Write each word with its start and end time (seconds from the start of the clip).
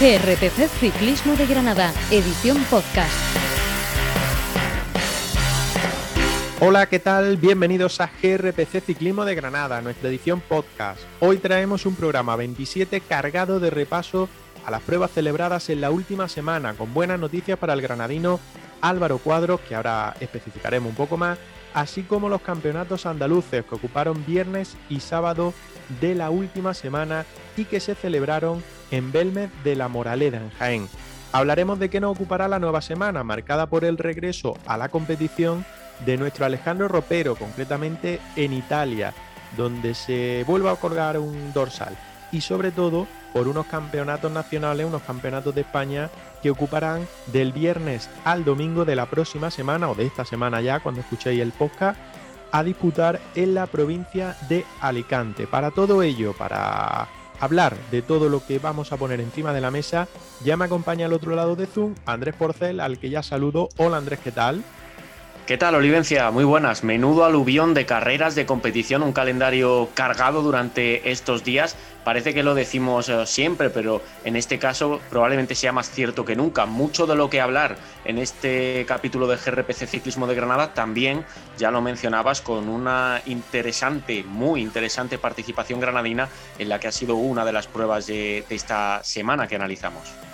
GRPC 0.00 0.66
Ciclismo 0.80 1.36
de 1.36 1.44
Granada, 1.44 1.92
edición 2.10 2.56
podcast. 2.70 3.12
Hola, 6.58 6.86
¿qué 6.86 6.98
tal? 6.98 7.36
Bienvenidos 7.36 8.00
a 8.00 8.06
GRPC 8.06 8.80
Ciclismo 8.80 9.26
de 9.26 9.34
Granada, 9.34 9.82
nuestra 9.82 10.08
edición 10.08 10.40
podcast. 10.40 11.02
Hoy 11.20 11.36
traemos 11.36 11.84
un 11.84 11.96
programa 11.96 12.34
27 12.36 13.02
cargado 13.02 13.60
de 13.60 13.68
repaso 13.68 14.30
a 14.64 14.70
las 14.70 14.80
pruebas 14.80 15.10
celebradas 15.10 15.68
en 15.68 15.82
la 15.82 15.90
última 15.90 16.28
semana, 16.28 16.72
con 16.72 16.94
buenas 16.94 17.20
noticias 17.20 17.58
para 17.58 17.74
el 17.74 17.82
granadino 17.82 18.40
Álvaro 18.80 19.18
Cuadros, 19.18 19.60
que 19.60 19.74
ahora 19.74 20.16
especificaremos 20.18 20.88
un 20.88 20.96
poco 20.96 21.18
más, 21.18 21.36
así 21.74 22.04
como 22.04 22.30
los 22.30 22.40
campeonatos 22.40 23.04
andaluces 23.04 23.66
que 23.66 23.74
ocuparon 23.74 24.24
viernes 24.24 24.78
y 24.88 25.00
sábado 25.00 25.52
de 26.00 26.14
la 26.14 26.30
última 26.30 26.72
semana 26.72 27.26
y 27.54 27.66
que 27.66 27.80
se 27.80 27.94
celebraron 27.94 28.62
en 28.90 29.12
Belmez 29.12 29.50
de 29.64 29.76
la 29.76 29.88
Moraleda, 29.88 30.38
en 30.38 30.50
Jaén. 30.50 30.88
Hablaremos 31.32 31.78
de 31.78 31.90
qué 31.90 32.00
nos 32.00 32.16
ocupará 32.16 32.48
la 32.48 32.58
nueva 32.58 32.80
semana, 32.80 33.22
marcada 33.22 33.66
por 33.66 33.84
el 33.84 33.98
regreso 33.98 34.56
a 34.66 34.76
la 34.76 34.88
competición 34.88 35.64
de 36.04 36.16
nuestro 36.16 36.44
Alejandro 36.44 36.88
Ropero, 36.88 37.36
concretamente 37.36 38.20
en 38.36 38.52
Italia, 38.52 39.14
donde 39.56 39.94
se 39.94 40.44
vuelve 40.46 40.70
a 40.70 40.76
colgar 40.76 41.18
un 41.18 41.52
dorsal. 41.52 41.96
Y 42.32 42.40
sobre 42.40 42.70
todo 42.70 43.06
por 43.32 43.48
unos 43.48 43.66
campeonatos 43.66 44.30
nacionales, 44.32 44.86
unos 44.86 45.02
campeonatos 45.02 45.54
de 45.54 45.60
España 45.60 46.10
que 46.42 46.50
ocuparán 46.50 47.06
del 47.26 47.52
viernes 47.52 48.08
al 48.24 48.44
domingo 48.44 48.84
de 48.84 48.96
la 48.96 49.06
próxima 49.06 49.50
semana 49.50 49.88
o 49.90 49.94
de 49.94 50.06
esta 50.06 50.24
semana 50.24 50.60
ya, 50.60 50.80
cuando 50.80 51.00
escuchéis 51.00 51.40
el 51.40 51.52
podcast, 51.52 51.98
a 52.52 52.64
disputar 52.64 53.20
en 53.36 53.54
la 53.54 53.66
provincia 53.66 54.36
de 54.48 54.64
Alicante. 54.80 55.46
Para 55.46 55.70
todo 55.70 56.02
ello, 56.02 56.32
para 56.32 57.08
hablar 57.40 57.76
de 57.90 58.02
todo 58.02 58.28
lo 58.28 58.44
que 58.46 58.58
vamos 58.58 58.92
a 58.92 58.96
poner 58.96 59.20
encima 59.20 59.52
de 59.52 59.60
la 59.60 59.70
mesa, 59.70 60.08
ya 60.44 60.56
me 60.56 60.66
acompaña 60.66 61.06
al 61.06 61.12
otro 61.12 61.34
lado 61.34 61.56
de 61.56 61.66
Zoom 61.66 61.94
Andrés 62.06 62.34
Porcel, 62.34 62.80
al 62.80 62.98
que 62.98 63.10
ya 63.10 63.22
saludo. 63.22 63.68
Hola 63.76 63.96
Andrés, 63.96 64.20
¿qué 64.22 64.30
tal? 64.30 64.62
¿Qué 65.50 65.58
tal, 65.58 65.74
Olivencia? 65.74 66.30
Muy 66.30 66.44
buenas. 66.44 66.84
Menudo 66.84 67.24
aluvión 67.24 67.74
de 67.74 67.84
carreras 67.84 68.36
de 68.36 68.46
competición, 68.46 69.02
un 69.02 69.12
calendario 69.12 69.88
cargado 69.94 70.42
durante 70.42 71.10
estos 71.10 71.42
días. 71.42 71.74
Parece 72.04 72.32
que 72.34 72.44
lo 72.44 72.54
decimos 72.54 73.08
eh, 73.08 73.26
siempre, 73.26 73.68
pero 73.68 74.00
en 74.24 74.36
este 74.36 74.60
caso 74.60 75.00
probablemente 75.10 75.56
sea 75.56 75.72
más 75.72 75.90
cierto 75.90 76.24
que 76.24 76.36
nunca. 76.36 76.66
Mucho 76.66 77.04
de 77.04 77.16
lo 77.16 77.28
que 77.30 77.40
hablar 77.40 77.78
en 78.04 78.18
este 78.18 78.84
capítulo 78.86 79.26
de 79.26 79.38
GRPC 79.38 79.88
Ciclismo 79.88 80.28
de 80.28 80.36
Granada 80.36 80.72
también, 80.72 81.24
ya 81.58 81.72
lo 81.72 81.82
mencionabas, 81.82 82.42
con 82.42 82.68
una 82.68 83.20
interesante, 83.26 84.22
muy 84.22 84.60
interesante 84.60 85.18
participación 85.18 85.80
granadina 85.80 86.28
en 86.60 86.68
la 86.68 86.78
que 86.78 86.86
ha 86.86 86.92
sido 86.92 87.16
una 87.16 87.44
de 87.44 87.50
las 87.50 87.66
pruebas 87.66 88.06
de, 88.06 88.44
de 88.48 88.54
esta 88.54 89.02
semana 89.02 89.48
que 89.48 89.56
analizamos. 89.56 90.29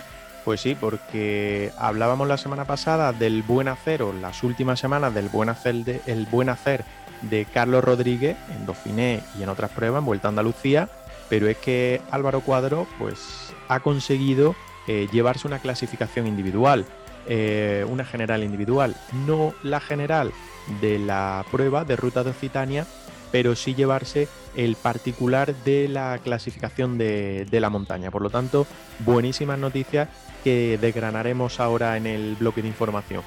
Pues 0.47 0.61
sí, 0.61 0.77
porque 0.79 1.73
hablábamos 1.77 2.25
la 2.25 2.37
semana 2.37 2.63
pasada 2.63 3.11
del 3.11 3.43
buen 3.43 3.67
hacer, 3.67 4.01
o 4.01 4.13
las 4.13 4.43
últimas 4.43 4.79
semanas 4.79 5.13
del 5.13 5.27
buen 5.27 5.49
hacer 5.49 5.75
de, 5.83 5.99
el 6.05 6.25
buen 6.25 6.47
hacer 6.47 6.85
de 7.23 7.43
Carlos 7.43 7.83
Rodríguez 7.83 8.37
en 8.55 8.65
Dauphiné 8.65 9.23
y 9.37 9.43
en 9.43 9.49
otras 9.49 9.71
pruebas 9.71 9.99
en 9.99 10.05
Vuelta 10.05 10.29
a 10.29 10.29
Andalucía, 10.29 10.87
pero 11.27 11.49
es 11.49 11.57
que 11.57 12.01
Álvaro 12.11 12.39
Cuadro 12.39 12.87
pues, 12.97 13.53
ha 13.67 13.81
conseguido 13.81 14.55
eh, 14.87 15.09
llevarse 15.11 15.49
una 15.49 15.59
clasificación 15.59 16.27
individual, 16.27 16.85
eh, 17.27 17.85
una 17.89 18.05
general 18.05 18.41
individual, 18.41 18.95
no 19.27 19.53
la 19.63 19.81
general 19.81 20.31
de 20.79 20.97
la 20.97 21.43
prueba 21.51 21.83
de 21.83 21.97
ruta 21.97 22.23
de 22.23 22.29
Occitania, 22.29 22.87
pero 23.31 23.55
sí 23.55 23.75
llevarse 23.75 24.27
el 24.55 24.75
particular 24.75 25.53
de 25.63 25.87
la 25.87 26.19
clasificación 26.23 26.97
de, 26.97 27.47
la 27.51 27.69
montaña. 27.69 28.11
Por 28.11 28.21
lo 28.21 28.29
tanto, 28.29 28.65
buenísimas 28.99 29.59
noticias 29.59 30.07
que 30.47 30.77
desgranaremos 30.79 31.59
ahora 31.59 31.97
en 31.97 32.07
el 32.07 32.37
bloque 32.37 32.61
de 32.61 32.69
información. 32.69 33.21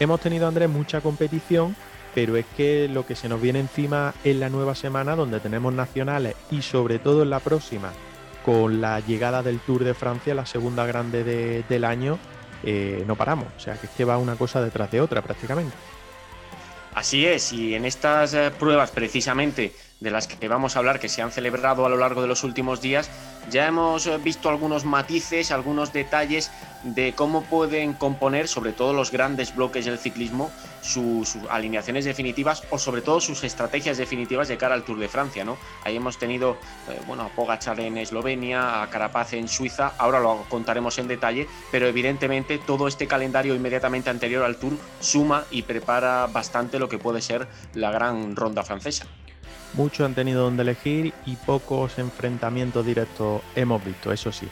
Hemos 0.00 0.22
tenido, 0.22 0.48
Andrés, 0.48 0.70
mucha 0.70 1.02
competición, 1.02 1.76
pero 2.14 2.34
es 2.34 2.46
que 2.56 2.88
lo 2.88 3.04
que 3.04 3.14
se 3.14 3.28
nos 3.28 3.42
viene 3.42 3.60
encima 3.60 4.14
en 4.24 4.40
la 4.40 4.48
nueva 4.48 4.74
semana, 4.74 5.14
donde 5.14 5.38
tenemos 5.38 5.74
nacionales 5.74 6.34
y 6.50 6.62
sobre 6.62 6.98
todo 6.98 7.24
en 7.24 7.28
la 7.28 7.40
próxima, 7.40 7.92
con 8.42 8.80
la 8.80 9.00
llegada 9.00 9.42
del 9.42 9.58
Tour 9.58 9.84
de 9.84 9.92
Francia, 9.92 10.34
la 10.34 10.46
segunda 10.46 10.86
grande 10.86 11.62
del 11.68 11.84
año, 11.84 12.18
eh, 12.62 13.04
no 13.06 13.16
paramos. 13.16 13.48
O 13.54 13.60
sea, 13.60 13.74
que 13.74 13.84
es 13.84 13.92
que 13.92 14.06
va 14.06 14.16
una 14.16 14.36
cosa 14.36 14.62
detrás 14.62 14.90
de 14.90 15.02
otra 15.02 15.20
prácticamente. 15.20 15.76
Así 16.94 17.26
es, 17.26 17.52
y 17.52 17.74
en 17.74 17.84
estas 17.84 18.32
eh, 18.32 18.50
pruebas 18.58 18.92
precisamente 18.92 19.74
de 20.02 20.10
las 20.10 20.26
que 20.26 20.48
vamos 20.48 20.74
a 20.74 20.80
hablar, 20.80 20.98
que 20.98 21.08
se 21.08 21.22
han 21.22 21.30
celebrado 21.30 21.86
a 21.86 21.88
lo 21.88 21.96
largo 21.96 22.22
de 22.22 22.28
los 22.28 22.42
últimos 22.42 22.80
días, 22.80 23.08
ya 23.50 23.66
hemos 23.66 24.06
eh, 24.06 24.18
visto 24.18 24.48
algunos 24.48 24.84
matices, 24.84 25.50
algunos 25.50 25.92
detalles 25.92 26.50
de 26.82 27.12
cómo 27.14 27.42
pueden 27.42 27.92
componer, 27.92 28.48
sobre 28.48 28.72
todo 28.72 28.92
los 28.92 29.12
grandes 29.12 29.54
bloques 29.54 29.84
del 29.84 29.98
ciclismo, 29.98 30.50
sus, 30.80 31.36
alineaciones 31.48 32.04
definitivas 32.04 32.64
o 32.70 32.78
sobre 32.78 33.02
todo 33.02 33.20
sus 33.20 33.44
estrategias 33.44 33.98
definitivas 33.98 34.48
de 34.48 34.56
cara 34.56 34.74
al 34.74 34.84
Tour 34.84 34.98
de 34.98 35.08
Francia. 35.08 35.44
¿no? 35.44 35.56
Ahí 35.84 35.96
hemos 35.96 36.18
tenido 36.18 36.56
eh, 36.88 37.00
bueno, 37.06 37.22
a 37.22 37.28
Pogachar 37.28 37.78
en 37.78 37.98
Eslovenia, 37.98 38.82
a 38.82 38.90
Carapaz 38.90 39.32
en 39.34 39.46
Suiza, 39.46 39.92
ahora 39.98 40.18
lo 40.18 40.44
contaremos 40.48 40.98
en 40.98 41.06
detalle, 41.06 41.46
pero 41.70 41.86
evidentemente 41.86 42.58
todo 42.58 42.88
este 42.88 43.06
calendario 43.06 43.54
inmediatamente 43.54 44.10
anterior 44.10 44.44
al 44.44 44.56
Tour 44.56 44.72
suma 45.00 45.44
y 45.50 45.62
prepara 45.62 46.26
bastante 46.26 46.80
lo 46.80 46.88
que 46.88 46.98
puede 46.98 47.22
ser 47.22 47.46
la 47.74 47.92
gran 47.92 48.34
ronda 48.34 48.64
francesa. 48.64 49.06
Muchos 49.74 50.04
han 50.04 50.14
tenido 50.14 50.42
donde 50.42 50.62
elegir 50.62 51.14
y 51.24 51.36
pocos 51.36 51.98
enfrentamientos 51.98 52.84
directos 52.84 53.42
hemos 53.54 53.82
visto, 53.84 54.12
eso 54.12 54.30
sí. 54.30 54.48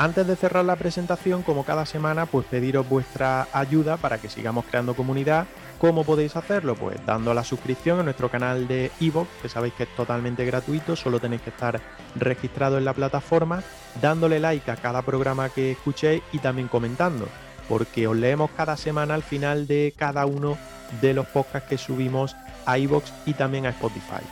Antes 0.00 0.26
de 0.28 0.36
cerrar 0.36 0.64
la 0.64 0.76
presentación, 0.76 1.42
como 1.42 1.64
cada 1.64 1.84
semana, 1.84 2.26
pues 2.26 2.46
pediros 2.46 2.88
vuestra 2.88 3.48
ayuda 3.52 3.96
para 3.96 4.18
que 4.18 4.28
sigamos 4.28 4.64
creando 4.66 4.94
comunidad. 4.94 5.46
¿Cómo 5.80 6.04
podéis 6.04 6.36
hacerlo? 6.36 6.76
Pues 6.76 7.04
dando 7.04 7.34
la 7.34 7.42
suscripción 7.42 7.98
a 7.98 8.02
nuestro 8.04 8.30
canal 8.30 8.68
de 8.68 8.92
Evox, 9.00 9.28
que 9.42 9.48
sabéis 9.48 9.74
que 9.74 9.84
es 9.84 9.96
totalmente 9.96 10.44
gratuito, 10.44 10.94
solo 10.94 11.18
tenéis 11.18 11.42
que 11.42 11.50
estar 11.50 11.80
registrado 12.14 12.78
en 12.78 12.84
la 12.84 12.92
plataforma, 12.92 13.62
dándole 14.00 14.38
like 14.38 14.70
a 14.70 14.76
cada 14.76 15.02
programa 15.02 15.48
que 15.48 15.72
escuchéis 15.72 16.22
y 16.32 16.38
también 16.38 16.68
comentando, 16.68 17.26
porque 17.68 18.06
os 18.06 18.16
leemos 18.16 18.50
cada 18.56 18.76
semana 18.76 19.14
al 19.14 19.24
final 19.24 19.66
de 19.66 19.94
cada 19.96 20.26
uno 20.26 20.56
de 21.00 21.14
los 21.14 21.26
podcasts 21.26 21.68
que 21.68 21.78
subimos 21.78 22.36
a 22.66 22.78
Evox 22.78 23.12
y 23.26 23.34
también 23.34 23.66
a 23.66 23.70
Spotify. 23.70 24.22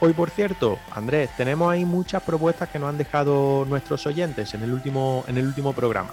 Hoy, 0.00 0.12
por 0.12 0.30
cierto, 0.30 0.78
Andrés, 0.92 1.30
tenemos 1.36 1.72
ahí 1.72 1.84
muchas 1.84 2.22
propuestas 2.22 2.68
que 2.68 2.78
nos 2.78 2.88
han 2.88 2.98
dejado 2.98 3.64
nuestros 3.64 4.06
oyentes 4.06 4.54
en 4.54 4.62
el 4.62 4.72
último, 4.72 5.24
en 5.26 5.38
el 5.38 5.46
último 5.46 5.72
programa. 5.72 6.10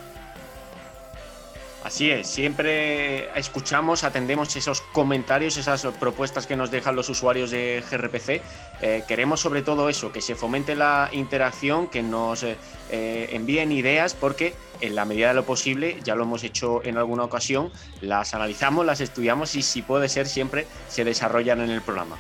Así 1.84 2.10
es, 2.10 2.26
siempre 2.26 3.30
escuchamos, 3.38 4.04
atendemos 4.04 4.56
esos 4.56 4.82
comentarios, 4.82 5.56
esas 5.58 5.86
propuestas 6.00 6.48
que 6.48 6.56
nos 6.56 6.72
dejan 6.72 6.96
los 6.96 7.10
usuarios 7.10 7.52
de 7.52 7.84
GRPC. 7.92 8.42
Eh, 8.82 9.04
queremos 9.08 9.40
sobre 9.40 9.62
todo 9.62 9.88
eso, 9.88 10.12
que 10.12 10.20
se 10.20 10.34
fomente 10.34 10.74
la 10.76 11.10
interacción, 11.12 11.88
que 11.88 12.02
nos 12.02 12.42
eh, 12.42 12.58
envíen 12.90 13.72
ideas, 13.72 14.16
porque 14.16 14.56
en 14.82 14.96
la 14.96 15.06
medida 15.06 15.28
de 15.28 15.36
lo 15.36 15.46
posible, 15.46 16.00
ya 16.04 16.16
lo 16.16 16.24
hemos 16.24 16.44
hecho 16.44 16.84
en 16.84 16.98
alguna 16.98 17.24
ocasión, 17.24 17.72
las 18.02 18.34
analizamos, 18.34 18.84
las 18.84 19.00
estudiamos 19.00 19.54
y 19.54 19.62
si 19.62 19.84
puede 19.84 20.10
ser 20.10 20.26
siempre 20.26 20.66
se 20.88 21.04
desarrollan 21.04 21.62
en 21.62 21.70
el 21.70 21.84
programa. 21.84 22.18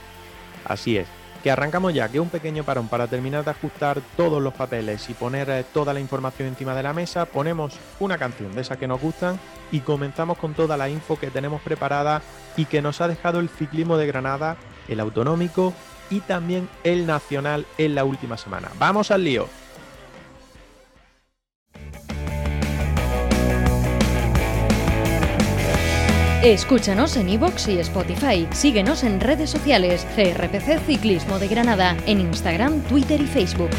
Así 0.63 0.97
es 0.97 1.24
que 1.45 1.51
arrancamos 1.51 1.93
ya, 1.93 2.09
que 2.09 2.19
un 2.19 2.29
pequeño 2.29 2.63
parón 2.63 2.87
para 2.87 3.05
terminar 3.05 3.45
de 3.45 3.51
ajustar 3.51 4.01
todos 4.17 4.41
los 4.41 4.51
papeles 4.55 5.07
y 5.11 5.13
poner 5.13 5.47
eh, 5.51 5.63
toda 5.71 5.93
la 5.93 5.99
información 5.99 6.47
encima 6.47 6.73
de 6.73 6.81
la 6.81 6.91
mesa, 6.91 7.27
ponemos 7.27 7.75
una 7.99 8.17
canción 8.17 8.51
de 8.55 8.61
esas 8.61 8.79
que 8.79 8.87
nos 8.87 8.99
gustan 8.99 9.39
y 9.71 9.81
comenzamos 9.81 10.39
con 10.39 10.55
toda 10.55 10.75
la 10.75 10.89
info 10.89 11.19
que 11.19 11.29
tenemos 11.29 11.61
preparada 11.61 12.23
y 12.57 12.65
que 12.65 12.81
nos 12.81 12.99
ha 12.99 13.07
dejado 13.07 13.39
el 13.39 13.49
ciclismo 13.49 13.95
de 13.95 14.07
Granada, 14.07 14.57
el 14.87 14.99
autonómico 14.99 15.71
y 16.09 16.21
también 16.21 16.67
el 16.83 17.05
nacional 17.05 17.67
en 17.77 17.93
la 17.93 18.05
última 18.05 18.37
semana. 18.37 18.71
¡Vamos 18.79 19.11
al 19.11 19.23
lío! 19.23 19.47
Escúchanos 26.53 27.17
en 27.17 27.27
iVoox 27.27 27.69
y 27.69 27.79
Spotify. 27.79 28.47
Síguenos 28.51 29.03
en 29.03 29.19
redes 29.19 29.49
sociales. 29.49 30.05
GRPC 30.15 30.79
Ciclismo 30.85 31.39
de 31.39 31.47
Granada. 31.47 31.97
En 32.05 32.19
Instagram, 32.19 32.81
Twitter 32.81 33.19
y 33.19 33.25
Facebook. 33.25 33.71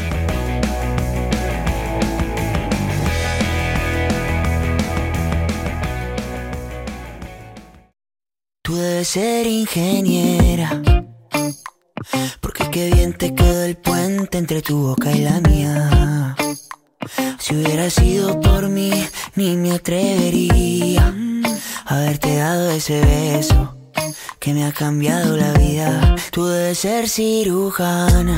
Tú 8.61 8.75
debes 8.75 9.07
ser 9.07 9.47
ingeniera. 9.47 10.81
Porque 12.41 12.69
qué 12.69 12.91
bien 12.91 13.13
te 13.13 13.33
quedó 13.33 13.63
el 13.63 13.77
puente 13.77 14.37
entre 14.37 14.61
tu 14.61 14.89
boca 14.89 15.09
y 15.13 15.21
la 15.21 15.39
mía. 15.39 16.35
Si 17.39 17.55
hubiera 17.55 17.89
sido 17.89 18.41
por 18.41 18.67
mí, 18.67 18.91
ni 19.35 19.55
me 19.55 19.71
atrevería 19.71 21.13
haberte 21.87 22.35
dado 22.35 22.69
ese 22.71 22.99
beso 22.99 23.77
que 24.39 24.53
me 24.53 24.65
ha 24.65 24.73
cambiado 24.73 25.37
la 25.37 25.53
vida. 25.53 26.15
Tú 26.31 26.45
debes 26.45 26.79
ser 26.79 27.07
cirujana. 27.07 28.37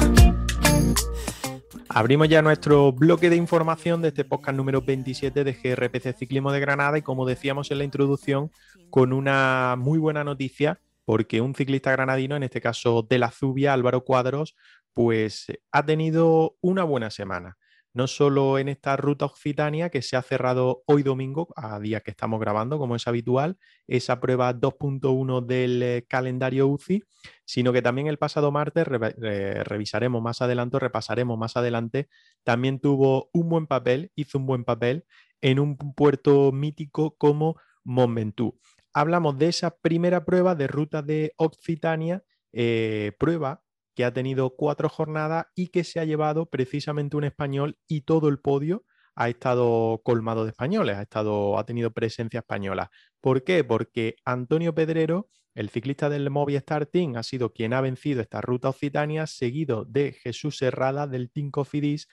Abrimos 1.89 2.29
ya 2.29 2.43
nuestro 2.43 2.91
bloque 2.91 3.31
de 3.31 3.35
información 3.35 4.03
de 4.03 4.09
este 4.09 4.23
podcast 4.23 4.55
número 4.55 4.81
27 4.81 5.43
de 5.43 5.53
GRPC 5.53 6.15
Ciclismo 6.15 6.51
de 6.51 6.59
Granada 6.59 6.99
y 6.99 7.01
como 7.01 7.25
decíamos 7.25 7.71
en 7.71 7.79
la 7.79 7.83
introducción, 7.83 8.51
con 8.91 9.11
una 9.11 9.75
muy 9.77 9.97
buena 9.97 10.23
noticia 10.23 10.79
porque 11.03 11.41
un 11.41 11.55
ciclista 11.55 11.91
granadino, 11.91 12.35
en 12.35 12.43
este 12.43 12.61
caso 12.61 13.01
de 13.01 13.17
la 13.17 13.31
Zubia, 13.31 13.73
Álvaro 13.73 14.03
Cuadros, 14.05 14.55
pues 14.93 15.47
ha 15.71 15.83
tenido 15.83 16.55
una 16.61 16.83
buena 16.83 17.09
semana 17.09 17.57
no 17.93 18.07
solo 18.07 18.59
en 18.59 18.69
esta 18.69 18.95
ruta 18.97 19.25
occitania 19.25 19.89
que 19.89 20.01
se 20.01 20.15
ha 20.15 20.21
cerrado 20.21 20.83
hoy 20.85 21.03
domingo, 21.03 21.49
a 21.55 21.79
día 21.79 22.01
que 22.01 22.11
estamos 22.11 22.39
grabando, 22.39 22.77
como 22.77 22.95
es 22.95 23.07
habitual, 23.07 23.57
esa 23.87 24.19
prueba 24.19 24.53
2.1 24.53 25.45
del 25.45 25.81
eh, 25.83 26.05
calendario 26.07 26.67
UCI, 26.67 27.03
sino 27.45 27.73
que 27.73 27.81
también 27.81 28.07
el 28.07 28.17
pasado 28.17 28.51
martes, 28.51 28.87
revisaremos 28.87 30.21
más 30.21 30.41
adelante, 30.41 30.79
repasaremos 30.79 31.37
más 31.37 31.57
adelante, 31.57 32.09
también 32.43 32.79
tuvo 32.79 33.29
un 33.33 33.49
buen 33.49 33.67
papel, 33.67 34.11
hizo 34.15 34.37
un 34.37 34.45
buen 34.45 34.63
papel 34.63 35.05
en 35.41 35.59
un 35.59 35.77
puerto 35.77 36.51
mítico 36.51 37.15
como 37.17 37.55
Montventoux. 37.83 38.57
Hablamos 38.93 39.37
de 39.37 39.47
esa 39.47 39.77
primera 39.77 40.25
prueba 40.25 40.55
de 40.55 40.67
ruta 40.67 41.01
de 41.01 41.33
Occitania, 41.37 42.23
eh, 42.51 43.13
prueba 43.19 43.63
que 43.99 44.05
ha 44.05 44.13
tenido 44.13 44.55
cuatro 44.55 44.87
jornadas 44.87 45.47
y 45.55 45.67
que 45.67 45.83
se 45.83 45.99
ha 45.99 46.05
llevado 46.05 46.45
precisamente 46.45 47.17
un 47.17 47.25
español 47.25 47.77
y 47.85 48.03
todo 48.03 48.29
el 48.29 48.39
podio 48.39 48.85
ha 49.13 49.27
estado 49.27 49.99
colmado 50.05 50.45
de 50.45 50.51
españoles, 50.51 50.95
ha, 50.95 51.01
estado, 51.01 51.59
ha 51.59 51.65
tenido 51.65 51.91
presencia 51.91 52.39
española. 52.39 52.91
¿Por 53.19 53.43
qué? 53.43 53.65
Porque 53.65 54.15
Antonio 54.23 54.73
Pedrero, 54.73 55.27
el 55.53 55.67
ciclista 55.67 56.07
del 56.07 56.29
Movistar 56.29 56.85
Team, 56.85 57.17
ha 57.17 57.23
sido 57.23 57.51
quien 57.51 57.73
ha 57.73 57.81
vencido 57.81 58.21
esta 58.21 58.39
ruta 58.39 58.69
occitania, 58.69 59.27
seguido 59.27 59.83
de 59.83 60.13
Jesús 60.13 60.59
Serrada 60.59 61.05
del 61.05 61.29
Team 61.29 61.51
Cofidis 61.51 62.07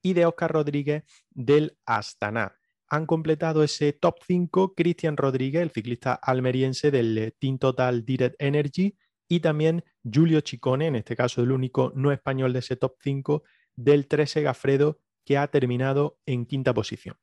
y 0.00 0.14
de 0.14 0.24
Oscar 0.24 0.52
Rodríguez 0.52 1.04
del 1.32 1.76
Astana. 1.84 2.56
Han 2.88 3.04
completado 3.04 3.62
ese 3.62 3.92
top 3.92 4.20
5 4.26 4.74
Cristian 4.74 5.18
Rodríguez, 5.18 5.60
el 5.60 5.70
ciclista 5.70 6.14
almeriense 6.14 6.90
del 6.90 7.34
Team 7.38 7.58
Total 7.58 8.06
Direct 8.06 8.36
Energy, 8.40 8.96
y 9.28 9.40
también 9.40 9.84
Julio 10.04 10.40
Chicone, 10.40 10.86
en 10.86 10.96
este 10.96 11.16
caso 11.16 11.42
el 11.42 11.52
único 11.52 11.92
no 11.94 12.12
español 12.12 12.52
de 12.52 12.60
ese 12.60 12.76
top 12.76 12.96
5 13.02 13.42
del 13.74 14.06
13 14.06 14.42
Gafredo, 14.42 15.00
que 15.24 15.38
ha 15.38 15.48
terminado 15.48 16.18
en 16.26 16.46
quinta 16.46 16.72
posición. 16.72 17.16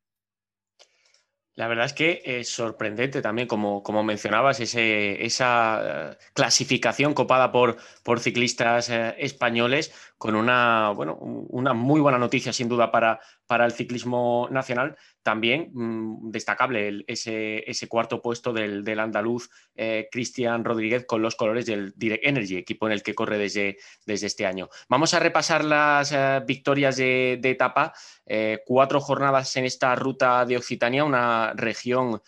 La 1.56 1.68
verdad 1.68 1.86
es 1.86 1.94
que 1.94 2.22
es 2.26 2.50
sorprendente 2.50 3.22
también, 3.22 3.48
como, 3.48 3.84
como 3.84 4.04
mencionabas, 4.04 4.60
ese, 4.60 5.24
esa 5.24 6.18
clasificación 6.34 7.14
copada 7.14 7.52
por, 7.52 7.78
por 8.04 8.20
ciclistas 8.20 8.90
eh, 8.90 9.14
españoles 9.20 9.94
con 10.24 10.36
una, 10.36 10.94
bueno, 10.96 11.18
una 11.18 11.74
muy 11.74 12.00
buena 12.00 12.18
noticia 12.18 12.54
sin 12.54 12.70
duda 12.70 12.90
para, 12.90 13.20
para 13.46 13.66
el 13.66 13.74
ciclismo 13.74 14.48
nacional. 14.52 14.96
También 15.22 15.70
mm, 15.74 16.32
destacable 16.32 17.04
ese, 17.08 17.70
ese, 17.70 17.90
cuarto 17.90 18.22
puesto 18.22 18.54
del, 18.54 18.88
andaluz 19.02 19.50
eh, 19.76 20.08
Cristian 20.10 20.64
Rodríguez 20.64 21.04
con 21.06 21.22
los 21.22 21.36
colores 21.36 21.66
del 21.66 21.92
Direct 21.98 22.26
Energy, 22.26 22.56
equipo 22.56 22.88
en 22.88 22.94
el 22.94 23.04
que 23.04 23.14
corre 23.14 23.38
desde, 23.38 23.76
desde 24.06 24.28
este 24.28 24.46
año. 24.46 24.70
Vamos 24.88 25.14
a 25.14 25.20
repasar 25.20 25.66
las 25.66 26.14
eh, 26.14 26.42
victorias 26.48 26.96
de, 26.96 27.34
etapa. 27.44 27.92
Eh, 28.26 28.60
cuatro 28.66 29.02
jornadas 29.02 29.54
en 29.58 29.66
esta 29.66 29.94
ruta 29.94 30.46
de 30.46 30.56
Occitania, 30.56 31.04
una 31.04 31.52
región 31.54 32.22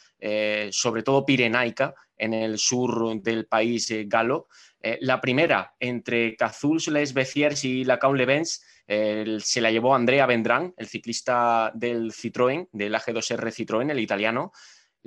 sobre 0.71 1.03
todo 1.03 1.23
pirenaica 1.23 1.93
en 2.17 2.33
el 2.33 2.57
sur 2.57 3.21
del 3.21 3.47
país 3.47 3.91
galo. 4.07 4.47
la 5.01 5.19
primera 5.19 5.73
entre 5.79 6.35
Cazuls, 6.35 6.87
Les 6.89 7.13
Beciers 7.13 7.63
y 7.65 7.83
la 7.83 7.99
Levens 8.13 8.63
se 8.87 9.61
la 9.61 9.71
llevó 9.71 9.95
Andrea 9.95 10.25
Vendrán, 10.25 10.73
el 10.77 10.87
ciclista 10.87 11.71
del 11.73 12.11
Citroën, 12.11 12.69
del 12.71 12.93
AG2R 12.93 13.51
Citroën, 13.51 13.89
el 13.89 13.99
italiano. 13.99 14.51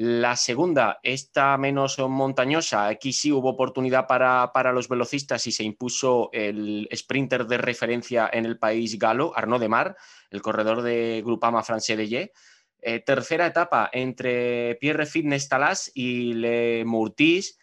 La 0.00 0.36
segunda, 0.36 1.00
esta 1.02 1.58
menos 1.58 1.98
montañosa, 1.98 2.86
aquí 2.86 3.12
sí 3.12 3.32
hubo 3.32 3.50
oportunidad 3.50 4.06
para, 4.06 4.72
los 4.72 4.88
velocistas 4.88 5.44
y 5.48 5.50
se 5.50 5.64
impuso 5.64 6.30
el 6.32 6.88
sprinter 6.94 7.48
de 7.48 7.58
referencia 7.58 8.30
en 8.32 8.46
el 8.46 8.60
país 8.60 8.96
galo, 8.96 9.32
Arnaud 9.34 9.60
Demar, 9.60 9.96
el 10.30 10.40
corredor 10.40 10.82
de 10.82 11.20
Grupama 11.24 11.64
France 11.64 11.96
de 11.96 12.30
eh, 12.80 13.00
tercera 13.00 13.46
etapa 13.46 13.90
entre 13.92 14.76
Pierre 14.76 15.06
Fitness 15.06 15.48
Talas 15.48 15.90
y 15.94 16.34
Le 16.34 16.84
Mourtis, 16.84 17.58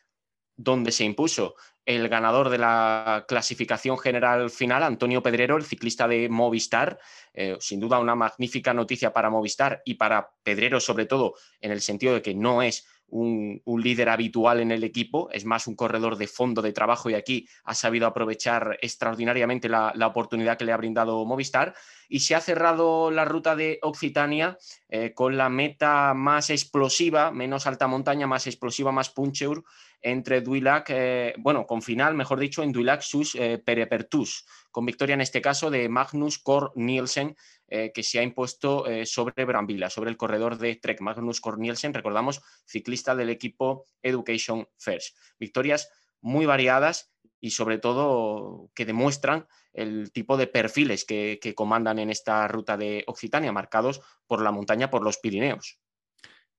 donde 0.56 0.92
se 0.92 1.04
impuso 1.04 1.56
el 1.86 2.10
ganador 2.10 2.50
de 2.50 2.58
la 2.58 3.26
clasificación 3.28 3.98
general 4.00 4.50
final, 4.50 4.82
Antonio 4.84 5.22
Pedrero, 5.22 5.56
el 5.56 5.64
ciclista 5.64 6.08
de 6.08 6.30
Movistar. 6.30 7.00
Eh, 7.34 7.58
sin 7.60 7.80
duda 7.80 8.00
una 8.00 8.16
magnífica 8.16 8.74
noticia 8.74 9.14
para 9.14 9.30
Movistar 9.30 9.82
y 9.86 9.94
para 9.94 10.32
Pedrero 10.44 10.80
sobre 10.80 11.06
todo 11.06 11.36
en 11.62 11.72
el 11.72 11.82
sentido 11.82 12.16
de 12.16 12.22
que 12.22 12.34
no 12.34 12.62
es 12.62 12.88
un, 13.08 13.62
líder 13.66 14.10
habitual 14.10 14.62
en 14.62 14.72
el 14.72 14.84
equipo, 14.84 15.30
es 15.32 15.46
más 15.46 15.68
un 15.68 15.76
corredor 15.76 16.18
de 16.18 16.28
fondo 16.28 16.62
de 16.62 16.74
trabajo 16.74 17.10
y 17.10 17.14
aquí 17.14 17.48
ha 17.64 17.76
sabido 17.76 18.08
aprovechar 18.08 18.78
extraordinariamente 18.82 19.70
la, 19.70 19.94
oportunidad 20.08 20.58
que 20.58 20.66
le 20.66 20.72
ha 20.72 20.78
brindado 20.78 21.24
Movistar 21.26 21.76
y 22.10 22.20
se 22.20 22.36
ha 22.36 22.42
cerrado 22.42 23.12
la 23.12 23.26
ruta 23.26 23.56
de 23.56 23.80
Occitania 23.82 24.58
eh, 24.90 25.14
con 25.14 25.38
la 25.38 25.50
meta 25.50 26.14
más 26.14 26.50
explosiva, 26.50 27.32
menos 27.32 27.68
alta 27.68 27.88
montaña, 27.88 28.28
más 28.28 28.48
explosiva, 28.48 28.92
más 28.92 29.10
puncheur 29.10 29.64
entre 30.02 30.42
Duilac, 30.42 30.90
eh, 30.90 31.34
bueno, 31.40 31.66
con 31.66 31.82
final, 31.82 32.14
mejor 32.14 32.40
dicho, 32.40 32.62
en 32.62 32.72
Duilac 32.72 33.02
sus 33.02 33.34
eh, 33.36 33.58
Perepertus, 33.58 34.46
con 34.72 34.86
victoria 34.86 35.16
en 35.16 35.22
este 35.22 35.42
caso 35.42 35.72
de 35.72 35.90
Magnus 35.90 36.38
Kor 36.40 36.72
Nielsen, 36.76 37.36
que 37.68 38.04
se 38.04 38.20
ha 38.20 38.24
impuesto 38.24 38.86
sobre 39.06 39.44
Brambila, 39.44 39.90
sobre 39.90 40.12
el 40.12 40.18
corredor 40.18 40.60
de 40.60 40.76
Trek. 40.76 41.02
Magnus 41.02 41.42
Kor 41.42 41.58
Nielsen, 41.58 41.96
recordamos, 41.96 42.44
ciclista 42.64 43.16
del 43.16 43.32
equipo 43.32 43.88
Education 44.04 44.68
First. 44.78 45.18
Victorias 45.40 45.90
muy 46.22 46.46
variadas 46.46 47.12
y 47.40 47.52
sobre 47.52 47.78
todo 47.78 48.70
que 48.74 48.86
demuestran 48.86 49.48
el 49.76 50.12
tipo 50.12 50.38
de 50.38 50.48
perfiles 50.48 51.06
que 51.06 51.54
comandan 51.56 52.00
en 52.00 52.10
esta 52.10 52.48
ruta 52.48 52.78
de 52.78 53.04
Occitania, 53.08 53.52
marcados 53.52 54.02
por 54.28 54.42
la 54.42 54.52
montaña, 54.52 54.90
por 54.90 55.04
los 55.04 55.18
Pirineos. 55.18 55.80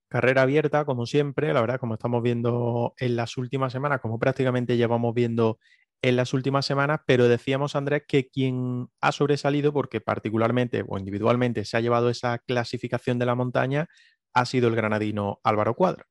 Carrera 0.08 0.42
abierta, 0.42 0.84
como 0.84 1.04
siempre, 1.04 1.52
la 1.52 1.60
verdad, 1.60 1.80
como 1.80 1.94
estamos 1.94 2.22
viendo 2.22 2.94
en 2.98 3.16
las 3.16 3.36
últimas 3.36 3.72
semanas, 3.72 4.00
como 4.00 4.20
prácticamente 4.20 4.76
llevamos 4.76 5.12
viendo 5.14 5.58
en 6.00 6.14
las 6.14 6.32
últimas 6.32 6.64
semanas, 6.64 7.00
pero 7.06 7.26
decíamos, 7.26 7.74
Andrés, 7.74 8.04
que 8.06 8.28
quien 8.28 8.88
ha 9.00 9.10
sobresalido, 9.10 9.72
porque 9.72 10.00
particularmente 10.00 10.84
o 10.86 10.98
individualmente 10.98 11.64
se 11.64 11.76
ha 11.76 11.80
llevado 11.80 12.08
esa 12.08 12.38
clasificación 12.38 13.18
de 13.18 13.26
la 13.26 13.34
montaña, 13.34 13.88
ha 14.32 14.46
sido 14.46 14.68
el 14.68 14.76
granadino 14.76 15.40
Álvaro 15.42 15.74
Cuadro. 15.74 16.04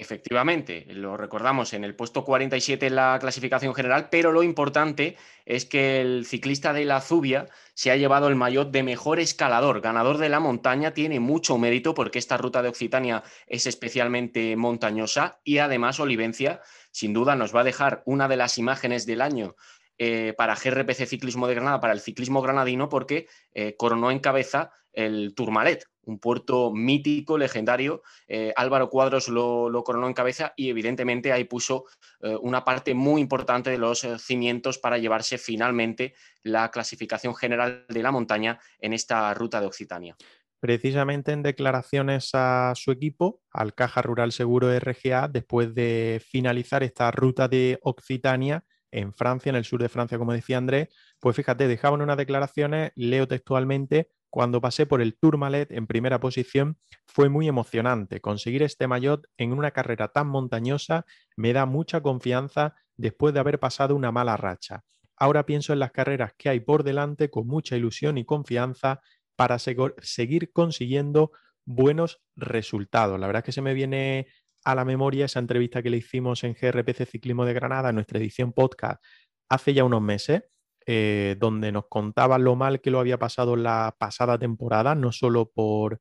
Efectivamente, 0.00 0.86
lo 0.90 1.16
recordamos 1.16 1.72
en 1.72 1.82
el 1.82 1.96
puesto 1.96 2.24
47 2.24 2.86
en 2.86 2.94
la 2.94 3.18
clasificación 3.20 3.74
general, 3.74 4.08
pero 4.10 4.30
lo 4.30 4.44
importante 4.44 5.16
es 5.44 5.64
que 5.64 6.00
el 6.00 6.24
ciclista 6.24 6.72
de 6.72 6.84
la 6.84 7.00
Zubia 7.00 7.48
se 7.74 7.90
ha 7.90 7.96
llevado 7.96 8.28
el 8.28 8.36
maillot 8.36 8.70
de 8.70 8.84
mejor 8.84 9.18
escalador, 9.18 9.80
ganador 9.80 10.18
de 10.18 10.28
la 10.28 10.38
montaña, 10.38 10.94
tiene 10.94 11.18
mucho 11.18 11.58
mérito 11.58 11.94
porque 11.94 12.20
esta 12.20 12.36
ruta 12.36 12.62
de 12.62 12.68
Occitania 12.68 13.24
es 13.48 13.66
especialmente 13.66 14.54
montañosa 14.54 15.40
y 15.42 15.58
además 15.58 15.98
Olivencia 15.98 16.60
sin 16.92 17.12
duda 17.12 17.34
nos 17.34 17.52
va 17.52 17.62
a 17.62 17.64
dejar 17.64 18.04
una 18.06 18.28
de 18.28 18.36
las 18.36 18.56
imágenes 18.56 19.04
del 19.04 19.20
año 19.20 19.56
eh, 19.98 20.32
para 20.38 20.54
GRPC 20.54 21.06
Ciclismo 21.06 21.48
de 21.48 21.56
Granada, 21.56 21.80
para 21.80 21.92
el 21.92 22.00
ciclismo 22.00 22.40
granadino, 22.40 22.88
porque 22.88 23.26
eh, 23.52 23.74
coronó 23.76 24.12
en 24.12 24.20
cabeza 24.20 24.70
el 24.98 25.32
Tourmalet, 25.36 25.84
un 26.02 26.18
puerto 26.18 26.72
mítico, 26.72 27.38
legendario. 27.38 28.02
Eh, 28.26 28.52
Álvaro 28.56 28.90
Cuadros 28.90 29.28
lo, 29.28 29.70
coronó 29.84 30.08
en 30.08 30.12
cabeza 30.12 30.54
y 30.56 30.70
evidentemente 30.70 31.32
ahí 31.32 31.44
puso 31.44 31.84
eh, 32.20 32.36
una 32.40 32.64
parte 32.64 32.94
muy 32.94 33.20
importante 33.20 33.70
de 33.70 33.78
los 33.78 34.02
eh, 34.02 34.18
cimientos 34.18 34.78
para 34.78 34.98
llevarse 34.98 35.38
finalmente 35.38 36.14
la 36.42 36.72
clasificación 36.72 37.36
general 37.36 37.86
de 37.88 38.02
la 38.02 38.10
montaña 38.10 38.58
en 38.80 38.92
esta 38.92 39.32
ruta 39.34 39.60
de 39.60 39.66
Occitania. 39.68 40.16
Precisamente 40.58 41.30
en 41.30 41.44
declaraciones 41.44 42.30
a 42.32 42.72
su 42.74 42.90
equipo, 42.90 43.40
al 43.52 43.74
Caja 43.74 44.02
Rural 44.02 44.32
Seguro 44.32 44.76
RGA, 44.76 45.28
después 45.28 45.72
de 45.76 46.20
finalizar 46.28 46.82
esta 46.82 47.12
ruta 47.12 47.46
de 47.46 47.78
Occitania, 47.82 48.64
en 48.90 49.12
Francia, 49.12 49.50
en 49.50 49.56
el 49.56 49.64
sur 49.64 49.80
de 49.80 49.88
Francia, 49.88 50.18
como 50.18 50.32
decía 50.32 50.58
Andrés, 50.58 50.88
pues 51.20 51.36
fíjate, 51.36 51.68
dejaban 51.68 52.00
unas 52.00 52.16
declaraciones, 52.16 52.90
leo 52.96 53.28
textualmente, 53.28 54.08
cuando 54.30 54.60
pasé 54.60 54.86
por 54.86 55.00
el 55.00 55.16
Tourmalet 55.18 55.72
en 55.72 55.86
primera 55.86 56.20
posición, 56.20 56.78
fue 57.06 57.28
muy 57.28 57.48
emocionante. 57.48 58.20
Conseguir 58.20 58.62
este 58.62 58.86
maillot 58.86 59.26
en 59.36 59.52
una 59.52 59.70
carrera 59.70 60.08
tan 60.08 60.28
montañosa 60.28 61.06
me 61.36 61.52
da 61.52 61.66
mucha 61.66 62.02
confianza 62.02 62.74
después 62.96 63.32
de 63.32 63.40
haber 63.40 63.58
pasado 63.58 63.96
una 63.96 64.12
mala 64.12 64.36
racha. 64.36 64.84
Ahora 65.16 65.46
pienso 65.46 65.72
en 65.72 65.80
las 65.80 65.92
carreras 65.92 66.32
que 66.36 66.48
hay 66.48 66.60
por 66.60 66.84
delante 66.84 67.30
con 67.30 67.46
mucha 67.46 67.76
ilusión 67.76 68.18
y 68.18 68.24
confianza 68.24 69.00
para 69.34 69.58
seguir 69.58 70.52
consiguiendo 70.52 71.32
buenos 71.64 72.20
resultados. 72.36 73.18
La 73.18 73.26
verdad 73.26 73.40
es 73.40 73.46
que 73.46 73.52
se 73.52 73.62
me 73.62 73.74
viene 73.74 74.26
a 74.64 74.74
la 74.74 74.84
memoria 74.84 75.24
esa 75.24 75.38
entrevista 75.38 75.82
que 75.82 75.90
le 75.90 75.96
hicimos 75.96 76.44
en 76.44 76.54
GRPC 76.54 77.06
Ciclismo 77.06 77.44
de 77.44 77.54
Granada, 77.54 77.88
en 77.88 77.94
nuestra 77.94 78.18
edición 78.18 78.52
podcast, 78.52 79.02
hace 79.48 79.74
ya 79.74 79.84
unos 79.84 80.02
meses, 80.02 80.42
eh, 80.90 81.36
donde 81.38 81.70
nos 81.70 81.84
contaba 81.86 82.38
lo 82.38 82.56
mal 82.56 82.80
que 82.80 82.90
lo 82.90 82.98
había 82.98 83.18
pasado 83.18 83.56
la 83.56 83.94
pasada 83.98 84.38
temporada, 84.38 84.94
no 84.94 85.12
solo 85.12 85.50
por, 85.54 86.00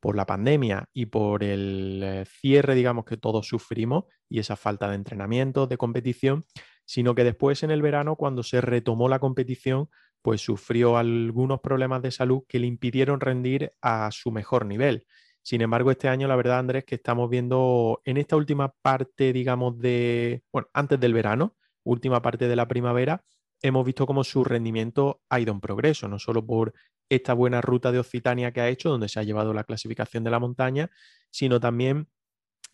por 0.00 0.16
la 0.16 0.26
pandemia 0.26 0.88
y 0.92 1.06
por 1.06 1.44
el 1.44 2.00
eh, 2.02 2.24
cierre, 2.26 2.74
digamos, 2.74 3.04
que 3.04 3.16
todos 3.16 3.46
sufrimos 3.46 4.06
y 4.28 4.40
esa 4.40 4.56
falta 4.56 4.88
de 4.88 4.96
entrenamiento, 4.96 5.68
de 5.68 5.76
competición, 5.76 6.46
sino 6.84 7.14
que 7.14 7.22
después 7.22 7.62
en 7.62 7.70
el 7.70 7.80
verano, 7.80 8.16
cuando 8.16 8.42
se 8.42 8.60
retomó 8.60 9.08
la 9.08 9.20
competición, 9.20 9.88
pues 10.20 10.40
sufrió 10.40 10.96
algunos 10.96 11.60
problemas 11.60 12.02
de 12.02 12.10
salud 12.10 12.42
que 12.48 12.58
le 12.58 12.66
impidieron 12.66 13.20
rendir 13.20 13.72
a 13.82 14.10
su 14.10 14.32
mejor 14.32 14.66
nivel. 14.66 15.06
Sin 15.42 15.60
embargo, 15.60 15.92
este 15.92 16.08
año, 16.08 16.26
la 16.26 16.34
verdad, 16.34 16.58
Andrés, 16.58 16.84
que 16.84 16.96
estamos 16.96 17.30
viendo 17.30 18.02
en 18.04 18.16
esta 18.16 18.34
última 18.34 18.74
parte, 18.82 19.32
digamos, 19.32 19.78
de, 19.78 20.42
bueno, 20.52 20.66
antes 20.72 20.98
del 20.98 21.14
verano, 21.14 21.54
última 21.84 22.20
parte 22.20 22.48
de 22.48 22.56
la 22.56 22.66
primavera, 22.66 23.22
hemos 23.64 23.86
visto 23.86 24.06
cómo 24.06 24.24
su 24.24 24.44
rendimiento 24.44 25.22
ha 25.30 25.40
ido 25.40 25.50
en 25.50 25.60
progreso, 25.60 26.06
no 26.06 26.18
solo 26.18 26.44
por 26.44 26.74
esta 27.08 27.32
buena 27.32 27.62
ruta 27.62 27.92
de 27.92 27.98
Occitania 27.98 28.52
que 28.52 28.60
ha 28.60 28.68
hecho, 28.68 28.90
donde 28.90 29.08
se 29.08 29.18
ha 29.18 29.22
llevado 29.22 29.54
la 29.54 29.64
clasificación 29.64 30.22
de 30.22 30.30
la 30.30 30.38
montaña, 30.38 30.90
sino 31.30 31.58
también 31.58 32.08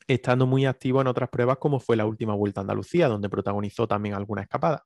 estando 0.09 0.47
muy 0.47 0.67
activo 0.67 1.01
en 1.01 1.07
otras 1.07 1.29
pruebas 1.31 1.59
como 1.59 1.79
fue 1.79 1.97
la 1.97 2.07
última 2.07 2.35
Vuelta 2.35 2.61
a 2.61 2.63
Andalucía, 2.63 3.07
donde 3.07 3.29
protagonizó 3.29 3.87
también 3.87 4.17
alguna 4.17 4.43
escapada 4.43 4.85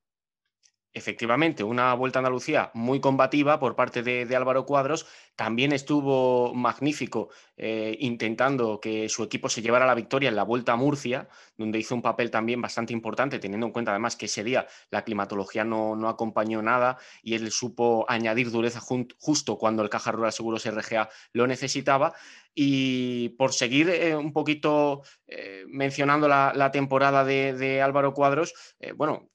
efectivamente, 0.95 1.65
una 1.65 1.93
Vuelta 1.95 2.19
a 2.19 2.21
Andalucía 2.21 2.71
muy 2.73 3.01
combativa 3.01 3.59
por 3.59 3.75
parte 3.75 4.03
de, 4.03 4.35
Álvaro 4.37 4.65
Cuadros. 4.65 5.07
También 5.35 5.73
estuvo 5.73 6.55
magnífico 6.55 7.31
eh, 7.57 7.97
intentando 8.01 8.81
que 8.81 9.09
su 9.09 9.25
equipo 9.25 9.49
se 9.49 9.61
llevara 9.61 9.87
la 9.87 9.95
victoria 9.97 10.29
en 10.29 10.37
la 10.37 10.45
Vuelta 10.45 10.73
a 10.73 10.77
Murcia, 10.77 11.29
donde 11.59 11.81
hizo 11.81 11.97
un 11.97 12.03
papel 12.03 12.31
también 12.31 12.63
bastante 12.63 12.93
importante, 12.93 13.41
teniendo 13.41 13.67
en 13.67 13.73
cuenta 13.73 13.91
además 13.91 14.15
que 14.15 14.27
ese 14.27 14.45
día 14.45 14.67
la 14.91 15.03
climatología 15.03 15.65
no, 15.65 15.97
no 15.97 16.09
acompañó 16.09 16.63
nada 16.63 16.97
y 17.23 17.35
él 17.35 17.51
supo 17.51 18.07
añadir 18.09 18.53
dureza 18.53 18.81
justo 18.81 19.59
cuando 19.59 19.83
el 19.83 19.91
Caja 19.91 20.13
Rural 20.13 20.33
Seguros 20.33 20.65
RGA 20.65 21.11
lo 21.33 21.47
necesitaba. 21.49 22.15
Y 22.55 23.31
por 23.31 23.53
seguir 23.53 23.91
eh, 23.91 24.15
un 24.15 24.33
poquito 24.33 25.03
eh, 25.27 25.65
mencionando 25.67 26.29
la, 26.29 26.71
temporada 26.73 27.25
de, 27.25 27.83
Álvaro 27.83 28.15
Cuadros, 28.15 28.55
bueno, 28.97 29.29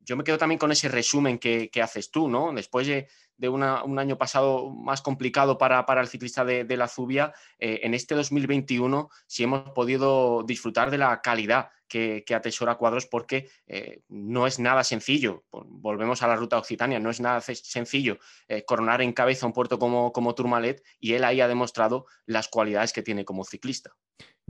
yo 0.00 0.16
me 0.16 0.24
quedo 0.24 0.38
también 0.38 0.58
con 0.58 0.72
ese 0.72 0.88
resumen 0.88 1.38
que, 1.38 1.70
haces 1.82 2.10
tú, 2.10 2.28
¿no? 2.28 2.52
Después 2.52 2.86
de, 2.86 3.08
un 3.48 3.98
año 3.98 4.18
pasado 4.18 4.70
más 4.70 5.02
complicado 5.02 5.56
para, 5.58 5.84
el 6.00 6.08
ciclista 6.08 6.44
de, 6.44 6.76
la 6.76 6.88
Zubia, 6.88 7.32
eh, 7.58 7.80
en 7.82 7.94
este 7.94 8.14
2021 8.14 9.08
sí 9.26 9.44
hemos 9.44 9.70
podido 9.70 10.42
disfrutar 10.42 10.90
de 10.90 10.98
la 10.98 11.20
calidad 11.20 11.70
que, 11.90 12.24
atesora 12.34 12.76
Cuadros 12.76 13.06
porque 13.06 13.50
eh, 13.66 14.02
no 14.08 14.46
es 14.46 14.58
nada 14.58 14.84
sencillo. 14.84 15.44
Volvemos 15.50 16.22
a 16.22 16.28
la 16.28 16.36
ruta 16.36 16.58
occitania, 16.58 17.00
no 17.00 17.10
es 17.10 17.20
nada 17.20 17.40
sencillo 17.40 18.18
eh, 18.48 18.64
coronar 18.64 19.02
en 19.02 19.12
cabeza 19.12 19.46
un 19.46 19.52
puerto 19.52 19.78
como, 19.78 20.12
como 20.12 20.34
Tourmalet 20.34 20.82
y 20.98 21.14
él 21.14 21.24
ahí 21.24 21.40
ha 21.40 21.48
demostrado 21.48 22.06
las 22.26 22.48
cualidades 22.48 22.92
que 22.92 23.02
tiene 23.02 23.24
como 23.24 23.44
ciclista. 23.44 23.96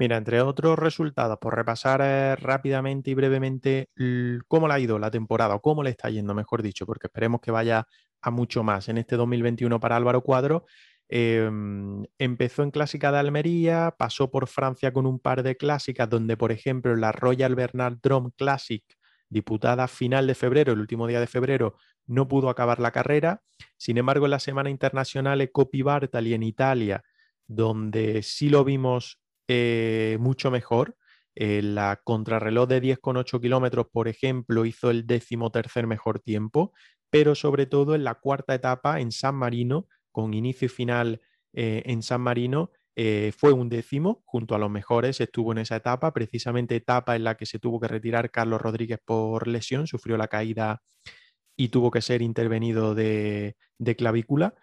Mira, 0.01 0.17
entre 0.17 0.41
otros 0.41 0.79
resultados, 0.79 1.37
por 1.39 1.55
repasar 1.55 2.01
eh, 2.03 2.35
rápidamente 2.35 3.11
y 3.11 3.15
brevemente 3.15 3.91
cómo 4.49 4.67
le 4.67 4.73
ha 4.73 4.79
ido 4.79 4.99
la 4.99 5.11
temporada 5.11 5.55
o 5.55 5.61
cómo 5.61 5.83
le 5.83 5.91
está 5.91 6.09
yendo, 6.09 6.33
mejor 6.33 6.63
dicho, 6.63 6.87
porque 6.87 7.09
esperemos 7.09 7.43
que 7.43 7.51
vaya 7.51 7.87
a 8.23 8.31
mucho 8.31 8.63
más 8.63 8.89
en 8.89 8.97
este 8.97 9.17
2021 9.17 9.79
para 9.79 9.97
Álvaro 9.97 10.23
Cuadro. 10.23 10.65
Em, 11.07 12.03
empezó 12.17 12.63
en 12.63 12.71
Clásica 12.71 13.13
de 13.13 13.19
Almería, 13.19 13.95
pasó 13.99 14.31
por 14.31 14.47
Francia 14.47 14.91
con 14.91 15.05
un 15.05 15.19
par 15.19 15.43
de 15.43 15.59
clásicas, 15.59 16.09
donde, 16.09 16.39
por 16.39 16.51
ejemplo, 16.51 16.97
la 16.97 17.13
Royal 17.13 17.55
Bernard 17.55 17.99
Drum 18.03 18.31
Classic, 18.39 18.83
diputada 19.29 19.87
final 19.87 20.27
de 20.27 20.35
febrero, 20.35 20.73
el 20.73 20.81
último 20.81 21.09
día 21.09 21.21
de 21.21 21.27
febrero, 21.27 21.77
no 22.07 22.27
pudo 22.27 22.49
acabar 22.49 22.81
la 22.81 22.91
carrera. 22.91 23.43
Sin 23.77 23.99
embargo, 23.99 24.25
en 24.25 24.31
la 24.31 24.41
Semana 24.41 24.71
Internacional 24.71 25.43
Ecopi 25.43 25.83
Bartali 25.83 26.33
en 26.33 26.43
Italia, 26.43 27.03
donde 27.47 28.23
sí 28.23 28.49
lo 28.49 28.65
vimos 28.65 29.20
eh, 29.53 30.17
mucho 30.21 30.53
mejor. 30.53 30.97
Eh, 31.35 31.61
la 31.61 32.01
contrarreloj 32.05 32.69
de 32.69 32.81
10,8 32.81 33.41
kilómetros, 33.41 33.87
por 33.93 34.07
ejemplo, 34.07 34.65
hizo 34.65 34.91
el 34.91 35.09
décimo 35.09 35.51
tercer 35.51 35.89
mejor 35.89 36.21
tiempo, 36.21 36.73
pero 37.11 37.35
sobre 37.35 37.67
todo 37.67 37.97
en 37.97 38.05
la 38.05 38.15
cuarta 38.15 38.55
etapa 38.55 39.01
en 39.01 39.11
San 39.11 39.35
Marino, 39.35 39.89
con 40.13 40.35
inicio 40.35 40.67
y 40.67 40.69
final 40.69 41.21
eh, 41.53 41.83
en 41.87 42.03
San 42.03 42.21
Marino, 42.21 42.71
fue 43.39 43.53
un 43.53 43.71
décimo 43.71 44.23
junto 44.27 44.55
a 44.55 44.59
los 44.59 44.71
mejores, 44.71 45.23
estuvo 45.23 45.53
en 45.53 45.59
esa 45.59 45.77
etapa, 45.77 46.13
precisamente 46.13 46.77
etapa 46.77 47.17
en 47.17 47.25
la 47.25 47.35
que 47.35 47.47
se 47.47 47.59
tuvo 47.59 47.81
que 47.81 47.89
retirar 47.89 48.31
Carlos 48.31 48.61
Rodríguez 48.61 48.99
por 49.03 49.49
lesión, 49.49 49.87
sufrió 49.87 50.19
la 50.19 50.29
caída 50.29 50.83
y 51.57 51.69
tuvo 51.69 51.91
que 51.91 52.03
ser 52.03 52.21
intervenido 52.21 52.95
de 52.95 53.57
clavícula. 53.97 54.55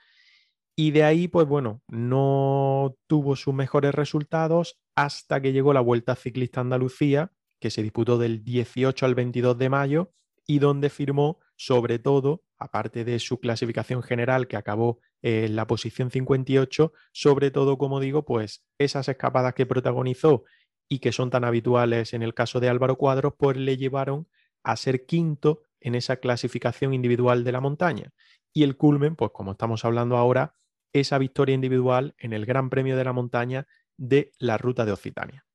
Y 0.79 0.91
de 0.91 1.03
ahí, 1.03 1.27
pues 1.27 1.47
bueno, 1.47 1.81
no 1.87 2.95
tuvo 3.07 3.35
sus 3.35 3.51
mejores 3.51 3.95
resultados 3.95 4.79
hasta 4.95 5.41
que 5.41 5.51
llegó 5.51 5.73
la 5.73 5.81
Vuelta 5.81 6.15
Ciclista 6.15 6.61
Andalucía, 6.61 7.31
que 7.59 7.71
se 7.71 7.81
disputó 7.81 8.19
del 8.19 8.43
18 8.43 9.07
al 9.07 9.15
22 9.15 9.57
de 9.57 9.69
mayo 9.69 10.13
y 10.45 10.59
donde 10.59 10.91
firmó, 10.91 11.39
sobre 11.55 11.97
todo, 11.97 12.43
aparte 12.59 13.03
de 13.03 13.17
su 13.17 13.39
clasificación 13.39 14.03
general 14.03 14.47
que 14.47 14.55
acabó 14.55 14.99
en 15.23 15.55
la 15.55 15.65
posición 15.65 16.11
58, 16.11 16.93
sobre 17.11 17.49
todo, 17.49 17.79
como 17.79 17.99
digo, 17.99 18.23
pues 18.23 18.63
esas 18.77 19.09
escapadas 19.09 19.55
que 19.55 19.65
protagonizó 19.65 20.43
y 20.87 20.99
que 20.99 21.11
son 21.11 21.31
tan 21.31 21.43
habituales 21.43 22.13
en 22.13 22.21
el 22.21 22.35
caso 22.35 22.59
de 22.59 22.69
Álvaro 22.69 22.97
Cuadros, 22.97 23.33
pues 23.35 23.57
le 23.57 23.77
llevaron 23.77 24.27
a 24.63 24.75
ser 24.75 25.07
quinto 25.07 25.63
en 25.79 25.95
esa 25.95 26.17
clasificación 26.17 26.93
individual 26.93 27.43
de 27.43 27.51
la 27.51 27.61
montaña. 27.61 28.13
Y 28.53 28.61
el 28.61 28.77
culmen, 28.77 29.15
pues 29.15 29.31
como 29.31 29.53
estamos 29.53 29.83
hablando 29.83 30.17
ahora, 30.17 30.53
esa 30.93 31.17
victoria 31.17 31.55
individual 31.55 32.15
en 32.17 32.33
el 32.33 32.45
Gran 32.45 32.69
Premio 32.69 32.97
de 32.97 33.03
la 33.03 33.13
Montaña 33.13 33.67
de 33.97 34.31
la 34.37 34.57
Ruta 34.57 34.85
de 34.85 34.91
Occitania. 34.91 35.45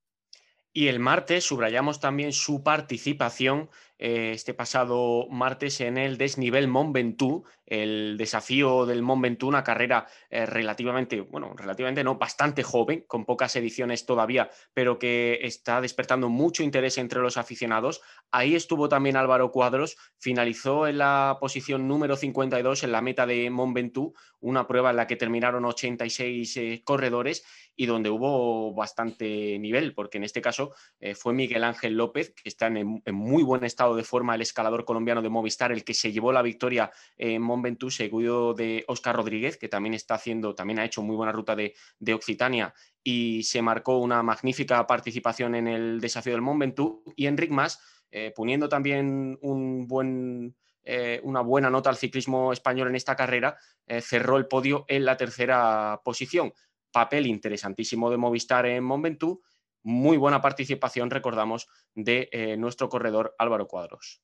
Y 0.73 0.89
el 0.89 1.01
martes 1.01 1.45
subrayamos 1.45 2.01
también 2.01 2.33
su 2.33 2.63
participación 2.63 3.69
este 4.03 4.53
pasado 4.53 5.29
martes 5.31 5.81
en 5.81 5.97
el 5.97 6.19
desnivel 6.19 6.67
Mont 6.67 6.93
Ventoux, 6.93 7.49
el 7.67 8.17
desafío 8.19 8.85
del 8.85 9.01
Mont 9.01 9.23
Ventoux, 9.23 9.49
una 9.49 9.63
carrera 9.63 10.09
eh, 10.29 10.45
relativamente, 10.45 11.21
bueno, 11.21 11.55
relativamente 11.57 12.03
no, 12.03 12.17
bastante 12.17 12.65
joven, 12.65 13.05
con 13.07 13.25
pocas 13.25 13.55
ediciones 13.55 14.05
todavía, 14.05 14.51
pero 14.75 14.99
que 14.99 15.39
está 15.43 15.81
despertando 15.81 16.29
mucho 16.29 16.65
interés 16.65 16.99
entre 16.99 17.21
los 17.21 17.37
aficionados. 17.37 18.01
Ahí 18.33 18.57
estuvo 18.57 18.89
también 18.89 19.17
Álvaro 19.17 19.53
Cuadros, 19.53 19.97
finalizó 20.19 20.89
en 20.89 20.99
la 20.99 21.39
posición 21.41 21.87
número 21.87 22.17
52 22.17 22.83
en 22.83 22.91
la 22.91 23.03
meta 23.03 23.25
de 23.25 23.51
Mont 23.51 23.73
Ventoux, 23.73 24.19
una 24.41 24.67
prueba 24.67 24.91
en 24.91 24.97
la 24.97 25.07
que 25.07 25.15
terminaron 25.15 25.65
86 25.65 26.57
eh, 26.57 26.83
corredores 26.85 27.45
y 27.77 27.87
donde 27.87 28.11
hubo 28.11 28.75
bastante 28.75 29.61
nivel, 29.61 29.95
porque 29.95 30.19
en 30.19 30.25
este 30.25 30.43
caso 30.43 30.75
fue 31.15 31.33
Miguel 31.33 31.65
Ángel 31.65 31.95
López, 31.95 32.35
que 32.35 32.51
está 32.51 32.67
en 32.67 33.01
muy 33.15 33.43
buen 33.43 33.65
estado 33.65 33.92
de 33.95 34.05
forma 34.05 34.35
el 34.35 34.43
escalador 34.43 34.85
colombiano 34.85 35.23
de 35.23 35.29
Movistar, 35.29 35.73
el 35.73 35.85
que 35.85 35.95
se 35.95 36.13
llevó 36.13 36.33
la 36.33 36.43
victoria 36.43 36.91
en 37.17 37.43
Mont 37.43 37.63
Ventoux, 37.63 37.95
seguido 37.95 38.55
de 38.55 38.85
Oscar 38.89 39.17
Rodríguez, 39.17 39.57
que 39.57 39.69
también 39.69 39.95
está 39.95 40.15
haciendo, 40.15 40.55
también 40.55 40.79
ha 40.79 40.85
hecho 40.85 41.03
muy 41.03 41.17
buena 41.17 41.33
ruta 41.33 41.57
de, 41.57 41.75
Occitania 42.13 42.75
y 43.03 43.43
se 43.45 43.63
marcó 43.63 43.99
una 43.99 44.23
magnífica 44.23 44.87
participación 44.87 45.55
en 45.55 45.67
el 45.67 46.01
desafío 46.01 46.33
del 46.33 46.43
Mont 46.43 46.61
Ventoux. 46.61 47.03
Y 47.17 47.27
Enric 47.27 47.51
Mas, 47.51 47.81
eh, 48.11 48.33
poniendo 48.35 48.69
también 48.69 49.39
un 49.41 49.87
buen, 49.87 50.55
eh, 50.85 51.21
una 51.23 51.41
buena 51.41 51.71
nota 51.71 51.91
al 51.91 51.97
ciclismo 51.97 52.53
español 52.53 52.89
en 52.89 52.97
esta 52.97 53.17
carrera, 53.17 53.57
eh, 53.87 54.01
cerró 54.01 54.37
el 54.37 54.47
podio 54.47 54.85
en 54.89 55.05
la 55.05 55.17
tercera 55.17 56.01
posición. 56.05 56.53
Papel 56.93 57.27
interesantísimo 57.27 58.11
de 58.11 58.19
Movistar 58.19 58.67
en 58.67 58.85
Mont 58.85 59.03
Ventoux 59.03 59.41
muy 59.83 60.17
buena 60.17 60.41
participación, 60.41 61.11
recordamos, 61.11 61.69
de 61.95 62.29
eh, 62.33 62.57
nuestro 62.57 62.89
corredor 62.89 63.35
Álvaro 63.39 63.67
Cuadros. 63.67 64.23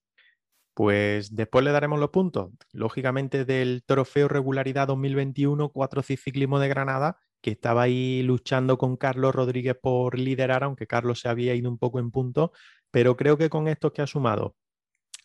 Pues 0.75 1.35
después 1.35 1.65
le 1.65 1.73
daremos 1.73 1.99
los 1.99 2.11
puntos, 2.11 2.51
lógicamente 2.73 3.45
del 3.45 3.83
Trofeo 3.85 4.29
Regularidad 4.29 4.87
2021 4.87 5.71
Cuatro 5.71 6.03
Ciclismo 6.03 6.61
de 6.61 6.69
Granada, 6.69 7.19
que 7.41 7.51
estaba 7.51 7.83
ahí 7.83 8.23
luchando 8.23 8.79
con 8.79 8.97
Carlos 8.97 9.35
Rodríguez 9.35 9.77
por 9.81 10.19
liderar, 10.19 10.63
aunque 10.63 10.87
Carlos 10.87 11.21
se 11.21 11.29
había 11.29 11.55
ido 11.55 11.69
un 11.69 11.79
poco 11.79 11.99
en 11.99 12.13
punto, 12.13 12.53
pero 12.91 13.17
creo 13.17 13.37
que 13.37 13.51
con 13.51 13.67
estos 13.67 13.93
que 13.93 14.03
ha 14.03 14.07
sumado 14.07 14.57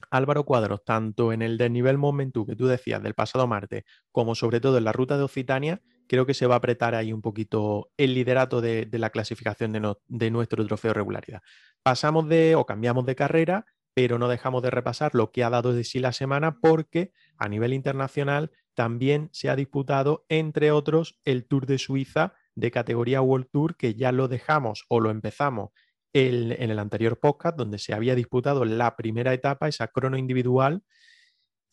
Álvaro 0.09 0.43
Cuadros, 0.43 0.83
tanto 0.83 1.31
en 1.31 1.41
el 1.41 1.57
desnivel 1.57 1.97
Momentum 1.97 2.45
que 2.45 2.55
tú 2.55 2.67
decías 2.67 3.01
del 3.03 3.13
pasado 3.13 3.47
martes, 3.47 3.83
como 4.11 4.35
sobre 4.35 4.59
todo 4.59 4.77
en 4.77 4.83
la 4.83 4.91
ruta 4.91 5.17
de 5.17 5.23
Occitania, 5.23 5.81
creo 6.07 6.25
que 6.25 6.33
se 6.33 6.47
va 6.47 6.55
a 6.55 6.57
apretar 6.57 6.95
ahí 6.95 7.13
un 7.13 7.21
poquito 7.21 7.91
el 7.97 8.13
liderato 8.13 8.61
de, 8.61 8.87
la 8.91 9.09
clasificación 9.09 9.71
de, 10.07 10.31
nuestro 10.31 10.65
trofeo 10.65 10.93
regularidad. 10.93 11.41
Pasamos 11.83 12.27
de 12.29 12.55
o 12.55 12.65
cambiamos 12.65 13.05
de 13.05 13.15
carrera, 13.15 13.65
pero 13.93 14.17
no 14.17 14.27
dejamos 14.27 14.63
de 14.63 14.71
repasar 14.71 15.13
lo 15.13 15.31
que 15.31 15.43
ha 15.43 15.49
dado 15.49 15.73
de 15.73 15.83
sí 15.83 15.99
la 15.99 16.13
semana 16.13 16.59
porque 16.59 17.11
a 17.37 17.47
nivel 17.47 17.73
internacional 17.73 18.51
también 18.73 19.29
se 19.31 19.49
ha 19.49 19.55
disputado, 19.55 20.25
entre 20.29 20.71
otros, 20.71 21.19
el 21.25 21.45
Tour 21.45 21.65
de 21.67 21.77
Suiza 21.77 22.33
de 22.55 22.71
categoría 22.71 23.21
World 23.21 23.47
Tour, 23.51 23.75
que 23.77 23.95
ya 23.95 24.11
lo 24.11 24.27
dejamos 24.27 24.85
o 24.89 24.99
lo 24.99 25.11
empezamos 25.11 25.69
en 26.13 26.51
el 26.51 26.77
anterior 26.77 27.19
podcast, 27.19 27.57
donde 27.57 27.79
se 27.79 27.93
había 27.93 28.13
disputado 28.13 28.65
la 28.65 28.95
primera 28.95 29.33
etapa, 29.33 29.67
esa 29.67 29.87
crono 29.87 30.15
individual, 30.15 30.83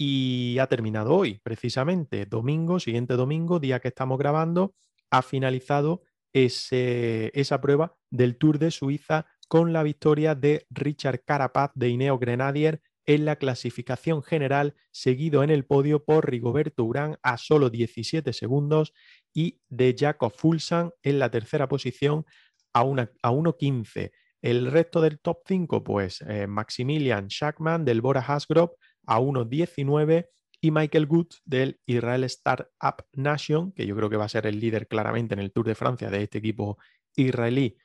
y 0.02 0.56
ha 0.58 0.66
terminado 0.66 1.14
hoy, 1.14 1.40
precisamente, 1.42 2.24
domingo, 2.24 2.80
siguiente 2.80 3.16
domingo, 3.16 3.60
día 3.60 3.80
que 3.80 3.88
estamos 3.88 4.18
grabando, 4.18 4.74
ha 5.10 5.20
finalizado 5.20 6.00
esa 6.32 7.60
prueba 7.60 7.94
del 8.08 8.38
Tour 8.38 8.58
de 8.58 8.70
Suiza 8.70 9.26
con 9.46 9.74
la 9.74 9.82
victoria 9.82 10.34
de 10.34 10.66
Richard 10.70 11.22
Carapaz 11.22 11.72
de 11.74 11.90
Ineo 11.90 12.18
Grenadier 12.18 12.80
en 13.04 13.26
la 13.26 13.36
clasificación 13.36 14.22
general, 14.22 14.74
seguido 14.90 15.42
en 15.42 15.50
el 15.50 15.66
podio 15.66 16.02
por 16.02 16.30
Rigoberto 16.30 16.82
Urán 16.84 17.18
a 17.22 17.36
solo 17.36 17.68
17 17.68 18.32
segundos 18.32 18.94
y 19.34 19.60
de 19.68 19.94
Jacob 19.98 20.32
Fulsan 20.34 20.92
en 21.02 21.18
la 21.18 21.30
tercera 21.30 21.68
posición 21.68 22.24
a, 22.72 22.80
a 22.80 22.84
1.15. 23.32 24.12
El 24.40 24.70
resto 24.70 25.02
del 25.02 25.20
top 25.20 25.40
5, 25.46 25.84
pues 25.84 26.22
eh, 26.22 26.46
Maximilian 26.46 27.28
Schachmann 27.28 27.84
del 27.84 28.00
Bora 28.00 28.24
Hasgrove 28.26 28.72
a 29.10 29.18
1.19 29.18 30.30
y 30.60 30.70
Michael 30.70 31.06
Good 31.06 31.26
del 31.44 31.80
Israel 31.84 32.22
Startup 32.24 33.04
Nation, 33.14 33.72
que 33.72 33.84
yo 33.84 33.96
creo 33.96 34.08
que 34.08 34.16
va 34.16 34.26
a 34.26 34.28
ser 34.28 34.46
el 34.46 34.60
líder 34.60 34.86
claramente 34.86 35.34
en 35.34 35.40
el 35.40 35.50
Tour 35.52 35.66
de 35.66 35.74
Francia 35.74 36.10
de 36.10 36.22
este 36.22 36.38
equipo 36.38 36.78
israelí, 37.16 37.76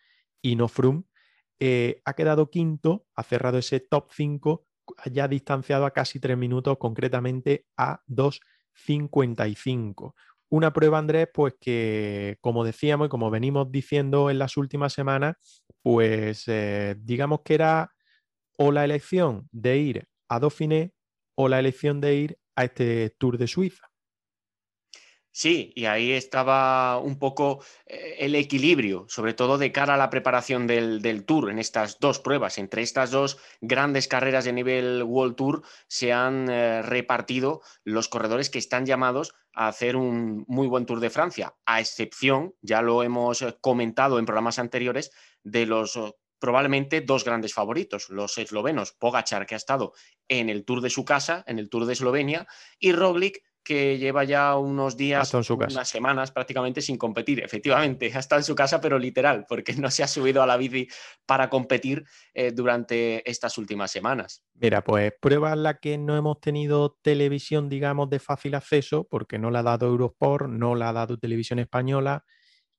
y 0.44 0.55
no 0.55 0.67
Froome, 0.67 1.05
eh, 1.60 2.00
ha 2.05 2.13
quedado 2.13 2.51
quinto, 2.51 3.08
ha 3.15 3.24
cerrado 3.24 3.58
ese 3.58 3.79
top 3.79 4.12
5, 4.12 4.67
ya 5.12 5.27
distanciado 5.27 5.88
a 5.88 5.91
casi 5.91 6.20
3 6.20 6.38
minutos, 6.38 6.77
concretamente 6.77 7.65
a 7.75 8.03
2.55. 8.08 10.13
Una 10.50 10.72
prueba, 10.74 11.00
Andrés, 11.00 11.27
pues 11.34 11.55
que, 11.60 12.38
como 12.39 12.63
decíamos 12.63 13.08
y 13.08 13.10
como 13.10 13.32
venimos 13.32 13.72
diciendo 13.72 14.29
en 14.29 14.38
las 14.38 14.58
últimas 14.58 14.94
semanas, 14.94 15.63
pues 15.82 16.44
eh, 16.48 16.96
digamos 17.00 17.39
que 17.44 17.55
era 17.55 17.91
o 18.60 18.72
la 18.72 18.86
elección 18.86 19.50
de 19.51 19.79
ir 19.79 20.08
a 20.29 20.39
Dauphiné 20.39 20.95
o 21.36 21.48
la 21.48 21.60
elección 21.60 22.01
de 22.01 22.15
ir 22.15 22.39
a 22.56 22.65
este 22.65 23.10
Tour 23.12 23.38
de 23.38 23.48
Suiza. 23.48 23.92
Sí, 25.38 25.74
y 25.75 25.84
ahí 25.84 26.13
estaba 26.13 26.98
un 26.98 27.20
poco 27.20 27.62
eh, 27.86 28.15
el 28.20 28.36
equilibrio, 28.36 29.06
sobre 29.10 29.34
todo 29.34 29.58
de 29.58 29.74
cara 29.74 29.96
a 29.96 29.98
la 29.98 30.10
preparación 30.10 30.65
del, 30.65 31.25
Tour 31.25 31.51
en 31.51 31.60
estas 31.60 32.00
dos 32.00 32.22
pruebas. 32.22 32.58
Entre 32.58 32.82
estas 32.82 33.12
dos 33.12 33.38
grandes 33.60 34.08
carreras 34.08 34.46
de 34.46 34.54
nivel 34.54 35.04
World 35.04 35.36
Tour 35.36 35.63
se 35.89 36.13
han 36.13 36.50
eh, 36.50 36.82
repartido 36.84 37.62
los 37.84 38.08
corredores 38.08 38.50
que 38.50 38.60
están 38.60 38.86
llamados 38.86 39.34
a 39.54 39.68
hacer 39.68 39.98
un 39.98 40.46
muy 40.48 40.68
buen 40.68 40.86
Tour 40.86 41.01
de 41.01 41.10
Francia, 41.10 41.54
a 41.65 41.82
excepción, 41.82 42.56
ya 42.62 42.82
lo 42.82 43.04
hemos 43.04 43.42
eh, 43.42 43.58
comentado 43.60 44.20
en 44.20 44.25
programas 44.25 44.58
anteriores, 44.58 45.12
de 45.44 45.65
los 45.65 46.00
probablemente 46.46 47.02
dos 47.02 47.25
grandes 47.25 47.56
favoritos, 47.56 48.12
los 48.12 48.38
eslovenos, 48.38 48.92
Pogachar, 48.92 49.48
que 49.48 49.56
ha 49.56 49.58
estado 49.58 49.94
en 50.28 50.48
el 50.52 50.64
Tour 50.64 50.80
de 50.82 50.92
su 50.92 51.04
casa, 51.04 51.44
en 51.48 51.58
el 51.58 51.72
Tour 51.72 51.88
de 51.88 51.94
Eslovenia, 51.94 52.46
y 52.78 52.92
Roglic, 52.92 53.42
que 53.64 53.98
lleva 53.98 54.25
ya 54.25 54.56
unos 54.56 54.96
días, 54.96 55.34
unas 55.34 55.90
semanas 55.90 56.32
prácticamente 56.32 56.84
sin 56.84 57.00
competir. 57.00 57.44
Efectivamente, 57.44 58.12
ha 58.14 58.20
estado 58.20 58.42
en 58.42 58.44
su 58.44 58.54
casa, 58.54 58.80
pero 58.80 59.00
literal, 59.00 59.48
porque 59.50 59.74
no 59.74 59.90
se 59.90 60.04
ha 60.04 60.08
subido 60.08 60.44
a 60.44 60.46
la 60.46 60.56
bici 60.56 60.88
para 61.25 61.50
competir 61.50 62.06
eh, 62.36 62.52
durante 62.52 63.28
estas 63.28 63.58
últimas 63.58 63.90
semanas. 63.90 64.44
Mira, 64.54 64.84
pues 64.84 65.14
prueba 65.20 65.52
en 65.54 65.64
la 65.64 65.80
que 65.80 65.98
no 65.98 66.16
hemos 66.16 66.40
tenido 66.42 67.00
televisión, 67.02 67.70
digamos, 67.70 68.08
de 68.12 68.20
fácil 68.20 68.54
acceso, 68.54 69.08
porque 69.10 69.40
no 69.40 69.50
la 69.50 69.62
ha 69.62 69.64
dado 69.64 69.88
Eurosport, 69.88 70.48
no 70.48 70.75
la 70.75 70.90
ha 70.90 70.94
dado 70.94 71.18
Televisión 71.18 71.58
Española, 71.58 72.24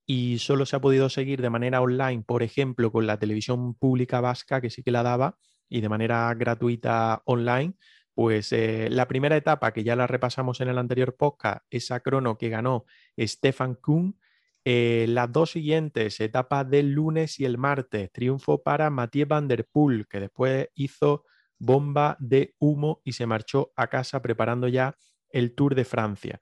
y 0.07 0.39
solo 0.39 0.65
se 0.67 0.77
ha 0.77 0.81
podido 0.81 1.09
seguir 1.09 1.43
de 1.43 1.51
manera 1.51 1.81
online, 1.81 2.23
por 2.27 2.43
ejemplo, 2.43 2.93
con 2.93 3.07
la 3.07 3.19
televisión 3.19 3.75
pública 3.75 4.21
vasca, 4.21 4.61
que 4.61 4.71
sí 4.71 4.83
que 4.83 4.93
la 4.93 5.03
daba, 5.03 5.37
y 5.69 5.81
de 5.81 5.89
manera 5.89 6.33
gratuita 6.35 7.23
online 7.25 7.75
pues 8.17 8.51
eh, 8.53 8.89
la 8.91 9.07
primera 9.09 9.37
etapa, 9.37 9.75
que 9.75 9.85
ya 9.85 9.95
la 9.95 10.07
repasamos 10.07 10.63
en 10.63 10.69
el 10.69 10.79
anterior 10.79 11.17
podcast, 11.17 11.67
esa 11.69 12.01
crono 12.01 12.39
que 12.39 12.49
ganó 12.49 12.87
Stefan 13.19 13.75
Kuhn. 13.75 14.19
Eh, 14.65 15.05
las 15.07 15.31
dos 15.31 15.51
siguientes, 15.51 16.19
etapa 16.21 16.65
del 16.65 16.93
lunes 16.93 17.39
y 17.39 17.45
el 17.45 17.59
martes, 17.59 18.11
triunfo 18.11 18.63
para 18.63 18.89
Mathieu 18.89 19.27
Van 19.29 19.49
Der 19.49 19.67
Poel, 19.71 20.09
que 20.09 20.19
después 20.19 20.71
hizo 20.75 21.25
bomba 21.59 22.17
de 22.19 22.55
humo 22.59 23.03
y 23.05 23.13
se 23.13 23.27
marchó 23.27 23.75
a 23.77 23.89
casa 23.89 24.23
preparando 24.23 24.67
ya 24.67 24.97
el 25.29 25.55
Tour 25.55 25.75
de 25.75 25.85
Francia. 25.85 26.41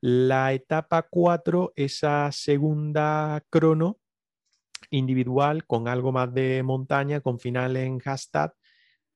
La 0.00 0.52
etapa 0.52 1.06
4, 1.10 1.72
esa 1.74 2.30
segunda 2.30 3.44
crono 3.50 3.98
individual 4.90 5.66
con 5.66 5.88
algo 5.88 6.12
más 6.12 6.32
de 6.32 6.62
montaña, 6.62 7.20
con 7.20 7.38
final 7.40 7.76
en 7.76 7.98
Hashtag, 7.98 8.52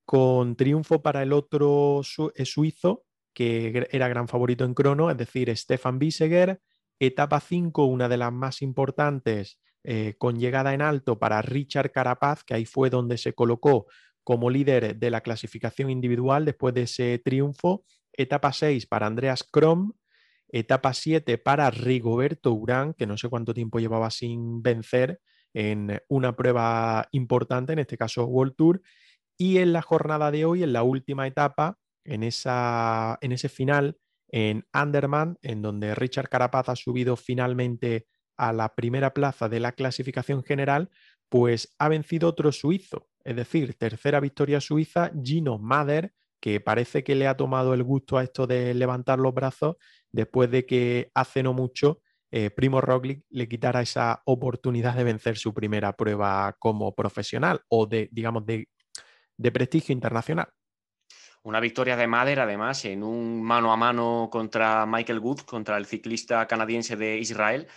con 0.05 0.55
triunfo 0.55 1.01
para 1.01 1.23
el 1.23 1.31
otro 1.31 2.01
eh, 2.35 2.45
suizo, 2.45 3.05
que 3.33 3.87
era 3.91 4.07
gran 4.09 4.27
favorito 4.27 4.65
en 4.65 4.73
crono, 4.73 5.09
es 5.09 5.17
decir, 5.17 5.55
Stefan 5.55 5.99
Biseger. 5.99 6.59
Etapa 6.99 7.39
5, 7.39 7.85
una 7.85 8.07
de 8.07 8.17
las 8.17 8.31
más 8.31 8.61
importantes, 8.61 9.59
eh, 9.83 10.15
con 10.17 10.39
llegada 10.39 10.73
en 10.73 10.81
alto 10.81 11.17
para 11.17 11.41
Richard 11.41 11.91
Carapaz, 11.91 12.43
que 12.43 12.53
ahí 12.53 12.65
fue 12.65 12.89
donde 12.89 13.17
se 13.17 13.33
colocó 13.33 13.87
como 14.23 14.49
líder 14.49 14.97
de 14.97 15.09
la 15.11 15.21
clasificación 15.21 15.89
individual 15.89 16.45
después 16.45 16.73
de 16.73 16.83
ese 16.83 17.19
triunfo. 17.19 17.85
Etapa 18.13 18.53
6 18.53 18.85
para 18.85 19.07
Andreas 19.07 19.43
Krom. 19.43 19.93
Etapa 20.53 20.93
7 20.93 21.39
para 21.39 21.71
Rigoberto 21.71 22.53
Urán, 22.53 22.93
que 22.93 23.07
no 23.07 23.17
sé 23.17 23.27
cuánto 23.27 23.55
tiempo 23.55 23.79
llevaba 23.79 24.11
sin 24.11 24.61
vencer 24.61 25.19
en 25.51 25.99
una 26.07 26.35
prueba 26.35 27.07
importante, 27.11 27.73
en 27.73 27.79
este 27.79 27.97
caso 27.97 28.25
World 28.25 28.53
Tour. 28.55 28.81
Y 29.35 29.57
en 29.57 29.73
la 29.73 29.81
jornada 29.81 30.29
de 30.29 30.45
hoy, 30.45 30.61
en 30.61 30.71
la 30.71 30.83
última 30.83 31.25
etapa, 31.25 31.79
en, 32.05 32.21
esa, 32.21 33.17
en 33.21 33.31
ese 33.31 33.49
final, 33.49 33.97
en 34.29 34.67
Anderman, 34.71 35.39
en 35.41 35.63
donde 35.63 35.95
Richard 35.95 36.29
Carapaz 36.29 36.69
ha 36.69 36.75
subido 36.75 37.15
finalmente 37.15 38.05
a 38.37 38.53
la 38.53 38.75
primera 38.75 39.11
plaza 39.11 39.49
de 39.49 39.59
la 39.59 39.71
clasificación 39.71 40.43
general, 40.43 40.91
pues 41.29 41.73
ha 41.79 41.89
vencido 41.89 42.29
otro 42.29 42.51
suizo, 42.51 43.07
es 43.23 43.35
decir, 43.35 43.73
tercera 43.73 44.19
victoria 44.19 44.61
suiza, 44.61 45.11
Gino 45.23 45.57
Mader, 45.57 46.13
que 46.39 46.59
parece 46.59 47.05
que 47.05 47.15
le 47.15 47.25
ha 47.25 47.37
tomado 47.37 47.73
el 47.73 47.83
gusto 47.83 48.17
a 48.17 48.23
esto 48.23 48.45
de 48.45 48.73
levantar 48.73 49.17
los 49.17 49.33
brazos 49.33 49.77
después 50.13 50.49
de 50.49 50.65
que 50.65 51.11
hace 51.13 51.43
no 51.43 51.51
mucho 51.51 51.99
eh, 52.31 52.49
Primo 52.49 52.79
Roglic 52.79 53.25
le 53.29 53.49
quitara 53.49 53.81
esa 53.81 54.21
oportunidad 54.25 54.95
de 54.95 55.03
vencer 55.03 55.37
su 55.37 55.53
primera 55.53 55.93
prueba 55.93 56.55
como 56.57 56.95
profesional 56.95 57.61
o 57.67 57.85
de, 57.85 58.07
digamos, 58.11 58.45
de 58.45 58.69
de 59.37 59.51
prestigio 59.51 59.93
internacional. 59.93 60.47
Una 61.43 61.59
victoria 61.59 61.97
de 61.97 62.07
Mader, 62.07 62.39
además, 62.39 62.85
en 62.85 63.03
un 63.03 63.43
mano 63.43 63.73
a 63.73 63.77
mano 63.77 64.29
contra 64.31 64.85
Michael 64.85 65.19
Wood, 65.19 65.41
contra 65.41 65.77
el 65.77 65.85
ciclista 65.85 66.47
canadiense 66.47 66.95
de 66.95 67.17
Israel, 67.17 67.67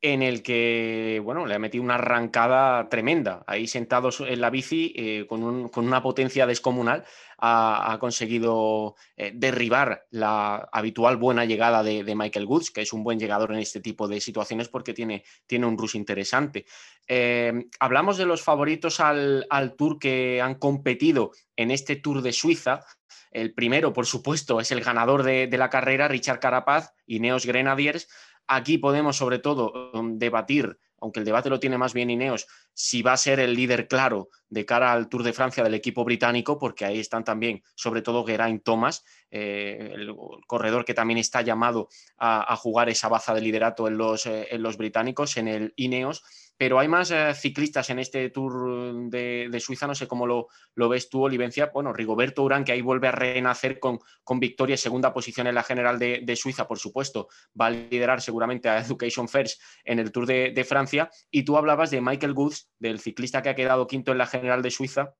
en 0.00 0.22
el 0.22 0.42
que, 0.42 1.20
bueno, 1.24 1.46
le 1.46 1.54
ha 1.54 1.58
metido 1.58 1.82
una 1.82 1.94
arrancada 1.94 2.90
tremenda. 2.90 3.42
Ahí 3.46 3.66
sentado 3.66 4.10
en 4.20 4.40
la 4.40 4.50
bici, 4.50 4.92
eh, 4.94 5.26
con, 5.26 5.42
una 5.74 6.02
potencia 6.02 6.46
descomunal, 6.46 7.04
ha, 7.38 7.96
conseguido 8.00 8.96
eh, 9.16 9.32
derribar 9.34 10.04
la 10.10 10.68
habitual 10.72 11.16
buena 11.16 11.46
llegada 11.46 11.82
de, 11.82 12.14
Michael 12.14 12.44
Woods, 12.44 12.70
que 12.70 12.82
es 12.82 12.92
un 12.92 13.02
buen 13.02 13.18
llegador 13.18 13.52
en 13.52 13.60
este 13.60 13.80
tipo 13.80 14.06
de 14.06 14.20
situaciones 14.20 14.68
porque 14.68 14.92
tiene, 14.92 15.24
tiene 15.46 15.66
un 15.66 15.78
rush 15.78 15.96
interesante. 15.96 16.66
Eh, 17.08 17.66
hablamos 17.80 18.18
de 18.18 18.26
los 18.26 18.42
favoritos 18.42 19.00
al, 19.00 19.46
Tour 19.78 19.98
que 19.98 20.40
han 20.42 20.56
competido 20.56 21.30
en 21.56 21.70
este 21.70 21.96
Tour 21.96 22.20
de 22.20 22.32
Suiza. 22.32 22.84
El 23.30 23.54
primero, 23.54 23.92
por 23.92 24.06
supuesto, 24.06 24.60
es 24.60 24.70
el 24.70 24.82
ganador 24.82 25.22
de 25.22 25.48
la 25.58 25.70
carrera, 25.70 26.08
Richard 26.08 26.40
Carapaz, 26.40 26.92
y 27.06 27.20
Neos 27.20 27.46
Grenadiers 27.46 28.08
Aquí 28.46 28.78
podemos 28.78 29.16
sobre 29.16 29.38
todo 29.38 29.90
um, 29.92 30.18
debatir, 30.18 30.78
aunque 31.00 31.20
el 31.20 31.26
debate 31.26 31.50
lo 31.50 31.60
tiene 31.60 31.78
más 31.78 31.94
bien 31.94 32.10
Ineos, 32.10 32.46
si 32.72 33.02
va 33.02 33.12
a 33.12 33.16
ser 33.16 33.40
el 33.40 33.54
líder 33.54 33.88
claro 33.88 34.28
de 34.48 34.64
cara 34.64 34.92
al 34.92 35.08
Tour 35.08 35.22
de 35.22 35.32
Francia 35.32 35.62
del 35.62 35.74
equipo 35.74 36.04
británico, 36.04 36.58
porque 36.58 36.84
ahí 36.84 36.98
están 36.98 37.24
también 37.24 37.62
sobre 37.74 38.02
todo 38.02 38.24
Geraint 38.24 38.62
Thomas, 38.62 39.04
eh, 39.30 39.92
el 39.94 40.14
corredor 40.46 40.84
que 40.84 40.94
también 40.94 41.18
está 41.18 41.42
llamado 41.42 41.88
a, 42.18 42.54
jugar 42.56 42.88
esa 42.88 43.08
baza 43.08 43.34
de 43.34 43.40
liderato 43.40 43.88
en 43.88 43.98
los, 43.98 44.26
eh, 44.26 44.48
en 44.50 44.62
los 44.62 44.76
británicos, 44.76 45.36
en 45.36 45.48
el 45.48 45.72
Ineos 45.76 46.22
pero 46.56 46.78
hay 46.78 46.86
más 46.86 47.10
eh, 47.10 47.34
ciclistas 47.34 47.90
en 47.90 47.98
este 47.98 48.30
Tour 48.30 49.10
de, 49.10 49.60
Suiza, 49.60 49.86
no 49.86 49.94
sé 49.94 50.06
cómo 50.06 50.26
lo, 50.26 50.88
ves 50.88 51.08
tú, 51.08 51.24
Olivencia. 51.24 51.70
Bueno, 51.74 51.92
Rigoberto 51.92 52.42
Urán, 52.42 52.64
que 52.64 52.72
ahí 52.72 52.80
vuelve 52.80 53.08
a 53.08 53.12
renacer 53.12 53.80
con, 53.80 53.98
con 54.22 54.38
victoria, 54.38 54.76
segunda 54.76 55.12
posición 55.12 55.46
en 55.46 55.56
la 55.56 55.64
general 55.64 55.98
de, 55.98 56.36
Suiza, 56.36 56.68
por 56.68 56.78
supuesto, 56.78 57.28
va 57.60 57.66
a 57.66 57.70
liderar 57.70 58.20
seguramente 58.20 58.68
a 58.68 58.78
Education 58.84 59.28
First 59.28 59.60
en 59.84 59.98
el 59.98 60.12
Tour 60.12 60.26
de, 60.26 60.64
Francia. 60.64 61.10
Y 61.30 61.42
tú 61.42 61.56
hablabas 61.56 61.90
de 61.90 62.00
Michael 62.00 62.34
Goods, 62.34 62.70
del 62.78 63.00
ciclista 63.00 63.42
que 63.42 63.48
ha 63.48 63.54
quedado 63.54 63.86
quinto 63.86 64.12
en 64.12 64.18
la 64.18 64.26
general 64.26 64.62
de 64.62 64.70
Suiza, 64.70 65.14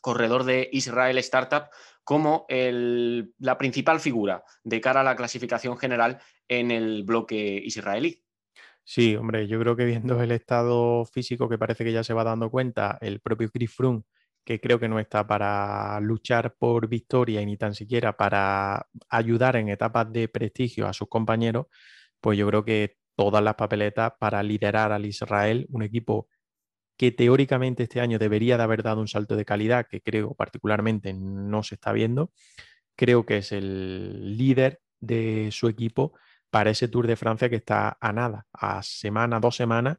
corredor 0.00 0.44
de 0.44 0.68
Israel 0.72 1.18
Startup, 1.18 1.68
como 2.02 2.46
la 2.48 3.58
principal 3.58 4.00
figura 4.00 4.42
de 4.64 4.80
cara 4.80 5.02
a 5.02 5.04
la 5.04 5.16
clasificación 5.16 5.76
general 5.76 6.18
en 6.48 6.70
el 6.70 7.04
bloque 7.04 7.60
israelí. 7.62 8.24
Sí, 8.90 9.16
hombre, 9.16 9.46
yo 9.46 9.60
creo 9.60 9.76
que 9.76 9.84
viendo 9.84 10.22
el 10.22 10.30
estado 10.32 11.04
físico 11.04 11.46
que 11.46 11.58
parece 11.58 11.84
que 11.84 11.92
ya 11.92 12.02
se 12.02 12.14
va 12.14 12.24
dando 12.24 12.50
cuenta, 12.50 12.96
el 13.02 13.20
propio 13.20 13.50
Chris 13.50 13.70
Froome, 13.70 14.04
que 14.46 14.60
creo 14.60 14.80
que 14.80 14.88
no 14.88 14.98
está 14.98 15.26
para 15.26 16.00
luchar 16.00 16.54
por 16.58 16.88
victoria 16.88 17.42
y 17.42 17.46
ni 17.46 17.58
tan 17.58 17.74
siquiera 17.74 18.16
para 18.16 18.86
ayudar 19.10 19.56
en 19.56 19.68
etapas 19.68 20.10
de 20.10 20.28
prestigio 20.28 20.86
a 20.88 20.94
sus 20.94 21.06
compañeros, 21.06 21.66
pues 22.18 22.38
yo 22.38 22.46
creo 22.48 22.64
que 22.64 22.96
todas 23.14 23.44
las 23.44 23.56
papeletas 23.56 24.12
para 24.18 24.42
liderar 24.42 24.90
al 24.90 25.04
Israel, 25.04 25.66
un 25.68 25.82
equipo 25.82 26.26
que 26.96 27.12
teóricamente 27.12 27.84
este 27.84 28.00
año 28.00 28.18
debería 28.18 28.56
de 28.56 28.62
haber 28.62 28.82
dado 28.82 29.02
un 29.02 29.08
salto 29.08 29.36
de 29.36 29.44
calidad, 29.44 29.86
que 29.90 30.00
creo 30.00 30.34
particularmente 30.34 31.12
no 31.12 31.62
se 31.62 31.74
está 31.74 31.92
viendo, 31.92 32.32
creo 32.96 33.26
que 33.26 33.38
es 33.38 33.52
el 33.52 34.38
líder 34.38 34.80
de 35.00 35.50
su 35.52 35.68
equipo 35.68 36.14
para 36.50 36.70
ese 36.70 36.88
Tour 36.88 37.06
de 37.06 37.16
Francia 37.16 37.48
que 37.48 37.56
está 37.56 37.96
a 38.00 38.12
nada, 38.12 38.46
a 38.52 38.82
semana, 38.82 39.40
dos 39.40 39.56
semanas 39.56 39.98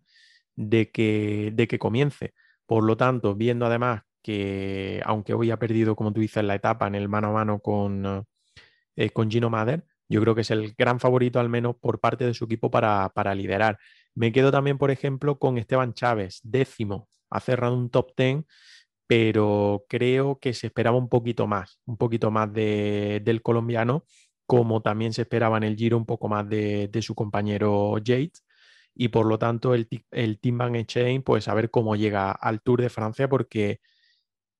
de 0.55 0.91
que, 0.91 1.51
de 1.53 1.67
que 1.67 1.79
comience. 1.79 2.33
Por 2.65 2.83
lo 2.83 2.97
tanto, 2.97 3.35
viendo 3.35 3.65
además 3.65 4.03
que, 4.21 5.01
aunque 5.05 5.33
hoy 5.33 5.51
ha 5.51 5.57
perdido, 5.57 5.95
como 5.95 6.13
tú 6.13 6.21
dices, 6.21 6.43
la 6.43 6.55
etapa 6.55 6.87
en 6.87 6.95
el 6.95 7.09
mano 7.09 7.29
a 7.29 7.33
mano 7.33 7.59
con, 7.59 8.25
eh, 8.95 9.09
con 9.11 9.29
Gino 9.29 9.49
Mader, 9.49 9.85
yo 10.09 10.21
creo 10.21 10.35
que 10.35 10.41
es 10.41 10.51
el 10.51 10.73
gran 10.77 10.99
favorito, 10.99 11.39
al 11.39 11.49
menos 11.49 11.75
por 11.75 11.99
parte 11.99 12.25
de 12.25 12.33
su 12.33 12.45
equipo, 12.45 12.71
para, 12.71 13.09
para 13.13 13.35
liderar. 13.35 13.77
Me 14.15 14.31
quedo 14.31 14.51
también, 14.51 14.77
por 14.77 14.91
ejemplo, 14.91 15.37
con 15.37 15.57
Esteban 15.57 15.93
Chávez, 15.93 16.39
décimo. 16.43 17.07
Ha 17.29 17.39
cerrado 17.39 17.75
un 17.75 17.89
top 17.91 18.13
ten, 18.15 18.45
pero 19.07 19.85
creo 19.87 20.39
que 20.39 20.53
se 20.53 20.67
esperaba 20.67 20.97
un 20.97 21.09
poquito 21.09 21.47
más, 21.47 21.79
un 21.85 21.97
poquito 21.97 22.31
más 22.31 22.51
del 22.53 23.41
colombiano, 23.43 24.05
como 24.49 24.81
también 24.81 25.13
se 25.13 25.21
esperaba 25.21 25.57
en 25.57 25.63
el 25.63 25.75
Giro 25.75 25.95
un 25.95 26.07
poco 26.07 26.27
más 26.27 26.49
de, 26.49 26.89
su 27.03 27.13
compañero 27.13 27.99
Yates. 27.99 28.43
Y 28.95 29.09
por 29.09 29.27
lo 29.27 29.37
tanto, 29.37 29.75
el, 29.75 29.87
el 30.09 30.39
Team 30.39 30.57
Van 30.57 30.85
Chain, 30.87 31.21
pues 31.21 31.47
a 31.47 31.53
ver 31.53 31.69
cómo 31.69 31.95
llega 31.95 32.31
al 32.31 32.59
Tour 32.63 32.81
de 32.81 32.89
Francia, 32.89 33.29
porque 33.29 33.79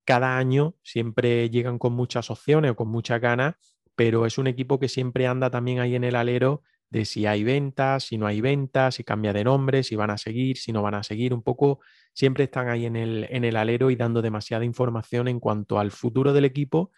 cada 0.06 0.38
año 0.38 0.76
siempre 0.84 1.50
llegan 1.50 1.80
con 1.80 1.94
muchas 1.94 2.30
opciones 2.30 2.70
o 2.70 2.76
con 2.76 2.88
muchas 2.90 3.20
ganas, 3.20 3.56
pero 3.96 4.28
es 4.28 4.38
un 4.38 4.46
equipo 4.46 4.80
que 4.80 4.90
siempre 4.90 5.26
anda 5.26 5.50
también 5.50 5.80
ahí 5.80 5.96
en 5.96 6.04
el 6.04 6.16
alero 6.16 6.62
de 6.92 7.06
si 7.06 7.26
hay 7.26 7.44
ventas, 7.44 8.04
si 8.04 8.20
no 8.20 8.28
hay 8.28 8.42
ventas, 8.42 8.94
si 8.94 9.04
cambia 9.04 9.34
de 9.34 9.44
nombre, 9.44 9.82
si 9.82 9.96
van 9.96 10.12
a 10.12 10.20
seguir, 10.20 10.58
si 10.58 10.72
no 10.72 10.84
van 10.84 10.94
a 10.94 11.04
seguir, 11.04 11.34
un 11.34 11.42
poco 11.42 11.80
siempre 12.14 12.44
están 12.44 12.70
ahí 12.70 12.86
en 12.86 12.96
el, 12.96 13.26
en 13.32 13.44
el 13.44 13.56
alero 13.56 13.90
y 13.90 13.96
dando 13.96 14.22
demasiada 14.22 14.66
información 14.66 15.28
en 15.28 15.40
cuanto 15.40 15.80
al 15.80 15.90
futuro 15.90 16.32
del 16.32 16.46
equipo 16.46 16.92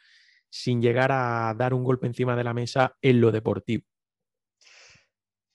sin 0.51 0.81
llegar 0.81 1.11
a 1.11 1.53
dar 1.57 1.73
un 1.73 1.83
golpe 1.83 2.05
encima 2.05 2.35
de 2.35 2.43
la 2.43 2.53
mesa 2.53 2.95
en 3.01 3.21
lo 3.21 3.31
deportivo. 3.31 3.85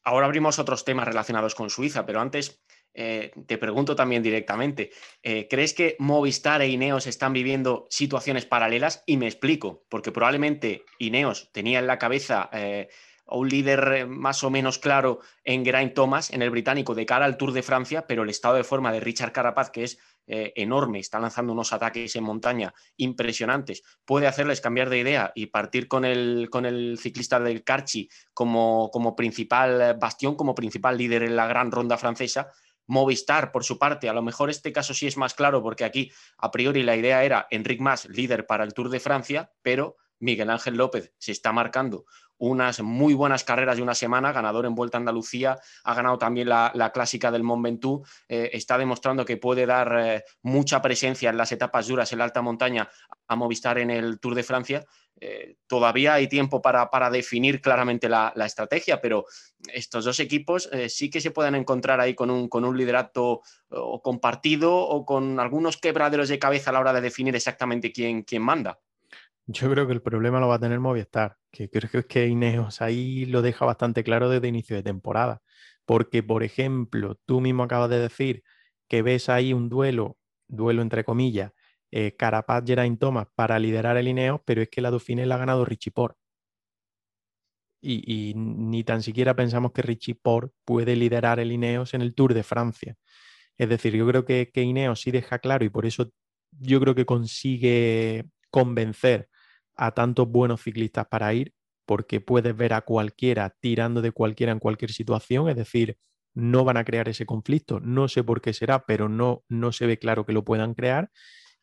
Ahora 0.02 0.26
abrimos 0.26 0.58
otros 0.58 0.84
temas 0.84 1.06
relacionados 1.06 1.54
con 1.54 1.68
Suiza, 1.68 2.06
pero 2.06 2.20
antes 2.20 2.62
eh, 2.94 3.32
te 3.46 3.58
pregunto 3.58 3.94
también 3.94 4.22
directamente, 4.22 4.90
eh, 5.22 5.48
¿crees 5.50 5.74
que 5.74 5.96
Movistar 5.98 6.62
e 6.62 6.68
Ineos 6.68 7.06
están 7.06 7.32
viviendo 7.32 7.86
situaciones 7.90 8.46
paralelas? 8.46 9.02
Y 9.04 9.18
me 9.18 9.26
explico, 9.26 9.84
porque 9.90 10.12
probablemente 10.12 10.84
Ineos 10.98 11.50
tenía 11.52 11.78
en 11.78 11.86
la 11.86 11.98
cabeza 11.98 12.48
eh, 12.52 12.88
un 13.26 13.48
líder 13.48 14.06
más 14.06 14.44
o 14.44 14.50
menos 14.50 14.78
claro 14.78 15.20
en 15.44 15.64
Geraint 15.64 15.92
Thomas, 15.92 16.30
en 16.30 16.40
el 16.40 16.50
británico, 16.50 16.94
de 16.94 17.04
cara 17.04 17.26
al 17.26 17.36
Tour 17.36 17.52
de 17.52 17.62
Francia, 17.62 18.06
pero 18.06 18.22
el 18.22 18.30
estado 18.30 18.54
de 18.54 18.64
forma 18.64 18.92
de 18.92 19.00
Richard 19.00 19.32
Carapaz, 19.32 19.70
que 19.70 19.84
es 19.84 19.98
eh, 20.26 20.52
enorme, 20.56 20.98
está 20.98 21.20
lanzando 21.20 21.52
unos 21.52 21.72
ataques 21.72 22.16
en 22.16 22.24
montaña 22.24 22.74
impresionantes, 22.96 23.82
puede 24.04 24.26
hacerles 24.26 24.60
cambiar 24.60 24.90
de 24.90 24.98
idea 24.98 25.32
y 25.34 25.46
partir 25.46 25.86
con 25.86 26.04
el, 26.04 26.48
con 26.50 26.66
el 26.66 26.98
ciclista 26.98 27.38
del 27.38 27.62
Carchi 27.62 28.08
como, 28.34 28.90
como 28.92 29.14
principal 29.14 29.96
bastión, 29.98 30.34
como 30.34 30.54
principal 30.54 30.98
líder 30.98 31.22
en 31.22 31.36
la 31.36 31.46
gran 31.46 31.70
ronda 31.70 31.96
francesa. 31.96 32.50
Movistar, 32.88 33.50
por 33.50 33.64
su 33.64 33.78
parte, 33.78 34.08
a 34.08 34.12
lo 34.12 34.22
mejor 34.22 34.48
este 34.48 34.72
caso 34.72 34.94
sí 34.94 35.06
es 35.06 35.16
más 35.16 35.34
claro 35.34 35.62
porque 35.62 35.84
aquí 35.84 36.12
a 36.38 36.50
priori 36.50 36.82
la 36.82 36.96
idea 36.96 37.24
era 37.24 37.46
Enric 37.50 37.80
Mas, 37.80 38.08
líder 38.08 38.46
para 38.46 38.64
el 38.64 38.74
Tour 38.74 38.90
de 38.90 39.00
Francia, 39.00 39.52
pero 39.62 39.96
Miguel 40.18 40.50
Ángel 40.50 40.76
López 40.76 41.12
se 41.18 41.32
está 41.32 41.52
marcando 41.52 42.06
unas 42.38 42.80
muy 42.82 43.14
buenas 43.14 43.44
carreras 43.44 43.76
de 43.76 43.82
una 43.82 43.94
semana, 43.94 44.32
ganador 44.32 44.66
en 44.66 44.74
Vuelta 44.74 44.98
a 44.98 45.00
Andalucía, 45.00 45.58
ha 45.84 45.94
ganado 45.94 46.18
también 46.18 46.48
la, 46.48 46.90
clásica 46.92 47.30
del 47.30 47.42
Mont 47.42 47.64
Ventoux, 47.64 48.08
eh, 48.28 48.50
está 48.52 48.78
demostrando 48.78 49.24
que 49.24 49.36
puede 49.36 49.66
dar 49.66 49.96
eh, 49.98 50.24
mucha 50.42 50.82
presencia 50.82 51.30
en 51.30 51.36
las 51.36 51.52
etapas 51.52 51.88
duras 51.88 52.12
en 52.12 52.18
la 52.18 52.24
alta 52.24 52.42
montaña 52.42 52.88
a 53.28 53.36
Movistar 53.36 53.78
en 53.78 53.90
el 53.90 54.20
Tour 54.20 54.34
de 54.34 54.42
Francia. 54.42 54.84
Eh, 55.18 55.56
todavía 55.66 56.14
hay 56.14 56.28
tiempo 56.28 56.60
para, 56.60 57.10
definir 57.10 57.60
claramente 57.62 58.08
la, 58.08 58.32
estrategia, 58.44 59.00
pero 59.00 59.24
estos 59.72 60.04
dos 60.04 60.20
equipos 60.20 60.68
sí 60.88 61.08
que 61.08 61.20
se 61.20 61.30
pueden 61.30 61.54
encontrar 61.54 62.00
ahí 62.00 62.14
con 62.14 62.30
un, 62.30 62.48
con 62.48 62.64
un 62.64 62.76
liderato 62.76 63.40
o 63.70 64.02
compartido 64.02 64.74
o 64.76 65.06
con 65.06 65.40
algunos 65.40 65.78
quebraderos 65.78 66.28
de 66.28 66.38
cabeza 66.38 66.70
a 66.70 66.74
la 66.74 66.80
hora 66.80 66.92
de 66.92 67.00
definir 67.00 67.34
exactamente 67.34 67.92
quién, 67.92 68.22
quién 68.22 68.42
manda. 68.42 68.78
Yo 69.48 69.70
creo 69.70 69.86
que 69.86 69.92
el 69.92 70.02
problema 70.02 70.40
lo 70.40 70.48
va 70.48 70.56
a 70.56 70.58
tener 70.58 70.80
Movistar, 70.80 71.36
que 71.52 71.70
creo 71.70 71.88
que 71.90 71.98
es 71.98 72.06
que 72.06 72.26
Ineos 72.26 72.82
ahí 72.82 73.26
lo 73.26 73.42
deja 73.42 73.64
bastante 73.64 74.02
claro 74.02 74.28
desde 74.28 74.48
inicio 74.48 74.74
de 74.76 74.82
temporada. 74.82 75.40
Porque, 75.84 76.22
por 76.22 76.42
ejemplo, 76.42 77.16
tú 77.26 77.40
mismo 77.40 77.62
acabas 77.62 77.90
de 77.90 78.00
decir 78.00 78.42
que 78.88 79.02
ves 79.02 79.28
ahí 79.28 79.52
un 79.52 79.68
duelo, 79.68 80.18
duelo 80.48 80.82
entre 80.82 81.04
comillas, 81.04 81.52
eh, 81.92 82.16
Carapaz 82.16 82.64
Geraint 82.66 82.98
Thomas 82.98 83.28
para 83.36 83.58
liderar 83.60 83.96
el 83.96 84.08
Ineos, 84.08 84.40
pero 84.44 84.62
es 84.62 84.68
que 84.68 84.80
la 84.80 84.90
Dauphiné 84.90 85.26
la 85.26 85.36
ha 85.36 85.38
ganado 85.38 85.64
Richie 85.64 85.92
Port. 85.92 86.16
Y, 87.80 88.32
ni 88.36 88.82
tan 88.82 89.02
siquiera 89.02 89.36
pensamos 89.36 89.70
que 89.72 89.82
Richie 89.82 90.16
Port 90.16 90.52
puede 90.64 90.96
liderar 90.96 91.38
el 91.38 91.52
Ineos 91.52 91.94
en 91.94 92.02
el 92.02 92.14
Tour 92.14 92.34
de 92.34 92.42
Francia. 92.42 92.96
Es 93.58 93.68
decir, 93.68 93.94
yo 93.94 94.06
creo 94.08 94.24
que, 94.24 94.50
que 94.52 94.62
Ineos 94.62 95.00
sí 95.00 95.10
deja 95.12 95.38
claro 95.38 95.64
y 95.64 95.70
por 95.70 95.86
eso 95.86 96.10
yo 96.50 96.80
creo 96.80 96.94
que 96.96 97.06
consigue 97.06 98.26
convencer 98.50 99.28
a 99.76 99.92
tantos 99.92 100.28
buenos 100.28 100.62
ciclistas 100.62 101.06
para 101.08 101.32
ir, 101.34 101.54
porque 101.86 102.20
puedes 102.20 102.56
ver 102.56 102.72
a 102.74 102.82
cualquiera 102.82 103.54
tirando 103.60 104.02
de 104.02 104.12
cualquiera 104.12 104.52
en 104.52 104.58
cualquier 104.58 104.90
situación, 104.92 105.48
es 105.48 105.56
decir, 105.56 105.98
no 106.34 106.64
van 106.64 106.76
a 106.76 106.84
crear 106.84 107.08
ese 107.08 107.26
conflicto, 107.26 107.80
no 107.80 108.08
sé 108.08 108.24
por 108.24 108.40
qué 108.40 108.52
será, 108.52 108.84
pero 108.86 109.08
no, 109.08 109.44
no 109.48 109.72
se 109.72 109.86
ve 109.86 109.98
claro 109.98 110.26
que 110.26 110.32
lo 110.32 110.44
puedan 110.44 110.74
crear. 110.74 111.10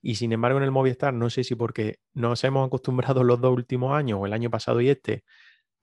Y 0.01 0.15
sin 0.15 0.33
embargo, 0.33 0.57
en 0.57 0.65
el 0.65 0.71
Movistar, 0.71 1.13
no 1.13 1.29
sé 1.29 1.43
si 1.43 1.55
porque 1.55 1.99
nos 2.13 2.43
hemos 2.43 2.67
acostumbrado 2.67 3.23
los 3.23 3.39
dos 3.41 3.53
últimos 3.53 3.93
años, 3.93 4.19
o 4.21 4.25
el 4.25 4.33
año 4.33 4.49
pasado 4.49 4.81
y 4.81 4.89
este, 4.89 5.23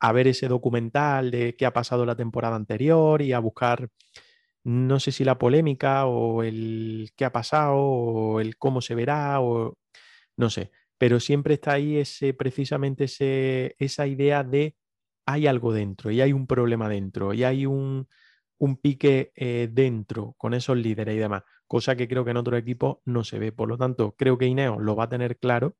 a 0.00 0.12
ver 0.12 0.28
ese 0.28 0.48
documental 0.48 1.30
de 1.30 1.56
qué 1.56 1.66
ha 1.66 1.72
pasado 1.72 2.06
la 2.06 2.16
temporada 2.16 2.56
anterior 2.56 3.22
y 3.22 3.32
a 3.32 3.38
buscar, 3.40 3.88
no 4.64 5.00
sé 5.00 5.12
si 5.12 5.24
la 5.24 5.38
polémica 5.38 6.06
o 6.06 6.42
el 6.42 7.10
qué 7.16 7.24
ha 7.26 7.32
pasado 7.32 7.76
o 7.76 8.40
el 8.40 8.56
cómo 8.58 8.80
se 8.82 8.94
verá 8.94 9.40
o 9.40 9.78
no 10.36 10.50
sé 10.50 10.70
pero 11.00 11.18
siempre 11.18 11.54
está 11.54 11.72
ahí 11.72 11.96
ese, 11.96 12.34
precisamente 12.34 13.04
ese, 13.04 13.74
esa 13.78 14.06
idea 14.06 14.44
de 14.44 14.76
hay 15.24 15.46
algo 15.46 15.72
dentro 15.72 16.10
y 16.10 16.20
hay 16.20 16.34
un 16.34 16.46
problema 16.46 16.90
dentro 16.90 17.32
y 17.32 17.42
hay 17.42 17.64
un, 17.64 18.06
pique 18.82 19.32
eh, 19.34 19.70
dentro 19.72 20.34
con 20.36 20.52
esos 20.52 20.76
líderes 20.76 21.16
y 21.16 21.18
demás, 21.18 21.44
cosa 21.66 21.96
que 21.96 22.06
creo 22.06 22.22
que 22.22 22.32
en 22.32 22.36
otro 22.36 22.54
equipo 22.58 23.00
no 23.06 23.24
se 23.24 23.38
ve. 23.38 23.50
Por 23.50 23.70
lo 23.70 23.78
tanto, 23.78 24.14
creo 24.14 24.36
que 24.36 24.44
Ineo 24.44 24.78
lo 24.78 24.94
va 24.94 25.04
a 25.04 25.08
tener 25.08 25.38
claro. 25.38 25.74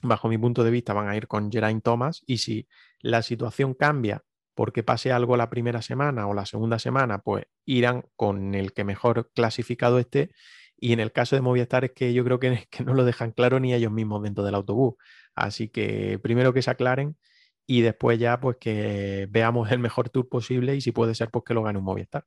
Bajo 0.00 0.28
mi 0.28 0.38
punto 0.38 0.64
de 0.64 0.70
vista, 0.70 0.94
van 0.94 1.08
a 1.08 1.16
ir 1.16 1.28
con 1.28 1.52
Geraint 1.52 1.84
Thomas 1.84 2.22
y 2.26 2.38
si 2.38 2.68
la 3.00 3.20
situación 3.20 3.74
cambia 3.74 4.24
porque 4.54 4.82
pase 4.82 5.12
algo 5.12 5.36
la 5.36 5.50
primera 5.50 5.82
semana 5.82 6.26
o 6.26 6.32
la 6.32 6.46
segunda 6.46 6.78
semana, 6.78 7.18
pues 7.18 7.44
irán 7.66 8.06
con 8.16 8.54
el 8.54 8.72
que 8.72 8.84
mejor 8.84 9.30
clasificado 9.34 9.98
esté 9.98 10.30
y 10.80 10.92
en 10.92 11.00
el 11.00 11.12
caso 11.12 11.36
de 11.36 11.42
Movistar 11.42 11.84
es 11.84 11.92
que 11.92 12.12
yo 12.12 12.24
creo 12.24 12.38
que, 12.38 12.66
que 12.70 12.84
no 12.84 12.94
lo 12.94 13.04
dejan 13.04 13.32
claro 13.32 13.60
ni 13.60 13.74
ellos 13.74 13.92
mismos 13.92 14.22
dentro 14.22 14.44
del 14.44 14.54
autobús. 14.54 14.94
Así 15.34 15.68
que 15.68 16.18
primero 16.22 16.52
que 16.52 16.62
se 16.62 16.70
aclaren 16.70 17.16
y 17.66 17.82
después 17.82 18.18
ya 18.18 18.40
pues 18.40 18.56
que 18.60 19.26
veamos 19.30 19.70
el 19.72 19.78
mejor 19.78 20.10
tour 20.10 20.28
posible 20.28 20.74
y 20.76 20.80
si 20.80 20.92
puede 20.92 21.14
ser 21.14 21.30
pues 21.30 21.44
que 21.46 21.54
lo 21.54 21.62
gane 21.62 21.78
un 21.78 21.84
Movistar 21.84 22.24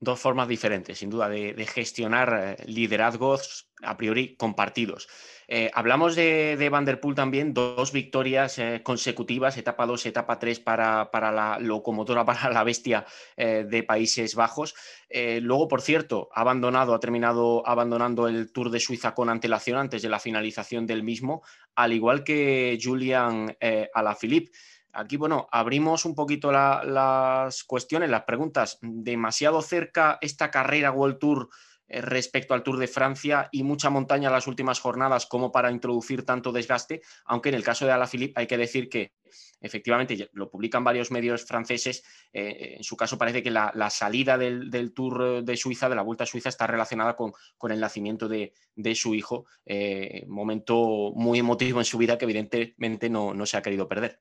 dos 0.00 0.20
formas 0.20 0.48
diferentes, 0.48 0.98
sin 0.98 1.10
duda, 1.10 1.28
de, 1.28 1.66
gestionar 1.66 2.56
eh, 2.58 2.64
liderazgos 2.66 3.68
a 3.82 3.96
priori 3.96 4.36
compartidos. 4.36 5.08
Eh, 5.48 5.70
hablamos 5.74 6.14
de, 6.14 6.56
de 6.56 6.68
Van 6.68 6.84
Der 6.84 7.00
Poel 7.00 7.14
también, 7.14 7.54
dos 7.54 7.90
victorias 7.92 8.58
eh, 8.58 8.82
consecutivas, 8.84 9.56
etapa 9.56 9.86
2, 9.86 10.06
etapa 10.06 10.38
3 10.38 10.60
para, 10.60 11.10
para, 11.10 11.32
la 11.32 11.58
locomotora, 11.58 12.24
para 12.26 12.50
la 12.50 12.64
bestia 12.64 13.06
de 13.36 13.82
Países 13.82 14.34
Bajos. 14.34 14.74
luego, 15.10 15.68
por 15.68 15.80
cierto, 15.80 16.28
ha 16.32 16.42
abandonado, 16.42 16.94
ha 16.94 17.00
terminado 17.00 17.66
abandonando 17.66 18.28
el 18.28 18.52
Tour 18.52 18.70
de 18.70 18.80
Suiza 18.80 19.14
con 19.14 19.30
antelación 19.30 19.78
antes 19.78 20.02
de 20.02 20.08
la 20.08 20.20
finalización 20.20 20.86
del 20.86 21.02
mismo, 21.02 21.42
al 21.74 21.92
igual 21.92 22.24
que 22.24 22.78
Julian 22.80 23.56
Alaphilippe. 23.94 24.50
Aquí, 24.92 25.16
bueno, 25.16 25.48
abrimos 25.52 26.04
un 26.04 26.14
poquito 26.14 26.50
las 26.50 27.64
cuestiones, 27.64 28.10
las 28.10 28.24
preguntas. 28.24 28.78
¿Demasiado 28.80 29.62
cerca 29.62 30.18
esta 30.20 30.50
carrera 30.50 30.90
World 30.90 31.18
Tour 31.18 31.48
eh, 31.90 32.02
respecto 32.02 32.52
al 32.52 32.62
Tour 32.62 32.78
de 32.78 32.86
Francia 32.86 33.48
y 33.50 33.62
mucha 33.62 33.88
montaña 33.88 34.28
en 34.28 34.34
las 34.34 34.46
últimas 34.46 34.78
jornadas 34.78 35.26
como 35.26 35.50
para 35.50 35.70
introducir 35.70 36.24
tanto 36.24 36.52
desgaste, 36.52 37.00
aunque 37.24 37.48
en 37.48 37.54
el 37.54 37.64
caso 37.64 37.86
de 37.86 37.92
Alaphilippe 37.92 38.38
hay 38.38 38.46
que 38.46 38.58
decir 38.58 38.90
que 38.90 39.12
efectivamente 39.60 40.28
lo 40.32 40.50
publican 40.50 40.84
varios 40.84 41.10
medios 41.10 41.44
franceses, 41.46 42.04
eh, 42.32 42.74
en 42.76 42.84
su 42.84 42.96
caso 42.96 43.16
parece 43.16 43.42
que 43.42 43.50
la, 43.50 43.90
salida 43.90 44.36
del, 44.36 44.92
Tour 44.94 45.42
de 45.42 45.56
Suiza, 45.56 45.88
de 45.88 45.96
la 45.96 46.02
Vuelta 46.02 46.24
a 46.24 46.26
Suiza, 46.26 46.50
está 46.50 46.66
relacionada 46.66 47.16
con, 47.16 47.32
el 47.70 47.80
nacimiento 47.80 48.28
de, 48.28 48.52
su 48.94 49.14
hijo, 49.14 49.46
eh, 49.64 50.24
momento 50.28 51.12
muy 51.14 51.38
emotivo 51.38 51.78
en 51.78 51.86
su 51.86 51.96
vida 51.96 52.18
que 52.18 52.26
evidentemente 52.26 53.08
no, 53.08 53.32
no 53.32 53.46
se 53.46 53.56
ha 53.56 53.62
querido 53.62 53.88
perder. 53.88 54.20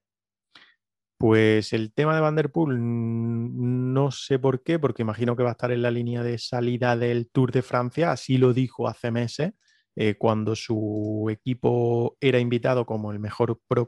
Pues 1.20 1.74
el 1.74 1.94
tema 1.94 2.14
de 2.14 2.22
Vanderpool, 2.22 2.78
no 2.80 4.12
sé 4.12 4.38
por 4.38 4.62
qué, 4.62 4.78
porque 4.78 5.02
imagino 5.02 5.36
que 5.36 5.42
va 5.42 5.50
a 5.50 5.54
estar 5.54 5.72
en 5.72 5.82
la 5.82 5.90
línea 5.90 6.22
de 6.22 6.38
salida 6.38 6.96
del 6.96 7.32
Tour 7.32 7.52
de 7.52 7.64
Francia, 7.64 8.12
así 8.12 8.38
lo 8.38 8.54
dijo 8.54 8.88
hace 8.88 9.10
meses, 9.10 9.54
eh, 9.96 10.16
cuando 10.20 10.56
su 10.56 11.28
equipo 11.32 12.18
era 12.22 12.40
invitado 12.40 12.86
como 12.86 13.12
el 13.12 13.18
mejor 13.18 13.60
pro, 13.68 13.88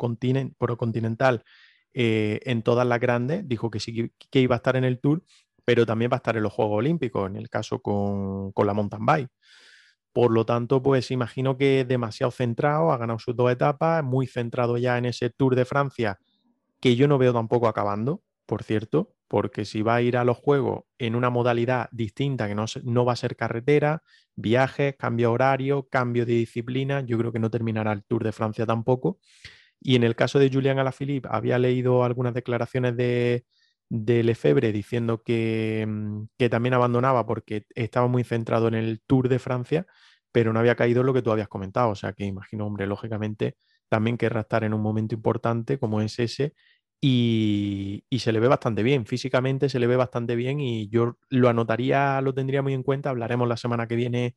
eh, 1.94 2.40
en 2.46 2.64
todas 2.64 2.88
las 2.88 3.00
grandes, 3.00 3.48
dijo 3.48 3.70
que 3.70 3.80
sí 3.80 4.12
que 4.32 4.40
iba 4.42 4.56
a 4.56 4.58
estar 4.58 4.76
en 4.76 4.84
el 4.84 5.00
Tour, 5.00 5.24
pero 5.64 5.86
también 5.86 6.10
va 6.12 6.16
a 6.16 6.18
estar 6.18 6.36
en 6.36 6.42
los 6.44 6.54
Juegos 6.54 6.80
Olímpicos, 6.80 7.30
en 7.30 7.36
el 7.36 7.48
caso 7.50 7.80
con, 7.80 8.52
con 8.54 8.66
la 8.66 8.74
mountain 8.74 9.06
bike. 9.06 9.30
Por 10.14 10.32
lo 10.32 10.46
tanto, 10.46 10.82
pues 10.82 11.12
imagino 11.12 11.58
que 11.58 11.86
demasiado 11.86 12.32
centrado, 12.32 12.92
ha 12.92 12.98
ganado 12.98 13.20
sus 13.20 13.36
dos 13.36 13.52
etapas, 13.52 14.04
muy 14.04 14.26
centrado 14.26 14.78
ya 14.78 14.98
en 14.98 15.06
ese 15.06 15.30
Tour 15.30 15.56
de 15.56 15.66
Francia 15.66 16.18
que 16.80 16.96
yo 16.96 17.08
no 17.08 17.18
veo 17.18 17.34
tampoco 17.34 17.68
acabando, 17.68 18.24
por 18.46 18.64
cierto, 18.64 19.16
porque 19.28 19.66
si 19.66 19.82
va 19.84 19.96
a 19.96 20.02
ir 20.02 20.18
a 20.18 20.24
los 20.24 20.38
juegos 20.38 20.86
en 20.98 21.16
una 21.16 21.30
modalidad 21.30 21.90
distinta, 21.92 22.48
que 22.48 22.56
no, 22.56 22.66
no 22.84 23.06
va 23.06 23.14
a 23.14 23.16
ser 23.16 23.36
carretera, 23.36 24.04
viajes, 24.36 24.96
cambio 24.98 25.32
horario, 25.32 25.88
cambio 25.90 26.26
de 26.26 26.34
disciplina, 26.34 27.02
yo 27.02 27.18
creo 27.18 27.32
que 27.32 27.40
no 27.40 27.52
terminará 27.52 27.92
el 27.94 28.04
Tour 28.04 28.24
de 28.24 28.32
Francia 28.32 28.66
tampoco. 28.66 29.20
Y 29.82 29.96
en 29.96 30.04
el 30.04 30.16
caso 30.16 30.40
de 30.40 30.50
Julian 30.52 30.80
Alaphilippe, 30.80 31.30
había 31.32 31.60
leído 31.60 32.04
algunas 32.04 32.34
declaraciones 32.34 32.98
de, 32.98 33.46
de 33.90 34.24
Lefebvre 34.24 34.72
diciendo 34.72 35.24
que, 35.24 35.86
mm, 35.88 36.24
que, 36.38 36.50
también 36.50 36.74
abandonaba 36.74 37.26
porque 37.26 37.66
estaba 37.76 38.08
muy 38.08 38.24
centrado 38.24 38.68
en 38.68 38.76
el 38.76 39.02
Tour 39.06 39.30
de 39.30 39.40
Francia, 39.40 39.86
pero 40.32 40.54
no 40.54 40.60
había 40.60 40.76
caído 40.76 41.02
en 41.02 41.08
lo 41.08 41.14
que 41.14 41.22
tú 41.22 41.32
habías 41.32 41.48
comentado. 41.50 41.90
O 41.92 41.96
sea 41.96 42.14
que 42.14 42.26
imagino, 42.26 42.66
hombre, 42.66 42.88
lógicamente 42.88 43.58
también 43.90 44.18
querrá 44.18 44.42
estar 44.42 44.64
en 44.64 44.74
un 44.74 44.82
momento 44.82 45.16
importante 45.16 45.80
como 45.80 46.02
es 46.02 46.20
ese 46.20 46.54
y, 47.02 48.04
se 48.20 48.32
le 48.32 48.40
ve 48.40 48.48
bastante 48.48 48.84
bien, 48.84 49.06
físicamente 49.06 49.70
se 49.70 49.80
le 49.80 49.88
ve 49.88 49.96
bastante 49.96 50.36
bien 50.36 50.60
y 50.60 50.90
yo 50.90 51.18
lo 51.30 51.50
anotaría, 51.50 52.22
lo 52.22 52.34
tendría 52.34 52.62
muy 52.62 52.74
en 52.74 52.84
cuenta, 52.84 53.10
hablaremos 53.10 53.48
la 53.48 53.58
semana 53.58 53.88
que 53.88 53.96
viene 53.96 54.36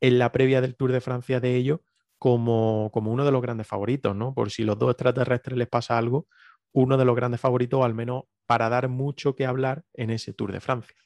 en 0.00 0.18
la 0.18 0.32
previa 0.32 0.60
del 0.60 0.76
Tour 0.76 0.92
de 0.92 1.00
Francia 1.00 1.40
de 1.40 1.56
ello 1.56 1.82
como, 2.18 2.90
como 2.92 3.10
uno 3.10 3.24
de 3.24 3.32
los 3.32 3.42
grandes 3.42 3.66
favoritos, 3.66 4.14
¿no? 4.14 4.34
Por 4.34 4.50
si 4.50 4.64
los 4.64 4.78
dos 4.78 4.90
extraterrestres 4.90 5.56
les 5.56 5.68
pasa 5.68 5.96
algo, 5.96 6.26
uno 6.72 6.96
de 6.96 7.04
los 7.04 7.16
grandes 7.16 7.40
favoritos, 7.40 7.82
al 7.84 7.94
menos 7.94 8.24
para 8.46 8.68
dar 8.68 8.88
mucho 8.88 9.34
que 9.34 9.46
hablar 9.46 9.84
en 9.94 10.10
ese 10.10 10.34
Tour 10.34 10.52
de 10.52 10.60
Francia. 10.60 10.96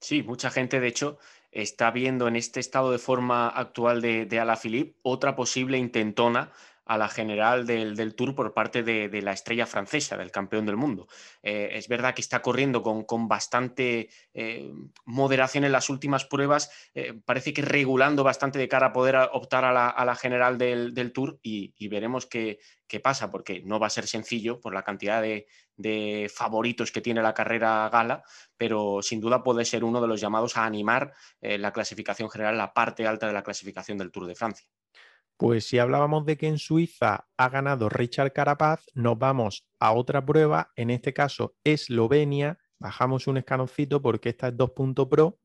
Sí, 0.00 0.22
mucha 0.22 0.50
gente, 0.50 0.80
de 0.80 0.86
hecho, 0.86 1.18
está 1.50 1.90
viendo 1.90 2.28
en 2.28 2.36
este 2.36 2.60
estado 2.60 2.92
de 2.92 2.98
forma 2.98 3.48
actual 3.48 4.00
de, 4.00 4.26
de 4.26 4.38
Alaphilippe 4.38 4.98
otra 5.02 5.34
posible 5.34 5.78
intentona 5.78 6.52
a 6.86 6.98
la 6.98 7.08
general 7.08 7.66
del, 7.66 8.14
Tour 8.14 8.34
por 8.34 8.52
parte 8.52 8.82
de, 8.82 9.22
la 9.22 9.32
estrella 9.32 9.66
francesa, 9.66 10.16
del 10.16 10.30
campeón 10.30 10.66
del 10.66 10.76
mundo. 10.76 11.08
Eh, 11.42 11.70
es 11.72 11.88
verdad 11.88 12.14
que 12.14 12.20
está 12.20 12.42
corriendo 12.42 12.82
con, 12.82 13.28
bastante 13.28 14.10
eh, 14.34 14.70
moderación 15.04 15.64
en 15.64 15.72
las 15.72 15.88
últimas 15.88 16.24
pruebas, 16.24 16.70
eh, 16.94 17.14
parece 17.24 17.52
que 17.52 17.62
regulando 17.62 18.22
bastante 18.22 18.58
de 18.58 18.68
cara 18.68 18.88
a 18.88 18.92
poder 18.92 19.16
optar 19.32 19.64
a 19.64 19.72
la, 19.72 20.16
general 20.16 20.58
del, 20.58 21.12
Tour 21.12 21.38
y, 21.42 21.88
veremos 21.88 22.26
qué, 22.26 22.58
pasa, 23.02 23.30
porque 23.30 23.60
no 23.64 23.80
va 23.80 23.88
a 23.88 23.90
ser 23.90 24.06
sencillo 24.06 24.60
por 24.60 24.72
la 24.72 24.84
cantidad 24.84 25.20
de, 25.20 25.46
de 25.76 26.30
favoritos 26.32 26.92
que 26.92 27.00
tiene 27.00 27.22
la 27.22 27.34
carrera 27.34 27.88
gala, 27.92 28.22
pero 28.56 29.02
sin 29.02 29.20
duda 29.20 29.42
puede 29.42 29.64
ser 29.64 29.82
uno 29.82 30.00
de 30.00 30.06
los 30.06 30.20
llamados 30.20 30.56
a 30.56 30.64
animar 30.64 31.12
la 31.40 31.72
clasificación 31.72 32.30
general, 32.30 32.56
la 32.56 32.72
parte 32.72 33.06
alta 33.06 33.26
de 33.26 33.32
la 33.32 33.42
clasificación 33.42 33.98
del 33.98 34.12
Tour 34.12 34.26
de 34.26 34.36
Francia. 34.36 34.66
Pues 35.36 35.66
si 35.66 35.78
hablábamos 35.78 36.26
de 36.26 36.36
que 36.36 36.46
en 36.46 36.58
Suiza 36.58 37.26
ha 37.36 37.48
ganado 37.48 37.88
Richard 37.88 38.32
Carapaz, 38.32 38.86
nos 38.94 39.18
vamos 39.18 39.66
a 39.80 39.92
otra 39.92 40.24
prueba, 40.24 40.70
en 40.76 40.90
este 40.90 41.12
caso 41.12 41.56
Eslovenia, 41.64 42.58
bajamos 42.78 43.26
un 43.26 43.38
escaloncito 43.38 44.00
porque 44.00 44.28
esta 44.28 44.48
es 44.48 44.54
2.0 44.54 45.08
Pro. 45.08 45.38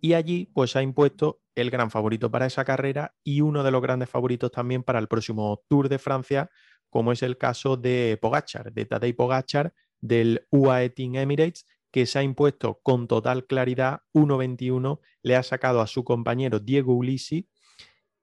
Y 0.00 0.14
allí 0.14 0.50
pues 0.52 0.74
ha 0.74 0.82
impuesto 0.82 1.40
el 1.54 1.70
gran 1.70 1.90
favorito 1.90 2.30
para 2.30 2.46
esa 2.46 2.64
carrera 2.64 3.14
y 3.22 3.40
uno 3.40 3.62
de 3.62 3.70
los 3.70 3.80
grandes 3.80 4.10
favoritos 4.10 4.50
también 4.50 4.82
para 4.82 4.98
el 4.98 5.08
próximo 5.08 5.62
Tour 5.68 5.88
de 5.88 5.98
Francia, 5.98 6.50
como 6.90 7.12
es 7.12 7.22
el 7.22 7.38
caso 7.38 7.76
de 7.76 8.18
Pogachar, 8.20 8.72
de 8.72 8.86
Tadej 8.86 9.14
Pogachar 9.14 9.72
del 10.00 10.46
UAE 10.50 10.90
Team 10.90 11.14
Emirates, 11.14 11.64
que 11.90 12.06
se 12.06 12.18
ha 12.18 12.22
impuesto 12.22 12.80
con 12.82 13.06
total 13.06 13.46
claridad 13.46 14.00
1.21, 14.12 15.00
le 15.22 15.36
ha 15.36 15.42
sacado 15.42 15.80
a 15.80 15.86
su 15.86 16.04
compañero 16.04 16.58
Diego 16.58 16.94
Ulisi 16.94 17.48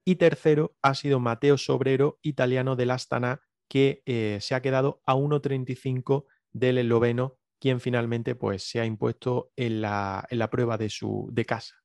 y 0.05 0.15
tercero 0.15 0.75
ha 0.81 0.95
sido 0.95 1.19
Mateo 1.19 1.57
Sobrero, 1.57 2.19
italiano 2.21 2.75
del 2.75 2.91
Astana, 2.91 3.41
que 3.67 4.03
eh, 4.05 4.37
se 4.41 4.55
ha 4.55 4.61
quedado 4.61 5.01
a 5.05 5.15
1.35 5.15 6.25
del 6.51 6.77
esloveno, 6.77 7.37
quien 7.59 7.79
finalmente 7.79 8.35
pues, 8.35 8.69
se 8.69 8.79
ha 8.79 8.85
impuesto 8.85 9.51
en 9.55 9.81
la, 9.81 10.27
prueba 10.51 10.77
de, 10.77 10.89
su, 10.89 11.29
de 11.31 11.45
casa, 11.45 11.75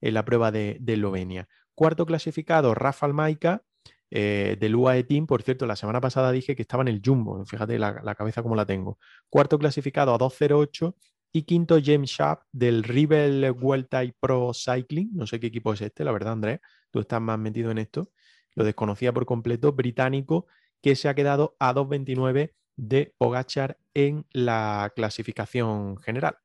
en 0.00 0.14
la 0.14 0.24
prueba 0.24 0.50
de, 0.50 0.80
Eslovenia. 0.86 1.48
Cuarto 1.74 2.04
clasificado, 2.06 2.74
Rafa 2.74 3.08
Maica, 3.08 3.62
eh, 4.10 4.56
del 4.60 4.76
UAE 4.76 5.04
Team. 5.04 5.26
Por 5.26 5.42
cierto, 5.42 5.64
la 5.64 5.76
semana 5.76 6.00
pasada 6.00 6.32
dije 6.32 6.54
que 6.54 6.62
estaba 6.62 6.82
en 6.82 6.88
el 6.88 7.00
Jumbo, 7.02 7.44
fíjate 7.46 7.78
la, 7.78 8.00
la 8.02 8.14
cabeza 8.14 8.42
como 8.42 8.56
la 8.56 8.66
tengo. 8.66 8.98
Cuarto 9.30 9.58
clasificado 9.58 10.12
a 10.12 10.18
2.08 10.18 10.94
y 11.34 11.44
quinto, 11.44 11.78
James 11.82 12.10
Sharp 12.10 12.42
del 12.52 12.82
Rebel 12.82 13.52
Vuelta 13.52 14.02
Pro 14.20 14.52
Cycling. 14.52 15.10
No 15.14 15.26
sé 15.26 15.40
qué 15.40 15.46
equipo 15.46 15.72
es 15.72 15.80
este, 15.80 16.04
la 16.04 16.12
verdad, 16.12 16.34
Andrés. 16.34 16.60
Tú 16.92 17.00
estás 17.00 17.20
más 17.20 17.38
metido 17.38 17.72
en 17.72 17.78
esto. 17.78 18.12
Lo 18.54 18.62
desconocía 18.62 19.12
por 19.12 19.26
completo. 19.26 19.72
Británico 19.72 20.46
que 20.80 20.94
se 20.94 21.08
ha 21.08 21.14
quedado 21.14 21.56
a 21.58 21.74
2.29 21.74 22.52
de 22.76 23.14
Pogachar 23.18 23.78
en 23.94 24.26
la 24.30 24.92
clasificación 24.94 25.96
general. 25.98 26.36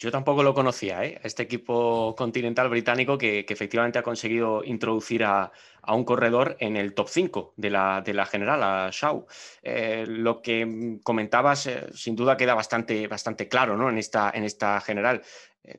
Yo 0.00 0.12
tampoco 0.12 0.44
lo 0.44 0.54
conocía, 0.54 1.04
¿eh? 1.04 1.20
este 1.24 1.42
equipo 1.42 2.14
continental 2.16 2.68
británico 2.68 3.18
que, 3.18 3.44
efectivamente 3.48 3.98
ha 3.98 4.04
conseguido 4.04 4.62
introducir 4.62 5.24
a, 5.24 5.50
un 5.88 6.04
corredor 6.04 6.56
en 6.60 6.76
el 6.76 6.94
top 6.94 7.08
5 7.08 7.54
de 7.56 7.70
la, 7.70 8.28
general, 8.30 8.62
a 8.62 8.90
Shaw. 8.92 9.26
Eh, 9.62 10.04
lo 10.06 10.40
que 10.40 11.00
comentabas, 11.02 11.66
eh, 11.66 11.86
sin 11.94 12.14
duda, 12.14 12.36
queda 12.36 12.54
bastante, 12.54 13.08
bastante 13.08 13.48
claro 13.48 13.76
¿no? 13.76 13.88
en, 13.88 13.98
esta, 13.98 14.30
en 14.32 14.44
esta 14.44 14.80
general. 14.80 15.22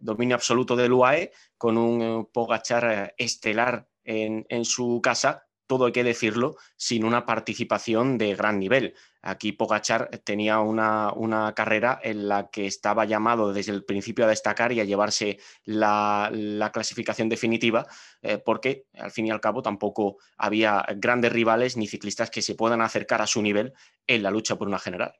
Dominio 0.02 0.36
absoluto 0.36 0.75
del 0.75 0.93
UAE, 0.93 1.32
con 1.58 1.78
un 1.78 2.30
Pogachar 2.32 3.13
estelar 3.17 3.88
en, 4.04 4.45
en 4.49 4.65
su 4.65 4.99
casa, 5.02 5.49
todo 5.69 5.86
hay 5.86 5.91
que 5.91 6.04
decirlo, 6.04 6.56
sin 6.78 7.06
una 7.06 7.28
participación 7.28 8.17
de 8.17 8.34
gran 8.34 8.58
nivel. 8.58 8.95
Aquí 9.21 9.52
Pogachar 9.52 10.10
tenía 10.23 10.60
una, 10.62 11.13
una, 11.13 11.54
carrera 11.54 11.99
en 12.02 12.28
la 12.28 12.49
que 12.49 12.65
estaba 12.65 13.06
llamado 13.06 13.54
desde 13.54 13.73
el 13.73 13.86
principio 13.86 14.25
a 14.25 14.30
destacar 14.30 14.71
y 14.71 14.80
a 14.80 14.84
llevarse 14.84 15.38
la, 15.65 16.32
clasificación 16.73 17.30
definitiva, 17.30 17.86
eh, 18.23 18.39
porque 18.39 18.88
al 18.97 19.12
fin 19.12 19.28
y 19.28 19.32
al 19.32 19.41
cabo 19.41 19.62
tampoco 19.62 20.17
había 20.38 20.84
grandes 20.95 21.32
rivales 21.32 21.78
ni 21.78 21.86
ciclistas 21.86 22.32
que 22.32 22.41
se 22.41 22.56
puedan 22.56 22.82
acercar 22.82 23.21
a 23.21 23.28
su 23.28 23.43
nivel 23.43 23.73
en 24.08 24.23
la 24.23 24.32
lucha 24.32 24.56
por 24.56 24.67
una 24.67 24.80
general. 24.80 25.13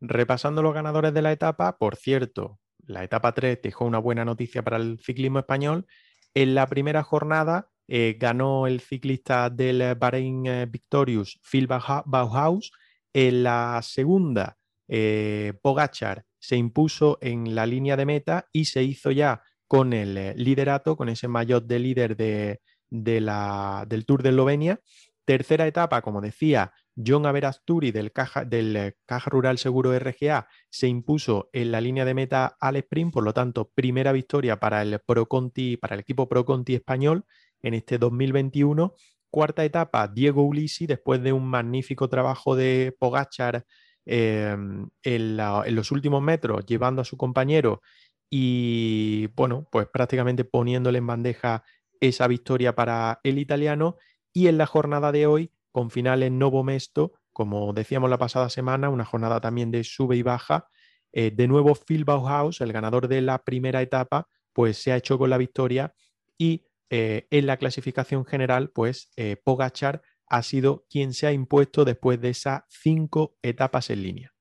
Repasando 0.00 0.62
los 0.62 0.74
ganadores 0.74 1.12
de 1.12 1.22
la 1.22 1.32
etapa, 1.32 1.76
por 1.76 1.96
cierto, 1.96 2.60
la 2.88 3.04
etapa 3.04 3.32
3 3.32 3.60
dejó 3.62 3.84
una 3.84 3.98
buena 3.98 4.24
noticia 4.24 4.62
para 4.62 4.78
el 4.78 4.98
ciclismo 4.98 5.38
español. 5.38 5.86
En 6.34 6.54
la 6.54 6.66
primera 6.66 7.02
jornada 7.02 7.70
eh, 7.86 8.16
ganó 8.18 8.66
el 8.66 8.80
ciclista 8.80 9.50
del 9.50 9.94
Bahrein 9.94 10.46
eh, 10.46 10.66
Victorious, 10.66 11.38
Phil 11.42 11.66
Bauhaus. 11.66 12.72
En 13.12 13.42
la 13.42 13.80
segunda, 13.82 14.56
eh, 14.88 15.52
Pogachar 15.62 16.24
se 16.38 16.56
impuso 16.56 17.18
en 17.20 17.54
la 17.54 17.66
línea 17.66 17.96
de 17.96 18.06
meta 18.06 18.48
y 18.52 18.64
se 18.64 18.82
hizo 18.82 19.10
ya 19.10 19.42
con 19.66 19.92
el 19.92 20.34
liderato, 20.36 20.96
con 20.96 21.10
ese 21.10 21.28
maillot 21.28 21.66
de 21.66 21.78
líder 21.78 22.16
de, 22.16 22.60
del 22.88 24.04
Tour 24.06 24.22
de 24.22 24.30
Eslovenia. 24.30 24.80
Tercera 25.26 25.66
etapa, 25.66 26.00
como 26.00 26.22
decía, 26.22 26.72
John 27.04 27.26
Averasturi 27.26 27.92
del 27.92 28.12
Caja, 28.12 28.44
del 28.44 28.96
Caja 29.06 29.30
Rural 29.30 29.58
Seguro 29.58 29.96
RGA 29.98 30.48
se 30.68 30.88
impuso 30.88 31.48
en 31.52 31.70
la 31.70 31.80
línea 31.80 32.04
de 32.04 32.14
meta 32.14 32.56
al 32.60 32.76
sprint, 32.76 33.12
por 33.12 33.24
lo 33.24 33.32
tanto, 33.32 33.70
primera 33.74 34.12
victoria 34.12 34.58
para 34.58 34.82
el 34.82 34.98
Pro 35.00 35.26
Conti, 35.26 35.76
para 35.76 35.94
el 35.94 36.00
equipo 36.00 36.28
Pro 36.28 36.44
Conti 36.44 36.74
español 36.74 37.24
en 37.62 37.74
este 37.74 37.98
2021. 37.98 38.94
Cuarta 39.30 39.64
etapa, 39.64 40.08
Diego 40.08 40.42
Ulisi, 40.42 40.86
después 40.86 41.22
de 41.22 41.32
un 41.32 41.46
magnífico 41.46 42.08
trabajo 42.08 42.56
de 42.56 42.96
Pogachar 42.98 43.64
em, 44.06 44.88
en, 45.02 45.36
los 45.36 45.92
últimos 45.92 46.22
metros, 46.22 46.64
llevando 46.66 47.02
a 47.02 47.04
su 47.04 47.16
compañero 47.16 47.82
y 48.30 49.28
bueno, 49.36 49.68
pues 49.70 49.86
prácticamente 49.86 50.44
poniéndole 50.44 50.98
en 50.98 51.06
bandeja 51.06 51.62
esa 52.00 52.26
victoria 52.26 52.74
para 52.74 53.20
el 53.22 53.38
italiano 53.38 53.96
y 54.32 54.48
en 54.48 54.58
la 54.58 54.66
jornada 54.66 55.12
de 55.12 55.26
hoy 55.26 55.52
con 55.78 55.92
final 55.92 56.24
en 56.24 56.40
Novo 56.40 56.64
Mesto, 56.64 57.12
como 57.32 57.72
decíamos 57.72 58.10
la 58.10 58.18
pasada 58.18 58.50
semana, 58.50 58.88
una 58.88 59.04
jornada 59.04 59.40
también 59.40 59.70
de 59.70 59.84
sube 59.84 60.16
y 60.16 60.22
baja. 60.22 60.66
Eh, 61.12 61.30
de 61.30 61.46
nuevo 61.46 61.76
Phil 61.76 62.04
Bauhaus, 62.04 62.60
el 62.60 62.72
ganador 62.72 63.06
de 63.06 63.22
la 63.22 63.44
primera 63.44 63.80
etapa, 63.80 64.26
pues 64.52 64.76
se 64.82 64.90
ha 64.90 64.96
hecho 64.96 65.18
con 65.18 65.30
la 65.30 65.38
victoria 65.38 65.94
y 66.36 66.66
eh, 66.90 67.28
en 67.30 67.46
la 67.46 67.58
clasificación 67.58 68.24
general, 68.24 68.70
pues 68.74 69.12
eh, 69.14 69.36
Pogachar 69.44 70.02
ha 70.26 70.42
sido 70.42 70.84
quien 70.90 71.14
se 71.14 71.28
ha 71.28 71.32
impuesto 71.32 71.84
después 71.84 72.20
de 72.20 72.30
esas 72.30 72.62
cinco 72.68 73.36
etapas 73.40 73.90
en 73.90 74.02
línea. 74.02 74.34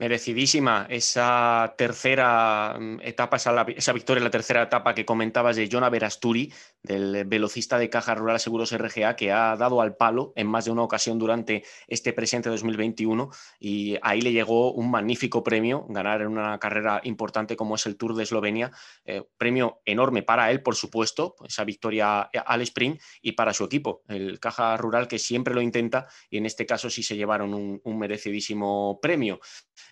Merecidísima 0.00 0.86
esa 0.88 1.74
tercera 1.76 2.74
mm, 2.80 3.00
etapa, 3.02 3.36
esa, 3.36 3.92
victoria 3.92 4.20
en 4.20 4.24
la 4.24 4.30
tercera 4.30 4.62
etapa 4.62 4.94
que 4.94 5.04
comentabas 5.04 5.56
de 5.56 5.68
Jonah 5.70 5.90
Verasturi, 5.90 6.50
del 6.82 7.24
velocista 7.24 7.78
de 7.78 7.90
Caja 7.90 8.14
Rural 8.14 8.40
Seguros 8.40 8.72
RGA, 8.76 9.16
que 9.16 9.32
ha 9.32 9.56
dado 9.56 9.80
al 9.80 9.96
palo 9.96 10.32
en 10.36 10.46
más 10.46 10.64
de 10.64 10.70
una 10.70 10.82
ocasión 10.82 11.18
durante 11.18 11.64
este 11.86 12.12
presente 12.12 12.48
2021 12.48 13.30
y 13.58 13.96
ahí 14.02 14.20
le 14.20 14.32
llegó 14.32 14.72
un 14.72 14.90
magnífico 14.90 15.42
premio, 15.42 15.86
ganar 15.88 16.22
en 16.22 16.28
una 16.28 16.58
carrera 16.58 17.00
importante 17.04 17.56
como 17.56 17.74
es 17.74 17.86
el 17.86 17.96
Tour 17.96 18.14
de 18.14 18.22
Eslovenia, 18.22 18.70
eh, 19.04 19.22
premio 19.36 19.80
enorme 19.84 20.22
para 20.22 20.50
él, 20.50 20.62
por 20.62 20.74
supuesto, 20.74 21.36
esa 21.46 21.64
victoria 21.64 22.22
al 22.22 22.62
sprint 22.62 23.00
y 23.22 23.32
para 23.32 23.52
su 23.52 23.64
equipo, 23.64 24.02
el 24.08 24.40
Caja 24.40 24.76
Rural 24.76 25.08
que 25.08 25.18
siempre 25.18 25.54
lo 25.54 25.60
intenta 25.60 26.06
y 26.30 26.38
en 26.38 26.46
este 26.46 26.66
caso 26.66 26.88
sí 26.90 27.02
se 27.02 27.16
llevaron 27.16 27.52
un 27.54 27.98
merecidísimo 27.98 28.98
premio. 29.00 29.40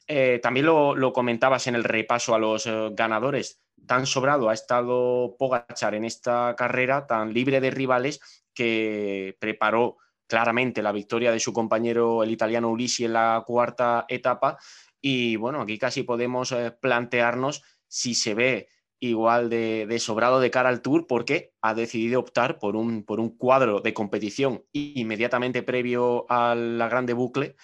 Eh, 0.06 0.40
también 0.42 0.66
lo, 0.66 1.12
comentabas 1.12 1.66
en 1.66 1.74
el 1.74 1.84
repaso 1.84 2.34
a 2.34 2.38
los 2.38 2.66
eh, 2.66 2.88
ganadores. 2.92 3.60
Tan 3.86 4.06
sobrado 4.06 4.48
ha 4.48 4.54
estado 4.54 5.36
Pogachar 5.38 5.94
en 5.94 6.04
esta 6.04 6.54
carrera, 6.56 7.06
tan 7.06 7.32
libre 7.32 7.60
de 7.60 7.70
rivales, 7.70 8.20
que 8.54 9.36
preparó 9.40 9.96
claramente 10.26 10.82
la 10.82 10.92
victoria 10.92 11.32
de 11.32 11.40
su 11.40 11.52
compañero 11.52 12.22
el 12.22 12.30
italiano 12.30 12.70
Ulisi 12.70 13.04
en 13.04 13.14
la 13.14 13.42
cuarta 13.46 14.04
etapa. 14.08 14.58
Y 15.00 15.36
bueno, 15.36 15.62
aquí 15.62 15.78
casi 15.78 16.02
podemos 16.02 16.52
eh, 16.52 16.70
plantearnos 16.70 17.62
si 17.86 18.14
se 18.14 18.34
ve 18.34 18.68
igual 19.00 19.48
de, 19.48 19.96
sobrado 20.00 20.40
de 20.40 20.50
cara 20.50 20.68
al 20.68 20.82
Tour 20.82 21.06
porque 21.06 21.52
ha 21.62 21.74
decidido 21.74 22.20
optar 22.20 22.58
por 22.58 22.76
un, 22.76 23.04
por 23.04 23.20
un 23.20 23.36
cuadro 23.36 23.80
de 23.80 23.94
competición 23.94 24.64
inmediatamente 24.72 25.62
previo 25.62 26.26
a 26.28 26.54
la 26.54 26.88
grande 26.88 27.12
bucle 27.12 27.56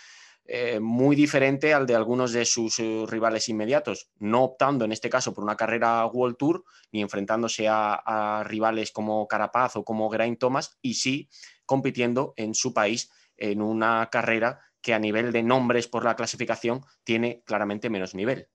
eh, 0.47 0.79
muy 0.79 1.17
diferente 1.17 1.73
al 1.73 1.87
de 1.87 1.95
algunos 1.95 2.33
de 2.33 2.45
sus 2.45 2.79
eh, 2.79 3.07
rivales 3.09 3.49
inmediatos, 3.49 4.11
no 4.19 4.45
optando 4.45 4.85
en 4.85 4.93
este 4.93 5.09
caso 5.09 5.33
por 5.33 5.43
una 5.43 5.57
carrera 5.57 6.05
World 6.05 6.37
Tour 6.37 6.65
ni 6.93 7.01
enfrentándose 7.01 7.67
a, 7.67 8.45
rivales 8.47 8.93
como 8.93 9.27
Carapaz 9.27 9.77
o 9.77 9.85
como 9.85 10.11
Geraint 10.11 10.39
Thomas, 10.39 10.77
y 10.83 10.95
sí 10.95 11.31
compitiendo 11.65 12.35
en 12.37 12.55
su 12.55 12.75
país 12.75 13.11
en 13.39 13.63
una 13.63 14.11
carrera 14.13 14.61
que 14.83 14.93
a 14.93 14.99
nivel 14.99 15.33
de 15.33 15.43
nombres 15.43 15.89
por 15.89 16.05
la 16.05 16.15
clasificación 16.15 16.83
tiene 17.05 17.43
claramente 17.47 17.89
menos 17.89 18.15
nivel. 18.15 18.49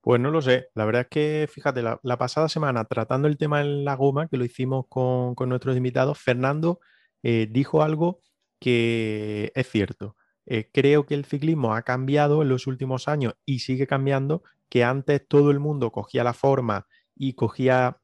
Pues 0.00 0.20
no 0.20 0.30
lo 0.30 0.40
sé. 0.40 0.68
La 0.74 0.84
verdad 0.84 1.02
es 1.02 1.08
que, 1.08 1.48
fíjate, 1.52 1.82
la, 1.82 2.18
pasada 2.18 2.48
semana, 2.48 2.84
tratando 2.84 3.26
el 3.26 3.36
tema 3.36 3.60
en 3.60 3.84
la 3.84 3.96
goma, 3.96 4.28
que 4.28 4.36
lo 4.36 4.44
hicimos 4.44 4.86
con, 4.88 5.34
nuestros 5.48 5.76
invitados, 5.76 6.18
Fernando 6.18 6.78
eh, 7.24 7.48
dijo 7.50 7.82
algo 7.82 8.20
que 8.60 9.50
es 9.56 9.68
cierto. 9.68 10.16
Eh, 10.52 10.68
creo 10.72 11.06
que 11.06 11.14
el 11.14 11.24
ciclismo 11.24 11.74
ha 11.76 11.82
cambiado 11.82 12.42
en 12.42 12.48
los 12.48 12.66
últimos 12.66 13.06
años 13.06 13.34
y 13.46 13.60
sigue 13.60 13.86
cambiando, 13.86 14.42
que 14.68 14.82
antes 14.82 15.24
todo 15.28 15.52
el 15.52 15.60
mundo 15.60 15.92
cogía 15.92 16.24
la 16.24 16.32
forma 16.34 16.88
y 17.14 17.34
cogía 17.34 18.00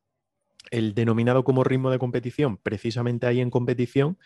el 0.70 0.94
denominado 0.94 1.44
como 1.44 1.64
ritmo 1.64 1.90
de 1.90 1.98
competición, 1.98 2.59
precisamente 2.59 3.26
ahí 3.26 3.40
en 3.40 3.50
competición, 3.50 4.18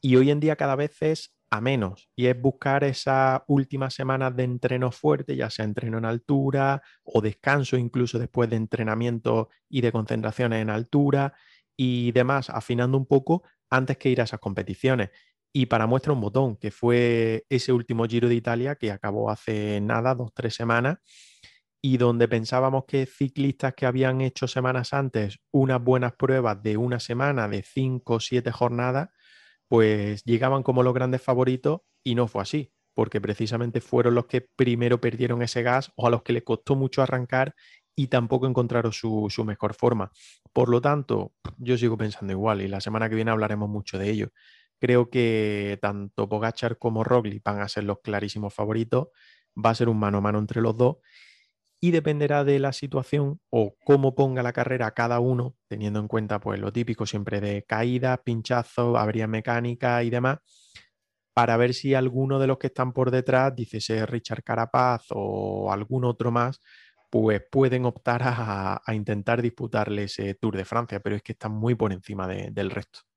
y 0.00 0.16
hoy 0.16 0.30
en 0.30 0.40
día 0.40 0.56
cada 0.56 0.76
vez 0.76 1.02
es 1.02 1.34
a 1.50 1.60
menos, 1.60 2.08
y 2.16 2.26
es 2.26 2.40
buscar 2.40 2.84
esas 2.84 3.42
últimas 3.46 3.94
semanas 3.94 4.34
de 4.36 4.44
entreno 4.44 4.90
fuerte, 4.92 5.36
ya 5.36 5.50
sea 5.50 5.64
entreno 5.64 5.98
en 5.98 6.06
altura 6.06 6.82
o 7.04 7.20
descanso 7.20 7.76
incluso 7.76 8.18
después 8.18 8.50
de 8.50 8.56
entrenamiento 8.56 9.50
y 9.68 9.82
de 9.82 9.92
concentraciones 9.92 10.62
en 10.62 10.70
altura 10.70 11.34
y 11.76 12.12
demás, 12.12 12.50
afinando 12.50 12.98
un 12.98 13.06
poco 13.06 13.44
antes 13.70 13.98
que 13.98 14.10
ir 14.10 14.20
a 14.20 14.24
esas 14.24 14.40
competiciones. 14.40 15.10
Y 15.52 15.66
para 15.66 15.86
muestra 15.86 16.12
un 16.12 16.20
botón, 16.20 16.56
que 16.56 16.70
fue 16.70 17.44
ese 17.50 17.72
último 17.72 18.06
Giro 18.06 18.28
de 18.28 18.34
Italia 18.34 18.76
que 18.76 18.90
acabó 18.90 19.30
hace 19.30 19.80
nada, 19.80 20.14
dos, 20.14 20.32
tres 20.34 20.54
semanas, 20.54 20.98
y 21.82 21.96
donde 21.98 22.28
pensábamos 22.28 22.84
que 22.86 23.06
ciclistas 23.06 23.74
que 23.74 23.86
habían 23.86 24.20
hecho 24.20 24.46
semanas 24.46 24.92
antes 24.94 25.40
unas 25.50 25.82
buenas 25.82 26.12
pruebas 26.14 26.62
de 26.62 26.76
una 26.76 27.00
semana, 27.00 27.48
de 27.48 27.62
cinco 27.64 28.14
o 28.14 28.20
siete 28.20 28.52
jornadas, 28.52 29.10
pues 29.68 30.22
llegaban 30.24 30.62
como 30.62 30.82
los 30.82 30.94
grandes 30.94 31.22
favoritos 31.22 31.80
y 32.04 32.14
no 32.14 32.28
fue 32.28 32.42
así, 32.42 32.72
porque 32.94 33.20
precisamente 33.20 33.80
fueron 33.80 34.14
los 34.14 34.26
que 34.26 34.42
primero 34.42 35.00
perdieron 35.00 35.42
ese 35.42 35.62
gas 35.62 35.92
o 35.96 36.06
a 36.06 36.10
los 36.10 36.22
que 36.22 36.32
les 36.32 36.44
costó 36.44 36.76
mucho 36.76 37.02
arrancar 37.02 37.54
y 37.96 38.06
tampoco 38.08 38.46
encontraron 38.46 38.92
su, 38.92 39.26
su 39.28 39.44
mejor 39.44 39.74
forma. 39.74 40.12
Por 40.52 40.68
lo 40.68 40.80
tanto, 40.80 41.34
yo 41.58 41.76
sigo 41.76 41.96
pensando 41.96 42.32
igual 42.32 42.62
y 42.62 42.68
la 42.68 42.80
semana 42.80 43.08
que 43.08 43.16
viene 43.16 43.30
hablaremos 43.32 43.68
mucho 43.68 43.98
de 43.98 44.10
ello. 44.10 44.28
Creo 44.82 45.10
que 45.10 45.78
tanto 45.80 46.28
Pogachar 46.28 46.76
como 46.76 47.04
Roglic 47.04 47.44
van 47.44 47.60
a 47.60 47.68
ser 47.68 47.84
los 47.84 48.00
clarísimos 48.00 48.52
favoritos. 48.52 49.10
Va 49.54 49.70
a 49.70 49.76
ser 49.76 49.88
un 49.88 49.96
mano 49.96 50.18
a 50.18 50.20
mano 50.20 50.40
entre 50.40 50.60
los 50.60 50.76
dos 50.76 50.96
y 51.80 51.92
dependerá 51.92 52.42
de 52.42 52.58
la 52.58 52.72
situación 52.72 53.40
o 53.48 53.76
cómo 53.84 54.16
ponga 54.16 54.42
la 54.42 54.52
carrera 54.52 54.90
cada 54.90 55.20
uno, 55.20 55.54
teniendo 55.68 56.00
en 56.00 56.08
cuenta 56.08 56.40
pues 56.40 56.58
lo 56.58 56.72
típico 56.72 57.06
siempre 57.06 57.40
de 57.40 57.62
caídas, 57.62 58.18
pinchazos, 58.24 58.98
avería 58.98 59.28
mecánica 59.28 60.02
y 60.02 60.10
demás, 60.10 60.38
para 61.32 61.56
ver 61.56 61.74
si 61.74 61.94
alguno 61.94 62.40
de 62.40 62.48
los 62.48 62.58
que 62.58 62.66
están 62.66 62.92
por 62.92 63.12
detrás, 63.12 63.54
dice 63.54 63.80
ser 63.80 64.10
Richard 64.10 64.42
Carapaz 64.42 65.04
o 65.10 65.72
algún 65.72 66.04
otro 66.04 66.32
más, 66.32 66.60
pues 67.08 67.40
pueden 67.52 67.84
optar 67.84 68.22
a, 68.24 68.82
intentar 68.92 69.42
disputarle 69.42 70.04
ese 70.04 70.34
Tour 70.34 70.56
de 70.56 70.64
Francia, 70.64 70.98
pero 70.98 71.14
es 71.14 71.22
que 71.22 71.32
están 71.32 71.52
muy 71.52 71.76
por 71.76 71.92
encima 71.92 72.26
del 72.26 72.70
resto. 72.70 73.11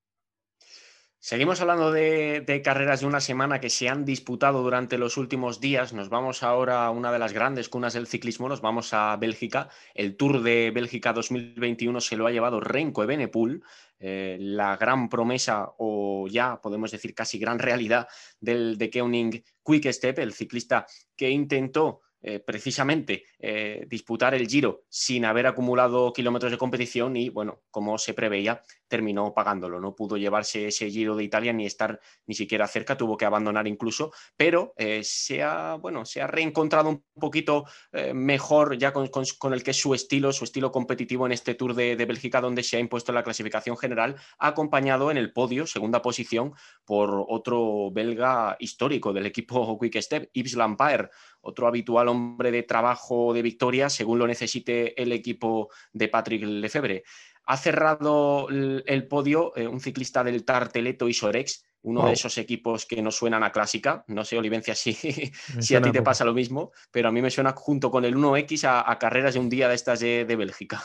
Seguimos 1.27 1.59
hablando 1.59 1.91
de, 1.91 2.61
carreras 2.63 2.99
de 2.99 3.07
una 3.07 3.19
semana 3.19 3.59
que 3.59 3.71
se 3.71 3.89
han 3.89 4.05
disputado 4.05 4.61
durante 4.61 4.99
los 4.99 5.17
últimos 5.17 5.59
días. 5.59 5.91
Nos 5.91 6.09
vamos 6.09 6.43
ahora 6.43 6.85
a 6.85 6.91
una 6.91 7.11
de 7.11 7.17
las 7.17 7.33
grandes 7.33 7.67
cunas 7.67 7.93
del 7.93 8.05
ciclismo, 8.05 8.47
nos 8.47 8.61
vamos 8.61 8.93
a 8.93 9.17
Bélgica. 9.17 9.69
El 9.95 10.17
Tour 10.17 10.43
de 10.43 10.69
Bélgica 10.69 11.13
2021 11.13 11.99
se 11.99 12.15
lo 12.15 12.27
ha 12.27 12.31
llevado 12.31 12.59
Renko 12.59 13.01
Evenepoel, 13.01 13.63
eh, 13.97 14.38
la 14.39 14.77
gran 14.77 15.09
promesa 15.09 15.73
o 15.79 16.27
ya 16.27 16.61
podemos 16.61 16.91
decir 16.91 17.15
casi 17.15 17.39
gran 17.39 17.57
realidad 17.57 18.07
del 18.39 18.77
de 18.77 18.91
Keuning 18.91 19.43
Quick 19.65 19.91
Step, 19.93 20.19
el 20.19 20.31
ciclista 20.31 20.85
que 21.15 21.31
intentó 21.31 22.03
eh, 22.27 22.39
precisamente 22.39 23.23
eh, 23.38 23.85
disputar 23.88 24.33
el 24.33 24.47
Giro 24.47 24.85
sin 24.89 25.25
haber 25.25 25.45
acumulado 25.45 26.11
kilómetros 26.11 26.51
de 26.51 26.57
competición 26.57 27.15
y, 27.15 27.29
bueno, 27.29 27.61
como 27.69 27.99
se 27.99 28.15
preveía, 28.15 28.63
terminó 28.88 29.34
pagándolo. 29.34 29.80
No 29.80 29.95
pudo 29.95 30.17
llevarse 30.17 30.67
ese 30.67 30.89
Giro 30.89 31.15
de 31.15 31.24
Italia 31.24 31.54
ni 31.54 31.65
estar 31.65 32.00
ni 32.26 32.36
siquiera 32.36 32.67
cerca, 32.67 32.98
tuvo 32.98 33.17
que 33.17 33.26
abandonar 33.26 33.67
incluso, 33.67 34.12
pero 34.38 34.74
eh, 34.78 35.02
se, 35.04 35.43
ha, 35.43 35.76
bueno, 35.76 36.06
se 36.06 36.21
ha 36.21 36.28
reencontrado 36.28 36.89
un 36.89 37.04
poquito 37.19 37.65
mejor 38.13 38.78
ya 38.78 38.91
con, 38.91 39.54
el 39.54 39.63
que 39.63 39.71
es 39.71 39.78
su 39.78 39.93
estilo, 39.93 40.32
su 40.32 40.43
estilo 40.43 40.71
competitivo 40.71 41.26
en 41.26 41.32
este 41.32 41.56
Tour 41.56 41.74
de, 41.74 41.95
de 41.95 42.06
Bélgica, 42.06 42.41
donde 42.41 42.63
se 42.63 42.78
ha 42.78 42.80
impuesto 42.80 43.12
la 43.12 43.24
clasificación 43.24 43.78
general, 43.78 44.15
acompañado 44.38 45.12
en 45.12 45.17
el 45.17 45.34
podio, 45.34 45.65
segunda 45.65 46.02
posición, 46.02 46.54
por 46.86 47.26
otro 47.28 47.91
belga 47.91 48.56
histórico 48.60 49.13
del 49.13 49.26
equipo 49.26 49.78
Quick 49.80 50.02
Step, 50.02 50.30
Yves 50.34 50.56
Lampaert 50.56 51.12
otro 51.45 51.67
habitual 51.67 52.08
hombre 52.08 52.52
de 52.52 52.63
trabajo 52.63 53.34
de 53.34 53.43
victoria, 53.43 53.89
según 53.89 54.17
lo 54.17 54.28
necesite 54.28 55.00
el 55.02 55.12
equipo 55.12 55.69
de 55.93 56.08
Patrick 56.08 56.43
Lefebvre. 56.43 57.04
Ha 57.45 57.58
cerrado 57.58 58.49
el, 58.49 59.08
podio 59.08 59.55
eh, 59.55 59.67
un 59.67 59.79
ciclista 59.79 60.23
del 60.23 60.43
Tarteleto 60.43 61.08
y 61.08 61.13
Sorex, 61.13 61.63
uno 61.84 62.08
de 62.08 62.13
esos 62.13 62.38
equipos 62.39 62.86
que 62.88 63.01
nos 63.01 63.15
suenan 63.15 63.43
a 63.43 63.51
clásica. 63.51 64.03
No 64.08 64.25
sé, 64.25 64.38
Olivencia, 64.38 64.73
si, 64.75 64.93
si 64.93 65.75
a 65.75 65.81
ti 65.81 65.91
te 65.91 66.01
pasa 66.01 66.25
lo 66.25 66.34
mismo, 66.34 66.71
pero 66.91 67.10
a 67.10 67.12
mí 67.12 67.21
me 67.21 67.29
suena 67.29 67.53
junto 67.53 67.91
con 67.91 68.05
el 68.05 68.15
1X 68.15 68.63
a, 68.67 68.97
carreras 68.97 69.36
de 69.36 69.39
un 69.39 69.49
día 69.49 69.69
de 69.69 69.75
estas 69.75 69.99
de, 69.99 70.36
Bélgica. 70.36 70.84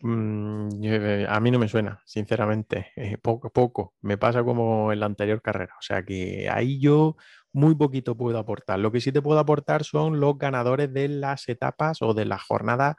Mm, 0.00 0.68
eh, 0.82 1.26
a 1.28 1.40
mí 1.40 1.50
no 1.50 1.58
me 1.58 1.68
suena, 1.68 2.00
sinceramente, 2.06 2.92
eh, 2.96 3.18
poco, 3.18 3.50
poco. 3.50 3.94
Me 4.00 4.16
pasa 4.16 4.42
como 4.42 4.92
en 4.92 5.00
la 5.00 5.06
anterior 5.06 5.42
carrera. 5.42 5.74
O 5.78 5.82
sea 5.82 6.02
que 6.04 6.48
ahí 6.50 6.80
yo 6.80 7.16
muy 7.52 7.74
poquito 7.74 8.16
puedo 8.16 8.38
aportar. 8.38 8.78
Lo 8.78 8.92
que 8.92 9.00
sí 9.00 9.12
te 9.12 9.20
puedo 9.20 9.40
aportar 9.40 9.84
son 9.84 10.20
los 10.20 10.38
ganadores 10.38 10.92
de 10.92 11.08
las 11.08 11.48
etapas 11.48 12.00
o 12.00 12.14
de 12.14 12.24
las 12.24 12.42
jornadas 12.42 12.96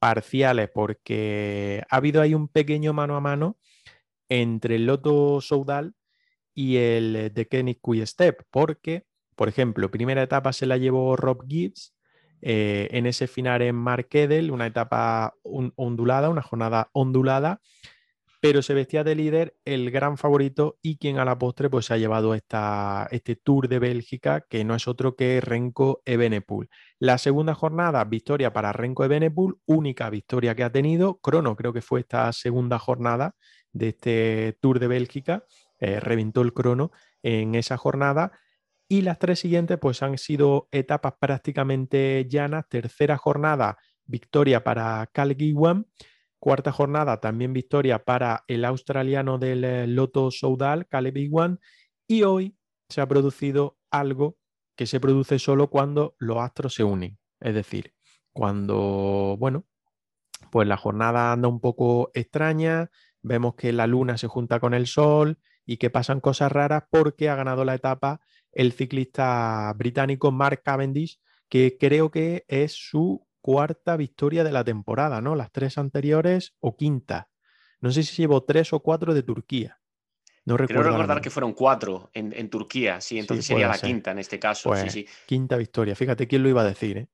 parciales, 0.00 0.68
porque 0.74 1.84
ha 1.88 1.96
habido 1.96 2.20
ahí 2.20 2.34
un 2.34 2.48
pequeño 2.48 2.92
mano 2.92 3.14
a 3.14 3.20
mano 3.20 3.58
entre 4.28 4.76
el 4.76 4.86
Loto 4.86 5.40
Soudal 5.40 5.94
y 6.54 6.76
el 6.76 7.30
de 7.32 7.46
Kenny 7.46 7.78
Step, 8.04 8.42
porque, 8.50 9.04
por 9.36 9.48
ejemplo, 9.48 9.90
primera 9.90 10.22
etapa 10.22 10.52
se 10.52 10.66
la 10.66 10.78
llevó 10.78 11.14
Rob 11.16 11.46
Gibbs 11.46 11.94
eh, 12.42 12.88
en 12.92 13.06
ese 13.06 13.26
final 13.26 13.62
en 13.62 13.76
Markedel, 13.76 14.50
una 14.50 14.66
etapa 14.66 15.34
ondulada, 15.42 16.30
una 16.30 16.42
jornada 16.42 16.88
ondulada, 16.92 17.60
pero 18.40 18.62
se 18.62 18.74
vestía 18.74 19.04
de 19.04 19.14
líder 19.14 19.56
el 19.64 19.90
gran 19.90 20.16
favorito 20.16 20.78
y 20.82 20.96
quien 20.96 21.18
a 21.18 21.24
la 21.24 21.38
postre 21.38 21.68
pues 21.68 21.86
se 21.86 21.94
ha 21.94 21.98
llevado 21.98 22.34
esta, 22.34 23.06
este 23.10 23.36
Tour 23.36 23.68
de 23.68 23.78
Bélgica 23.78 24.46
que 24.48 24.64
no 24.64 24.74
es 24.74 24.88
otro 24.88 25.14
que 25.14 25.40
Renko 25.40 26.02
Evenepoel. 26.06 26.68
La 26.98 27.18
segunda 27.18 27.54
jornada, 27.54 28.02
victoria 28.04 28.52
para 28.52 28.72
Renko 28.72 29.04
Evenepoel, 29.04 29.56
única 29.66 30.08
victoria 30.08 30.54
que 30.54 30.64
ha 30.64 30.72
tenido. 30.72 31.18
Crono 31.20 31.54
creo 31.54 31.72
que 31.74 31.82
fue 31.82 32.00
esta 32.00 32.32
segunda 32.32 32.78
jornada 32.78 33.34
de 33.72 33.88
este 33.88 34.58
Tour 34.60 34.80
de 34.80 34.88
Bélgica, 34.88 35.44
eh, 35.78 36.00
reventó 36.00 36.40
el 36.40 36.54
crono 36.54 36.90
en 37.22 37.54
esa 37.54 37.76
jornada 37.76 38.32
y 38.88 39.02
las 39.02 39.18
tres 39.18 39.38
siguientes 39.38 39.78
pues 39.78 40.02
han 40.02 40.18
sido 40.18 40.68
etapas 40.72 41.14
prácticamente 41.20 42.26
llanas. 42.28 42.68
Tercera 42.68 43.16
jornada, 43.16 43.78
victoria 44.04 44.64
para 44.64 45.08
Cal 45.12 45.36
Cuarta 46.40 46.72
jornada, 46.72 47.20
también 47.20 47.52
victoria 47.52 48.02
para 48.02 48.44
el 48.48 48.64
australiano 48.64 49.38
del 49.38 49.64
eh, 49.64 49.86
Loto 49.86 50.30
Soudal, 50.30 50.88
Caleb 50.88 51.18
Iwan. 51.18 51.60
Y 52.08 52.24
hoy 52.24 52.56
se 52.88 53.00
ha 53.00 53.06
producido 53.06 53.78
algo 53.90 54.36
que 54.74 54.86
se 54.86 54.98
produce 54.98 55.38
solo 55.38 55.68
cuando 55.70 56.16
los 56.18 56.38
astros 56.38 56.74
se 56.74 56.82
unen. 56.82 57.18
Es 57.38 57.54
decir, 57.54 57.94
cuando, 58.32 59.36
bueno, 59.38 59.66
pues 60.50 60.66
la 60.66 60.76
jornada 60.76 61.32
anda 61.32 61.48
un 61.48 61.60
poco 61.60 62.10
extraña, 62.14 62.90
vemos 63.22 63.54
que 63.54 63.72
la 63.72 63.86
luna 63.86 64.16
se 64.16 64.26
junta 64.26 64.58
con 64.58 64.74
el 64.74 64.86
sol 64.86 65.38
y 65.66 65.76
que 65.76 65.90
pasan 65.90 66.20
cosas 66.20 66.50
raras 66.50 66.84
porque 66.90 67.28
ha 67.28 67.36
ganado 67.36 67.64
la 67.64 67.74
etapa 67.74 68.20
el 68.52 68.72
ciclista 68.72 69.72
británico 69.76 70.32
Mark 70.32 70.62
Cavendish, 70.64 71.20
que 71.48 71.76
creo 71.78 72.10
que 72.10 72.44
es 72.48 72.72
su 72.72 73.26
cuarta 73.40 73.96
victoria 73.96 74.44
de 74.44 74.52
la 74.52 74.64
temporada, 74.64 75.20
¿no? 75.20 75.34
Las 75.34 75.52
tres 75.52 75.78
anteriores 75.78 76.54
o 76.60 76.76
quinta. 76.76 77.28
No 77.80 77.90
sé 77.90 78.02
si 78.02 78.22
llevó 78.22 78.44
tres 78.44 78.72
o 78.72 78.80
cuatro 78.80 79.14
de 79.14 79.22
Turquía. 79.22 79.80
No 80.44 80.56
recuerdo. 80.56 80.82
Creo 80.82 80.92
recordar 80.92 81.20
que 81.20 81.30
fueron 81.30 81.52
cuatro 81.52 82.10
en, 82.14 82.50
Turquía, 82.50 83.00
sí, 83.00 83.18
entonces 83.18 83.46
sería 83.46 83.68
la 83.68 83.78
quinta 83.78 84.10
en 84.10 84.18
este 84.18 84.38
caso. 84.38 84.74
sí, 84.74 84.80
pues, 84.80 84.92
sí. 84.92 85.06
Quinta 85.26 85.56
victoria, 85.56 85.94
fíjate 85.94 86.26
quién 86.26 86.42
lo 86.42 86.48
iba 86.48 86.62
a 86.62 86.64
decir, 86.64 86.98
¿eh? 86.98 87.08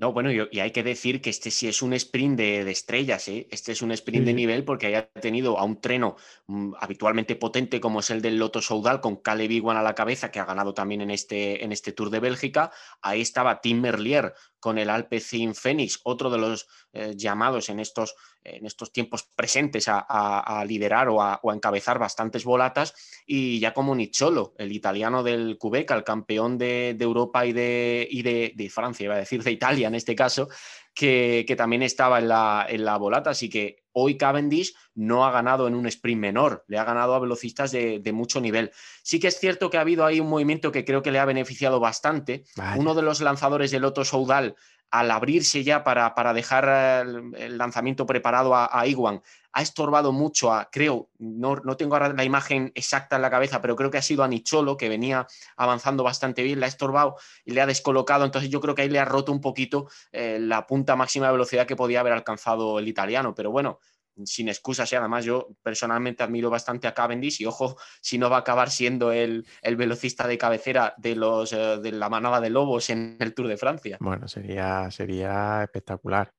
No, 0.00 0.12
bueno, 0.12 0.30
y, 0.30 0.60
hay 0.60 0.70
que 0.70 0.82
decir 0.82 1.20
que 1.20 1.30
este 1.30 1.50
sí 1.50 1.66
es 1.66 1.82
un 1.82 1.92
sprint 1.92 2.36
de, 2.36 2.70
estrellas, 2.70 3.26
¿eh? 3.28 3.48
este 3.50 3.72
es 3.72 3.82
un 3.82 3.90
sprint 3.90 4.26
de 4.26 4.34
nivel 4.34 4.64
porque 4.64 4.86
haya 4.86 5.08
tenido 5.08 5.58
a 5.58 5.64
un 5.64 5.80
treno 5.80 6.16
mm, 6.46 6.74
habitualmente 6.78 7.34
potente 7.34 7.80
como 7.80 8.00
es 8.00 8.10
el 8.10 8.22
del 8.22 8.38
Loto 8.38 8.62
Soudal 8.62 9.00
con 9.00 9.16
Caleb 9.16 9.50
Iwan 9.50 9.76
a 9.76 9.82
la 9.82 9.94
cabeza, 9.94 10.30
que 10.30 10.38
ha 10.38 10.44
ganado 10.44 10.72
también 10.72 11.00
en 11.00 11.10
este, 11.10 11.64
en 11.64 11.72
este 11.72 11.92
Tour 11.92 12.10
de 12.10 12.20
Bélgica. 12.20 12.70
Ahí 13.02 13.20
estaba 13.20 13.60
Tim 13.60 13.80
Merlier 13.80 14.34
con 14.60 14.78
el 14.78 14.90
Alpecin 14.90 15.54
Phoenix, 15.54 16.00
otro 16.04 16.30
de 16.30 16.38
los 16.38 16.68
eh, 16.92 17.14
llamados 17.16 17.68
en 17.68 17.80
estos, 17.80 18.14
en 18.44 18.66
estos 18.66 18.92
tiempos 18.92 19.28
presentes 19.34 19.86
a, 19.88 20.64
liderar 20.66 21.08
o 21.08 21.22
a, 21.22 21.40
encabezar 21.52 21.98
bastantes 21.98 22.44
volatas, 22.44 22.94
y 23.26 23.58
Giacomo 23.58 23.94
Nicciolo, 23.94 24.54
el 24.58 24.72
italiano 24.72 25.22
del 25.22 25.58
Cubeca, 25.58 25.94
el 25.94 26.04
campeón 26.04 26.58
de, 26.58 26.96
Europa 26.98 27.46
y, 27.46 27.52
de, 27.52 28.06
y 28.10 28.22
de, 28.22 28.70
Francia, 28.70 29.04
iba 29.04 29.14
a 29.14 29.18
decir 29.18 29.42
de 29.42 29.52
Italia 29.52 29.88
en 29.88 29.94
este 29.94 30.14
caso, 30.14 30.48
que, 30.94 31.54
también 31.56 31.82
estaba 31.82 32.18
en 32.18 32.28
la, 32.28 32.66
en 32.68 32.84
la 32.84 32.96
volata, 32.96 33.30
así 33.30 33.48
que 33.48 33.84
hoy 33.92 34.16
Cavendish 34.16 34.74
no 34.94 35.24
ha 35.24 35.30
ganado 35.30 35.68
en 35.68 35.74
un 35.74 35.86
sprint 35.86 36.20
menor, 36.20 36.64
le 36.68 36.78
ha 36.78 36.84
ganado 36.84 37.14
a 37.14 37.18
velocistas 37.18 37.72
de, 37.72 38.12
mucho 38.12 38.40
nivel. 38.40 38.72
Sí 39.02 39.20
que 39.20 39.28
es 39.28 39.38
cierto 39.38 39.70
que 39.70 39.76
ha 39.76 39.82
habido 39.82 40.04
ahí 40.04 40.20
un 40.20 40.28
movimiento 40.28 40.72
que 40.72 40.84
creo 40.84 41.02
que 41.02 41.10
le 41.10 41.18
ha 41.18 41.24
beneficiado 41.24 41.80
bastante. 41.80 42.44
Uno 42.76 42.94
de 42.94 43.02
los 43.02 43.20
lanzadores 43.20 43.70
del 43.70 43.82
Loto 43.82 44.04
Soudal 44.04 44.56
al 44.90 45.10
abrirse 45.10 45.64
ya 45.64 45.84
para, 45.84 46.14
para 46.14 46.32
dejar 46.32 47.06
el, 47.06 47.58
lanzamiento 47.58 48.06
preparado 48.06 48.54
a, 48.54 48.86
Iguan, 48.86 49.22
ha 49.52 49.62
estorbado 49.62 50.12
mucho 50.12 50.52
a, 50.52 50.70
creo, 50.70 51.10
no, 51.18 51.56
no, 51.56 51.76
tengo 51.76 51.94
ahora 51.94 52.12
la 52.12 52.24
imagen 52.24 52.72
exacta 52.74 53.16
en 53.16 53.22
la 53.22 53.30
cabeza, 53.30 53.60
pero 53.60 53.76
creo 53.76 53.90
que 53.90 53.98
ha 53.98 54.02
sido 54.02 54.22
a 54.22 54.28
Nicholo, 54.28 54.76
que 54.76 54.88
venía 54.88 55.26
avanzando 55.56 56.02
bastante 56.04 56.42
bien, 56.42 56.60
le 56.60 56.66
ha 56.66 56.68
estorbado 56.68 57.16
y 57.44 57.52
le 57.52 57.60
ha 57.60 57.66
descolocado, 57.66 58.24
entonces 58.24 58.50
yo 58.50 58.60
creo 58.60 58.74
que 58.74 58.82
ahí 58.82 58.88
le 58.88 58.98
ha 58.98 59.04
roto 59.04 59.32
un 59.32 59.40
poquito 59.40 59.88
eh, 60.12 60.38
la 60.40 60.66
punta 60.66 60.96
máxima 60.96 61.26
de 61.26 61.32
velocidad 61.32 61.66
que 61.66 61.76
podía 61.76 62.00
haber 62.00 62.12
alcanzado 62.12 62.78
el 62.78 62.88
italiano, 62.88 63.34
pero 63.34 63.50
bueno, 63.50 63.80
sin 64.24 64.48
excusas 64.48 64.90
y 64.92 64.96
además 64.96 65.24
yo 65.24 65.48
personalmente 65.62 66.22
admiro 66.22 66.50
bastante 66.50 66.86
a 66.86 66.94
Cavendish 66.94 67.40
y 67.40 67.46
ojo 67.46 67.76
si 68.00 68.18
no 68.18 68.30
va 68.30 68.36
a 68.36 68.40
acabar 68.40 68.70
siendo 68.70 69.12
el, 69.12 69.46
velocista 69.76 70.26
de 70.26 70.38
cabecera 70.38 70.94
de, 70.96 71.16
los, 71.16 71.52
eh, 71.52 71.78
de 71.82 71.92
la 71.92 72.08
manada 72.08 72.40
de 72.40 72.50
lobos 72.50 72.90
en 72.90 73.16
el 73.20 73.34
Tour 73.34 73.48
de 73.48 73.56
Francia. 73.56 73.98
Bueno, 74.00 74.28
sería, 74.28 74.90
sería 74.90 75.62
espectacular, 75.62 76.32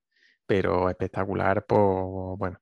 pero 0.46 0.90
espectacular 0.90 1.66
por, 1.66 2.38
bueno, 2.38 2.60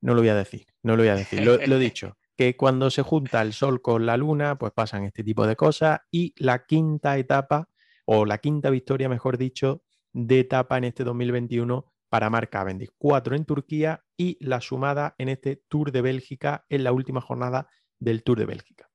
no 0.00 0.14
lo 0.14 0.20
voy 0.20 0.30
a 0.30 0.34
decir, 0.34 0.66
no 0.82 0.96
lo 0.96 1.02
voy 1.02 1.10
a 1.10 1.16
decir, 1.16 1.44
lo, 1.44 1.56
lo 1.56 1.76
he 1.76 1.80
dicho, 1.80 2.16
que 2.36 2.56
cuando 2.56 2.90
se 2.90 3.02
junta 3.02 3.42
el 3.42 3.52
sol 3.52 3.82
con 3.82 4.06
la 4.06 4.16
luna, 4.16 4.56
pues 4.58 4.72
pasan 4.72 5.04
este 5.04 5.22
tipo 5.22 5.46
de 5.46 5.56
cosas 5.56 6.00
y 6.10 6.34
la 6.36 6.64
quinta 6.66 7.18
etapa, 7.18 7.68
o 8.04 8.24
la 8.24 8.38
quinta 8.38 8.70
victoria, 8.70 9.08
mejor 9.08 9.38
dicho, 9.38 9.82
de 10.12 10.40
etapa 10.40 10.78
en 10.78 10.84
este 10.84 11.04
2021 11.04 11.86
para 12.10 12.28
Cavendish. 12.50 12.90
Cuatro 12.98 13.34
en 13.34 13.46
Turquía 13.46 14.04
y 14.16 14.36
la 14.44 14.60
sumada 14.60 15.14
en 15.16 15.30
este 15.30 15.56
Tour 15.56 15.92
de 15.92 16.02
Bélgica 16.02 16.66
en 16.68 16.84
la 16.84 16.92
última 16.92 17.22
jornada 17.22 17.68
del 17.98 18.22
Tour 18.22 18.40
de 18.40 18.46
Bélgica. 18.46 18.89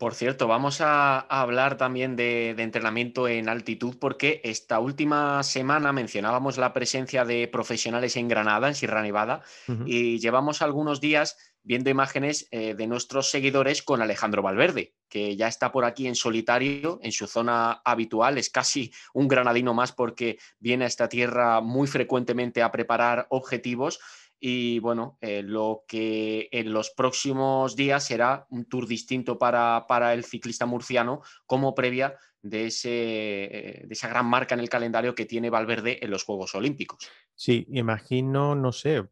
Por 0.00 0.14
cierto, 0.14 0.48
vamos 0.48 0.80
a, 0.80 1.18
hablar 1.18 1.76
también 1.76 2.16
de, 2.16 2.52
entrenamiento 2.52 3.28
en 3.28 3.50
altitud 3.50 3.98
porque 4.00 4.40
esta 4.44 4.80
última 4.80 5.42
semana 5.42 5.92
mencionábamos 5.92 6.56
la 6.56 6.72
presencia 6.72 7.26
de 7.26 7.46
profesionales 7.48 8.16
en 8.16 8.26
Granada, 8.26 8.68
en 8.68 8.74
Sierra 8.74 9.02
Nevada, 9.02 9.42
y 9.84 10.18
llevamos 10.18 10.62
algunos 10.62 11.02
días 11.02 11.36
viendo 11.62 11.90
imágenes 11.90 12.48
eh, 12.50 12.74
de 12.74 12.86
nuestros 12.86 13.30
seguidores 13.30 13.82
con 13.82 14.00
Alejandro 14.00 14.40
Valverde, 14.40 14.94
que 15.10 15.36
ya 15.36 15.48
está 15.48 15.70
por 15.70 15.84
aquí 15.84 16.06
en 16.06 16.14
solitario, 16.14 16.98
en 17.02 17.12
su 17.12 17.26
zona 17.26 17.82
habitual, 17.84 18.38
es 18.38 18.48
casi 18.48 18.92
un 19.12 19.28
granadino 19.28 19.74
más 19.74 19.92
porque 19.92 20.38
viene 20.58 20.84
a 20.84 20.88
esta 20.88 21.10
tierra 21.10 21.60
muy 21.60 21.86
frecuentemente 21.86 22.62
a 22.62 22.72
preparar 22.72 23.26
objetivos 23.28 24.00
y 24.40 24.78
bueno, 24.78 25.18
eh, 25.20 25.42
lo 25.42 25.84
que 25.86 26.48
en 26.50 26.72
los 26.72 26.90
próximos 26.90 27.76
días 27.76 28.04
será 28.04 28.46
un 28.48 28.64
tour 28.64 28.86
distinto 28.86 29.38
para, 29.38 29.84
el 30.14 30.24
ciclista 30.24 30.64
murciano 30.64 31.20
como 31.44 31.74
previa 31.74 32.16
de, 32.40 32.66
ese, 32.66 32.88
de 32.88 33.88
esa 33.90 34.08
gran 34.08 34.24
marca 34.24 34.54
en 34.54 34.60
el 34.60 34.70
calendario 34.70 35.14
que 35.14 35.26
tiene 35.26 35.50
Valverde 35.50 36.02
en 36.02 36.10
los 36.10 36.24
Juegos 36.24 36.54
Olímpicos. 36.54 37.06
Sí, 37.34 37.66
imagino, 37.70 38.54
no 38.54 38.72
sé, 38.72 39.04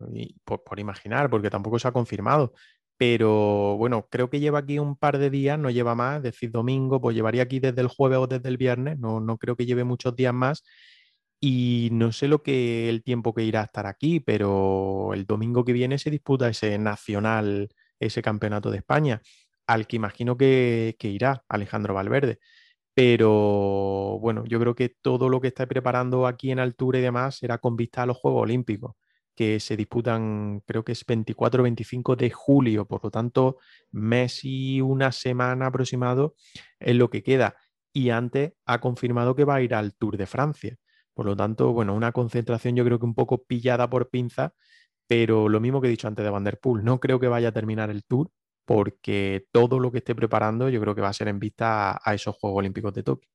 por, 0.45 0.81
imaginar, 0.81 1.29
porque 1.29 1.51
tampoco 1.51 1.79
se 1.79 1.89
ha 1.89 1.93
confirmado, 1.93 2.55
pero 2.97 3.77
bueno, 3.77 4.09
creo 4.11 4.31
que 4.31 4.41
lleva 4.41 4.61
aquí 4.61 4.79
un 4.79 4.97
par 4.97 5.19
de 5.19 5.29
días, 5.29 5.59
no 5.59 5.69
lleva 5.69 5.95
más, 5.95 6.23
decir, 6.23 6.51
domingo, 6.51 7.03
pues 7.03 7.15
llevaría 7.15 7.43
aquí 7.43 7.61
desde 7.61 7.83
el 7.83 7.89
jueves 7.89 8.19
o 8.19 8.27
desde 8.27 8.49
el 8.49 8.57
viernes, 8.57 8.99
no, 8.99 9.21
no 9.21 9.37
creo 9.37 9.57
que 9.57 9.67
lleve 9.67 9.85
muchos 9.85 10.17
días 10.17 10.33
más 10.33 10.65
y 11.41 11.91
no 11.93 12.13
sé 12.13 12.29
lo 12.29 12.43
que 12.43 12.89
el 12.89 13.03
tiempo 13.03 13.35
que 13.35 13.45
irá 13.45 13.61
a 13.63 13.65
estar 13.65 13.87
aquí, 13.87 14.21
pero 14.21 15.13
el 15.15 15.27
domingo 15.27 15.65
que 15.65 15.73
viene 15.73 15.99
se 15.99 16.11
disputa 16.11 16.49
ese 16.49 16.79
nacional, 16.79 17.69
ese 18.01 18.23
campeonato 18.23 18.71
de 18.71 18.79
España, 18.79 19.23
al 19.67 19.87
que 19.87 19.97
imagino 19.97 20.37
que, 20.37 20.97
irá 21.01 21.45
Alejandro 21.49 21.95
Valverde. 21.95 22.41
Pero 22.95 24.19
bueno, 24.21 24.45
yo 24.47 24.61
creo 24.61 24.75
que 24.75 24.91
todo 25.01 25.29
lo 25.29 25.41
que 25.41 25.49
está 25.49 25.67
preparando 25.67 26.27
aquí 26.27 26.51
en 26.51 26.59
altura 26.59 26.99
y 26.99 27.03
demás 27.03 27.37
será 27.39 27.59
con 27.59 27.77
vista 27.77 28.03
a 28.03 28.07
los 28.07 28.17
Juegos 28.19 28.43
Olímpicos, 28.43 28.95
que 29.37 29.61
se 29.61 29.77
disputan, 29.77 30.63
creo 30.67 30.85
que 30.85 30.93
es 30.93 31.07
24-25 31.07 32.17
de 32.17 32.31
julio, 32.31 32.87
por 32.87 33.05
lo 33.05 33.11
tanto, 33.11 33.59
mes 33.93 34.41
y 34.45 34.81
una 34.81 35.13
semana 35.13 35.67
aproximado 35.67 36.35
es 36.81 36.97
lo 36.97 37.11
que 37.11 37.23
queda. 37.23 37.57
Y 37.93 38.11
antes 38.11 38.53
ha 38.67 38.81
confirmado 38.81 39.35
que 39.37 39.45
va 39.45 39.57
a 39.57 39.63
ir 39.63 39.75
al 39.75 39.95
Tour 39.95 40.17
de 40.17 40.27
Francia. 40.27 40.79
Por 41.19 41.27
lo 41.27 41.35
tanto, 41.35 41.73
bueno, 41.73 41.97
una 41.97 42.13
concentración 42.13 42.77
yo 42.77 42.85
creo 42.85 43.01
que 43.01 43.05
un 43.05 43.17
poco 43.17 43.43
pillada 43.43 43.91
por 43.91 44.09
pinza, 44.09 44.55
pero 45.09 45.49
lo 45.49 45.59
mismo 45.59 45.81
que 45.81 45.89
he 45.89 45.91
dicho 45.91 46.07
antes 46.07 46.25
de 46.25 46.31
Vanderpool, 46.31 46.85
no 46.85 47.01
creo 47.01 47.19
que 47.19 47.27
vaya 47.27 47.49
a 47.49 47.53
terminar 47.53 47.91
el 47.91 48.05
tour 48.05 48.31
porque 48.65 49.49
todo 49.51 49.81
lo 49.81 49.91
que 49.91 49.99
esté 49.99 50.15
preparando 50.15 50.69
yo 50.69 50.81
creo 50.81 50.95
que 50.95 51.01
va 51.01 51.09
a 51.09 51.13
ser 51.13 51.27
en 51.27 51.41
vista 51.41 52.01
a, 52.01 52.15
esos 52.15 52.37
Juegos 52.37 52.61
Olímpicos 52.61 52.95
de 52.95 53.03
Tokio. 53.03 53.29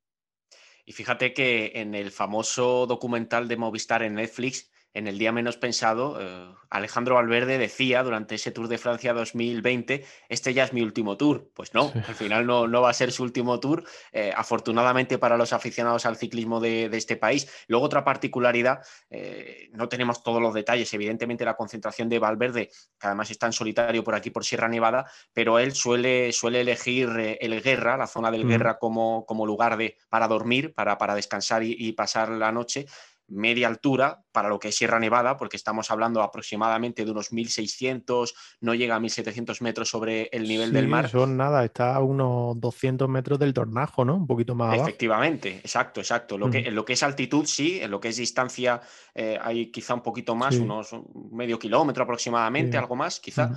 Y 0.85 0.93
fíjate 0.93 1.33
que 1.33 1.73
en 1.75 1.93
el 1.93 2.11
famoso 2.11 2.87
documental 2.87 3.49
de 3.49 3.57
Movistar 3.57 4.01
en 4.01 4.13
Netflix, 4.13 4.71
en 4.93 5.07
el 5.07 5.17
día 5.17 5.31
menos 5.31 5.57
pensado, 5.57 6.19
eh, 6.21 6.55
Alejandro 6.69 7.15
Valverde 7.15 7.57
decía 7.57 8.03
durante 8.03 8.35
ese 8.35 8.51
Tour 8.51 8.67
de 8.67 8.77
Francia 8.77 9.13
2020, 9.13 10.05
este 10.29 10.53
ya 10.53 10.63
es 10.63 10.73
mi 10.73 10.81
último 10.81 11.17
tour. 11.17 11.49
Pues 11.55 11.73
no, 11.73 11.91
al 11.95 12.15
final 12.15 12.45
no, 12.45 12.67
no, 12.67 12.81
va 12.81 12.91
a 12.91 12.93
ser 12.93 13.11
su 13.11 13.23
último 13.23 13.59
tour, 13.59 13.83
eh, 14.11 14.31
afortunadamente 14.35 15.17
para 15.17 15.37
los 15.37 15.51
aficionados 15.51 16.05
al 16.05 16.15
ciclismo 16.15 16.59
de, 16.59 16.85
este 16.93 17.15
país. 17.15 17.47
Luego 17.67 17.85
otra 17.85 18.03
particularidad, 18.03 18.81
eh, 19.09 19.69
no 19.73 19.89
tenemos 19.89 20.21
todos 20.21 20.41
los 20.41 20.53
detalles, 20.53 20.93
evidentemente 20.93 21.43
la 21.43 21.55
concentración 21.55 22.07
de 22.07 22.19
Valverde, 22.19 22.69
que 22.99 23.07
además 23.07 23.31
está 23.31 23.47
en 23.47 23.53
solitario 23.53 24.03
por 24.03 24.13
aquí 24.13 24.29
por 24.29 24.45
Sierra 24.45 24.67
Nevada, 24.67 25.05
pero 25.33 25.57
él 25.57 25.73
suele, 25.73 26.31
suele 26.31 26.61
elegir 26.61 27.37
el 27.39 27.61
Guerra, 27.61 27.97
la 27.97 28.07
zona 28.07 28.29
del 28.29 28.47
Guerra 28.47 28.77
como, 28.77 29.25
como 29.25 29.45
lugar 29.45 29.77
de, 29.77 29.97
para 30.09 30.27
dormir, 30.27 30.73
para, 30.73 30.97
para 30.97 31.15
descansar 31.15 31.63
y 31.63 31.91
pasar 31.93 32.29
la 32.29 32.51
noche 32.51 32.85
media 33.33 33.67
altura 33.67 34.23
para 34.31 34.49
lo 34.49 34.59
que 34.59 34.69
es 34.69 34.75
Sierra 34.75 34.99
Nevada, 34.99 35.37
porque 35.37 35.57
estamos 35.57 35.91
hablando 35.91 36.21
aproximadamente 36.21 37.05
de 37.05 37.11
unos 37.11 37.31
1.600, 37.31 38.33
no 38.61 38.73
llega 38.73 38.95
a 38.95 38.99
1.700 38.99 39.61
metros 39.61 39.89
sobre 39.89 40.29
el 40.31 40.47
nivel 40.47 40.73
del 40.73 40.87
mar. 40.87 41.09
Son 41.09 41.37
nada, 41.37 41.63
está 41.63 41.95
a 41.95 42.01
unos 42.01 42.59
200 42.59 43.07
metros 43.09 43.39
del 43.39 43.53
tornajo, 43.53 44.05
¿no? 44.05 44.15
Un 44.15 44.27
poquito 44.27 44.55
más 44.55 44.69
abajo. 44.69 44.83
Efectivamente, 44.83 45.57
exacto, 45.57 45.99
exacto. 45.99 46.37
Lo 46.37 46.49
que, 46.49 46.59
en 46.59 46.75
lo 46.75 46.85
que 46.85 46.93
es 46.93 47.03
altitud, 47.03 47.45
sí, 47.45 47.79
en 47.81 47.91
lo 47.91 47.99
que 47.99 48.09
es 48.09 48.17
distancia 48.17 48.81
eh, 49.13 49.37
hay 49.41 49.71
quizá 49.71 49.93
un 49.93 50.01
poquito 50.01 50.35
más, 50.35 50.55
unos 50.55 50.95
medio 51.31 51.59
kilómetro 51.59 52.03
aproximadamente, 52.03 52.77
algo 52.77 52.95
más, 52.95 53.19
quizá 53.19 53.51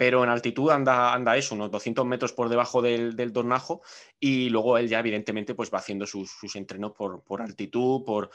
pero 0.00 0.24
en 0.24 0.30
altitud 0.30 0.70
anda, 0.70 1.36
eso, 1.36 1.54
unos 1.54 1.70
200 1.70 2.06
metros 2.06 2.32
por 2.32 2.48
debajo 2.48 2.80
del, 2.80 3.14
del 3.14 3.34
tornajo 3.34 3.82
y 4.18 4.48
luego 4.48 4.78
él 4.78 4.88
ya 4.88 4.98
evidentemente 4.98 5.54
pues 5.54 5.70
va 5.70 5.76
haciendo 5.76 6.06
sus, 6.06 6.32
entrenos 6.54 6.92
por, 6.92 7.42
altitud, 7.42 8.02
por 8.02 8.30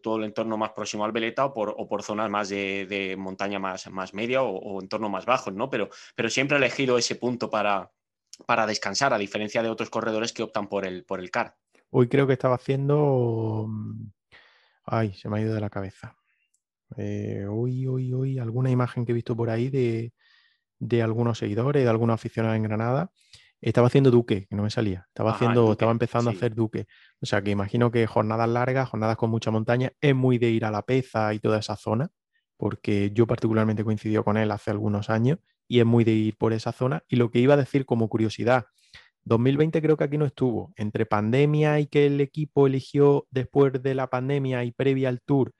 todo 0.00 0.18
el 0.18 0.24
entorno 0.26 0.56
más 0.56 0.70
próximo 0.70 1.04
al 1.04 1.10
Veleta 1.10 1.46
o 1.46 1.52
por, 1.52 1.74
o 1.76 2.02
zonas 2.02 2.30
más 2.30 2.50
de, 2.50 3.16
montaña 3.18 3.58
más, 3.58 4.14
media 4.14 4.42
o, 4.44 4.80
entorno 4.80 5.08
más 5.08 5.26
bajos, 5.26 5.52
¿no? 5.52 5.68
Pero, 5.68 5.90
siempre 6.28 6.56
ha 6.56 6.58
elegido 6.58 6.96
ese 6.96 7.16
punto 7.16 7.50
para, 7.50 7.90
descansar, 8.68 9.12
a 9.12 9.18
diferencia 9.18 9.64
de 9.64 9.68
otros 9.68 9.90
corredores 9.90 10.32
que 10.32 10.44
optan 10.44 10.68
por 10.68 10.86
el, 10.86 11.04
por 11.04 11.18
el 11.18 11.32
CAR. 11.32 11.56
Hoy 11.90 12.08
creo 12.08 12.28
que 12.28 12.34
estaba 12.34 12.54
haciendo... 12.54 13.68
Ay, 14.84 15.12
se 15.14 15.28
me 15.28 15.38
ha 15.38 15.42
ido 15.42 15.54
de 15.54 15.60
la 15.60 15.70
cabeza. 15.70 16.16
Eh, 16.96 17.46
hoy, 17.50 17.88
hoy, 17.88 18.12
hoy, 18.12 18.38
alguna 18.38 18.70
imagen 18.70 19.04
que 19.04 19.10
he 19.10 19.14
visto 19.16 19.34
por 19.34 19.50
ahí 19.50 19.70
de, 19.70 20.12
de 20.80 21.02
algunos 21.02 21.38
seguidores, 21.38 21.84
de 21.84 21.90
algunos 21.90 22.14
aficionados 22.14 22.56
en 22.56 22.64
Granada, 22.64 23.12
estaba 23.60 23.88
haciendo 23.88 24.10
Duque, 24.10 24.46
que 24.48 24.56
no 24.56 24.62
me 24.62 24.70
salía. 24.70 25.04
Estaba 25.08 25.32
haciendo, 25.32 25.72
estaba 25.72 25.92
empezando 25.92 26.30
a 26.30 26.32
hacer 26.32 26.54
Duque. 26.54 26.86
O 27.20 27.26
sea 27.26 27.42
que 27.42 27.50
imagino 27.50 27.90
que 27.90 28.06
jornadas 28.06 28.48
largas, 28.48 28.88
jornadas 28.88 29.16
con 29.16 29.30
mucha 29.30 29.50
montaña, 29.50 29.92
es 30.00 30.14
muy 30.14 30.38
de 30.38 30.50
ir 30.50 30.64
a 30.64 30.70
la 30.70 30.82
peza 30.82 31.34
y 31.34 31.38
toda 31.38 31.58
esa 31.58 31.76
zona, 31.76 32.08
porque 32.56 33.10
yo 33.12 33.26
particularmente 33.26 33.84
coincidió 33.84 34.24
con 34.24 34.38
él 34.38 34.50
hace 34.50 34.70
algunos 34.70 35.10
años 35.10 35.38
y 35.68 35.80
es 35.80 35.86
muy 35.86 36.04
de 36.04 36.12
ir 36.12 36.36
por 36.36 36.54
esa 36.54 36.72
zona. 36.72 37.04
Y 37.06 37.16
lo 37.16 37.30
que 37.30 37.38
iba 37.38 37.54
a 37.54 37.58
decir 37.58 37.84
como 37.84 38.08
curiosidad, 38.08 38.64
2020 39.24 39.82
creo 39.82 39.98
que 39.98 40.04
aquí 40.04 40.16
no 40.16 40.24
estuvo. 40.24 40.72
Entre 40.76 41.04
pandemia 41.04 41.80
y 41.80 41.86
que 41.86 42.06
el 42.06 42.20
equipo 42.22 42.66
eligió 42.66 43.26
después 43.30 43.72
de 43.82 43.94
la 43.94 44.08
pandemia 44.08 44.64
y 44.64 44.72
previa 44.72 45.10
al 45.10 45.20
tour 45.20 45.52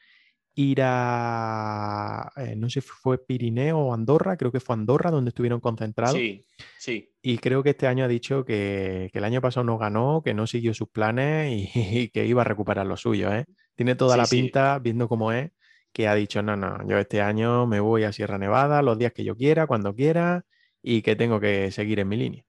ir 0.61 0.81
a, 0.83 2.31
eh, 2.37 2.55
no 2.57 2.69
sé 2.69 2.81
si 2.81 2.89
fue 2.89 3.19
Pirineo 3.25 3.79
o 3.79 3.95
Andorra, 3.95 4.37
creo 4.37 4.53
que 4.53 4.61
fue 4.61 4.75
Andorra 4.75 5.11
donde 5.11 5.31
estuvieron 5.31 5.61
concentrados. 5.61 6.17
Sí, 6.17 6.45
sí. 6.79 7.13
Y 7.23 7.39
creo 7.39 7.63
que 7.63 7.71
este 7.71 7.87
año 7.87 8.05
ha 8.05 8.09
dicho 8.09 8.45
que, 8.45 9.11
el 9.13 9.25
año 9.25 9.41
pasado 9.41 9.65
no 9.65 9.79
ganó, 9.79 10.23
que 10.25 10.35
no 10.35 10.47
siguió 10.47 10.75
sus 10.75 10.89
planes 10.89 11.71
y, 11.75 12.09
que 12.13 12.27
iba 12.27 12.43
a 12.43 12.45
recuperar 12.45 12.87
lo 12.87 12.97
suyo. 12.97 13.33
¿eh? 13.33 13.47
Tiene 13.75 13.95
toda 13.95 14.17
la 14.17 14.27
pinta, 14.27 14.79
viendo 14.79 15.09
cómo 15.09 15.33
es, 15.33 15.51
que 15.93 16.09
ha 16.09 16.15
dicho, 16.15 16.43
no, 16.43 16.57
no, 16.57 16.87
yo 16.89 16.99
este 16.99 17.21
año 17.21 17.67
me 17.67 17.81
voy 17.81 18.05
a 18.05 18.13
Sierra 18.13 18.39
Nevada 18.39 18.83
los 18.83 18.99
días 18.99 19.13
que 19.13 19.25
yo 19.25 19.37
quiera, 19.37 19.67
cuando 19.67 19.95
quiera, 19.95 20.45
y 20.83 21.03
que 21.03 21.17
tengo 21.17 21.41
que 21.41 21.71
seguir 21.71 22.01
en 22.01 22.09
mi 22.09 22.17
línea. 22.17 22.45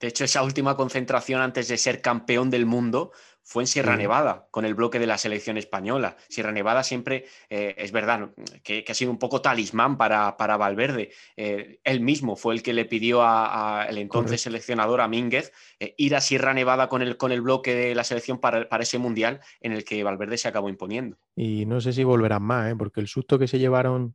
De 0.00 0.06
hecho, 0.06 0.24
esa 0.24 0.44
última 0.44 0.76
concentración 0.76 1.40
antes 1.40 1.66
de 1.66 1.76
ser 1.76 2.00
campeón 2.00 2.50
del 2.50 2.66
mundo 2.66 3.10
fue 3.48 3.62
en 3.62 3.66
Sierra 3.66 3.96
Nevada, 3.96 4.46
con 4.50 4.66
el 4.66 4.74
bloque 4.74 4.98
de 4.98 5.06
la 5.06 5.16
selección 5.16 5.56
española. 5.56 6.18
Sierra 6.28 6.52
Nevada 6.52 6.82
siempre, 6.82 7.24
eh, 7.48 7.74
es 7.78 7.92
verdad, 7.92 8.28
que, 8.62 8.84
ha 8.86 8.92
sido 8.92 9.10
un 9.10 9.18
poco 9.18 9.40
talismán 9.40 9.96
para, 9.96 10.36
para 10.36 10.58
Valverde. 10.58 11.12
Eh, 11.34 11.80
él 11.82 12.02
mismo 12.02 12.36
fue 12.36 12.52
el 12.52 12.62
que 12.62 12.74
le 12.74 12.84
pidió 12.84 13.22
al 13.22 13.96
entonces 13.96 14.42
seleccionador, 14.42 15.00
a 15.00 15.08
Mínguez, 15.08 15.50
eh, 15.80 15.94
ir 15.96 16.14
a 16.14 16.20
Sierra 16.20 16.52
Nevada 16.52 16.90
con 16.90 17.00
el, 17.00 17.16
con 17.16 17.32
el 17.32 17.40
bloque 17.40 17.74
de 17.74 17.94
la 17.94 18.04
selección 18.04 18.36
para, 18.36 18.68
para, 18.68 18.82
ese 18.82 18.98
mundial 18.98 19.40
en 19.62 19.72
el 19.72 19.82
que 19.82 20.04
Valverde 20.04 20.36
se 20.36 20.48
acabó 20.48 20.68
imponiendo. 20.68 21.16
Y 21.34 21.64
no 21.64 21.80
sé 21.80 21.94
si 21.94 22.04
volverán 22.04 22.42
más, 22.42 22.74
porque 22.76 23.00
el 23.00 23.08
susto 23.08 23.38
que 23.38 23.48
se 23.48 23.58
llevaron 23.58 24.14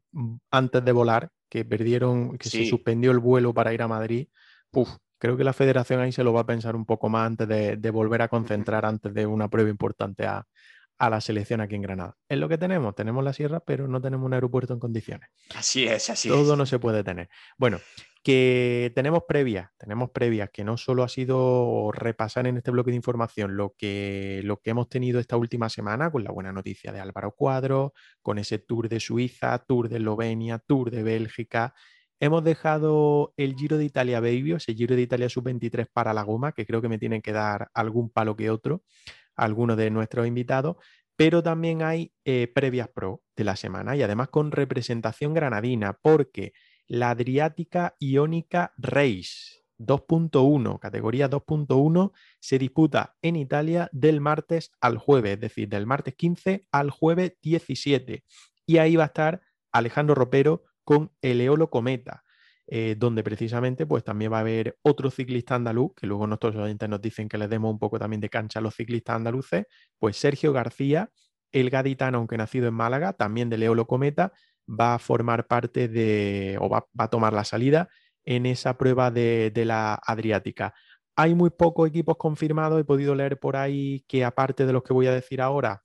antes 0.52 0.86
de 0.86 0.92
volar, 0.92 1.32
que 1.50 1.66
perdieron, 1.66 2.38
que 2.38 2.50
se 2.50 2.68
suspendió 2.68 3.10
el 3.10 3.18
vuelo 3.18 3.52
para 3.52 3.74
ir 3.74 3.82
a 3.82 3.88
Madrid, 3.88 4.28
puf, 4.70 4.90
creo 5.24 5.38
que 5.38 5.46
la 5.46 5.54
federación 5.54 6.02
ahí 6.02 6.12
se 6.12 6.22
lo 6.22 6.34
va 6.34 6.42
a 6.42 6.46
pensar 6.46 6.76
un 6.76 6.86
poco 6.86 7.08
más 7.08 7.26
antes 7.26 7.48
de, 7.48 7.90
volver 7.92 8.22
a 8.24 8.28
concentrar 8.28 8.86
antes 8.86 9.14
de 9.14 9.26
una 9.26 9.48
prueba 9.48 9.70
importante 9.70 10.26
a, 10.26 10.46
la 11.00 11.22
selección 11.22 11.62
aquí 11.62 11.76
en 11.76 11.82
Granada. 11.82 12.18
Es 12.28 12.38
lo 12.38 12.50
que 12.50 12.58
tenemos, 12.58 12.94
tenemos 12.94 13.24
la 13.24 13.32
sierra, 13.32 13.62
pero 13.62 13.88
no 13.88 14.02
tenemos 14.02 14.26
un 14.26 14.34
aeropuerto 14.34 14.74
en 14.74 14.80
condiciones. 14.80 15.30
Así 15.56 15.86
es, 15.86 16.10
así 16.10 16.28
es. 16.28 16.36
Todo 16.36 16.58
no 16.58 16.66
se 16.66 16.78
puede 16.78 17.06
tener. 17.06 17.30
Bueno, 17.58 17.80
que 18.22 18.92
tenemos 18.96 19.24
previas, 19.26 19.70
tenemos 19.78 20.12
previas, 20.12 20.50
que 20.52 20.66
no 20.66 20.76
solo 20.76 21.04
ha 21.04 21.10
sido 21.10 21.92
repasar 21.94 22.46
en 22.48 22.58
este 22.58 22.72
bloque 22.72 22.92
de 22.92 22.98
información 22.98 23.56
lo 23.56 23.76
que, 23.78 24.42
lo 24.44 24.60
que 24.60 24.72
hemos 24.72 24.90
tenido 24.90 25.22
esta 25.22 25.38
última 25.38 25.70
semana 25.70 26.12
con 26.12 26.26
la 26.26 26.32
buena 26.32 26.52
noticia 26.52 26.92
de 26.92 27.00
Álvaro 27.00 27.34
Cuadro, 27.34 27.94
con 28.22 28.40
ese 28.40 28.60
tour 28.60 28.90
de 28.90 29.00
Suiza, 29.00 29.58
tour 29.60 29.88
de 29.88 29.98
Eslovenia, 29.98 30.60
tour 30.60 30.92
de 30.92 31.04
Bélgica, 31.04 31.74
Hemos 32.20 32.44
dejado 32.44 33.34
el 33.38 33.56
Giro 33.56 33.78
de 33.78 33.86
Italia 33.86 34.20
Baby, 34.20 34.54
ese 34.54 34.74
Giro 34.74 34.96
de 34.96 35.02
Italia 35.02 35.30
sub-23 35.30 35.88
para 35.92 36.14
la 36.14 36.24
goma, 36.24 36.54
que 36.54 36.66
creo 36.66 36.82
que 36.82 36.90
me 36.90 37.00
tienen 37.00 37.22
que 37.22 37.34
dar 37.34 37.70
algún 37.74 38.10
palo 38.10 38.36
que 38.36 38.50
otro, 38.50 38.84
algunos 39.36 39.78
de 39.78 39.90
nuestros 39.90 40.28
invitados, 40.28 40.78
pero 41.16 41.44
también 41.44 41.84
hay 41.84 42.14
eh, 42.26 42.52
previas 42.54 42.88
pro 42.90 43.22
de 43.36 43.44
la 43.44 43.56
semana 43.56 43.96
y 43.96 44.04
además 44.04 44.30
con 44.30 44.52
representación 44.52 45.34
granadina, 45.34 45.94
porque 45.94 46.54
la 46.88 47.12
Adriática 47.12 47.96
Iónica 48.00 48.74
Race 48.78 49.64
2.1, 49.80 50.80
categoría 50.80 51.30
2.1, 51.30 52.12
se 52.40 52.60
disputa 52.60 53.16
en 53.22 53.36
Italia 53.36 53.90
del 53.92 54.22
martes 54.22 54.72
al 54.82 54.98
jueves, 54.98 55.34
es 55.34 55.40
decir, 55.42 55.70
del 55.70 55.86
martes 55.86 56.16
15 56.16 56.68
al 56.72 56.90
jueves 56.90 57.34
17. 57.42 58.24
Y 58.66 58.78
ahí 58.78 58.96
va 58.96 59.04
a 59.04 59.08
estar 59.08 59.42
Alejandro 59.72 60.16
Ropero 60.16 60.64
con 60.84 61.12
el 61.22 61.42
Eolo 61.42 61.70
Cometa, 61.70 62.24
eh, 62.68 62.96
donde 62.98 63.24
precisamente 63.24 63.86
pues 63.86 64.04
también 64.04 64.32
va 64.32 64.38
a 64.38 64.42
haber 64.42 64.78
otro 64.84 65.12
ciclista 65.12 65.56
andaluz, 65.56 65.94
que 65.96 66.08
luego 66.08 66.28
nuestros 66.28 66.56
oyentes 66.56 66.88
nos 66.88 67.02
dicen 67.02 67.28
que 67.28 67.38
les 67.38 67.50
demos 67.50 67.72
un 67.72 67.80
poco 67.80 68.00
también 68.00 68.22
de 68.22 68.30
cancha 68.30 68.60
a 68.60 68.62
los 68.62 68.76
ciclistas 68.76 69.18
andaluces, 69.18 69.66
pues 70.00 70.18
Sergio 70.18 70.54
García, 70.54 71.10
el 71.52 71.70
gaditano, 71.70 72.20
aunque 72.20 72.38
nacido 72.38 72.68
en 72.68 72.74
Málaga, 72.74 73.14
también 73.14 73.50
del 73.50 73.64
Eolo 73.64 73.86
Cometa, 73.86 74.32
va 74.68 74.96
a 74.96 75.00
formar 75.00 75.48
parte 75.48 75.88
de, 75.88 76.58
o 76.60 76.70
va, 76.70 76.88
a 76.98 77.10
tomar 77.10 77.34
la 77.34 77.44
salida 77.44 77.90
en 78.24 78.46
esa 78.46 78.78
prueba 78.78 79.12
de, 79.12 79.52
de 79.54 79.66
la 79.66 79.96
Adriática. 79.96 80.74
Hay 81.16 81.36
muy 81.36 81.50
pocos 81.50 81.88
equipos 81.90 82.18
confirmados, 82.18 82.80
he 82.80 82.86
podido 82.86 83.14
leer 83.14 83.40
por 83.40 83.56
ahí 83.58 84.06
que 84.08 84.24
aparte 84.24 84.66
de 84.66 84.74
los 84.74 84.84
que 84.84 84.94
voy 84.94 85.08
a 85.08 85.14
decir 85.14 85.42
ahora, 85.42 85.84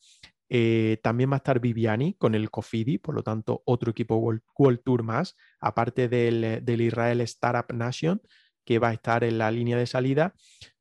eh, 0.49 0.99
también 1.03 1.31
va 1.31 1.37
a 1.37 1.39
estar 1.39 1.61
Viviani 1.61 2.15
con 2.15 2.35
el 2.35 2.51
Cofidi, 2.51 2.99
por 2.99 3.15
lo 3.15 3.23
tanto, 3.23 3.63
otro 3.67 3.91
equipo 3.91 4.17
World, 4.17 4.81
Tour 4.83 5.03
más, 5.03 5.37
aparte 5.61 6.09
del, 6.09 6.81
Israel 6.81 7.21
Startup 7.23 7.75
Nation, 7.75 8.23
que 8.65 8.79
va 8.79 8.89
a 8.89 8.93
estar 8.93 9.25
en 9.25 9.39
la 9.39 9.51
línea 9.51 9.77
de 9.77 9.87
salida. 9.87 10.35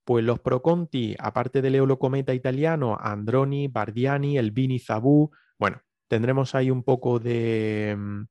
Pues 0.05 0.23
los 0.23 0.39
Pro 0.39 0.61
Conti, 0.61 1.15
aparte 1.19 1.61
del 1.61 1.75
Eulocometa 1.75 2.33
italiano, 2.33 2.97
Androni, 2.99 3.67
Bardiani, 3.67 4.37
el 4.37 4.51
Vini 4.51 4.79
Zabú, 4.79 5.31
bueno, 5.59 5.81
tendremos 6.07 6.55
ahí 6.55 6.71
un 6.71 6.83
poco 6.83 7.19
de, 7.19 7.93
mm, 7.97 8.23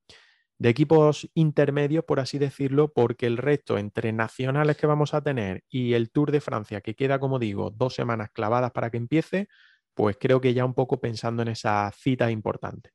de 0.58 0.68
equipos 0.70 1.28
intermedios, 1.34 2.04
por 2.04 2.20
así 2.20 2.38
decirlo, 2.38 2.92
porque 2.94 3.26
el 3.26 3.36
resto, 3.36 3.76
entre 3.76 4.12
nacionales 4.12 4.76
que 4.78 4.86
vamos 4.86 5.12
a 5.12 5.20
tener 5.20 5.64
y 5.68 5.92
el 5.92 6.10
Tour 6.10 6.32
de 6.32 6.40
Francia, 6.40 6.80
que 6.80 6.94
queda, 6.94 7.18
como 7.18 7.38
digo, 7.38 7.70
dos 7.70 7.94
semanas 7.94 8.30
clavadas 8.32 8.72
para 8.72 8.90
que 8.90 8.96
empiece, 8.96 9.48
pues 9.96 10.18
creo 10.20 10.42
que 10.42 10.52
ya 10.52 10.64
un 10.64 10.74
poco 10.74 11.00
pensando 11.00 11.42
en 11.42 11.48
esa 11.48 11.90
cita 11.90 12.30
importante. 12.30 12.90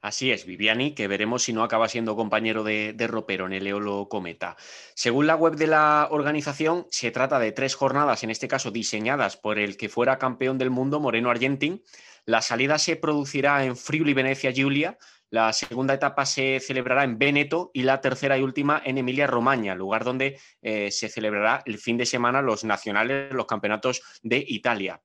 Así 0.00 0.32
es, 0.32 0.46
Viviani, 0.46 0.94
que 0.94 1.06
veremos 1.06 1.44
si 1.44 1.52
no 1.52 1.62
acaba 1.62 1.86
siendo 1.86 2.16
compañero 2.16 2.64
de, 2.64 2.96
Ropero 3.06 3.46
en 3.46 3.52
el 3.52 3.66
Eolo 3.68 4.08
Cometa. 4.08 4.56
Según 4.96 5.28
la 5.28 5.36
web 5.36 5.54
de 5.54 5.68
la 5.68 6.08
organización, 6.10 6.86
se 6.90 7.12
trata 7.12 7.38
de 7.38 7.52
tres 7.52 7.76
jornadas, 7.76 8.24
en 8.24 8.30
este 8.30 8.48
caso 8.48 8.72
diseñadas 8.72 9.36
por 9.36 9.60
el 9.60 9.76
que 9.76 9.90
fuera 9.90 10.18
campeón 10.18 10.58
del 10.58 10.70
mundo, 10.70 10.98
Moreno 10.98 11.30
Argentín. 11.30 11.84
La 12.24 12.40
salida 12.40 12.78
se 12.78 12.96
producirá 12.96 13.64
en 13.64 13.76
Friuli, 13.76 14.14
Venecia, 14.14 14.50
Giulia. 14.50 14.98
La 15.30 15.52
segunda 15.52 15.94
etapa 15.94 16.26
se 16.26 16.58
celebrará 16.58 17.04
en 17.04 17.18
Veneto 17.18 17.70
y 17.72 17.82
la 17.82 18.00
tercera 18.00 18.36
y 18.36 18.42
última 18.42 18.82
en 18.84 18.98
Emilia-Romagna, 18.98 19.74
lugar 19.74 20.04
donde 20.04 20.38
eh, 20.62 20.90
se 20.90 21.10
celebrará 21.10 21.62
el 21.64 21.78
fin 21.78 21.96
de 21.96 22.06
semana 22.06 22.42
los 22.42 22.64
nacionales, 22.64 23.32
los 23.32 23.46
campeonatos 23.46 24.02
de 24.22 24.44
Italia. 24.48 25.00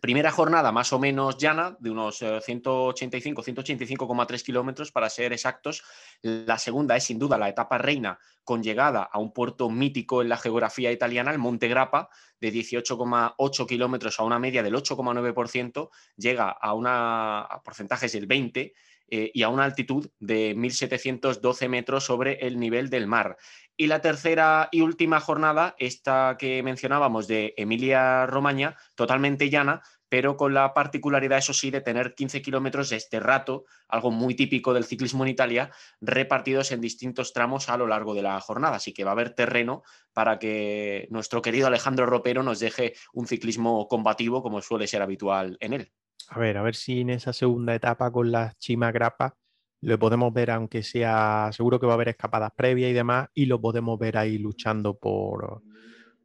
Primera 0.00 0.30
jornada 0.30 0.72
más 0.72 0.92
o 0.92 0.98
menos 0.98 1.36
llana, 1.38 1.76
de 1.78 1.90
unos 1.90 2.18
185, 2.18 3.42
eh, 3.42 3.44
185,3 3.44 4.42
kilómetros 4.42 4.92
para 4.92 5.10
ser 5.10 5.32
exactos. 5.32 5.82
La 6.22 6.58
segunda 6.58 6.96
es 6.96 7.04
sin 7.04 7.18
duda 7.18 7.38
la 7.38 7.48
etapa 7.48 7.78
reina 7.78 8.18
con 8.44 8.62
llegada 8.62 9.02
a 9.02 9.18
un 9.18 9.32
puerto 9.32 9.70
mítico 9.70 10.22
en 10.22 10.28
la 10.28 10.36
geografía 10.36 10.90
italiana, 10.90 11.30
el 11.30 11.38
Monte 11.38 11.68
Grappa, 11.68 12.08
de 12.40 12.52
18,8 12.52 13.66
kilómetros 13.66 14.18
a 14.18 14.24
una 14.24 14.38
media 14.38 14.62
del 14.62 14.74
8,9%, 14.74 15.90
llega 16.16 16.50
a, 16.50 16.74
una, 16.74 17.40
a 17.40 17.62
porcentajes 17.62 18.12
del 18.12 18.26
20% 18.26 18.72
eh, 19.14 19.30
y 19.34 19.42
a 19.42 19.50
una 19.50 19.64
altitud 19.64 20.08
de 20.20 20.56
1.712 20.56 21.68
metros 21.68 22.04
sobre 22.04 22.46
el 22.46 22.58
nivel 22.58 22.88
del 22.88 23.06
mar. 23.06 23.36
Y 23.76 23.88
la 23.88 24.00
tercera 24.00 24.70
y 24.72 24.80
última 24.80 25.20
jornada, 25.20 25.74
esta 25.76 26.36
que 26.38 26.62
mencionábamos 26.62 27.28
de 27.28 27.52
Emilia 27.58 28.24
Romagna, 28.24 28.74
totalmente 28.94 29.50
llana, 29.50 29.82
pero 30.08 30.38
con 30.38 30.54
la 30.54 30.72
particularidad, 30.72 31.36
eso 31.36 31.52
sí, 31.52 31.70
de 31.70 31.82
tener 31.82 32.14
15 32.14 32.40
kilómetros 32.40 32.88
de 32.88 32.96
este 32.96 33.20
rato, 33.20 33.66
algo 33.86 34.10
muy 34.10 34.34
típico 34.34 34.72
del 34.72 34.84
ciclismo 34.84 35.24
en 35.24 35.30
Italia, 35.30 35.70
repartidos 36.00 36.72
en 36.72 36.80
distintos 36.80 37.34
tramos 37.34 37.68
a 37.68 37.76
lo 37.76 37.86
largo 37.86 38.14
de 38.14 38.22
la 38.22 38.40
jornada. 38.40 38.76
Así 38.76 38.94
que 38.94 39.04
va 39.04 39.10
a 39.10 39.12
haber 39.12 39.34
terreno 39.34 39.82
para 40.14 40.38
que 40.38 41.06
nuestro 41.10 41.42
querido 41.42 41.66
Alejandro 41.66 42.06
Ropero 42.06 42.42
nos 42.42 42.60
deje 42.60 42.94
un 43.12 43.26
ciclismo 43.26 43.88
combativo 43.88 44.42
como 44.42 44.62
suele 44.62 44.86
ser 44.86 45.02
habitual 45.02 45.58
en 45.60 45.74
él. 45.74 45.92
A 46.34 46.38
ver, 46.38 46.56
a 46.56 46.62
ver 46.62 46.74
si 46.74 47.00
en 47.02 47.10
esa 47.10 47.34
segunda 47.34 47.74
etapa 47.74 48.10
con 48.10 48.32
las 48.32 48.56
chimagrapas 48.58 49.34
lo 49.82 49.98
podemos 49.98 50.32
ver, 50.32 50.50
aunque 50.50 50.82
sea, 50.82 51.50
seguro 51.52 51.78
que 51.78 51.84
va 51.84 51.92
a 51.92 51.96
haber 51.96 52.08
escapadas 52.08 52.52
previas 52.56 52.90
y 52.90 52.94
demás, 52.94 53.28
y 53.34 53.44
lo 53.46 53.60
podemos 53.60 53.98
ver 53.98 54.16
ahí 54.16 54.38
luchando 54.38 54.96
por, 54.96 55.62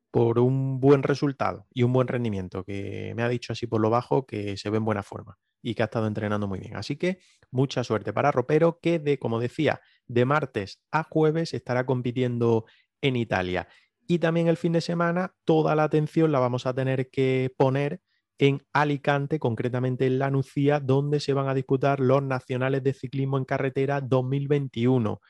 por 0.10 0.40
un 0.40 0.80
buen 0.80 1.04
resultado 1.04 1.68
y 1.74 1.84
un 1.84 1.92
buen 1.92 2.08
rendimiento, 2.08 2.64
que 2.64 3.12
me 3.18 3.24
ha 3.24 3.28
dicho 3.28 3.52
así 3.52 3.68
por 3.68 3.82
lo 3.82 3.90
bajo 3.90 4.26
que 4.26 4.56
se 4.56 4.70
ve 4.70 4.78
en 4.78 4.86
buena 4.86 5.04
forma 5.04 5.38
y 5.62 5.76
que 5.76 5.82
ha 5.82 5.86
estado 5.86 6.08
entrenando 6.08 6.48
muy 6.48 6.60
bien. 6.60 6.78
Así 6.78 6.96
que 6.96 7.20
mucha 7.52 7.84
suerte 7.84 8.14
para 8.14 8.32
Ropero, 8.32 8.80
que 8.82 9.00
de, 9.00 9.20
como 9.20 9.42
decía, 9.42 9.82
de 10.06 10.24
martes 10.24 10.80
a 10.90 11.04
jueves 11.04 11.54
estará 11.54 11.86
compitiendo 11.86 12.64
en 13.02 13.18
Italia. 13.18 13.68
Y 14.08 14.20
también 14.20 14.48
el 14.48 14.56
fin 14.56 14.72
de 14.72 14.80
semana, 14.80 15.36
toda 15.44 15.76
la 15.76 15.84
atención 15.84 16.32
la 16.32 16.40
vamos 16.40 16.66
a 16.66 16.74
tener 16.74 17.10
que 17.10 17.54
poner 17.58 18.00
en 18.40 18.64
Alicante, 18.74 19.40
concretamente 19.40 20.06
en 20.06 20.20
La 20.20 20.30
Nucía, 20.30 20.80
donde 20.80 21.20
se 21.20 21.34
van 21.34 21.48
a 21.48 21.54
disputar 21.54 22.00
los 22.00 22.22
nacionales 22.22 22.84
de 22.84 22.94
ciclismo 22.94 23.38
en 23.38 23.46
carretera 23.46 24.02
2021 24.02 25.22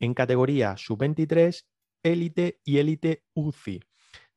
en 0.00 0.14
categoría 0.14 0.76
sub-23, 0.76 1.64
élite 2.02 2.60
y 2.64 2.78
élite 2.78 3.22
UCI. 3.34 3.80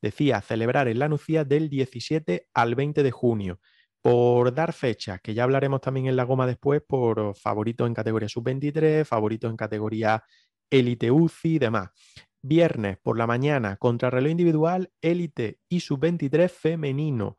Decía 0.01 0.41
celebrar 0.41 0.87
en 0.87 0.99
La 0.99 1.09
Nucía 1.09 1.43
del 1.43 1.69
17 1.69 2.47
al 2.53 2.75
20 2.75 3.03
de 3.03 3.11
junio. 3.11 3.59
Por 4.01 4.53
dar 4.53 4.73
fechas, 4.73 5.19
que 5.21 5.33
ya 5.33 5.43
hablaremos 5.43 5.81
también 5.81 6.05
en 6.05 6.15
la 6.15 6.23
goma 6.25 6.45
después, 6.45 6.83
por 6.87 7.35
favoritos 7.35 7.87
en 7.87 7.95
categoría 7.95 8.29
sub-23, 8.29 9.03
favoritos 9.03 9.49
en 9.49 9.57
categoría 9.57 10.23
élite 10.69 11.09
UCI 11.09 11.55
y 11.55 11.59
demás. 11.59 11.89
Viernes 12.43 12.99
por 13.01 13.17
la 13.17 13.25
mañana, 13.25 13.77
contrarreloj 13.77 14.29
individual, 14.29 14.91
élite 15.01 15.57
y 15.67 15.79
sub-23 15.79 16.51
femenino 16.51 17.37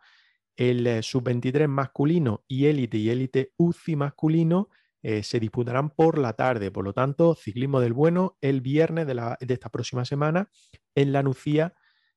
el 0.57 0.87
eh, 0.87 1.03
sub-23 1.03 1.69
masculino 1.69 2.45
y 2.49 2.67
élite 2.67 2.97
y 2.97 3.11
élite 3.11 3.53
UCI 3.57 3.97
masculino 3.97 4.69
eh, 5.03 5.23
se 5.23 5.39
disputarán 5.39 5.91
por 5.91 6.19
la 6.19 6.33
tarde. 6.33 6.71
Por 6.71 6.85
lo 6.85 6.93
tanto, 6.93 7.35
ciclismo 7.35 7.81
del 7.81 7.93
bueno 7.93 8.37
el 8.41 8.61
viernes 8.61 9.07
de, 9.07 9.37
esta 9.41 9.71
próxima 9.71 10.05
semana 10.05 10.51
en 10.95 11.13
la 11.13 11.23
Nucía, 11.23 11.75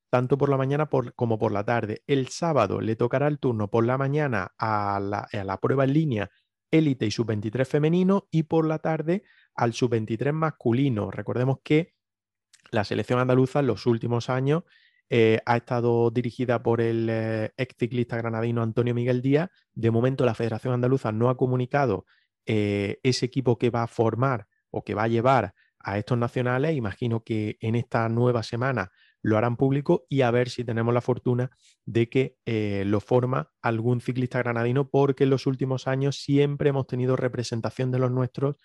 tanto 0.10 0.38
por 0.38 0.50
la 0.50 0.58
mañana 0.58 0.90
como 1.16 1.38
por 1.38 1.52
la 1.52 1.64
tarde. 1.64 2.04
El 2.08 2.30
sábado 2.30 2.82
le 2.82 2.96
tocará 2.96 3.28
el 3.28 3.38
turno 3.38 3.70
por 3.70 3.86
la 3.86 3.98
mañana 3.98 4.54
a 4.58 5.00
la, 5.00 5.28
a 5.32 5.44
la 5.44 5.58
prueba 5.60 5.84
en 5.84 5.94
línea 5.94 6.32
élite 6.72 7.06
y 7.06 7.12
sub-23 7.12 7.66
femenino 7.66 8.28
y 8.32 8.44
por 8.44 8.66
la 8.66 8.80
tarde 8.80 9.24
al 9.56 9.74
sub-23 9.74 10.32
masculino. 10.34 11.12
Recordemos 11.12 11.60
que 11.64 11.94
la 12.72 12.84
selección 12.84 13.20
andaluza 13.20 13.60
en 13.60 13.68
los 13.68 13.86
últimos 13.86 14.30
años 14.30 14.64
eh, 15.10 15.40
ha 15.46 15.58
estado 15.58 16.12
dirigida 16.12 16.62
por 16.62 16.82
el 16.82 17.08
eh, 17.10 17.52
ex 17.58 17.76
ciclista 17.78 18.16
granadino 18.18 18.62
Antonio 18.62 18.94
Miguel 18.94 19.22
Díaz. 19.22 19.50
De 19.74 19.90
momento 19.90 20.24
la 20.26 20.36
Federación 20.36 20.74
Andaluza 20.74 21.12
no 21.12 21.30
ha 21.30 21.38
comunicado 21.38 22.06
eh, 22.46 23.00
ese 23.02 23.26
equipo 23.26 23.58
que 23.58 23.72
va 23.72 23.84
a 23.84 23.88
formar 23.88 24.48
o 24.70 24.84
que 24.84 24.94
va 24.94 25.04
a 25.04 25.08
llevar 25.08 25.54
a 25.80 25.98
estos 25.98 26.18
nacionales. 26.18 26.76
Imagino 26.76 27.24
que 27.24 27.58
en 27.60 27.76
esta 27.76 28.08
nueva 28.08 28.44
semana 28.44 28.92
lo 29.22 29.38
harán 29.38 29.58
público 29.58 30.06
y 30.10 30.22
a 30.22 30.32
ver 30.32 30.50
si 30.50 30.64
tenemos 30.64 30.94
la 30.94 31.02
fortuna 31.02 31.50
de 31.86 32.08
que 32.08 32.38
lo 32.86 33.02
forma 33.02 33.52
algún 33.62 34.00
ciclista 34.00 34.40
granadino, 34.40 34.90
porque 34.90 35.26
en 35.26 35.32
los 35.32 35.46
últimos 35.46 35.88
años 35.88 36.18
siempre 36.22 36.70
hemos 36.70 36.88
tenido 36.88 37.18
representación 37.18 37.92
de 37.92 38.00
los 38.00 38.12
nuestros 38.12 38.56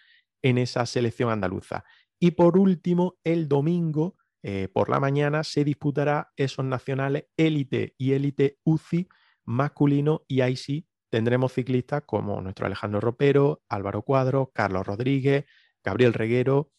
en 0.43 0.59
esa 0.59 0.87
selección 0.87 1.31
andaluza. 1.31 1.85
Y 2.21 2.33
por 2.33 2.57
último, 2.57 3.17
el 3.25 3.49
domingo 3.49 4.17
eh, 4.47 4.69
por 4.69 4.91
la 4.91 5.01
mañana 5.01 5.43
se 5.43 5.65
disputará 5.65 6.31
esos 6.37 6.67
nacionales 6.67 7.25
élite 7.35 7.95
y 7.97 8.13
élite 8.13 8.59
UCI 8.63 9.09
masculino 9.47 10.25
y 10.29 10.43
ahí 10.43 10.55
sí 10.57 10.87
tendremos 11.09 11.55
ciclistas 11.55 12.03
como 12.05 12.43
nuestro 12.43 12.67
Alejandro 12.67 13.01
Ropero, 13.01 13.63
Álvaro 13.71 14.03
Cuadro, 14.03 14.51
Carlos 14.53 14.87
Rodríguez, 14.87 15.47
Gabriel 15.83 16.13
Reguero 16.13 16.71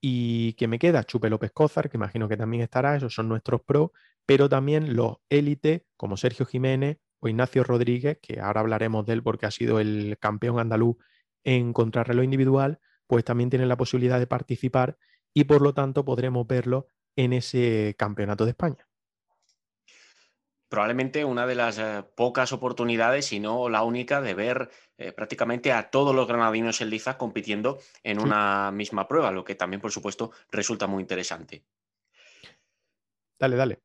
y 0.00 0.52
que 0.52 0.68
me 0.68 0.78
queda 0.78 1.02
Chupe 1.02 1.28
López 1.28 1.50
Cózar, 1.50 1.90
que 1.90 1.96
imagino 1.96 2.28
que 2.28 2.36
también 2.36 2.62
estará, 2.62 2.94
esos 2.94 3.12
son 3.12 3.28
nuestros 3.28 3.60
pros, 3.62 3.90
pero 4.24 4.48
también 4.48 4.94
los 4.94 5.16
élite 5.28 5.86
como 5.96 6.16
Sergio 6.16 6.46
Jiménez 6.46 6.98
o 7.18 7.28
Ignacio 7.28 7.64
Rodríguez, 7.64 8.20
que 8.22 8.38
ahora 8.38 8.60
hablaremos 8.60 9.04
de 9.04 9.14
él 9.14 9.24
porque 9.24 9.46
ha 9.46 9.50
sido 9.50 9.80
el 9.80 10.16
campeón 10.20 10.60
andaluz 10.60 10.96
en 11.42 11.72
contrarreloj 11.72 12.22
individual, 12.22 12.78
pues 13.08 13.24
también 13.24 13.50
tienen 13.50 13.68
la 13.68 13.76
posibilidad 13.76 14.20
de 14.20 14.28
participar 14.28 14.96
y 15.34 15.42
por 15.42 15.60
lo 15.60 15.74
tanto 15.74 16.04
podremos 16.04 16.46
verlo 16.46 16.86
en 17.16 17.32
ese 17.32 17.94
campeonato 17.98 18.44
de 18.44 18.50
España. 18.50 18.86
Probablemente 20.68 21.24
una 21.24 21.48
de 21.48 21.56
las 21.56 21.78
eh, 21.78 22.04
pocas 22.14 22.52
oportunidades, 22.52 23.26
si 23.26 23.40
no 23.40 23.68
la 23.68 23.82
única, 23.82 24.20
de 24.20 24.34
ver 24.34 24.70
eh, 24.98 25.10
prácticamente 25.10 25.72
a 25.72 25.90
todos 25.90 26.14
los 26.14 26.28
granadinos 26.28 26.80
en 26.80 26.90
liza 26.90 27.18
compitiendo 27.18 27.80
en 28.04 28.20
una 28.20 28.70
misma 28.70 29.08
prueba, 29.08 29.32
lo 29.32 29.44
que 29.44 29.56
también, 29.56 29.80
por 29.80 29.90
supuesto, 29.90 30.30
resulta 30.52 30.86
muy 30.86 31.00
interesante. 31.02 31.64
Dale, 33.36 33.56
dale. 33.56 33.80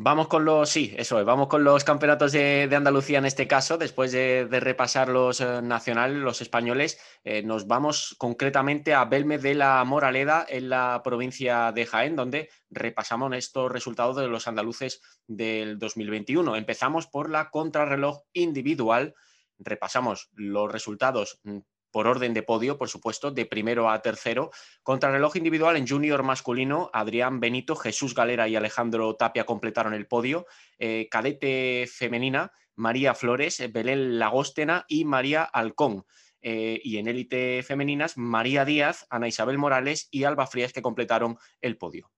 Vamos 0.00 0.28
con 0.28 0.44
los, 0.44 0.70
sí, 0.70 0.94
eso 0.96 1.18
es, 1.18 1.26
vamos 1.26 1.48
con 1.48 1.64
los 1.64 1.82
campeonatos 1.82 2.30
de, 2.30 2.70
Andalucía 2.72 3.18
en 3.18 3.24
este 3.26 3.48
caso, 3.48 3.78
después 3.78 4.12
de, 4.12 4.46
repasar 4.48 5.08
los 5.08 5.40
eh, 5.40 5.60
nacionales, 5.60 6.18
los 6.18 6.40
españoles, 6.40 7.00
eh, 7.24 7.42
nos 7.42 7.66
vamos 7.66 8.14
concretamente 8.16 8.94
a 8.94 9.06
Belme 9.06 9.38
de 9.38 9.56
la 9.56 9.82
Moraleda 9.82 10.46
en 10.48 10.68
la 10.68 11.00
provincia 11.02 11.72
de 11.72 11.84
Jaén, 11.84 12.14
donde 12.14 12.48
repasamos 12.70 13.34
estos 13.34 13.72
resultados 13.72 14.14
de 14.14 14.28
los 14.28 14.46
andaluces 14.46 15.02
del 15.26 15.80
2021. 15.80 16.54
Empezamos 16.54 17.08
por 17.08 17.28
la 17.28 17.50
contrarreloj 17.50 18.22
individual, 18.34 19.16
repasamos 19.58 20.30
los 20.32 20.70
resultados 20.70 21.40
mm, 21.42 21.58
por 21.90 22.06
orden 22.06 22.34
de 22.34 22.42
podio, 22.42 22.78
por 22.78 22.88
supuesto, 22.88 23.30
de 23.30 23.46
primero 23.46 23.90
a 23.90 24.00
tercero. 24.00 24.50
Contrarreloj 24.82 25.36
individual 25.36 25.76
en 25.76 25.86
junior 25.86 26.22
masculino, 26.22 26.90
Adrián 26.92 27.40
Benito, 27.40 27.76
Jesús 27.76 28.14
Galera 28.14 28.48
y 28.48 28.56
Alejandro 28.56 29.14
Tapia 29.16 29.44
completaron 29.44 29.94
el 29.94 30.06
podio. 30.06 30.46
Eh, 30.78 31.08
cadete 31.10 31.88
femenina, 31.90 32.52
María 32.76 33.14
Flores, 33.14 33.62
Belén 33.72 34.18
Lagóstena 34.18 34.84
y 34.88 35.04
María 35.04 35.42
Alcón. 35.42 36.04
Eh, 36.40 36.80
y 36.84 36.98
en 36.98 37.08
élite 37.08 37.62
femeninas, 37.64 38.16
María 38.16 38.64
Díaz, 38.64 39.06
Ana 39.10 39.28
Isabel 39.28 39.58
Morales 39.58 40.08
y 40.10 40.24
Alba 40.24 40.46
Frías 40.46 40.72
que 40.72 40.82
completaron 40.82 41.36
el 41.60 41.76
podio. 41.76 42.10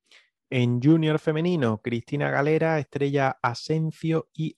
En 0.51 0.83
junior 0.83 1.21
femenino, 1.21 1.81
Cristina 1.81 2.29
Galera, 2.29 2.81
Estrella 2.81 3.39
Asencio 3.41 4.29
y 4.35 4.57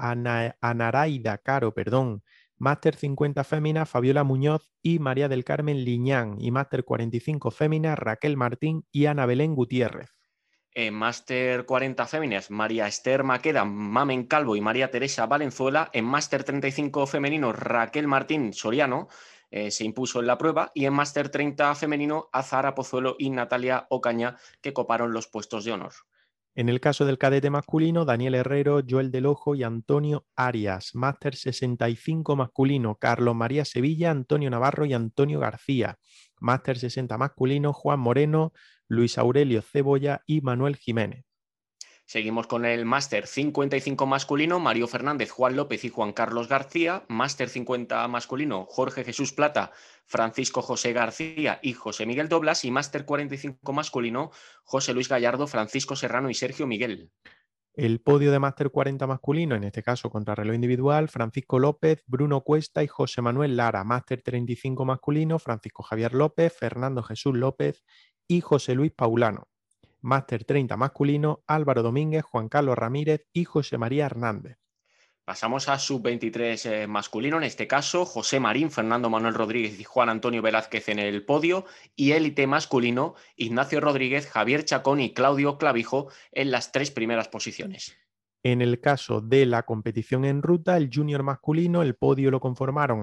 Anaraida 0.00 1.38
Caro, 1.38 1.74
perdón, 1.74 2.24
Máster 2.58 2.96
50 2.96 3.44
Fémina, 3.44 3.86
Fabiola 3.86 4.24
Muñoz 4.24 4.72
y 4.82 4.98
María 4.98 5.28
del 5.28 5.44
Carmen 5.44 5.84
Liñán. 5.84 6.36
Y 6.40 6.50
Máster 6.50 6.84
45 6.84 7.50
Fémina, 7.52 7.94
Raquel 7.94 8.36
Martín 8.36 8.84
y 8.90 9.06
Ana 9.06 9.26
Belén 9.26 9.54
Gutiérrez. 9.54 10.10
En 10.72 10.94
Máster 10.94 11.64
40 11.64 12.06
Féminas, 12.06 12.50
María 12.50 12.86
Esther 12.86 13.24
Maqueda, 13.24 13.64
Mamen 13.64 14.26
Calvo 14.26 14.54
y 14.56 14.60
María 14.60 14.90
Teresa 14.90 15.26
Valenzuela. 15.26 15.90
En 15.92 16.04
Máster 16.04 16.44
35 16.44 17.06
Femenino, 17.06 17.52
Raquel 17.52 18.06
Martín 18.06 18.52
Soriano. 18.52 19.08
Eh, 19.50 19.70
se 19.70 19.84
impuso 19.84 20.20
en 20.20 20.26
la 20.26 20.36
prueba 20.36 20.70
y 20.74 20.84
en 20.84 20.92
Máster 20.92 21.30
30 21.30 21.74
femenino 21.74 22.28
Azara 22.32 22.74
Pozuelo 22.74 23.16
y 23.18 23.30
Natalia 23.30 23.86
Ocaña 23.88 24.36
que 24.60 24.74
coparon 24.74 25.12
los 25.12 25.26
puestos 25.26 25.64
de 25.64 25.72
honor. 25.72 25.92
En 26.54 26.68
el 26.68 26.80
caso 26.80 27.04
del 27.04 27.18
cadete 27.18 27.50
masculino, 27.50 28.04
Daniel 28.04 28.34
Herrero, 28.34 28.80
Joel 28.88 29.12
Del 29.12 29.26
Ojo 29.26 29.54
y 29.54 29.62
Antonio 29.62 30.26
Arias. 30.34 30.90
Máster 30.94 31.36
65 31.36 32.34
masculino, 32.34 32.96
Carlos 32.96 33.36
María 33.36 33.64
Sevilla, 33.64 34.10
Antonio 34.10 34.50
Navarro 34.50 34.84
y 34.84 34.92
Antonio 34.92 35.38
García. 35.38 35.98
Máster 36.40 36.78
60 36.78 37.16
masculino, 37.16 37.72
Juan 37.72 38.00
Moreno, 38.00 38.52
Luis 38.88 39.18
Aurelio 39.18 39.62
Cebolla 39.62 40.22
y 40.26 40.40
Manuel 40.40 40.76
Jiménez. 40.76 41.27
Seguimos 42.08 42.46
con 42.46 42.64
el 42.64 42.86
Máster 42.86 43.26
55 43.26 44.06
masculino, 44.06 44.58
Mario 44.58 44.88
Fernández, 44.88 45.30
Juan 45.30 45.56
López 45.56 45.84
y 45.84 45.90
Juan 45.90 46.14
Carlos 46.14 46.48
García. 46.48 47.04
Máster 47.08 47.50
50 47.50 48.08
masculino, 48.08 48.64
Jorge 48.64 49.04
Jesús 49.04 49.34
Plata, 49.34 49.72
Francisco 50.06 50.62
José 50.62 50.94
García 50.94 51.58
y 51.62 51.74
José 51.74 52.06
Miguel 52.06 52.30
Doblas. 52.30 52.64
Y 52.64 52.70
Máster 52.70 53.04
45 53.04 53.74
masculino, 53.74 54.30
José 54.64 54.94
Luis 54.94 55.10
Gallardo, 55.10 55.46
Francisco 55.46 55.96
Serrano 55.96 56.30
y 56.30 56.34
Sergio 56.34 56.66
Miguel. 56.66 57.10
El 57.74 58.00
podio 58.00 58.32
de 58.32 58.38
Máster 58.38 58.70
40 58.70 59.06
masculino, 59.06 59.54
en 59.54 59.64
este 59.64 59.82
caso 59.82 60.08
contra 60.08 60.34
reloj 60.34 60.54
individual, 60.54 61.10
Francisco 61.10 61.58
López, 61.58 62.02
Bruno 62.06 62.40
Cuesta 62.40 62.82
y 62.82 62.86
José 62.86 63.20
Manuel 63.20 63.54
Lara. 63.54 63.84
Máster 63.84 64.22
35 64.22 64.86
masculino, 64.86 65.38
Francisco 65.38 65.82
Javier 65.82 66.14
López, 66.14 66.54
Fernando 66.58 67.02
Jesús 67.02 67.36
López 67.36 67.84
y 68.26 68.40
José 68.40 68.74
Luis 68.74 68.92
Paulano. 68.92 69.46
Máster 70.00 70.44
30 70.44 70.76
masculino, 70.76 71.42
Álvaro 71.46 71.82
Domínguez, 71.82 72.22
Juan 72.24 72.48
Carlos 72.48 72.78
Ramírez 72.78 73.26
y 73.32 73.44
José 73.44 73.78
María 73.78 74.06
Hernández. 74.06 74.58
Pasamos 75.28 75.68
a 75.68 75.78
sub-23 75.78 76.64
eh, 76.70 76.86
masculino, 76.86 77.36
en 77.36 77.42
este 77.42 77.66
caso 77.66 78.06
José 78.06 78.40
Marín, 78.40 78.70
Fernando 78.70 79.10
Manuel 79.10 79.34
Rodríguez 79.34 79.78
y 79.78 79.84
Juan 79.84 80.08
Antonio 80.08 80.40
Velázquez 80.40 80.88
en 80.88 80.98
el 80.98 81.22
podio 81.22 81.66
y 81.94 82.12
élite 82.12 82.46
masculino 82.46 83.14
Ignacio 83.36 83.80
Rodríguez, 83.80 84.26
Javier 84.26 84.64
Chacón 84.64 85.00
y 85.00 85.12
Claudio 85.12 85.58
Clavijo 85.58 86.10
en 86.32 86.50
las 86.50 86.72
tres 86.72 86.90
primeras 86.90 87.28
posiciones. 87.28 87.94
En 88.44 88.62
el 88.62 88.80
caso 88.80 89.20
de 89.20 89.46
la 89.46 89.64
competición 89.64 90.24
en 90.24 90.42
ruta, 90.42 90.76
el 90.76 90.90
junior 90.92 91.22
masculino, 91.22 91.82
el 91.82 91.96
podio 91.96 92.30
lo 92.30 92.38
conformaron 92.38 93.02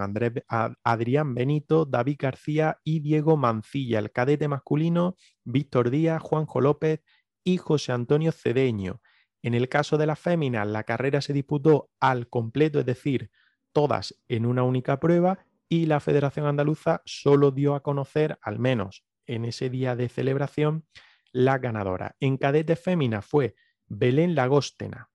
Adrián 0.84 1.36
Benito, 1.36 1.86
David 1.86 2.16
García 2.20 2.80
y 2.84 3.02
Diego 3.02 3.36
Mancilla. 3.36 4.00
El 4.00 4.12
cadete 4.12 4.48
masculino, 4.48 5.18
Víctor 5.44 5.90
Díaz, 5.90 6.22
Juanjo 6.22 6.62
López 6.62 7.02
y 7.44 7.58
José 7.58 7.92
Antonio 7.92 8.32
Cedeño. 8.32 9.02
En 9.42 9.54
el 9.54 9.70
caso 9.70 9.98
de 9.98 10.08
la 10.08 10.16
fémina, 10.16 10.64
la 10.66 10.84
carrera 10.84 11.22
se 11.22 11.34
disputó 11.34 11.92
al 12.00 12.30
completo, 12.30 12.80
es 12.80 12.86
decir, 12.86 13.30
todas 13.74 14.16
en 14.30 14.46
una 14.46 14.64
única 14.64 15.00
prueba 15.00 15.46
y 15.68 15.86
la 15.86 16.00
Federación 16.00 16.46
Andaluza 16.46 17.02
solo 17.06 17.52
dio 17.52 17.76
a 17.76 17.84
conocer, 17.84 18.40
al 18.42 18.58
menos 18.58 19.06
en 19.28 19.46
ese 19.46 19.70
día 19.70 19.96
de 19.96 20.08
celebración, 20.08 20.86
la 21.32 21.58
ganadora. 21.58 22.16
En 22.20 22.38
cadete 22.38 22.76
fémina 22.76 23.22
fue 23.22 23.56
Belén 23.88 24.34
Lagóstena, 24.34 25.10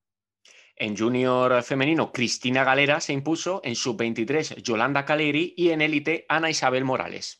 en 0.81 0.97
junior 0.97 1.63
femenino, 1.63 2.11
Cristina 2.11 2.65
Galera 2.65 3.01
se 3.01 3.13
impuso, 3.13 3.61
en 3.63 3.77
sub-23, 3.77 4.63
Yolanda 4.63 5.05
Caleri 5.05 5.53
y 5.57 5.69
en 5.71 5.83
élite, 5.83 6.25
Ana 6.29 6.49
Isabel 6.49 6.85
Morales. 6.85 7.39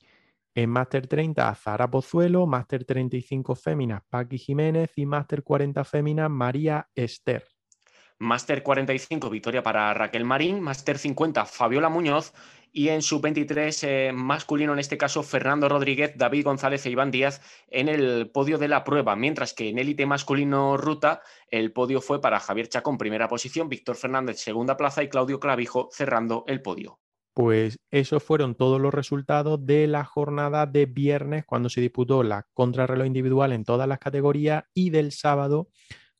En 0.55 0.69
Máster 0.69 1.07
30, 1.07 1.55
Zara 1.55 1.91
Pozuelo, 1.91 2.47
Máster 2.47 2.85
35 2.85 3.55
Féminas, 3.55 4.03
Paqui 4.11 4.37
Jiménez 4.37 4.93
y 4.95 5.07
Máster 5.07 5.43
40 5.43 5.85
Féminas, 5.85 6.31
María 6.31 6.89
Esther. 6.95 7.47
Máster 8.21 8.63
45, 8.63 9.31
victoria 9.31 9.63
para 9.63 9.95
Raquel 9.95 10.27
Marín. 10.27 10.61
Máster 10.61 10.99
50, 10.99 11.47
Fabiola 11.47 11.89
Muñoz. 11.89 12.35
Y 12.71 12.91
en 12.91 13.01
sub-23 13.01 13.89
eh, 13.89 14.13
masculino, 14.13 14.75
en 14.75 14.79
este 14.79 14.99
caso, 14.99 15.23
Fernando 15.23 15.71
Rodríguez, 15.71 16.13
David 16.17 16.45
González 16.45 16.85
e 16.85 16.91
Iván 16.91 17.11
Díaz 17.11 17.41
en 17.69 17.89
el 17.89 18.31
podio 18.31 18.59
de 18.59 18.69
la 18.69 18.85
prueba. 18.85 19.17
Mientras 19.17 19.55
que 19.55 19.71
en 19.71 19.79
élite 19.79 20.05
masculino 20.05 20.77
ruta, 20.77 21.23
el 21.49 21.73
podio 21.73 22.03
fue 22.03 22.21
para 22.21 22.41
Javier 22.41 22.69
Chacón, 22.69 22.99
primera 22.99 23.27
posición, 23.27 23.71
Víctor 23.71 23.97
Fernández, 23.97 24.39
segunda 24.39 24.77
plaza 24.77 25.03
y 25.03 25.09
Claudio 25.09 25.41
Clavijo 25.41 25.89
cerrando 25.91 26.45
el 26.47 26.61
podio. 26.61 27.01
Pues 27.33 27.79
esos 27.91 28.23
fueron 28.23 28.55
todos 28.55 28.79
los 28.79 28.93
resultados 28.93 29.65
de 29.65 29.87
la 29.87 30.05
jornada 30.05 30.67
de 30.67 30.85
viernes 30.85 31.47
cuando 31.47 31.71
se 31.71 31.81
disputó 31.81 32.23
la 32.23 32.47
contrarreloj 32.53 33.07
individual 33.07 33.53
en 33.53 33.65
todas 33.65 33.89
las 33.89 33.99
categorías 33.99 34.65
y 34.75 34.91
del 34.91 35.11
sábado 35.11 35.69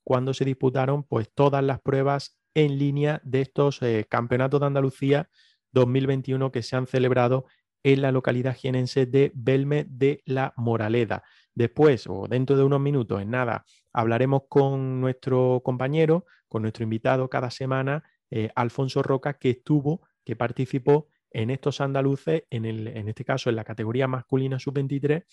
cuando 0.05 0.35
se 0.35 0.45
disputaron 0.45 1.05
pues 1.05 1.31
todas 1.33 1.63
las 1.63 1.81
pruebas 1.81 2.39
en 2.55 2.79
línea 2.79 3.21
de 3.25 3.43
estos 3.43 3.83
eh, 3.83 4.07
campeonatos 4.09 4.61
de 4.61 4.67
Andalucía 4.67 5.29
2021 5.73 6.51
que 6.51 6.63
se 6.63 6.77
han 6.77 6.87
celebrado 6.87 7.47
en 7.83 8.03
la 8.03 8.13
localidad 8.13 8.57
jienense 8.57 9.07
de 9.07 9.33
Belme 9.35 9.87
de 9.89 10.23
la 10.27 10.53
Moraleda. 10.57 11.23
Después, 11.55 12.07
o 12.09 12.27
dentro 12.29 12.57
de 12.57 12.65
unos 12.65 12.81
minutos, 12.81 13.23
en 13.23 13.31
nada, 13.31 13.65
hablaremos 13.93 14.43
con 14.49 15.01
nuestro 15.01 15.63
compañero, 15.65 16.27
con 16.49 16.63
nuestro 16.63 16.85
invitado 16.85 17.29
cada 17.31 17.51
semana, 17.51 18.05
eh, 18.31 18.51
Alfonso 18.55 19.03
Roca, 19.03 19.35
que 19.35 19.51
estuvo, 19.51 20.03
que 20.25 20.37
participó 20.37 21.09
en 21.31 21.51
estos 21.51 21.81
andaluces, 21.81 22.45
en, 22.51 22.65
el, 22.65 22.89
en 22.89 23.09
este 23.09 23.25
caso 23.25 23.51
en 23.51 23.57
la 23.57 23.65
categoría 23.65 24.07
masculina 24.09 24.59
sub-23, 24.59 25.25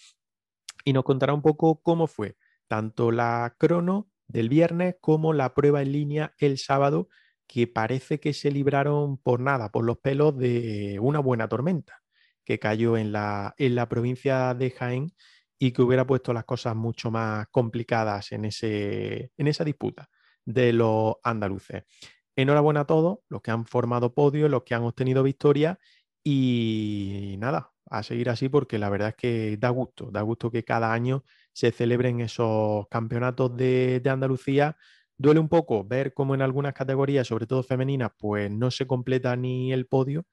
y 0.85 0.93
nos 0.93 1.03
contará 1.03 1.33
un 1.33 1.41
poco 1.41 1.81
cómo 1.81 2.07
fue 2.07 2.37
tanto 2.67 3.11
la 3.11 3.55
crono 3.57 4.09
del 4.27 4.49
viernes 4.49 4.95
como 5.01 5.33
la 5.33 5.53
prueba 5.53 5.81
en 5.81 5.91
línea 5.91 6.33
el 6.37 6.57
sábado, 6.57 7.09
que 7.47 7.67
parece 7.67 8.19
que 8.19 8.33
se 8.33 8.51
libraron 8.51 9.17
por 9.17 9.39
nada, 9.39 9.71
por 9.71 9.85
los 9.85 9.97
pelos 9.99 10.37
de 10.37 10.99
una 11.01 11.19
buena 11.19 11.47
tormenta 11.47 12.01
que 12.43 12.59
cayó 12.59 12.97
en 12.97 13.11
la, 13.11 13.55
en 13.57 13.75
la 13.75 13.89
provincia 13.89 14.53
de 14.53 14.71
Jaén 14.71 15.11
y 15.59 15.71
que 15.71 15.81
hubiera 15.81 16.05
puesto 16.05 16.33
las 16.33 16.45
cosas 16.45 16.75
mucho 16.75 17.11
más 17.11 17.47
complicadas 17.51 18.31
en, 18.31 18.45
ese, 18.45 19.31
en 19.37 19.47
esa 19.47 19.63
disputa 19.63 20.09
de 20.45 20.71
los 20.71 21.15
andaluces. 21.23 21.83
Enhorabuena 22.35 22.81
a 22.81 22.85
todos 22.85 23.19
los 23.29 23.41
que 23.41 23.51
han 23.51 23.65
formado 23.65 24.13
podio, 24.13 24.47
los 24.47 24.63
que 24.63 24.75
han 24.75 24.83
obtenido 24.83 25.23
victoria 25.23 25.79
y 26.23 27.35
nada, 27.39 27.71
a 27.89 28.03
seguir 28.03 28.29
así 28.29 28.47
porque 28.49 28.77
la 28.77 28.89
verdad 28.89 29.09
es 29.09 29.15
que 29.15 29.57
da 29.57 29.69
gusto, 29.69 30.11
da 30.11 30.21
gusto 30.21 30.51
que 30.51 30.63
cada 30.63 30.93
año 30.93 31.23
se 31.57 31.71
celebren 31.71 32.21
esos 32.21 32.87
campeonatos 32.87 33.57
de, 33.57 33.99
Andalucía. 34.07 34.77
Duele 35.17 35.39
un 35.39 35.49
poco 35.49 35.83
ver 35.83 36.13
cómo 36.13 36.35
en 36.35 36.43
algunas 36.43 36.75
categorías, 36.75 37.25
sobre 37.25 37.47
todo 37.47 37.63
femeninas, 37.63 38.11
pues 38.15 38.51
no 38.51 38.69
se 38.69 38.85
completa 38.85 39.35
ni 39.35 39.73
el 39.73 39.87
podio, 39.87 40.27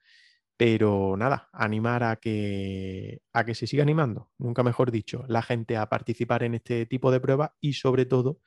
pero 0.55 1.17
nada, 1.17 1.49
animar 1.51 2.03
a 2.03 2.17
que, 2.17 3.21
a 3.33 3.43
que 3.43 3.55
se 3.55 3.65
siga 3.65 3.81
animando, 3.81 4.29
nunca 4.37 4.61
mejor 4.61 4.91
dicho, 4.91 5.25
la 5.27 5.41
gente 5.41 5.77
a 5.77 5.89
participar 5.89 6.43
en 6.43 6.53
este 6.53 6.85
tipo 6.85 7.09
de 7.09 7.19
pruebas 7.19 7.49
y 7.59 7.73
sobre 7.73 8.05
todo 8.05 8.39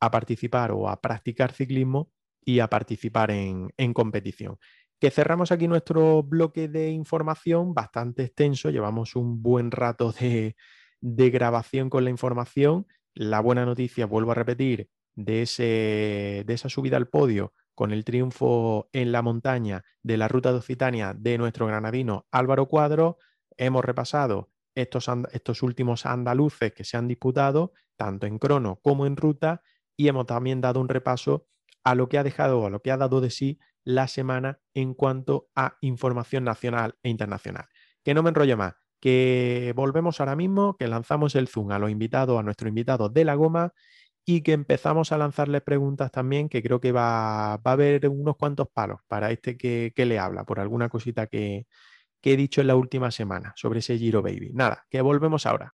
a 0.00 0.10
participar 0.10 0.72
o 0.72 0.88
a 0.88 1.02
practicar 1.02 1.52
ciclismo 1.52 2.10
y 2.42 2.60
a 2.60 2.68
participar 2.68 3.30
en, 3.30 3.74
en 3.76 3.92
competición 3.92 4.58
que 4.98 5.10
cerramos 5.10 5.52
aquí 5.52 5.68
nuestro 5.68 6.22
bloque 6.22 6.68
de 6.68 6.88
información 6.88 7.74
bastante 7.74 8.24
extenso, 8.24 8.70
llevamos 8.70 9.14
un 9.14 9.42
buen 9.42 9.70
rato 9.70 10.12
de, 10.12 10.56
grabación 11.00 11.90
con 11.90 12.04
la 12.04 12.10
información. 12.10 12.86
La 13.14 13.40
buena 13.40 13.64
noticia, 13.64 14.06
vuelvo 14.06 14.32
a 14.32 14.34
repetir, 14.34 14.90
de, 15.14 15.42
ese, 15.42 16.44
de 16.46 16.54
esa 16.54 16.68
subida 16.68 16.96
al 16.96 17.08
podio 17.08 17.52
con 17.74 17.92
el 17.92 18.04
triunfo 18.04 18.88
en 18.92 19.12
la 19.12 19.22
montaña 19.22 19.84
de 20.02 20.16
la 20.16 20.28
ruta 20.28 20.52
de 20.52 20.58
Occitania 20.58 21.14
de 21.14 21.38
nuestro 21.38 21.66
granadino 21.66 22.26
Álvaro 22.30 22.66
Cuadro. 22.66 23.18
Hemos 23.56 23.84
repasado 23.84 24.50
estos, 24.74 25.08
estos 25.32 25.62
últimos 25.62 26.06
andaluces 26.06 26.72
que 26.72 26.84
se 26.84 26.96
han 26.96 27.08
disputado, 27.08 27.72
tanto 27.96 28.26
en 28.26 28.38
crono 28.38 28.80
como 28.82 29.06
en 29.06 29.16
ruta, 29.16 29.62
y 29.96 30.08
hemos 30.08 30.26
también 30.26 30.60
dado 30.60 30.80
un 30.80 30.88
repaso 30.88 31.46
a 31.84 31.94
lo 31.94 32.08
que 32.08 32.18
ha 32.18 32.22
dejado, 32.22 32.66
a 32.66 32.70
lo 32.70 32.80
que 32.82 32.90
ha 32.90 32.96
dado 32.96 33.20
de 33.20 33.30
sí 33.30 33.58
la 33.84 34.08
semana 34.08 34.60
en 34.74 34.94
cuanto 34.94 35.48
a 35.54 35.78
información 35.80 36.44
nacional 36.44 36.98
e 37.02 37.08
internacional. 37.08 37.66
Que 38.02 38.12
no 38.12 38.22
me 38.22 38.30
enrollo 38.30 38.56
más, 38.56 38.74
que 39.00 39.72
volvemos 39.76 40.20
ahora 40.20 40.36
mismo, 40.36 40.76
que 40.76 40.88
lanzamos 40.88 41.34
el 41.34 41.48
Zoom 41.48 41.72
a 41.72 41.78
los 41.78 41.90
invitados, 41.90 42.38
a 42.38 42.42
nuestro 42.42 42.68
invitado 42.68 43.08
de 43.08 43.24
la 43.24 43.34
goma 43.34 43.72
y 44.24 44.42
que 44.42 44.52
empezamos 44.52 45.12
a 45.12 45.18
lanzarle 45.18 45.60
preguntas 45.60 46.10
también, 46.10 46.48
que 46.48 46.62
creo 46.62 46.80
que 46.80 46.92
va, 46.92 47.54
a 47.54 47.60
haber 47.64 48.08
unos 48.08 48.36
cuantos 48.36 48.68
palos 48.72 49.00
para 49.06 49.30
este 49.30 49.56
que, 49.56 49.92
le 49.96 50.18
habla, 50.18 50.44
por 50.44 50.60
alguna 50.60 50.88
cosita 50.88 51.28
que, 51.28 51.66
que 52.20 52.32
he 52.34 52.36
dicho 52.36 52.60
en 52.60 52.68
la 52.68 52.76
última 52.76 53.10
semana 53.12 53.52
sobre 53.56 53.80
ese 53.80 53.98
Giro 53.98 54.22
Baby. 54.22 54.50
Nada, 54.54 54.86
que 54.90 55.00
volvemos 55.02 55.46
ahora. 55.46 55.75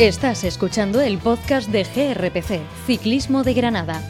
Estás 0.00 0.44
escuchando 0.44 1.02
el 1.02 1.18
podcast 1.18 1.68
de 1.68 1.82
GRPC, 1.82 2.62
Ciclismo 2.86 3.44
de 3.44 3.52
Granada. 3.52 4.00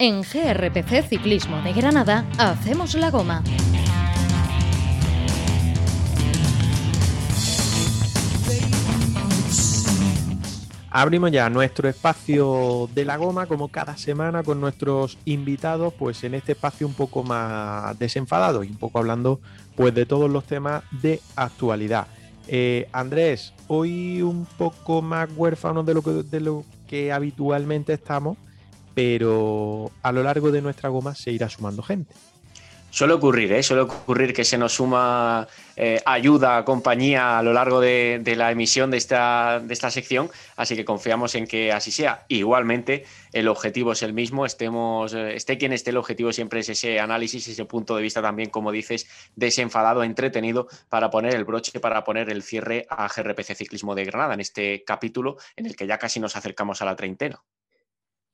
En 0.00 0.22
GRPC 0.22 1.08
Ciclismo 1.08 1.62
de 1.62 1.72
Granada 1.72 2.26
hacemos 2.36 2.96
la 2.96 3.12
goma. 3.12 3.44
Abrimos 10.94 11.30
ya 11.30 11.48
nuestro 11.48 11.88
espacio 11.88 12.86
de 12.94 13.06
la 13.06 13.16
goma, 13.16 13.46
como 13.46 13.68
cada 13.68 13.96
semana, 13.96 14.42
con 14.42 14.60
nuestros 14.60 15.16
invitados, 15.24 15.94
pues 15.94 16.22
en 16.22 16.34
este 16.34 16.52
espacio 16.52 16.86
un 16.86 16.92
poco 16.92 17.22
más 17.22 17.98
desenfadado 17.98 18.62
y 18.62 18.68
un 18.68 18.76
poco 18.76 18.98
hablando 18.98 19.40
pues 19.74 19.94
de 19.94 20.04
todos 20.04 20.30
los 20.30 20.44
temas 20.44 20.84
de 20.90 21.22
actualidad. 21.34 22.08
Eh, 22.46 22.90
Andrés, 22.92 23.54
hoy 23.68 24.20
un 24.20 24.44
poco 24.58 25.00
más 25.00 25.30
huérfanos 25.34 25.86
de 25.86 25.94
lo, 25.94 26.02
que, 26.02 26.10
de 26.10 26.40
lo 26.40 26.62
que 26.86 27.10
habitualmente 27.10 27.94
estamos, 27.94 28.36
pero 28.94 29.90
a 30.02 30.12
lo 30.12 30.22
largo 30.22 30.50
de 30.50 30.60
nuestra 30.60 30.90
goma 30.90 31.14
se 31.14 31.32
irá 31.32 31.48
sumando 31.48 31.82
gente. 31.82 32.14
Suele 32.92 33.14
ocurrir, 33.14 33.50
¿eh? 33.54 33.62
suele 33.62 33.84
ocurrir 33.84 34.34
que 34.34 34.44
se 34.44 34.58
nos 34.58 34.74
suma 34.74 35.48
eh, 35.76 36.02
ayuda, 36.04 36.62
compañía 36.62 37.38
a 37.38 37.42
lo 37.42 37.54
largo 37.54 37.80
de, 37.80 38.22
la 38.36 38.50
emisión 38.52 38.90
de 38.90 38.98
esta, 38.98 39.60
de 39.60 39.72
esta, 39.72 39.90
sección, 39.90 40.30
así 40.56 40.76
que 40.76 40.84
confiamos 40.84 41.34
en 41.34 41.46
que 41.46 41.72
así 41.72 41.90
sea. 41.90 42.26
Igualmente, 42.28 43.06
el 43.32 43.48
objetivo 43.48 43.92
es 43.92 44.02
el 44.02 44.12
mismo, 44.12 44.44
estemos, 44.44 45.14
eh, 45.14 45.34
esté 45.34 45.56
quien 45.56 45.72
esté, 45.72 45.88
el 45.88 45.96
objetivo 45.96 46.34
siempre 46.34 46.60
es 46.60 46.68
ese 46.68 47.00
análisis, 47.00 47.48
ese 47.48 47.64
punto 47.64 47.96
de 47.96 48.02
vista 48.02 48.20
también, 48.20 48.50
como 48.50 48.70
dices, 48.70 49.08
desenfadado, 49.36 50.02
entretenido, 50.02 50.68
para 50.90 51.08
poner 51.08 51.34
el 51.34 51.46
broche, 51.46 51.80
para 51.80 52.04
poner 52.04 52.28
el 52.28 52.42
cierre 52.42 52.86
a 52.90 53.08
GRPC 53.08 53.54
Ciclismo 53.54 53.94
de 53.94 54.04
Granada 54.04 54.34
en 54.34 54.40
este 54.40 54.84
capítulo 54.84 55.38
en 55.56 55.64
el 55.64 55.76
que 55.76 55.86
ya 55.86 55.96
casi 55.96 56.20
nos 56.20 56.36
acercamos 56.36 56.82
a 56.82 56.84
la 56.84 56.94
treintena 56.94 57.42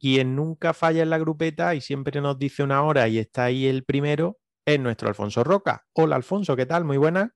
quien 0.00 0.36
nunca 0.36 0.74
falla 0.74 1.02
en 1.02 1.10
la 1.10 1.18
grupeta 1.18 1.74
y 1.74 1.80
siempre 1.80 2.20
nos 2.20 2.38
dice 2.38 2.62
una 2.62 2.82
hora 2.82 3.08
y 3.08 3.18
está 3.18 3.44
ahí 3.44 3.66
el 3.66 3.82
primero, 3.82 4.38
es 4.74 4.78
nuestro 4.78 5.08
Alfonso 5.08 5.42
Roca. 5.44 5.86
Hola 5.94 6.16
Alfonso, 6.16 6.54
¿qué 6.54 6.66
tal? 6.66 6.84
Muy 6.84 6.98
buena. 6.98 7.34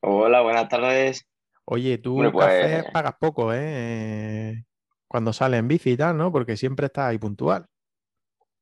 Hola, 0.00 0.42
buenas 0.42 0.68
tardes. 0.68 1.26
Oye, 1.64 1.96
tú 1.96 2.18
café 2.18 2.82
pues 2.82 2.92
pagas 2.92 3.14
poco, 3.18 3.50
¿eh? 3.54 4.66
Cuando 5.08 5.32
sales 5.32 5.60
en 5.60 5.68
bici 5.68 5.92
y 5.92 5.96
tal, 5.96 6.18
¿no? 6.18 6.30
Porque 6.30 6.58
siempre 6.58 6.86
estás 6.86 7.06
ahí 7.06 7.18
puntual. 7.18 7.64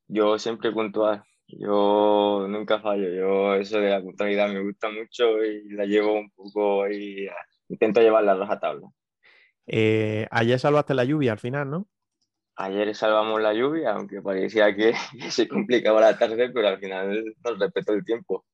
Yo 0.07 0.39
siempre 0.39 0.71
puntual. 0.71 1.25
Yo 1.49 2.47
nunca 2.49 2.79
fallo. 2.81 3.09
Yo 3.13 3.55
eso 3.55 3.81
de 3.81 3.91
la 3.91 4.01
puntualidad 4.01 4.49
me 4.53 4.63
gusta 4.63 4.89
mucho 4.89 5.43
y 5.43 5.71
la 5.71 5.85
llevo 5.85 6.13
un 6.13 6.31
poco 6.31 6.89
y 6.89 7.29
intento 7.69 8.01
llevar 8.01 8.23
la 8.23 8.37
rajatabla. 8.37 8.87
Eh, 9.67 10.29
ayer 10.31 10.61
salvaste 10.61 10.95
la 10.95 11.05
lluvia 11.05 11.33
al 11.33 11.41
final, 11.41 11.69
¿no? 11.69 11.89
Ayer 12.57 12.95
salvamos 12.95 13.41
la 13.41 13.55
lluvia, 13.55 13.93
aunque 13.93 14.21
parecía 14.21 14.75
que, 14.77 14.95
se 15.31 15.49
complicaba 15.49 16.01
la 16.01 16.19
tarde, 16.19 16.51
pero 16.51 16.69
al 16.69 16.79
final 16.79 17.35
nos 17.45 17.59
respetó 17.59 17.93
el 17.93 18.05
tiempo. 18.05 18.45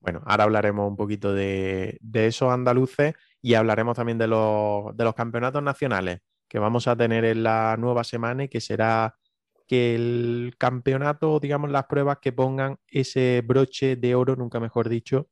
Bueno, 0.00 0.22
ahora 0.26 0.44
hablaremos 0.44 0.88
un 0.88 0.96
poquito 0.96 1.32
de, 1.32 1.98
esos 2.12 2.52
andaluces 2.52 3.14
y 3.42 3.54
hablaremos 3.54 3.96
también 3.96 4.18
de 4.18 4.28
los, 4.28 4.96
de 4.96 5.04
los 5.04 5.14
campeonatos 5.14 5.62
nacionales 5.62 6.20
que 6.48 6.58
vamos 6.58 6.88
a 6.88 6.96
tener 6.96 7.24
en 7.24 7.42
la 7.42 7.76
nueva 7.78 8.04
semana 8.04 8.44
y 8.44 8.48
que 8.48 8.60
será 8.60 9.16
que 9.66 9.94
el 9.94 10.54
campeonato, 10.56 11.38
digamos, 11.40 11.70
las 11.70 11.84
pruebas 11.86 12.18
que 12.22 12.32
pongan 12.32 12.78
ese 12.86 13.42
broche 13.44 13.96
de 13.96 14.14
oro, 14.14 14.34
nunca 14.34 14.58
mejor 14.60 14.88
dicho, 14.88 15.28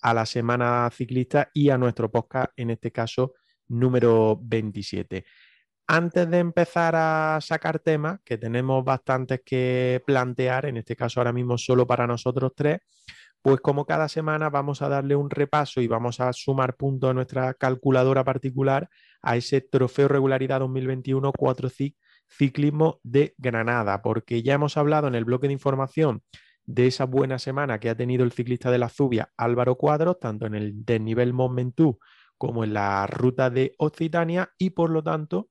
a 0.00 0.14
la 0.14 0.24
semana 0.24 0.88
ciclista 0.90 1.50
y 1.52 1.68
a 1.68 1.76
nuestro 1.76 2.10
podcast, 2.10 2.52
en 2.56 2.70
este 2.70 2.92
caso, 2.92 3.34
número 3.66 4.38
27 4.40 5.26
antes 5.88 6.30
de 6.30 6.38
empezar 6.38 6.94
a 6.94 7.38
sacar 7.40 7.78
temas, 7.78 8.20
que 8.22 8.36
tenemos 8.36 8.84
bastantes 8.84 9.40
que 9.44 10.02
plantear, 10.06 10.66
en 10.66 10.76
este 10.76 10.94
caso 10.94 11.18
ahora 11.18 11.32
mismo 11.32 11.56
solo 11.56 11.86
para 11.86 12.06
nosotros 12.06 12.52
tres, 12.54 12.80
pues 13.40 13.60
como 13.60 13.86
cada 13.86 14.08
semana 14.08 14.50
vamos 14.50 14.82
a 14.82 14.88
darle 14.88 15.16
un 15.16 15.30
repaso 15.30 15.80
y 15.80 15.86
vamos 15.86 16.20
a 16.20 16.32
sumar 16.34 16.76
puntos 16.76 17.10
a 17.10 17.14
nuestra 17.14 17.54
calculadora 17.54 18.22
particular 18.22 18.90
a 19.22 19.36
ese 19.36 19.62
trofeo 19.62 20.08
regularidad 20.08 20.60
2021 20.60 21.32
4 21.32 21.68
ciclismo 22.28 23.00
de 23.02 23.34
Granada, 23.38 24.02
porque 24.02 24.42
ya 24.42 24.54
hemos 24.54 24.76
hablado 24.76 25.08
en 25.08 25.14
el 25.14 25.24
bloque 25.24 25.46
de 25.46 25.54
información 25.54 26.22
de 26.66 26.86
esa 26.88 27.06
buena 27.06 27.38
semana 27.38 27.80
que 27.80 27.88
ha 27.88 27.96
tenido 27.96 28.24
el 28.24 28.32
ciclista 28.32 28.70
de 28.70 28.76
la 28.76 28.90
Zubia 28.90 29.30
Álvaro 29.38 29.76
Cuadros, 29.76 30.20
tanto 30.20 30.44
en 30.44 30.54
el 30.54 30.84
desnivel 30.84 31.32
Mont 31.32 31.56
Ventoux 31.56 31.98
como 32.36 32.62
en 32.62 32.74
la 32.74 33.06
ruta 33.06 33.48
de 33.48 33.74
Occitania, 33.78 34.52
y 34.58 34.70
por 34.70 34.90
lo 34.90 35.02
tanto 35.02 35.48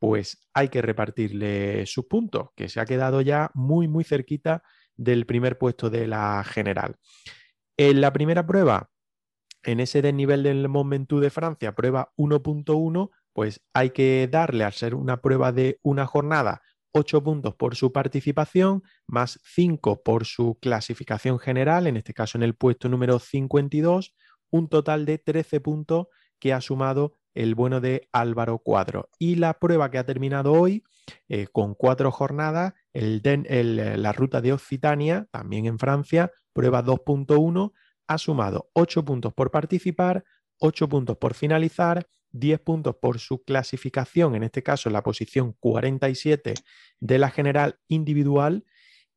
pues 0.00 0.48
hay 0.54 0.70
que 0.70 0.82
repartirle 0.82 1.84
sus 1.86 2.06
puntos, 2.06 2.48
que 2.56 2.68
se 2.68 2.80
ha 2.80 2.86
quedado 2.86 3.20
ya 3.20 3.50
muy, 3.54 3.86
muy 3.86 4.02
cerquita 4.02 4.62
del 4.96 5.26
primer 5.26 5.58
puesto 5.58 5.90
de 5.90 6.06
la 6.06 6.42
general. 6.42 6.96
En 7.76 8.00
la 8.00 8.12
primera 8.12 8.46
prueba, 8.46 8.90
en 9.62 9.78
ese 9.78 10.00
desnivel 10.00 10.42
del 10.42 10.68
Mont 10.68 10.90
Ventoux 10.90 11.20
de 11.20 11.28
Francia, 11.28 11.74
prueba 11.74 12.12
1.1, 12.16 13.10
pues 13.34 13.62
hay 13.74 13.90
que 13.90 14.26
darle, 14.30 14.64
al 14.64 14.72
ser 14.72 14.94
una 14.94 15.20
prueba 15.20 15.52
de 15.52 15.78
una 15.82 16.06
jornada, 16.06 16.62
8 16.92 17.22
puntos 17.22 17.54
por 17.54 17.76
su 17.76 17.92
participación, 17.92 18.82
más 19.06 19.38
5 19.44 20.02
por 20.02 20.24
su 20.24 20.58
clasificación 20.62 21.38
general, 21.38 21.86
en 21.86 21.98
este 21.98 22.14
caso 22.14 22.38
en 22.38 22.42
el 22.42 22.54
puesto 22.54 22.88
número 22.88 23.18
52, 23.18 24.14
un 24.50 24.68
total 24.68 25.04
de 25.04 25.18
13 25.18 25.60
puntos 25.60 26.06
que 26.38 26.54
ha 26.54 26.60
sumado 26.62 27.19
el 27.34 27.54
bueno 27.54 27.80
de 27.80 28.08
Álvaro 28.12 28.58
Cuadro. 28.58 29.08
Y 29.18 29.36
la 29.36 29.54
prueba 29.54 29.90
que 29.90 29.98
ha 29.98 30.06
terminado 30.06 30.52
hoy, 30.52 30.82
eh, 31.28 31.46
con 31.52 31.74
cuatro 31.74 32.10
jornadas, 32.10 32.74
el, 32.92 33.22
eh, 33.24 33.96
la 33.96 34.12
ruta 34.12 34.40
de 34.40 34.52
Occitania, 34.52 35.26
también 35.30 35.66
en 35.66 35.78
Francia, 35.78 36.30
prueba 36.52 36.82
2.1, 36.82 37.72
ha 38.06 38.18
sumado 38.18 38.70
8 38.74 39.04
puntos 39.04 39.32
por 39.32 39.50
participar, 39.50 40.24
8 40.58 40.88
puntos 40.88 41.16
por 41.16 41.34
finalizar, 41.34 42.08
10 42.32 42.60
puntos 42.60 42.96
por 43.00 43.18
su 43.18 43.42
clasificación, 43.42 44.34
en 44.34 44.44
este 44.44 44.62
caso 44.62 44.90
la 44.90 45.02
posición 45.02 45.54
47 45.58 46.54
de 47.00 47.18
la 47.18 47.30
general 47.30 47.78
individual, 47.88 48.64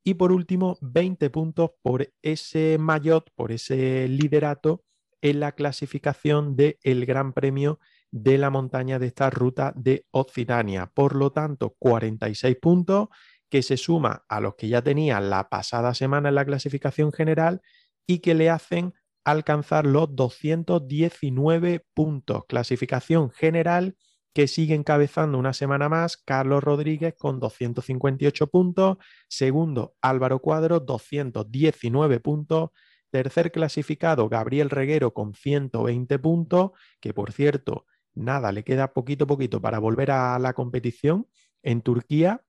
y 0.03 0.15
por 0.15 0.31
último 0.31 0.77
20 0.81 1.29
puntos 1.29 1.71
por 1.81 2.11
ese 2.21 2.77
maillot, 2.79 3.29
por 3.35 3.51
ese 3.51 4.07
liderato 4.07 4.83
en 5.21 5.39
la 5.39 5.53
clasificación 5.53 6.55
del 6.55 6.77
el 6.83 7.05
Gran 7.05 7.33
Premio 7.33 7.79
de 8.13 8.37
la 8.37 8.51
montaña 8.51 8.99
de 8.99 9.07
esta 9.07 9.31
ruta 9.31 9.73
de 9.75 10.05
Occitania. 10.11 10.85
Por 10.93 11.15
lo 11.15 11.31
tanto, 11.31 11.75
46 11.79 12.57
puntos 12.61 13.07
que 13.49 13.63
se 13.63 13.75
suma 13.75 14.23
a 14.29 14.39
los 14.39 14.53
que 14.53 14.67
ya 14.67 14.83
tenía 14.83 15.19
la 15.19 15.49
pasada 15.49 15.95
semana 15.95 16.29
en 16.29 16.35
la 16.35 16.45
clasificación 16.45 17.11
general 17.11 17.61
y 18.05 18.19
que 18.19 18.35
le 18.35 18.51
hacen 18.51 18.93
alcanzar 19.25 19.87
los 19.87 20.15
219 20.15 21.87
puntos. 21.95 22.43
Clasificación 22.47 23.31
general 23.31 23.95
que 24.31 24.47
sigue 24.47 24.75
encabezando 24.75 25.39
una 25.39 25.53
semana 25.53 25.89
más 25.89 26.17
Carlos 26.17 26.63
Rodríguez 26.63 27.15
con 27.17 27.39
258 27.39 28.47
puntos, 28.47 28.97
segundo 29.27 29.95
Álvaro 30.01 30.37
Cuadro 30.37 30.79
219 30.79 32.19
puntos, 32.19 32.69
tercer 33.09 33.51
clasificado 33.51 34.29
Gabriel 34.29 34.69
Reguero 34.69 35.15
con 35.15 35.33
120 35.33 36.19
puntos, 36.19 36.71
que 36.99 37.13
por 37.13 37.31
cierto 37.31 37.87
nada, 38.15 38.51
le 38.51 38.63
queda 38.63 38.93
poquito 38.93 39.25
a 39.25 39.27
poquito 39.27 39.61
para 39.61 39.79
volver 39.79 40.11
a 40.11 40.37
la 40.39 40.53
competición 40.53 41.27
en 41.61 41.81
Turquía. 41.81 42.41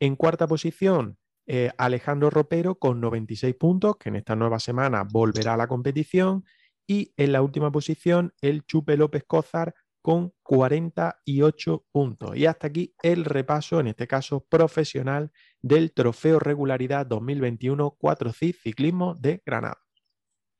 En 0.00 0.16
cuarta 0.16 0.46
posición, 0.46 1.18
eh, 1.46 1.70
Alejandro 1.78 2.30
Ropero 2.30 2.76
con 2.76 3.00
96 3.00 3.54
puntos, 3.56 3.96
que 3.96 4.08
en 4.08 4.16
esta 4.16 4.36
nueva 4.36 4.58
semana 4.58 5.04
volverá 5.04 5.54
a 5.54 5.56
la 5.56 5.66
competición. 5.66 6.44
Y 6.86 7.12
en 7.16 7.32
la 7.32 7.42
última 7.42 7.70
posición, 7.70 8.32
el 8.40 8.64
Chupe 8.64 8.96
López 8.96 9.24
Cózar 9.26 9.74
con 10.02 10.32
48 10.42 11.86
puntos. 11.92 12.36
Y 12.36 12.46
hasta 12.46 12.66
aquí 12.66 12.94
el 13.02 13.24
repaso, 13.24 13.80
en 13.80 13.86
este 13.86 14.06
caso 14.06 14.44
profesional, 14.48 15.30
del 15.60 15.92
Trofeo 15.92 16.40
Regularidad 16.40 17.06
2021 17.06 17.96
4C 17.98 18.54
Ciclismo 18.54 19.14
de 19.14 19.42
Granada. 19.46 19.81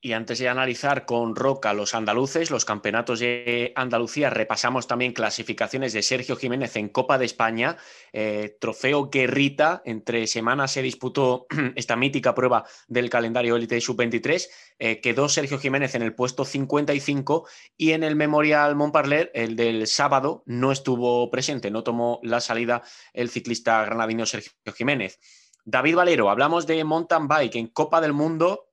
Y 0.05 0.15
antes 0.15 0.41
de 0.41 0.49
analizar 0.49 1.07
con 1.07 1.37
Roca 1.37 1.73
los 1.75 1.95
andaluces, 1.95 2.51
los 2.51 2.65
campeonatos 2.65 3.21
de 3.21 3.73
Andalucía, 3.77 4.31
repasamos 4.31 4.89
también 4.89 5.13
clasificaciones 5.13 5.93
de 5.93 6.03
Sergio 6.03 6.35
Jiménez 6.35 6.75
en 6.75 6.89
Copa 6.89 7.19
de 7.19 7.25
España, 7.25 7.77
eh, 8.13 8.57
trofeo 8.61 9.11
Guerrita, 9.11 9.81
entre 9.85 10.27
semanas 10.27 10.73
se 10.73 10.83
disputó 10.83 11.47
esta 11.77 11.95
mítica 11.95 12.35
prueba 12.35 12.65
del 12.89 13.11
calendario 13.11 13.55
élite 13.55 13.81
sub-23, 13.81 14.49
eh, 14.81 15.01
quedó 15.01 15.29
Sergio 15.29 15.61
Jiménez 15.61 15.95
en 15.95 16.03
el 16.03 16.17
puesto 16.17 16.45
55 16.45 17.47
y 17.77 17.93
en 17.93 18.03
el 18.03 18.17
Memorial 18.17 18.75
Montparler, 18.75 19.31
el 19.35 19.55
del 19.55 19.87
sábado, 19.87 20.43
no 20.47 20.73
estuvo 20.73 21.31
presente, 21.31 21.71
no 21.71 21.85
tomó 21.85 22.19
la 22.25 22.41
salida 22.41 22.83
el 23.13 23.31
ciclista 23.31 23.85
granadino 23.85 24.27
Sergio 24.27 24.51
Jiménez. 24.77 25.21
David 25.65 25.95
Valero, 25.95 26.29
hablamos 26.29 26.67
de 26.67 26.83
mountain 26.83 27.29
bike 27.29 27.55
en 27.55 27.69
Copa 27.69 28.01
del 28.01 28.15
Mundo 28.15 28.72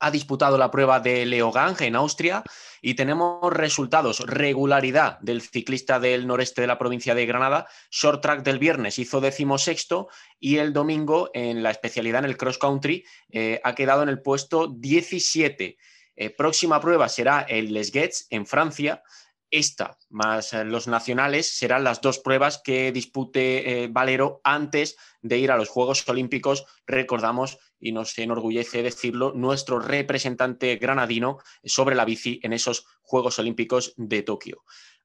ha 0.00 0.10
disputado 0.10 0.58
la 0.58 0.70
prueba 0.70 0.98
de 0.98 1.26
Leogang 1.26 1.76
en 1.80 1.94
Austria 1.94 2.42
y 2.82 2.94
tenemos 2.94 3.52
resultados. 3.52 4.20
Regularidad 4.20 5.18
del 5.20 5.42
ciclista 5.42 6.00
del 6.00 6.26
noreste 6.26 6.62
de 6.62 6.66
la 6.66 6.78
provincia 6.78 7.14
de 7.14 7.26
Granada. 7.26 7.68
Short 7.90 8.22
track 8.22 8.42
del 8.42 8.58
viernes 8.58 8.98
hizo 8.98 9.20
decimosexto 9.20 10.08
y 10.38 10.56
el 10.56 10.72
domingo 10.72 11.30
en 11.34 11.62
la 11.62 11.70
especialidad 11.70 12.24
en 12.24 12.30
el 12.30 12.38
cross 12.38 12.58
country 12.58 13.04
eh, 13.30 13.60
ha 13.62 13.74
quedado 13.74 14.02
en 14.02 14.08
el 14.08 14.22
puesto 14.22 14.68
17. 14.68 15.76
Eh, 16.16 16.30
próxima 16.30 16.80
prueba 16.80 17.08
será 17.08 17.42
el 17.42 17.72
Les 17.72 17.92
Gets 17.92 18.26
en 18.30 18.46
Francia. 18.46 19.02
esta 19.50 19.98
más 20.08 20.52
eh, 20.52 20.64
los 20.64 20.86
nacionales 20.86 21.54
serán 21.54 21.84
las 21.84 22.00
dos 22.00 22.18
pruebas 22.18 22.60
que 22.64 22.92
dispute 22.92 23.88
Valero 23.90 24.40
antes 24.44 24.96
de 25.20 25.38
ir 25.38 25.50
a 25.50 25.56
los 25.56 25.68
Juegos 25.68 26.08
Olímpicos. 26.08 26.64
Recordamos, 26.86 27.58
y 27.80 27.92
nos 27.92 28.16
enorgullece 28.18 28.82
decirlo, 28.82 29.32
nuestro 29.34 29.80
representante 29.80 30.76
granadino 30.76 31.38
sobre 31.64 31.96
la 31.96 32.04
bici 32.04 32.38
en 32.42 32.52
esos 32.52 32.86
Juegos 33.02 33.38
Olímpicos 33.38 33.94
de 33.96 34.22
Tokio. 34.22 34.62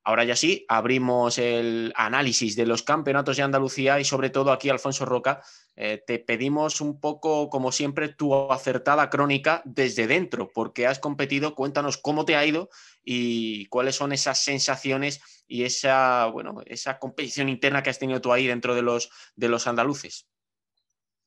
Ahora 0.07 0.23
ya 0.23 0.35
sí, 0.35 0.65
abrimos 0.67 1.39
el 1.39 1.91
análisis 1.95 2.55
de 2.55 2.67
los 2.67 2.83
campeonatos 2.83 3.37
de 3.37 3.43
Andalucía 3.43 3.99
y 3.99 4.05
sobre 4.05 4.29
todo 4.29 4.51
aquí, 4.51 4.69
Alfonso 4.69 5.03
Roca, 5.03 5.41
eh, 5.75 5.99
te 6.05 6.19
pedimos 6.19 6.79
un 6.79 6.99
poco, 6.99 7.49
como 7.49 7.71
siempre, 7.71 8.09
tu 8.09 8.51
acertada 8.51 9.09
crónica 9.09 9.63
desde 9.65 10.05
dentro, 10.05 10.51
porque 10.53 10.85
has 10.85 10.99
competido, 10.99 11.55
cuéntanos 11.55 11.97
cómo 11.97 12.23
te 12.23 12.35
ha 12.35 12.45
ido 12.45 12.69
y 13.03 13.65
cuáles 13.65 13.95
son 13.95 14.11
esas 14.11 14.43
sensaciones 14.43 15.21
y 15.47 15.63
esa, 15.63 16.27
bueno, 16.27 16.61
esa 16.67 16.99
competición 16.99 17.49
interna 17.49 17.81
que 17.81 17.89
has 17.89 17.97
tenido 17.97 18.21
tú 18.21 18.31
ahí 18.31 18.45
dentro 18.45 18.75
de 18.75 18.83
los, 18.83 19.09
de 19.35 19.49
los 19.49 19.65
andaluces. 19.65 20.27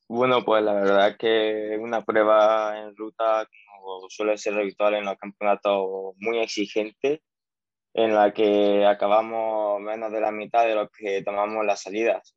Bueno, 0.09 0.43
pues 0.43 0.63
la 0.63 0.73
verdad 0.73 1.09
es 1.09 1.17
que 1.17 1.77
una 1.79 2.03
prueba 2.03 2.79
en 2.79 2.95
ruta, 2.95 3.47
como 3.47 4.09
suele 4.09 4.37
ser 4.37 4.55
habitual 4.55 4.95
en 4.95 5.05
los 5.05 5.17
campeonatos, 5.17 6.15
muy 6.17 6.39
exigente 6.39 7.21
en 7.93 8.15
la 8.15 8.33
que 8.33 8.85
acabamos 8.85 9.81
menos 9.81 10.11
de 10.11 10.21
la 10.21 10.31
mitad 10.31 10.65
de 10.67 10.75
lo 10.75 10.89
que 10.89 11.23
tomamos 11.23 11.65
las 11.65 11.81
salidas. 11.83 12.33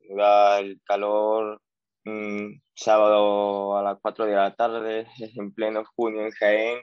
el 0.59 0.81
calor 0.85 1.61
mm, 2.05 2.61
sábado 2.75 3.77
a 3.77 3.83
las 3.83 3.99
4 4.01 4.25
de 4.25 4.35
la 4.35 4.55
tarde, 4.55 5.07
en 5.37 5.53
pleno 5.53 5.83
junio 5.95 6.23
en 6.25 6.31
Jaén, 6.31 6.79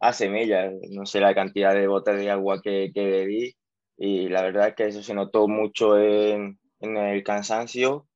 hace 0.00 0.28
millas. 0.30 0.72
No 0.90 1.06
sé 1.06 1.20
la 1.20 1.34
cantidad 1.34 1.74
de 1.74 1.86
botes 1.88 2.16
de 2.18 2.30
agua 2.30 2.60
que, 2.62 2.90
que 2.94 3.04
bebí 3.10 3.54
y 3.98 4.28
la 4.28 4.42
verdad 4.42 4.68
es 4.70 4.76
que 4.76 4.86
eso 4.88 5.02
se 5.02 5.14
notó 5.14 5.48
mucho 5.48 5.98
en, 5.98 6.58
en 6.80 6.96
el 6.98 7.24
cansancio. 7.24 8.08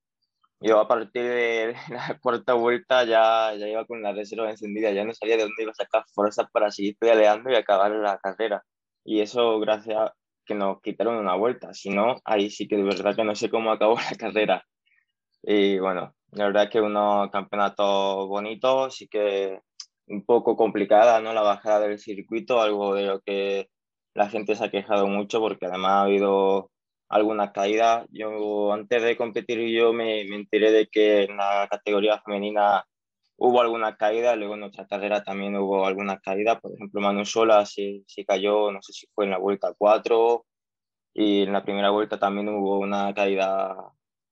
Yo 0.67 0.81
a 0.81 0.89
partir 0.89 1.23
de 1.23 1.75
la 1.91 2.19
cuarta 2.21 2.55
vuelta 2.55 3.05
ya, 3.05 3.55
ya 3.55 3.69
iba 3.69 3.85
con 3.85 4.03
la 4.03 4.12
reserva 4.12 4.51
encendida, 4.51 4.93
ya 4.93 5.05
no 5.05 5.12
sabía 5.12 5.37
de 5.37 5.43
dónde 5.43 5.62
iba 5.62 5.73
a 5.73 5.75
sacar 5.75 6.05
fuerzas 6.15 6.47
para 6.51 6.71
seguir 6.71 6.97
pedaleando 6.99 7.51
y 7.51 7.55
acabar 7.55 7.91
la 7.91 8.19
carrera 8.19 8.65
y 9.05 9.21
eso 9.21 9.61
gracias 9.61 9.97
a 9.97 10.15
que 10.47 10.55
nos 10.55 10.81
quitaron 10.81 11.17
una 11.17 11.37
vuelta, 11.37 11.75
si 11.75 11.91
no, 11.91 12.17
ahí 12.25 12.51
sí 12.51 12.67
que 12.67 12.77
de 12.77 12.83
verdad 12.85 13.15
que 13.15 13.25
no 13.25 13.35
sé 13.35 13.51
cómo 13.51 13.73
acabó 13.73 13.97
la 14.11 14.17
carrera. 14.17 14.65
Y 15.43 15.79
bueno, 15.79 16.15
la 16.33 16.47
verdad 16.47 16.65
es 16.65 16.71
que 16.71 16.81
unos 16.81 17.31
campeonatos 17.31 18.29
bonitos, 18.29 18.97
sí 18.97 19.09
que 19.09 19.61
un 20.07 20.25
poco 20.25 20.57
complicada, 20.57 21.21
¿no? 21.21 21.35
La 21.35 21.43
bajada 21.43 21.81
del 21.81 21.99
circuito, 21.99 22.61
algo 22.61 22.95
de 22.95 23.07
lo 23.07 23.21
que 23.21 23.69
la 24.15 24.29
gente 24.29 24.55
se 24.57 24.65
ha 24.65 24.71
quejado 24.71 25.07
mucho 25.09 25.41
porque 25.41 25.67
además 25.67 25.93
ha 25.93 26.03
habido 26.03 26.71
algunas 27.15 27.53
caídas. 27.53 28.07
Yo 28.11 28.73
antes 28.73 29.03
de 29.03 29.17
competir 29.17 29.61
yo 29.69 29.93
me, 29.93 30.25
me 30.25 30.37
enteré 30.37 30.73
de 30.73 30.89
que 30.89 31.25
en 31.25 31.37
la 31.37 31.69
categoría 31.71 32.21
femenina 32.21 32.85
hubo 33.37 33.61
algunas 33.61 33.97
caídas, 33.97 34.37
luego 34.37 34.55
en 34.55 34.61
nuestra 34.61 34.87
carrera 34.87 35.23
también 35.23 35.57
hubo 35.57 35.87
algunas 35.87 36.21
caídas, 36.21 36.61
por 36.61 36.73
ejemplo 36.75 37.01
Manu 37.01 37.25
Sola 37.25 37.65
se, 37.67 38.05
cayó, 38.27 38.73
no 38.73 38.83
sé 38.83 38.93
si 38.93 39.07
fue 39.15 39.27
en 39.27 39.31
la 39.31 39.39
vuelta 39.39 39.75
4 39.79 40.45
y 41.15 41.43
en 41.45 41.53
la 41.53 41.65
primera 41.65 41.91
vuelta 41.91 42.19
también 42.19 42.49
hubo 42.49 42.79
una 42.81 43.15
caída 43.15 43.77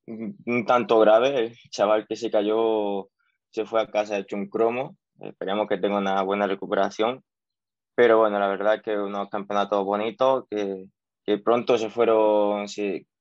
un 0.07 0.67
tanto 0.67 0.99
grave, 0.99 1.39
el 1.39 1.57
chaval 1.71 2.07
que 2.09 2.17
se 2.17 2.31
cayó 2.31 3.09
se 3.51 3.65
fue 3.65 3.81
a 3.83 3.91
casa 3.91 4.19
hecho 4.19 4.37
un 4.37 4.49
cromo, 4.49 4.97
esperemos 5.21 5.69
que 5.69 5.79
tenga 5.79 5.99
una 5.99 6.23
buena 6.23 6.49
recuperación, 6.49 7.23
pero 7.95 8.19
bueno, 8.19 8.39
la 8.41 8.49
verdad 8.49 8.77
es 8.77 8.83
que 8.83 8.99
unos 8.99 9.29
campeonatos 9.31 9.85
bonitos 9.85 10.47
que, 10.51 10.87
que 11.25 11.39
pronto 11.39 11.79
se 11.79 11.91
fueron, 11.91 12.67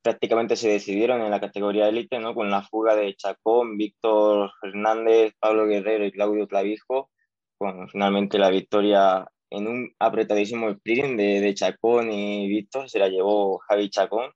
prácticamente 0.02 0.56
se 0.56 0.70
decidieron 0.70 1.22
en 1.22 1.32
la 1.32 1.40
categoría 1.40 1.88
élite, 1.88 2.20
¿no? 2.20 2.34
Con 2.34 2.50
la 2.50 2.64
fuga 2.64 2.96
de 2.96 3.16
Chacón, 3.16 3.78
Víctor 3.78 4.52
Fernández, 4.60 5.34
Pablo 5.40 5.68
Guerrero 5.68 6.06
y 6.06 6.12
Claudio 6.12 6.48
Clavijo, 6.48 7.12
con 7.58 7.88
finalmente 7.90 8.40
la 8.40 8.50
victoria 8.50 9.28
en 9.52 9.68
un 9.68 9.94
apretadísimo 10.00 10.70
sprint 10.70 11.18
de, 11.18 11.42
de 11.42 11.54
Chacón 11.54 12.12
y 12.12 12.48
Víctor, 12.48 12.90
se 12.90 13.00
la 13.00 13.10
llevó 13.10 13.60
Javi 13.60 13.90
Chacón 13.90 14.32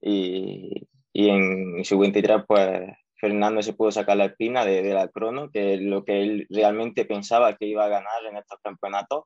y, 0.00 0.88
y 1.12 1.28
en 1.28 1.84
su 1.84 1.98
23 1.98 2.42
pues 2.46 2.82
Fernando 3.16 3.62
se 3.62 3.72
pudo 3.72 3.90
sacar 3.90 4.16
la 4.16 4.26
espina 4.26 4.64
de, 4.64 4.82
de 4.82 4.94
la 4.94 5.08
crono, 5.08 5.50
que 5.50 5.74
es 5.74 5.80
lo 5.80 6.04
que 6.04 6.22
él 6.22 6.46
realmente 6.50 7.04
pensaba 7.04 7.56
que 7.56 7.66
iba 7.66 7.84
a 7.84 7.88
ganar 7.88 8.24
en 8.28 8.36
estos 8.36 8.58
campeonatos 8.62 9.24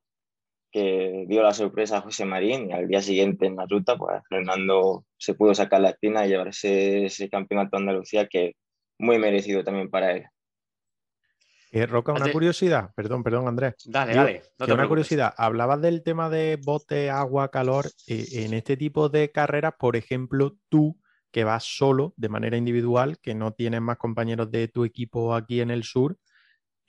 que 0.71 1.25
dio 1.29 1.43
la 1.43 1.53
sorpresa 1.53 1.99
a 1.99 2.01
José 2.03 2.25
Marín 2.25 2.71
y 2.71 2.73
al 2.73 2.89
día 2.89 3.01
siguiente 3.01 3.47
en 3.47 3.57
la 3.57 3.67
ruta, 3.67 3.97
pues 3.97 4.23
Fernando 4.29 5.05
se 5.17 5.35
pudo 5.35 5.55
sacar 5.55 5.81
la 5.81 5.91
espina 5.91 6.27
y 6.27 6.31
llevarse 6.31 7.07
ese 7.07 7.29
campeonato 7.29 7.77
de 7.77 7.83
Andalucía 7.83 8.27
que 8.27 8.55
muy 8.99 9.19
merecido 9.19 9.65
también 9.65 9.91
para 9.91 10.13
él. 10.13 10.27
Eh, 11.73 11.85
Roca, 11.85 12.13
una 12.13 12.33
curiosidad, 12.33 12.91
perdón, 12.95 13.23
perdón, 13.23 13.49
Andrés. 13.49 13.75
Dale, 13.85 14.15
dale. 14.15 14.43
una 14.73 14.89
curiosidad, 14.89 15.35
hablabas 15.37 15.83
del 15.83 16.03
tema 16.03 16.31
de 16.31 16.59
bote, 16.63 17.11
agua, 17.11 17.51
calor. 17.51 17.87
Eh, 18.07 18.45
en 18.45 18.55
este 18.55 18.77
tipo 18.77 19.09
de 19.09 19.31
carreras, 19.31 19.75
por 19.79 19.97
ejemplo, 19.97 20.57
tú 20.69 20.99
que 21.31 21.45
vas 21.45 21.65
solo 21.65 22.15
de 22.17 22.31
manera 22.31 22.57
individual, 22.57 23.19
que 23.19 23.35
no 23.35 23.53
tienes 23.53 23.83
más 23.83 23.99
compañeros 23.99 24.51
de 24.51 24.69
tu 24.69 24.85
equipo 24.85 25.35
aquí 25.35 25.61
en 25.61 25.71
el 25.71 25.85
sur, 25.85 26.17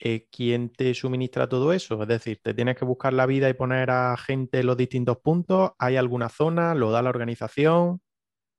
eh, 0.00 0.26
quién 0.30 0.70
te 0.70 0.94
suministra 0.94 1.48
todo 1.48 1.72
eso. 1.72 2.00
Es 2.02 2.08
decir, 2.08 2.40
te 2.42 2.54
tienes 2.54 2.76
que 2.76 2.84
buscar 2.84 3.12
la 3.12 3.26
vida 3.26 3.48
y 3.48 3.54
poner 3.54 3.90
a 3.90 4.16
gente 4.16 4.60
en 4.60 4.66
los 4.66 4.76
distintos 4.76 5.18
puntos. 5.18 5.72
¿Hay 5.78 5.96
alguna 5.96 6.28
zona? 6.28 6.74
¿Lo 6.74 6.90
da 6.90 7.02
la 7.02 7.10
organización? 7.10 8.00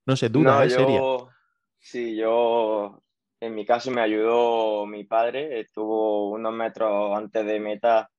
No 0.06 0.16
sé, 0.16 0.30
duda, 0.30 0.66
¿eh? 0.66 0.70
Yo, 0.70 1.30
sí, 1.78 2.16
yo 2.16 3.02
en 3.40 3.56
mi 3.56 3.66
caso 3.66 3.92
me 3.92 4.02
ayudó 4.02 4.86
mi 4.86 5.04
padre. 5.04 5.60
Estuvo 5.60 6.30
unos 6.32 6.54
metros 6.54 7.18
antes 7.18 7.46
de 7.46 7.60
meta 7.60 8.10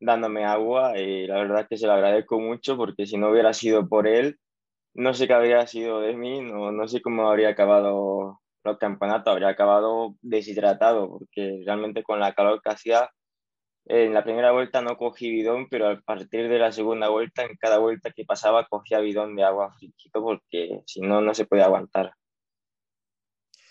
dándome 0.00 0.44
agua 0.44 0.98
y 0.98 1.26
la 1.26 1.36
verdad 1.36 1.60
es 1.60 1.68
que 1.68 1.76
se 1.76 1.86
lo 1.86 1.92
agradezco 1.92 2.40
mucho 2.40 2.76
porque 2.76 3.06
si 3.06 3.18
no 3.18 3.30
hubiera 3.30 3.52
sido 3.52 3.86
por 3.86 4.06
él, 4.06 4.38
no 4.94 5.12
sé 5.12 5.26
qué 5.26 5.34
habría 5.34 5.66
sido 5.66 6.00
de 6.00 6.14
mí, 6.14 6.40
no, 6.40 6.72
no 6.72 6.88
sé 6.88 7.02
cómo 7.02 7.28
habría 7.28 7.50
acabado 7.50 8.40
los 8.64 8.78
campeonatos 8.78 9.32
habría 9.32 9.48
acabado 9.48 10.16
deshidratado, 10.22 11.08
porque 11.08 11.62
realmente 11.64 12.02
con 12.02 12.20
la 12.20 12.34
calor 12.34 12.60
que 12.62 12.70
hacía, 12.70 13.10
en 13.86 14.14
la 14.14 14.22
primera 14.22 14.52
vuelta 14.52 14.82
no 14.82 14.96
cogí 14.96 15.30
bidón, 15.30 15.68
pero 15.68 15.88
a 15.88 16.00
partir 16.00 16.48
de 16.48 16.58
la 16.58 16.72
segunda 16.72 17.08
vuelta, 17.08 17.42
en 17.42 17.56
cada 17.56 17.78
vuelta 17.78 18.10
que 18.10 18.24
pasaba, 18.24 18.66
cogía 18.66 19.00
bidón 19.00 19.34
de 19.36 19.44
agua 19.44 19.72
fresquito, 19.78 20.22
porque 20.22 20.82
si 20.86 21.00
no, 21.00 21.20
no 21.20 21.34
se 21.34 21.46
puede 21.46 21.62
aguantar. 21.62 22.12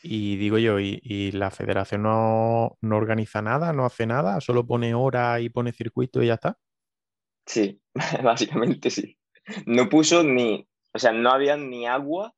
Y 0.02 0.38
digo 0.38 0.58
yo, 0.58 0.80
¿y, 0.80 1.32
la 1.34 1.52
federación 1.52 2.04
no, 2.04 2.78
no, 2.82 2.98
organiza 2.98 3.42
nada, 3.42 3.74
no 3.74 3.86
hace 3.86 4.06
nada? 4.06 4.40
¿Solo 4.40 4.66
pone 4.66 4.94
hora 4.94 5.40
y 5.42 5.50
pone 5.50 5.74
circuito 5.74 6.24
y 6.24 6.28
ya 6.28 6.36
está? 6.36 6.58
Sí, 7.46 7.82
básicamente 8.24 8.90
sí. 8.90 9.18
No 9.66 9.90
puso 9.90 10.24
ni, 10.24 10.68
o 10.94 11.00
sea, 11.00 11.12
no 11.12 11.32
había 11.32 11.58
ni 11.58 11.86
agua 11.86 12.34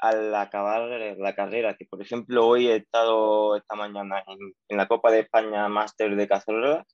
al 0.00 0.34
acabar 0.34 0.82
la 1.18 1.34
carrera, 1.34 1.74
que 1.74 1.86
por 1.86 2.00
ejemplo 2.02 2.46
hoy 2.46 2.68
he 2.68 2.76
estado 2.76 3.56
esta 3.56 3.74
mañana 3.74 4.22
en, 4.26 4.76
la 4.76 4.88
Copa 4.88 5.10
de 5.10 5.20
España 5.20 5.68
Máster 5.68 6.16
de 6.16 6.28
Cazorla 6.28 6.84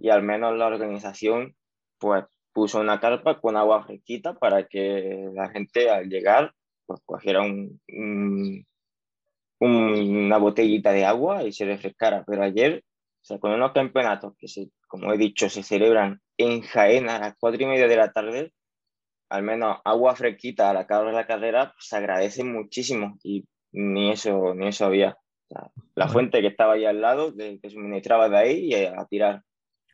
y 0.00 0.10
al 0.10 0.22
menos 0.22 0.56
la 0.56 0.66
organización 0.66 1.54
pues 1.98 2.24
puso 2.52 2.80
una 2.80 3.00
carpa 3.00 3.40
con 3.40 3.56
agua 3.56 3.84
fresquita 3.84 4.34
para 4.34 4.66
que 4.66 5.30
la 5.34 5.48
gente 5.48 5.88
al 5.90 6.08
llegar 6.08 6.52
pues 6.86 7.00
cogiera 7.06 7.40
un, 7.42 7.80
una 9.60 10.38
botellita 10.38 10.92
de 10.92 11.04
agua 11.04 11.44
y 11.44 11.52
se 11.52 11.64
refrescara. 11.64 12.24
Pero 12.26 12.42
ayer, 12.42 12.82
o 12.84 13.24
sea, 13.24 13.38
con 13.38 13.52
unos 13.52 13.72
campeonatos 13.72 14.34
que, 14.36 14.48
se, 14.48 14.70
como 14.88 15.12
he 15.12 15.18
dicho, 15.18 15.48
se 15.48 15.62
celebran 15.62 16.20
en 16.36 16.62
Jaén 16.62 17.08
a 17.08 17.18
las 17.18 17.34
cuatro 17.38 17.62
y 17.62 17.66
media 17.66 17.86
de 17.86 17.96
la 17.96 18.12
tarde, 18.12 18.52
al 19.32 19.42
menos 19.42 19.78
agua 19.84 20.14
fresquita 20.14 20.70
al 20.70 20.76
acabar 20.76 21.12
la 21.14 21.26
carrera, 21.26 21.72
pues, 21.72 21.86
se 21.88 21.96
agradece 21.96 22.44
muchísimo 22.44 23.18
y 23.22 23.48
ni 23.72 24.10
eso, 24.10 24.54
ni 24.54 24.68
eso 24.68 24.84
había. 24.84 25.16
la 25.94 26.08
fuente 26.08 26.40
que 26.42 26.48
estaba 26.48 26.74
ahí 26.74 26.84
al 26.84 27.00
lado, 27.00 27.34
que 27.34 27.70
suministraba 27.70 28.28
de 28.28 28.36
ahí 28.36 28.72
y 28.72 28.74
a 28.74 29.06
tirar. 29.06 29.42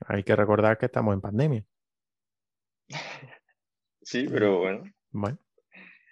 Hay 0.07 0.25
que 0.25 0.35
recordar 0.35 0.77
que 0.77 0.87
estamos 0.87 1.15
en 1.15 1.21
pandemia. 1.21 1.65
sí, 4.03 4.27
pero 4.29 4.59
bueno. 4.59 4.83
Bueno. 5.11 5.39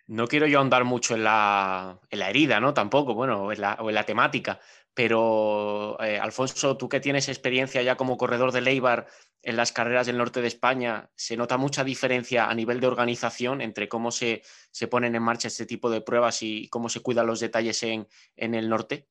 No 0.07 0.29
quiero 0.29 0.47
yo 0.47 0.59
ahondar 0.59 0.85
mucho 0.85 1.17
en 1.17 1.25
la, 1.25 1.99
en 2.11 2.21
la 2.21 2.31
herida, 2.31 2.61
¿no? 2.61 2.75
Tampoco, 2.75 3.15
bueno, 3.15 3.43
o 3.43 3.53
en 3.53 3.61
la, 3.61 3.75
o 3.81 3.89
en 3.89 3.95
la 3.97 4.05
temática, 4.05 4.61
pero 4.97 6.01
eh, 6.01 6.19
Alfonso, 6.19 6.79
tú 6.79 6.89
que 6.89 7.01
tienes 7.01 7.29
experiencia 7.29 7.83
ya 7.83 7.99
como 7.99 8.17
corredor 8.17 8.51
de 8.51 8.63
Leibar 8.63 9.07
en 9.43 9.55
las 9.55 9.71
carreras 9.71 10.07
del 10.07 10.17
norte 10.17 10.41
de 10.41 10.49
España, 10.49 11.11
¿se 11.15 11.37
nota 11.37 11.59
mucha 11.59 11.85
diferencia 11.85 12.49
a 12.49 12.55
nivel 12.55 12.81
de 12.81 12.87
organización 12.87 13.61
entre 13.61 13.91
cómo 13.91 14.11
se, 14.11 14.41
se 14.71 14.89
ponen 14.89 15.15
en 15.15 15.23
marcha 15.23 15.49
este 15.49 15.67
tipo 15.67 15.91
de 15.91 16.01
pruebas 16.01 16.43
y 16.43 16.69
cómo 16.69 16.89
se 16.89 17.01
cuidan 17.01 17.27
los 17.27 17.41
detalles 17.41 17.83
en, 17.83 18.09
en 18.37 18.55
el 18.55 18.71
norte? 18.71 19.07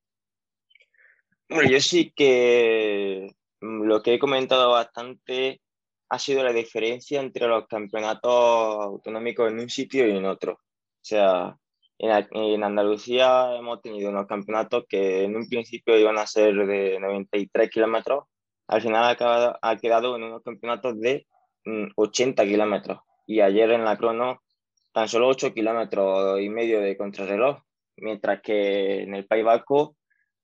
Bueno, 1.47 1.69
yo 1.69 1.79
sí 1.79 2.11
que 2.15 3.35
mm, 3.61 3.83
lo 3.83 4.01
que 4.01 4.15
he 4.15 4.19
comentado 4.19 4.71
bastante 4.71 5.61
ha 6.09 6.17
sido 6.17 6.43
la 6.43 6.51
diferencia 6.51 7.21
entre 7.21 7.45
los 7.47 7.67
campeonatos 7.67 8.83
autonómicos 8.83 9.51
en 9.51 9.59
un 9.59 9.69
sitio 9.69 10.07
y 10.07 10.17
en 10.17 10.25
otro. 10.25 10.53
O 10.53 11.07
sea, 11.07 11.55
en, 11.97 12.63
Andalucía 12.63 13.55
hemos 13.55 13.81
tenido 13.81 14.09
unos 14.09 14.27
campeonatos 14.27 14.85
que 14.87 15.23
en 15.23 15.35
un 15.35 15.47
principio 15.47 15.97
iban 15.97 16.17
a 16.17 16.27
ser 16.27 16.55
de 16.67 16.99
93 16.99 17.69
kilómetros, 17.69 18.25
al 18.67 18.81
final 18.81 19.15
ha, 19.19 19.59
ha 19.61 19.77
quedado 19.77 20.15
en 20.15 20.23
unos 20.23 20.43
campeonatos 20.43 20.99
de 20.99 21.25
80 21.95 22.43
mm, 22.43 22.47
kilómetros. 22.47 22.99
Y 23.27 23.41
ayer 23.41 23.71
en 23.71 23.85
la 23.85 23.97
crono 23.97 24.41
tan 24.93 25.07
solo 25.07 25.27
8 25.27 25.53
kilómetros 25.53 26.39
y 26.41 26.49
medio 26.49 26.79
de 26.79 26.97
contrarreloj, 26.97 27.59
mientras 27.97 28.41
que 28.41 29.03
en 29.03 29.15
el 29.15 29.25
País 29.25 29.43
Vasco, 29.43 29.95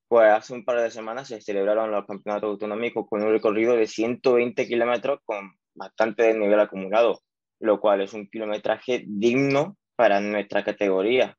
pues 0.08 0.30
hace 0.30 0.54
un 0.54 0.66
par 0.66 0.82
de 0.82 0.92
semanas 0.92 1.30
se 1.30 1.40
celebraron 1.42 1.92
los 1.92 2.06
campeonatos 2.06 2.50
autonómicos 2.50 3.06
con 3.10 3.24
un 3.24 3.32
recorrido 3.32 3.76
de 3.76 3.88
120 3.88 4.68
kilómetros 4.68 5.20
con 5.24 5.54
bastante 5.74 6.34
nivel 6.34 6.60
acumulado, 6.60 7.22
lo 7.60 7.80
cual 7.80 8.02
es 8.02 8.14
un 8.14 8.28
kilometraje 8.28 9.06
digno 9.08 9.78
para 9.96 10.20
nuestra 10.20 10.66
categoría. 10.66 11.38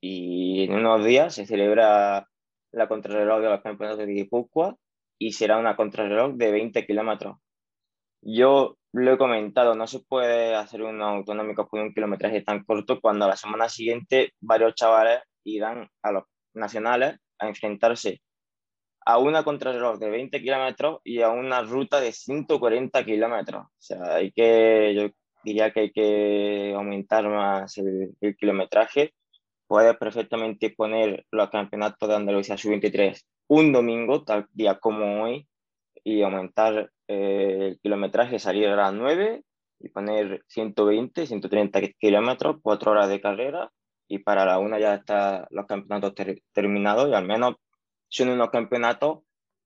Y 0.00 0.64
en 0.64 0.74
unos 0.74 1.04
días 1.04 1.34
se 1.34 1.46
celebra 1.46 2.26
la 2.72 2.88
contrarreloj 2.88 3.40
de 3.40 3.48
los 3.50 3.60
campeonatos 3.60 4.06
de 4.06 4.12
Guipúzcoa 4.12 4.76
y 5.18 5.32
será 5.32 5.58
una 5.58 5.76
contrarreloj 5.76 6.34
de 6.36 6.50
20 6.50 6.86
kilómetros. 6.86 7.36
Yo 8.22 8.76
lo 8.92 9.12
he 9.12 9.18
comentado, 9.18 9.74
no 9.74 9.86
se 9.86 10.00
puede 10.00 10.54
hacer 10.54 10.82
un 10.82 11.00
autonómico 11.00 11.68
con 11.68 11.80
un 11.80 11.94
kilometraje 11.94 12.42
tan 12.42 12.64
corto 12.64 13.00
cuando 13.00 13.24
a 13.24 13.28
la 13.28 13.36
semana 13.36 13.68
siguiente 13.68 14.32
varios 14.40 14.74
chavales 14.74 15.20
irán 15.44 15.88
a 16.02 16.12
los 16.12 16.24
nacionales 16.54 17.16
a 17.38 17.48
enfrentarse 17.48 18.20
a 19.06 19.18
una 19.18 19.44
contrarreloj 19.44 19.98
de 19.98 20.10
20 20.10 20.40
kilómetros 20.40 21.00
y 21.04 21.22
a 21.22 21.30
una 21.30 21.62
ruta 21.62 22.00
de 22.00 22.12
140 22.12 23.04
kilómetros. 23.04 23.64
O 23.64 23.70
sea, 23.78 24.16
hay 24.16 24.32
que, 24.32 24.94
yo 24.94 25.08
diría 25.42 25.72
que 25.72 25.80
hay 25.80 25.92
que 25.92 26.74
aumentar 26.74 27.28
más 27.28 27.78
el, 27.78 28.14
kilometraje. 28.38 29.14
Puedes 29.70 29.96
perfectamente 29.98 30.70
poner 30.70 31.24
los 31.30 31.48
campeonatos 31.48 32.08
de 32.08 32.16
Andalucía 32.16 32.58
sub-23 32.58 33.22
un 33.46 33.70
domingo, 33.70 34.24
tal 34.24 34.48
día 34.52 34.80
como 34.80 35.22
hoy, 35.22 35.46
y 36.02 36.22
aumentar 36.22 36.90
eh, 37.06 37.68
el 37.68 37.80
kilometraje, 37.80 38.40
salir 38.40 38.66
a 38.66 38.74
las 38.74 38.92
9 38.92 39.44
y 39.78 39.88
poner 39.90 40.42
120, 40.48 41.24
130 41.24 41.82
kilómetros, 42.00 42.56
4 42.60 42.90
horas 42.90 43.08
de 43.08 43.20
carrera 43.20 43.70
y 44.08 44.18
para 44.18 44.44
la 44.44 44.58
una 44.58 44.80
ya 44.80 44.96
están 44.96 45.46
los 45.50 45.66
campeonatos 45.66 46.14
terminados 46.52 47.08
y 47.08 47.14
al 47.14 47.28
menos 47.28 47.54
son 48.08 48.30
unos 48.30 48.50
campeonatos 48.50 49.20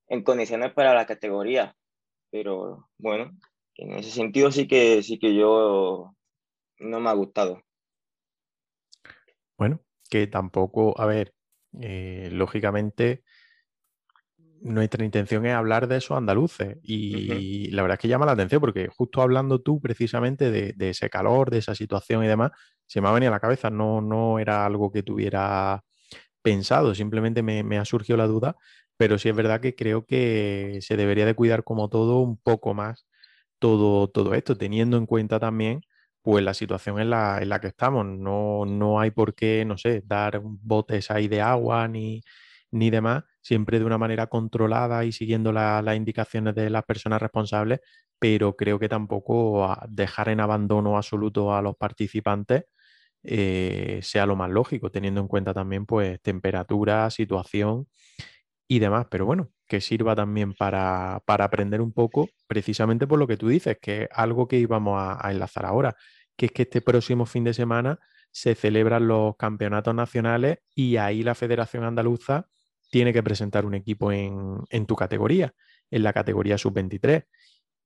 en 0.08 0.22
condiciones 0.22 0.74
para 0.74 0.92
la 0.92 1.06
categoría. 1.06 1.74
Pero 2.30 2.90
bueno, 2.98 3.30
en 3.76 3.92
ese 3.92 4.10
sentido 4.10 4.52
sí 4.52 4.68
que, 4.68 5.02
sí 5.02 5.18
que 5.18 5.34
yo 5.34 6.14
no 6.78 7.00
me 7.00 7.08
ha 7.08 7.14
gustado. 7.14 7.62
Bueno, 9.56 9.80
que 10.14 10.28
tampoco, 10.28 10.94
a 11.00 11.06
ver, 11.06 11.34
eh, 11.80 12.28
lógicamente 12.30 13.24
nuestra 14.60 15.04
intención 15.04 15.44
es 15.44 15.52
hablar 15.52 15.88
de 15.88 15.96
esos 15.96 16.16
andaluces 16.16 16.78
y 16.84 17.68
la 17.72 17.82
verdad 17.82 17.96
es 17.96 18.00
que 18.00 18.06
llama 18.06 18.24
la 18.24 18.30
atención 18.30 18.60
porque 18.60 18.86
justo 18.86 19.22
hablando 19.22 19.60
tú 19.60 19.80
precisamente 19.80 20.52
de, 20.52 20.88
ese 20.88 21.10
calor, 21.10 21.50
de 21.50 21.58
esa 21.58 21.74
situación 21.74 22.22
y 22.22 22.28
demás, 22.28 22.52
se 22.86 23.00
me 23.00 23.08
ha 23.08 23.10
venido 23.10 23.32
a 23.32 23.34
la 23.34 23.40
cabeza, 23.40 23.70
no, 23.70 24.00
no 24.00 24.38
era 24.38 24.64
algo 24.64 24.92
que 24.92 25.02
tuviera 25.02 25.82
pensado, 26.40 26.94
simplemente 26.94 27.42
me, 27.42 27.76
ha 27.76 27.84
surgido 27.84 28.16
la 28.16 28.28
duda, 28.28 28.54
pero 28.96 29.18
sí 29.18 29.30
es 29.30 29.34
verdad 29.34 29.60
que 29.60 29.74
creo 29.74 30.06
que 30.06 30.78
se 30.80 30.96
debería 30.96 31.26
de 31.26 31.34
cuidar 31.34 31.64
como 31.64 31.88
todo 31.88 32.20
un 32.20 32.36
poco 32.36 32.72
más 32.72 33.08
todo, 33.58 34.06
todo 34.06 34.34
esto, 34.34 34.56
teniendo 34.56 34.96
en 34.96 35.06
cuenta 35.06 35.40
también 35.40 35.80
pues 36.24 36.42
la 36.44 36.54
situación 36.54 37.00
en 37.00 37.10
la, 37.10 37.38
en 37.42 37.50
la 37.50 37.60
que 37.60 37.68
estamos. 37.68 38.06
No, 38.06 38.64
no 38.66 38.98
hay 39.00 39.10
por 39.10 39.34
qué, 39.34 39.64
no 39.66 39.76
sé, 39.78 40.02
dar 40.06 40.40
botes 40.42 41.10
ahí 41.10 41.28
de 41.28 41.42
agua 41.42 41.86
ni, 41.86 42.22
ni 42.70 42.90
demás, 42.90 43.24
siempre 43.42 43.78
de 43.78 43.84
una 43.84 43.98
manera 43.98 44.26
controlada 44.28 45.04
y 45.04 45.12
siguiendo 45.12 45.52
las 45.52 45.96
indicaciones 45.96 46.54
de 46.54 46.70
las 46.70 46.84
personas 46.84 47.20
responsables, 47.22 47.80
pero 48.18 48.56
creo 48.56 48.78
que 48.78 48.88
tampoco 48.88 49.76
dejar 49.88 50.30
en 50.30 50.40
abandono 50.40 50.96
absoluto 50.96 51.54
a 51.54 51.62
los 51.62 51.76
participantes 51.76 52.64
eh, 53.24 54.00
sea 54.02 54.26
lo 54.26 54.36
más 54.36 54.50
lógico, 54.50 54.90
teniendo 54.90 55.20
en 55.20 55.28
cuenta 55.28 55.54
también 55.54 55.86
pues 55.86 56.20
temperatura, 56.22 57.10
situación 57.10 57.88
y 58.68 58.78
demás. 58.80 59.06
Pero 59.10 59.26
bueno, 59.26 59.50
que 59.68 59.80
sirva 59.80 60.14
también 60.16 60.54
para, 60.54 61.16
aprender 61.26 61.80
un 61.80 61.92
poco, 61.92 62.28
precisamente 62.46 63.06
por 63.06 63.18
lo 63.18 63.26
que 63.26 63.36
tú 63.36 63.48
dices, 63.48 63.78
que 63.80 64.08
algo 64.12 64.48
que 64.48 64.58
íbamos 64.58 65.00
a 65.00 65.30
enlazar 65.30 65.66
ahora, 65.66 65.96
que 66.36 66.46
es 66.46 66.52
que 66.52 66.62
este 66.62 66.80
próximo 66.80 67.26
fin 67.26 67.44
de 67.44 67.54
semana 67.54 67.98
se 68.30 68.54
celebran 68.54 69.06
los 69.06 69.36
campeonatos 69.36 69.94
nacionales 69.94 70.58
y 70.74 70.96
ahí 70.96 71.22
la 71.22 71.34
Federación 71.34 71.84
Andaluza 71.84 72.48
tiene 72.90 73.12
que 73.12 73.22
presentar 73.22 73.64
un 73.64 73.74
equipo 73.74 74.12
en, 74.12 74.86
tu 74.86 74.96
categoría, 74.96 75.54
en 75.90 76.02
la 76.02 76.12
categoría 76.12 76.58
sub-23. 76.58 77.26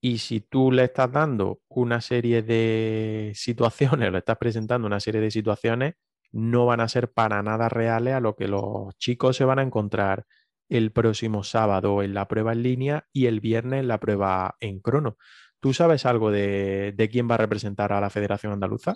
Y 0.00 0.18
si 0.18 0.40
tú 0.40 0.70
le 0.70 0.84
estás 0.84 1.10
dando 1.10 1.60
una 1.68 2.00
serie 2.00 2.42
de 2.42 3.32
situaciones, 3.34 4.10
le 4.12 4.18
estás 4.18 4.38
presentando 4.38 4.86
una 4.86 5.00
serie 5.00 5.20
de 5.20 5.30
situaciones, 5.30 5.94
no 6.30 6.66
van 6.66 6.80
a 6.80 6.88
ser 6.88 7.10
para 7.12 7.42
nada 7.42 7.68
reales 7.68 8.14
a 8.14 8.20
lo 8.20 8.36
que 8.36 8.48
los 8.48 8.96
chicos 8.98 9.36
se 9.36 9.44
van 9.44 9.58
a 9.58 9.62
encontrar 9.62 10.26
el 10.68 10.92
próximo 10.92 11.42
sábado 11.42 12.02
en 12.02 12.14
la 12.14 12.28
prueba 12.28 12.52
en 12.52 12.62
línea 12.62 13.06
y 13.12 13.26
el 13.26 13.40
viernes 13.40 13.80
en 13.80 13.88
la 13.88 13.98
prueba 13.98 14.56
en 14.60 14.80
crono. 14.80 15.16
¿Tú 15.60 15.72
sabes 15.72 16.06
algo 16.06 16.30
de 16.30 17.08
quién 17.10 17.28
va 17.28 17.34
a 17.34 17.38
representar 17.38 17.92
a 17.92 18.00
la 18.00 18.10
Federación 18.10 18.52
Andaluza? 18.52 18.94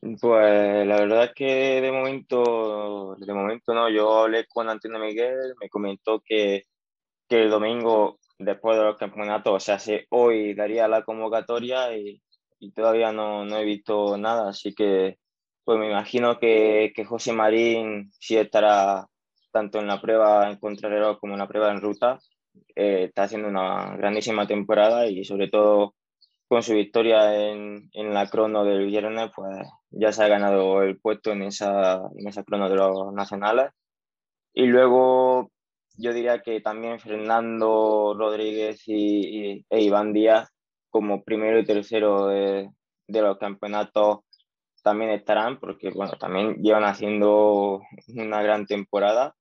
Pues 0.00 0.86
la 0.86 0.96
verdad 0.96 1.24
es 1.24 1.32
que 1.34 1.80
de 1.80 1.92
momento, 1.92 3.16
de 3.18 3.32
momento 3.32 3.74
no, 3.74 3.88
yo 3.90 4.22
hablé 4.22 4.46
con 4.46 4.68
Antonio 4.68 4.98
Miguel, 4.98 5.54
me 5.60 5.68
comentó 5.68 6.20
que, 6.24 6.64
que 7.28 7.42
el 7.42 7.50
domingo 7.50 8.18
después 8.38 8.76
de 8.76 8.84
los 8.84 8.96
campeonatos, 8.96 9.54
o 9.54 9.60
sea, 9.60 9.78
si 9.78 10.00
hoy 10.10 10.54
daría 10.54 10.88
la 10.88 11.02
convocatoria 11.02 11.96
y, 11.96 12.20
y 12.58 12.72
todavía 12.72 13.12
no, 13.12 13.44
no, 13.44 13.58
he 13.58 13.64
visto 13.64 14.16
nada, 14.16 14.50
así 14.50 14.74
que 14.74 15.18
pues 15.64 15.78
me 15.78 15.88
imagino 15.88 16.38
que, 16.38 16.92
que 16.94 17.04
José 17.04 17.32
Marín 17.32 18.12
sí 18.18 18.36
estará 18.36 19.06
tanto 19.50 19.78
en 19.78 19.86
la 19.86 20.00
prueba 20.00 20.50
en 20.50 20.58
contrarreloj 20.58 21.18
como 21.18 21.34
en 21.34 21.38
la 21.38 21.48
prueba 21.48 21.70
en 21.70 21.80
ruta, 21.80 22.18
eh, 22.76 23.04
está 23.04 23.24
haciendo 23.24 23.48
una 23.48 23.96
grandísima 23.96 24.46
temporada 24.46 25.06
y 25.06 25.24
sobre 25.24 25.48
todo 25.48 25.94
con 26.48 26.62
su 26.62 26.74
victoria 26.74 27.50
en, 27.50 27.90
en, 27.92 28.14
la 28.14 28.28
crono 28.28 28.64
del 28.64 28.86
viernes, 28.86 29.30
pues 29.34 29.66
ya 29.90 30.12
se 30.12 30.22
ha 30.24 30.28
ganado 30.28 30.82
el 30.82 30.98
puesto 31.00 31.32
en 31.32 31.42
esa, 31.42 32.02
en 32.16 32.28
esa 32.28 32.44
crono 32.44 32.68
de 32.68 32.76
los 32.76 33.12
nacionales. 33.12 33.70
Y 34.52 34.66
luego 34.66 35.50
yo 35.96 36.12
diría 36.12 36.42
que 36.42 36.60
también 36.60 37.00
Fernando 37.00 38.14
Rodríguez 38.16 38.82
y, 38.86 39.64
e 39.68 39.80
Iván 39.82 40.12
Díaz 40.12 40.48
como 40.90 41.24
primero 41.24 41.58
y 41.58 41.64
tercero 41.64 42.28
de, 42.28 42.70
de, 43.08 43.22
los 43.22 43.38
campeonatos 43.38 44.20
también 44.82 45.10
estarán, 45.10 45.58
porque 45.58 45.90
bueno, 45.90 46.12
también 46.18 46.56
llevan 46.62 46.84
haciendo 46.84 47.80
una 48.14 48.42
gran 48.42 48.66
temporada. 48.66 49.34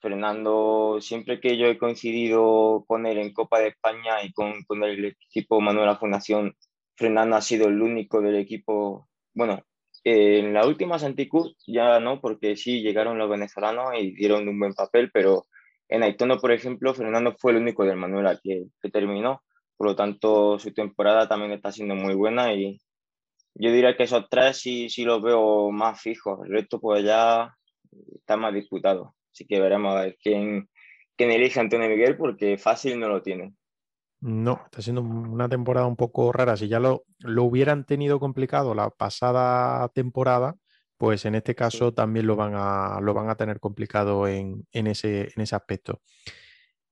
Fernando, 0.00 0.98
siempre 1.00 1.40
que 1.40 1.56
yo 1.56 1.66
he 1.66 1.78
coincidido 1.78 2.84
con 2.86 3.06
él 3.06 3.18
en 3.18 3.32
Copa 3.32 3.60
de 3.60 3.68
España 3.68 4.22
y 4.22 4.32
con, 4.32 4.62
con 4.64 4.82
el 4.84 5.04
equipo 5.04 5.60
Manuela 5.60 5.96
Fundación, 5.96 6.54
Fernando 6.96 7.36
ha 7.36 7.40
sido 7.40 7.68
el 7.68 7.80
único 7.80 8.20
del 8.20 8.36
equipo, 8.36 9.08
bueno, 9.34 9.62
en 10.04 10.54
la 10.54 10.66
última 10.66 10.98
Santicus 10.98 11.56
ya 11.66 12.00
no, 12.00 12.20
porque 12.20 12.56
sí 12.56 12.82
llegaron 12.82 13.18
los 13.18 13.28
venezolanos 13.30 13.92
y 13.98 14.12
dieron 14.14 14.48
un 14.48 14.58
buen 14.58 14.74
papel, 14.74 15.10
pero 15.12 15.46
en 15.88 16.02
Aitono, 16.02 16.38
por 16.38 16.52
ejemplo, 16.52 16.94
Fernando 16.94 17.34
fue 17.38 17.52
el 17.52 17.58
único 17.58 17.84
del 17.84 17.96
Manuela 17.96 18.38
que, 18.42 18.66
que 18.80 18.90
terminó, 18.90 19.42
por 19.76 19.88
lo 19.88 19.96
tanto 19.96 20.58
su 20.58 20.72
temporada 20.72 21.28
también 21.28 21.52
está 21.52 21.72
siendo 21.72 21.94
muy 21.94 22.14
buena 22.14 22.52
y 22.54 22.80
yo 23.54 23.72
diría 23.72 23.96
que 23.96 24.04
esos 24.04 24.28
tres 24.28 24.58
sí, 24.58 24.88
sí 24.88 25.04
los 25.04 25.22
veo 25.22 25.70
más 25.72 26.00
fijos, 26.00 26.40
el 26.44 26.52
resto 26.52 26.80
pues 26.80 27.04
ya 27.04 27.54
está 28.14 28.36
más 28.36 28.54
disputado. 28.54 29.14
Así 29.32 29.46
que 29.46 29.60
veremos 29.60 29.94
a 29.94 30.02
ver 30.02 30.16
quién, 30.22 30.68
quién 31.16 31.30
elige 31.30 31.58
a 31.58 31.62
Antonio 31.62 31.88
Miguel 31.88 32.16
porque 32.16 32.58
fácil 32.58 32.98
no 32.98 33.08
lo 33.08 33.22
tiene. 33.22 33.54
No, 34.20 34.62
está 34.64 34.82
siendo 34.82 35.02
una 35.02 35.48
temporada 35.48 35.86
un 35.86 35.96
poco 35.96 36.32
rara. 36.32 36.56
Si 36.56 36.66
ya 36.66 36.80
lo, 36.80 37.04
lo 37.20 37.44
hubieran 37.44 37.84
tenido 37.84 38.18
complicado 38.18 38.74
la 38.74 38.90
pasada 38.90 39.88
temporada, 39.90 40.56
pues 40.96 41.24
en 41.24 41.36
este 41.36 41.54
caso 41.54 41.94
también 41.94 42.26
lo 42.26 42.34
van 42.34 42.54
a, 42.56 43.00
lo 43.00 43.14
van 43.14 43.30
a 43.30 43.36
tener 43.36 43.60
complicado 43.60 44.26
en, 44.26 44.66
en, 44.72 44.88
ese, 44.88 45.28
en 45.34 45.42
ese 45.42 45.54
aspecto. 45.54 46.00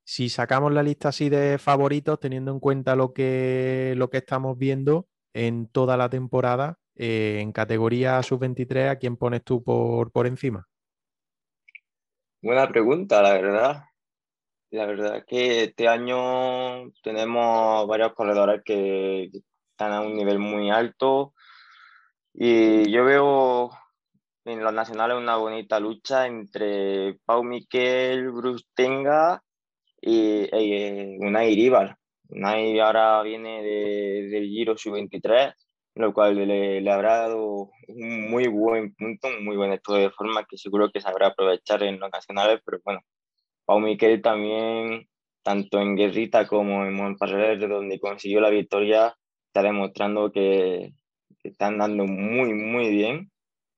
Si 0.04 0.28
sacamos 0.28 0.72
la 0.72 0.84
lista 0.84 1.08
así 1.08 1.28
de 1.28 1.58
favoritos, 1.58 2.20
teniendo 2.20 2.52
en 2.52 2.60
cuenta 2.60 2.94
lo 2.94 3.12
que, 3.12 3.94
lo 3.96 4.08
que 4.08 4.18
estamos 4.18 4.56
viendo 4.56 5.08
en 5.34 5.66
toda 5.66 5.96
la 5.96 6.08
temporada, 6.08 6.78
eh, 6.94 7.40
en 7.40 7.50
categoría 7.50 8.22
sub-23, 8.22 8.88
¿a 8.88 8.96
quién 8.96 9.16
pones 9.16 9.42
tú 9.42 9.64
por, 9.64 10.12
por 10.12 10.28
encima? 10.28 10.68
Buena 12.46 12.68
pregunta, 12.68 13.22
la 13.22 13.32
verdad. 13.32 13.84
la 14.70 14.86
verdad 14.86 15.24
que 15.26 15.64
este 15.64 15.88
año 15.88 16.92
tenemos 17.02 17.88
varios 17.88 18.14
corredores 18.14 18.62
que 18.64 19.32
están 19.72 19.92
a 19.92 20.00
un 20.02 20.14
nivel 20.14 20.38
muy 20.38 20.70
alto 20.70 21.34
y 22.32 22.88
yo 22.92 23.04
veo 23.04 23.70
en 24.44 24.62
los 24.62 24.72
nacionales 24.72 25.16
una 25.16 25.34
bonita 25.34 25.80
lucha 25.80 26.26
entre 26.26 27.18
Pau 27.24 27.42
Miquel, 27.42 28.30
Bruce 28.30 28.64
Tenga 28.74 29.42
y, 30.00 30.46
y 30.56 31.18
Unai 31.18 31.52
Iribar. 31.52 31.98
Unai 32.28 32.78
ahora 32.78 33.22
viene 33.22 33.60
de, 33.60 34.28
del 34.28 34.44
Giro 34.44 34.76
Sub-23, 34.76 35.52
lo 35.96 36.12
cual 36.12 36.36
le, 36.36 36.80
le, 36.80 36.90
habrá 36.90 37.16
dado 37.16 37.70
un 37.88 38.30
muy 38.30 38.48
buen 38.48 38.94
punto, 38.94 39.28
un 39.28 39.44
muy 39.44 39.56
buen 39.56 39.72
estado 39.72 39.98
de 39.98 40.10
forma 40.10 40.44
que 40.44 40.58
seguro 40.58 40.90
que 40.90 41.00
sabrá 41.00 41.28
aprovechar 41.28 41.82
en 41.82 41.98
los 41.98 42.10
nacionales, 42.10 42.60
pero 42.64 42.78
bueno, 42.84 43.00
Pau 43.64 43.80
Miquel 43.80 44.20
también, 44.20 45.08
tanto 45.42 45.80
en 45.80 45.96
Guerrita 45.96 46.46
como 46.46 46.84
en 46.84 46.94
Montparnasse, 46.94 47.66
donde 47.66 47.98
consiguió 47.98 48.40
la 48.40 48.50
victoria, 48.50 49.16
está 49.46 49.62
demostrando 49.62 50.30
que, 50.30 50.92
que 51.40 51.48
está 51.48 51.68
andando 51.68 52.04
muy, 52.04 52.52
muy 52.52 52.90
bien 52.90 53.30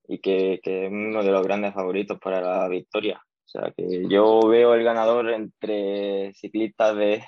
y 0.08 0.18
que, 0.18 0.60
que, 0.62 0.86
es 0.86 0.92
uno 0.92 1.22
de 1.22 1.30
los 1.30 1.46
grandes 1.46 1.72
favoritos 1.72 2.18
para 2.18 2.40
la 2.40 2.68
victoria. 2.68 3.22
O 3.46 3.48
sea 3.48 3.72
que 3.76 4.08
yo 4.08 4.40
veo 4.48 4.74
el 4.74 4.82
ganador 4.82 5.30
entre 5.30 6.34
ciclistas 6.34 6.96
de, 6.96 7.24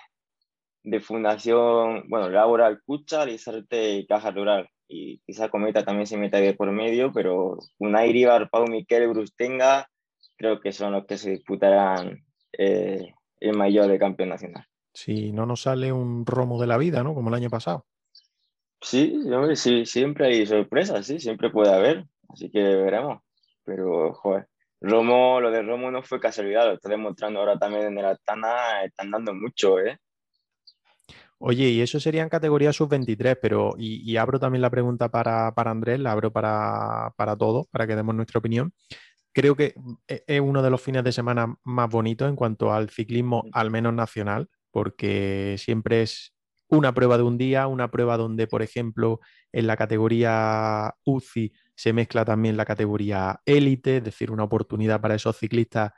de 0.82 1.00
Fundación, 1.00 2.04
bueno, 2.08 2.28
Laura 2.28 2.66
Alcucha, 2.66 3.24
Lizarte 3.24 3.92
y 3.92 4.06
Caja 4.06 4.32
Rural. 4.32 4.68
Y 4.92 5.20
quizá 5.20 5.48
Cometa 5.48 5.84
también 5.84 6.08
se 6.08 6.18
meta 6.18 6.38
de 6.38 6.52
por 6.54 6.72
medio, 6.72 7.12
pero 7.12 7.58
Unai 7.78 8.10
Iribar, 8.10 8.50
Pau 8.50 8.66
Miquel, 8.66 9.06
Brustenga, 9.08 9.88
creo 10.36 10.60
que 10.60 10.72
son 10.72 10.92
los 10.92 11.06
que 11.06 11.16
se 11.16 11.30
disputarán 11.30 12.24
eh, 12.58 13.14
el 13.38 13.56
mayor 13.56 13.86
de 13.86 14.00
campeón 14.00 14.30
nacional. 14.30 14.66
Si 14.92 15.30
no 15.30 15.46
nos 15.46 15.62
sale 15.62 15.92
un 15.92 16.26
romo 16.26 16.60
de 16.60 16.66
la 16.66 16.76
vida, 16.76 17.04
¿no? 17.04 17.14
Como 17.14 17.28
el 17.28 17.36
año 17.36 17.48
pasado. 17.48 17.86
Sí, 18.80 19.14
hombre, 19.32 19.54
sí, 19.54 19.86
siempre 19.86 20.26
hay 20.26 20.44
sorpresas, 20.44 21.06
sí, 21.06 21.20
siempre 21.20 21.50
puede 21.50 21.72
haber. 21.72 22.06
Así 22.28 22.50
que 22.50 22.60
veremos. 22.60 23.22
Pero, 23.64 24.12
joder, 24.14 24.48
Romo, 24.80 25.40
lo 25.40 25.52
de 25.52 25.62
Romo 25.62 25.92
no 25.92 26.02
fue 26.02 26.18
casualidad, 26.18 26.66
lo 26.66 26.72
está 26.72 26.88
demostrando 26.88 27.38
ahora 27.38 27.58
también 27.58 27.84
en 27.84 27.98
el 27.98 28.06
Astana, 28.06 28.82
están 28.84 29.12
dando 29.12 29.34
mucho, 29.34 29.78
¿eh? 29.78 29.98
Oye, 31.42 31.70
y 31.70 31.80
eso 31.80 31.98
sería 31.98 32.22
en 32.22 32.28
categoría 32.28 32.70
sub-23, 32.70 33.38
pero, 33.40 33.74
y, 33.78 34.02
y, 34.10 34.18
abro 34.18 34.38
también 34.38 34.60
la 34.60 34.68
pregunta 34.68 35.10
para, 35.10 35.54
para 35.54 35.70
Andrés, 35.70 35.98
la 35.98 36.12
abro 36.12 36.30
para, 36.30 37.14
para 37.16 37.34
todos, 37.34 37.66
para 37.70 37.86
que 37.86 37.96
demos 37.96 38.14
nuestra 38.14 38.38
opinión. 38.38 38.74
Creo 39.32 39.56
que 39.56 39.74
es 40.06 40.40
uno 40.40 40.62
de 40.62 40.70
los 40.70 40.82
fines 40.82 41.02
de 41.02 41.12
semana 41.12 41.56
más 41.64 41.88
bonitos 41.88 42.28
en 42.28 42.36
cuanto 42.36 42.74
al 42.74 42.90
ciclismo, 42.90 43.44
al 43.52 43.70
menos 43.70 43.94
nacional, 43.94 44.50
porque 44.70 45.56
siempre 45.58 46.02
es 46.02 46.34
una 46.68 46.92
prueba 46.92 47.16
de 47.16 47.22
un 47.22 47.38
día, 47.38 47.66
una 47.68 47.90
prueba 47.90 48.18
donde, 48.18 48.46
por 48.46 48.60
ejemplo, 48.60 49.20
en 49.50 49.66
la 49.66 49.78
categoría 49.78 50.94
UCI 51.04 51.54
se 51.74 51.94
mezcla 51.94 52.26
también 52.26 52.58
la 52.58 52.66
categoría 52.66 53.40
élite, 53.46 53.96
es 53.96 54.04
decir, 54.04 54.30
una 54.30 54.44
oportunidad 54.44 55.00
para 55.00 55.14
esos 55.14 55.38
ciclistas 55.38 55.92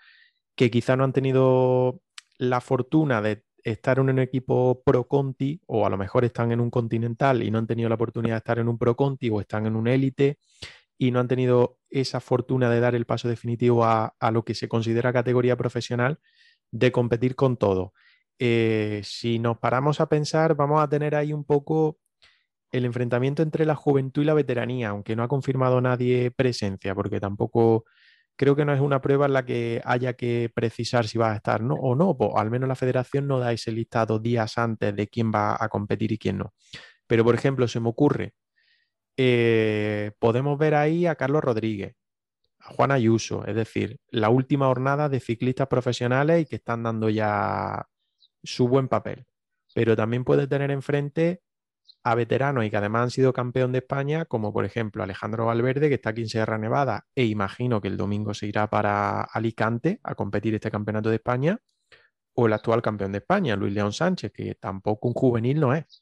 que 0.55 0.71
quizá 0.71 0.97
no 0.97 1.03
han 1.03 1.13
tenido 1.13 2.01
la 2.39 2.61
fortuna 2.61 3.21
de 3.21 3.45
estar 3.63 3.99
en 3.99 4.11
un 4.11 4.19
equipo 4.19 4.83
Pro 4.85 5.07
Conti 5.07 5.61
o 5.67 5.87
a 5.87 5.91
lo 5.91 5.97
mejor 5.97 6.25
están 6.25 6.53
en 6.53 6.61
un 6.61 6.71
continental 6.71 7.43
y 7.43 7.51
no 7.51 7.59
han 7.59 7.67
tenido 7.67 7.89
la 7.89 7.95
oportunidad 7.95 8.35
de 8.35 8.39
estar 8.39 8.59
en 8.59 8.69
un 8.69 8.79
Pro 8.79 8.97
Conti 8.97 9.31
o 9.31 9.41
están 9.41 9.67
en 9.67 9.77
un 9.77 9.89
élite 9.89 10.39
y 10.99 11.11
no 11.11 11.21
han 11.21 11.29
tenido 11.29 11.79
esa 11.91 12.21
fortuna 12.21 12.71
de 12.71 12.81
dar 12.81 12.95
el 12.95 13.07
paso 13.07 13.29
definitivo 13.29 13.85
a, 13.85 14.15
lo 14.33 14.45
que 14.45 14.55
se 14.55 14.69
considera 14.69 15.13
categoría 15.13 15.57
profesional 15.57 16.19
de 16.71 16.93
competir 16.93 17.35
con 17.35 17.57
todo. 17.57 17.93
Eh, 18.39 19.01
si 19.05 19.39
nos 19.39 19.59
paramos 19.59 20.01
a 20.01 20.09
pensar, 20.09 20.55
vamos 20.55 20.83
a 20.83 20.89
tener 20.89 21.15
ahí 21.15 21.33
un 21.33 21.45
poco 21.45 21.99
el 22.71 22.85
enfrentamiento 22.85 23.43
entre 23.43 23.67
la 23.67 23.75
juventud 23.75 24.23
y 24.23 24.27
la 24.27 24.35
veteranía, 24.35 24.89
aunque 24.89 25.15
no 25.15 25.23
ha 25.23 25.29
confirmado 25.29 25.81
nadie 25.81 26.31
presencia, 26.31 26.95
porque 26.95 27.21
tampoco 27.21 27.85
creo 28.43 28.57
que 28.57 28.65
no 28.65 28.75
es 28.75 28.81
una 28.81 29.01
prueba 29.01 29.27
en 29.27 29.35
la 29.35 29.45
que 29.45 29.81
haya 29.85 30.15
que 30.15 30.51
precisar 30.53 31.07
si 31.07 31.17
va 31.17 31.31
a 31.31 31.37
estar 31.37 31.63
¿no? 31.63 31.75
o 31.75 31.95
no, 31.95 32.17
pues, 32.17 32.31
al 32.35 32.51
menos 32.51 32.69
la 32.69 32.75
federación 32.75 33.29
no 33.29 33.39
da 33.39 33.53
ese 33.53 33.71
listado 33.71 34.19
días 34.19 34.59
antes 34.59 34.97
de 34.97 35.07
quién 35.07 35.31
va 35.33 35.57
a 35.61 35.69
competir 35.69 36.11
y 36.11 36.19
quién 36.19 36.39
no. 36.39 36.53
Pero, 37.07 37.23
por 37.23 37.37
ejemplo, 37.37 37.69
se 37.69 37.79
me 37.79 37.89
ocurre, 37.89 38.35
eh, 39.17 40.11
podemos 40.19 40.59
ver 40.59 40.75
ahí 40.75 41.07
a 41.07 41.15
Carlos 41.15 41.45
Rodríguez, 41.45 41.95
a 42.59 42.73
Juan 42.75 42.91
Ayuso, 42.91 43.47
es 43.47 43.55
decir, 43.55 44.01
la 44.09 44.29
última 44.29 44.67
jornada 44.67 45.09
de 45.09 45.21
ciclistas 45.21 45.69
profesionales 45.69 46.43
y 46.43 46.47
que 46.47 46.57
están 46.57 46.83
dando 46.83 47.11
ya 47.11 47.87
su 48.43 48.67
buen 48.67 48.89
papel. 48.89 49.25
Pero 49.73 49.95
también 49.95 50.25
puede 50.25 50.49
tener 50.49 50.73
enfrente 50.73 51.43
a 52.05 52.15
veteranos 52.15 52.65
y 52.65 52.71
que 52.71 52.77
además 52.77 53.03
han 53.03 53.11
sido 53.11 53.33
campeón 53.33 53.73
de 53.73 53.79
España, 53.79 54.25
como 54.25 54.53
por 54.53 54.65
ejemplo 54.65 55.03
Alejandro 55.03 55.47
Valverde, 55.47 55.89
que 55.89 55.95
está 55.95 56.11
aquí 56.11 56.23
en 56.23 56.29
Sierra 56.29 56.59
Nevada, 56.59 57.07
e 57.15 57.25
imagino 57.25 57.81
que 57.81 57.89
el 57.89 57.97
domingo 57.97 58.35
se 58.35 58.47
irá 58.47 58.69
para 58.69 59.23
Alicante 59.23 60.01
a 60.03 60.15
competir 60.15 60.55
este 60.55 60.71
campeonato 60.71 61.11
de 61.11 61.17
España, 61.17 61.59
o 62.35 62.47
el 62.47 62.53
actual 62.53 62.83
campeón 62.83 63.13
de 63.13 63.19
España, 63.19 63.57
Luis 63.57 63.73
León 63.73 63.93
Sánchez, 63.93 64.33
que 64.33 64.55
tampoco 64.55 65.09
un 65.09 65.15
juvenil 65.15 65.61
no 65.61 65.75
es. 65.75 66.02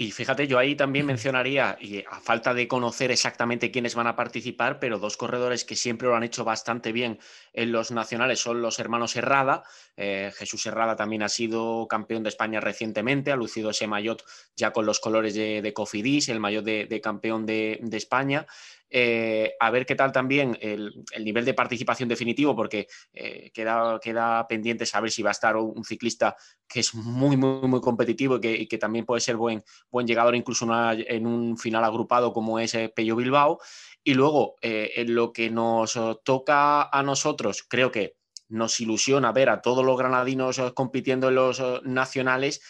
Y 0.00 0.12
fíjate, 0.12 0.46
yo 0.46 0.58
ahí 0.58 0.76
también 0.76 1.04
mencionaría, 1.04 1.76
y 1.78 1.98
a 2.10 2.20
falta 2.22 2.54
de 2.54 2.66
conocer 2.66 3.10
exactamente 3.10 3.70
quiénes 3.70 3.94
van 3.94 4.06
a 4.06 4.16
participar, 4.16 4.80
pero 4.80 4.98
dos 4.98 5.18
corredores 5.18 5.66
que 5.66 5.76
siempre 5.76 6.08
lo 6.08 6.16
han 6.16 6.22
hecho 6.22 6.42
bastante 6.42 6.90
bien 6.90 7.18
en 7.52 7.70
los 7.70 7.90
nacionales 7.90 8.40
son 8.40 8.62
los 8.62 8.78
hermanos 8.78 9.14
Herrada. 9.16 9.62
Eh, 9.98 10.32
Jesús 10.34 10.64
Herrada 10.64 10.96
también 10.96 11.22
ha 11.22 11.28
sido 11.28 11.86
campeón 11.86 12.22
de 12.22 12.30
España 12.30 12.60
recientemente, 12.60 13.30
ha 13.30 13.36
lucido 13.36 13.68
ese 13.68 13.88
maillot 13.88 14.24
ya 14.56 14.72
con 14.72 14.86
los 14.86 15.00
colores 15.00 15.34
de, 15.34 15.60
de 15.60 15.74
Cofidis, 15.74 16.30
el 16.30 16.40
maillot 16.40 16.64
de, 16.64 16.86
de 16.86 17.00
campeón 17.02 17.44
de, 17.44 17.78
de 17.82 17.96
España. 17.98 18.46
Eh, 18.92 19.54
a 19.60 19.70
ver 19.70 19.86
qué 19.86 19.94
tal 19.94 20.10
también 20.10 20.58
el, 20.60 21.04
el, 21.12 21.24
nivel 21.24 21.44
de 21.44 21.54
participación 21.54 22.08
definitivo, 22.08 22.56
porque 22.56 22.88
eh, 23.12 23.52
queda, 23.54 24.00
queda, 24.00 24.48
pendiente 24.48 24.84
saber 24.84 25.12
si 25.12 25.22
va 25.22 25.30
a 25.30 25.32
estar 25.32 25.56
un 25.56 25.84
ciclista 25.84 26.36
que 26.66 26.80
es 26.80 26.92
muy, 26.94 27.36
muy, 27.36 27.68
muy 27.68 27.80
competitivo 27.80 28.40
y 28.42 28.66
que, 28.66 28.78
también 28.78 29.06
puede 29.06 29.20
ser 29.20 29.36
buen, 29.36 29.62
buen 29.90 30.08
llegador 30.08 30.34
incluso 30.34 30.66
en 30.92 31.26
un 31.26 31.56
final 31.56 31.84
agrupado 31.84 32.32
como 32.32 32.58
es 32.58 32.74
eh, 32.74 32.92
Pello 32.94 33.14
Bilbao. 33.14 33.60
Y 34.02 34.14
luego, 34.14 34.56
en 34.62 35.14
lo 35.14 35.32
que 35.32 35.50
nos 35.50 35.98
toca 36.24 36.84
a 36.84 37.02
nosotros, 37.02 37.64
creo 37.68 37.92
que 37.92 38.16
nos 38.48 38.80
ilusiona 38.80 39.30
ver 39.30 39.50
a 39.50 39.60
todos 39.60 39.84
los 39.84 39.98
granadinos 39.98 40.58
compitiendo 40.74 41.28
en 41.28 41.34
los 41.34 41.62
nacionales 41.84 42.62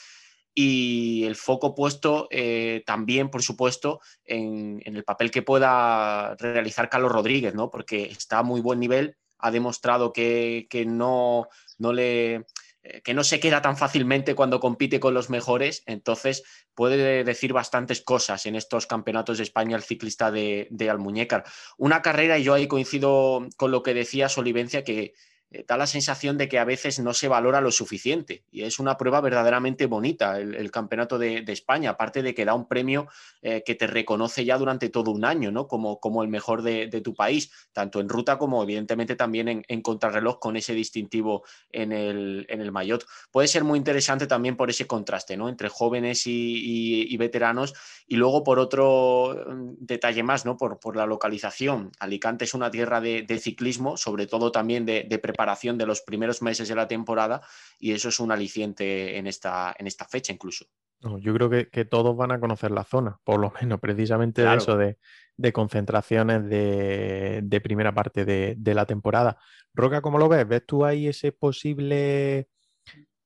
y 0.55 1.25
el 1.25 1.37
foco 1.37 1.75
puesto 1.75 2.29
eh, 2.31 2.83
también, 2.87 3.31
por 3.31 3.43
supuesto, 3.43 4.01
en, 4.25 4.81
el 4.85 5.05
papel 5.05 5.31
que 5.31 5.43
pueda 5.43 6.35
realizar 6.37 6.89
Carlos 6.89 7.13
Rodríguez, 7.13 7.55
¿no? 7.55 7.71
Porque 7.71 8.05
está 8.05 8.39
a 8.39 8.43
muy 8.43 8.61
buen 8.61 8.81
nivel, 8.81 9.17
ha 9.39 9.51
demostrado 9.51 10.13
que, 10.13 10.67
que 10.69 10.85
no, 10.85 11.49
no 11.79 11.93
le 11.93 12.47
eh, 12.83 13.03
que 13.03 13.13
no 13.13 13.25
se 13.25 13.41
queda 13.41 13.61
tan 13.61 13.77
fácilmente 13.77 14.35
cuando 14.35 14.59
compite 14.59 15.01
con 15.01 15.13
los 15.13 15.29
mejores, 15.29 15.83
entonces 15.87 16.43
puede 16.75 17.25
decir 17.25 17.53
bastantes 17.53 18.01
cosas 18.01 18.47
en 18.47 18.57
estos 18.57 18.87
campeonatos 18.87 19.37
de 19.37 19.45
España 19.45 19.77
el 19.77 19.83
ciclista 19.83 20.31
de, 20.31 20.67
de 20.71 20.89
Almuñécar. 20.89 21.45
Una 21.77 22.01
carrera, 22.01 22.39
y 22.39 22.45
yo 22.45 22.55
ahí 22.55 22.67
coincido 22.67 23.47
con 23.57 23.71
lo 23.71 23.83
que 23.83 23.93
decía 23.93 24.31
Solivencia, 24.31 24.83
que 24.83 25.13
eh, 25.53 25.65
da 25.67 25.77
la 25.77 25.89
sensación 25.89 26.39
de 26.39 26.49
que 26.49 26.61
a 26.61 26.65
veces 26.65 27.01
no 27.01 27.13
se 27.13 27.27
valora 27.27 27.61
lo 27.61 27.73
suficiente 27.73 28.45
y 28.53 28.63
es 28.63 28.79
una 28.79 28.97
prueba 28.97 29.21
verdaderamente 29.21 29.87
bonita 29.87 30.39
el, 30.39 30.71
campeonato 30.71 31.19
de, 31.19 31.45
España, 31.49 31.91
aparte 31.91 32.23
de 32.23 32.35
que 32.35 32.45
da 32.45 32.55
un 32.55 32.69
premio 32.69 33.09
eh, 33.43 33.65
que 33.67 33.75
te 33.75 33.89
reconoce 33.89 34.45
ya 34.45 34.57
durante 34.57 34.89
todo 34.89 35.11
un 35.11 35.25
año, 35.25 35.51
¿no? 35.51 35.67
Como, 35.67 35.99
como 35.99 36.23
el 36.23 36.29
mejor 36.29 36.63
de, 36.63 36.89
tu 37.03 37.15
país, 37.15 37.51
tanto 37.73 37.99
en 37.99 38.09
ruta 38.09 38.39
como 38.39 38.63
evidentemente 38.63 39.17
también 39.17 39.65
en, 39.67 39.83
contrarreloj 39.83 40.39
con 40.39 40.57
ese 40.57 40.75
distintivo 40.75 41.43
en 41.73 41.91
el, 41.93 42.47
en 42.49 42.61
el 42.61 42.71
maillot. 42.71 43.05
Puede 43.33 43.49
ser 43.49 43.65
muy 43.65 43.79
interesante 43.79 44.29
también 44.29 44.57
por 44.57 44.71
ese 44.71 44.87
contraste, 44.87 45.37
¿no? 45.37 45.49
Entre 45.49 45.69
jóvenes 45.69 46.23
y, 46.27 47.17
veteranos 47.17 47.75
y 48.07 48.17
luego 48.17 48.45
por 48.45 48.59
otro 48.59 49.45
mm, 49.49 49.73
detalle 49.81 50.23
más, 50.23 50.47
¿no? 50.47 50.57
Por, 50.57 50.79
por 50.79 50.97
la 50.97 51.07
localización. 51.07 51.91
Alicante 51.99 52.45
es 52.45 52.55
una 52.55 52.71
tierra 52.71 53.01
de, 53.01 53.27
ciclismo, 53.41 53.97
sobre 53.97 54.27
todo 54.27 54.53
también 54.53 54.85
de 54.85 55.19
preparación 55.19 55.40
preparación 55.41 55.79
de 55.79 55.87
los 55.87 56.03
primeros 56.03 56.43
meses 56.43 56.69
de 56.69 56.75
la 56.75 56.87
temporada 56.87 57.41
y 57.79 57.93
eso 57.93 58.11
es 58.11 58.21
un 58.21 58.31
aliciente 58.31 59.17
en 59.17 59.27
esta, 59.27 59.75
en 59.79 59.87
esta 59.87 60.05
fecha 60.05 60.35
incluso. 60.35 60.67
Yo 61.01 61.33
creo 61.33 61.49
que, 61.49 61.71
que, 61.71 61.87
todos 61.87 62.15
van 62.15 62.31
a 62.31 62.39
conocer 62.39 62.71
la 62.71 62.85
zona, 62.85 63.19
por 63.25 63.41
lo 63.41 63.51
menos 63.59 63.81
precisamente 63.81 64.43
claro. 64.43 64.57
de 64.57 64.63
eso, 64.63 64.77
de, 64.77 64.99
de 65.39 65.53
concentraciones 65.55 66.47
de, 66.47 67.41
de, 67.43 67.61
primera 67.63 67.95
parte 67.95 68.27
de, 68.27 68.55
de, 68.59 68.75
la 68.75 68.85
temporada. 68.85 69.39
Roca, 69.73 70.03
¿cómo 70.03 70.19
lo 70.19 70.29
ves? 70.29 70.47
¿Ves 70.47 70.67
tú 70.67 70.85
ahí 70.85 71.09
ese 71.09 71.33
posible 71.33 72.51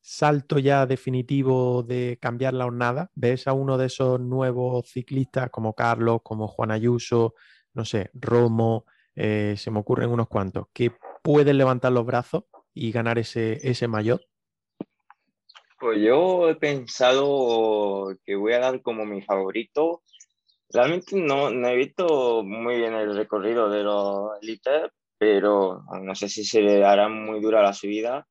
salto 0.00 0.60
ya 0.60 0.86
definitivo 0.86 1.82
de 1.82 2.16
cambiar 2.22 2.54
la 2.54 2.64
jornada? 2.64 3.10
¿Ves 3.16 3.48
a 3.48 3.54
uno 3.54 3.76
de 3.76 3.86
esos 3.86 4.20
nuevos 4.20 4.88
ciclistas 4.88 5.50
como 5.50 5.74
Carlos, 5.74 6.20
como 6.22 6.46
Juan 6.46 6.70
Ayuso, 6.70 7.34
no 7.72 7.84
sé, 7.84 8.10
Romo, 8.14 8.84
eh, 9.16 9.56
se 9.56 9.72
me 9.72 9.80
ocurren 9.80 10.10
unos 10.10 10.28
cuantos, 10.28 10.66
que 10.72 10.92
pueden 11.24 11.56
levantar 11.56 11.90
los 11.90 12.04
brazos 12.04 12.44
y 12.74 12.92
ganar 12.92 13.18
ese, 13.18 13.58
ese 13.66 13.88
mayor? 13.88 14.20
Pues 15.80 15.98
yo 16.00 16.50
he 16.50 16.54
pensado 16.54 18.14
que 18.24 18.36
voy 18.36 18.52
a 18.52 18.60
dar 18.60 18.82
como 18.82 19.06
mi 19.06 19.22
favorito. 19.22 20.02
Realmente 20.70 21.16
no, 21.16 21.50
no 21.50 21.68
he 21.68 21.76
visto 21.76 22.44
muy 22.44 22.76
bien 22.76 22.94
el 22.94 23.16
recorrido 23.16 23.70
de 23.70 23.82
los 23.82 24.30
élites, 24.42 24.90
pero 25.18 25.82
no 26.02 26.14
sé 26.14 26.28
si 26.28 26.44
se 26.44 26.60
le 26.60 26.84
hará 26.84 27.08
muy 27.08 27.40
dura 27.40 27.62
la 27.62 27.72
subida. 27.72 28.26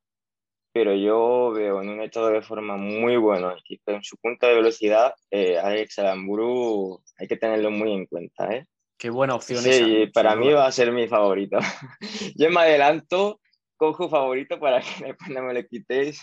Pero 0.72 0.94
yo 0.94 1.52
veo 1.52 1.82
en 1.82 1.88
un 1.88 2.00
estado 2.00 2.30
de 2.30 2.42
forma 2.42 2.76
muy 2.76 3.16
bueno 3.16 3.54
en 3.86 4.02
su 4.02 4.16
punta 4.18 4.48
de 4.48 4.54
velocidad, 4.54 5.14
eh, 5.30 5.58
Alex 5.58 6.00
Alamburu 6.00 7.00
hay 7.16 7.28
que 7.28 7.36
tenerlo 7.36 7.70
muy 7.70 7.92
en 7.92 8.06
cuenta. 8.06 8.52
¿eh? 8.52 8.66
Qué 8.96 9.10
buena 9.10 9.34
opción 9.34 9.62
Sí, 9.62 10.10
para 10.12 10.36
mí 10.36 10.52
va 10.52 10.66
a 10.66 10.72
ser 10.72 10.92
mi 10.92 11.08
favorito. 11.08 11.58
yo 12.36 12.50
me 12.50 12.60
adelanto, 12.60 13.40
cojo 13.76 14.08
favorito 14.08 14.58
para 14.58 14.80
que 14.80 15.04
después 15.06 15.30
no 15.34 15.42
me 15.42 15.54
lo 15.54 15.66
quitéis. 15.66 16.20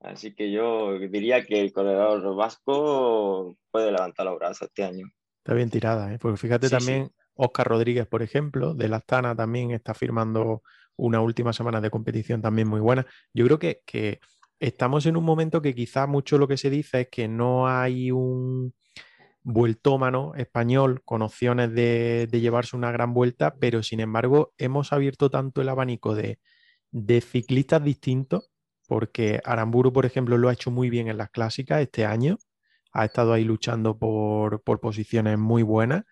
Así 0.00 0.34
que 0.34 0.50
yo 0.50 0.98
diría 0.98 1.44
que 1.46 1.60
el 1.60 1.72
corredor 1.72 2.34
vasco 2.36 3.56
puede 3.70 3.90
levantar 3.90 4.26
los 4.26 4.38
brazos 4.38 4.68
este 4.68 4.84
año. 4.84 5.06
Está 5.38 5.54
bien 5.54 5.70
tirada, 5.70 6.12
¿eh? 6.12 6.18
porque 6.18 6.36
fíjate 6.36 6.68
también, 6.68 7.10
Oscar 7.34 7.68
Rodríguez, 7.68 8.06
por 8.06 8.22
ejemplo, 8.22 8.74
de 8.74 8.88
la 8.88 8.96
Astana 8.96 9.34
también 9.34 9.70
está 9.70 9.94
firmando 9.94 10.62
una 10.96 11.20
última 11.20 11.52
semana 11.52 11.80
de 11.80 11.90
competición 11.90 12.42
también 12.42 12.68
muy 12.68 12.80
buena. 12.80 13.06
Yo 13.32 13.44
creo 13.46 13.58
que, 13.58 13.80
que 13.86 14.20
estamos 14.60 15.06
en 15.06 15.16
un 15.16 15.24
momento 15.24 15.60
que 15.60 15.74
quizá 15.74 16.06
mucho 16.06 16.38
lo 16.38 16.48
que 16.48 16.56
se 16.56 16.70
dice 16.70 17.02
es 17.02 17.08
que 17.08 17.28
no 17.28 17.68
hay 17.68 18.10
un 18.10 18.74
vueltómano 19.44 20.34
español 20.36 21.02
con 21.04 21.22
opciones 21.22 21.72
de, 21.74 22.28
llevarse 22.32 22.76
una 22.76 22.90
gran 22.90 23.14
vuelta, 23.14 23.54
pero 23.60 23.82
sin 23.82 24.00
embargo 24.00 24.52
hemos 24.58 24.92
abierto 24.92 25.30
tanto 25.30 25.60
el 25.60 25.68
abanico 25.68 26.14
de, 26.14 26.40
ciclistas 27.20 27.84
distintos, 27.84 28.50
porque 28.88 29.40
Aramburu, 29.44 29.92
por 29.92 30.06
ejemplo, 30.06 30.38
lo 30.38 30.48
ha 30.48 30.54
hecho 30.54 30.70
muy 30.70 30.90
bien 30.90 31.08
en 31.08 31.18
las 31.18 31.30
clásicas 31.30 31.80
este 31.80 32.06
año, 32.06 32.38
ha 32.92 33.04
estado 33.04 33.32
ahí 33.32 33.44
luchando 33.44 33.98
por, 33.98 34.62
posiciones 34.80 35.38
muy 35.38 35.62
buenas 35.62 36.04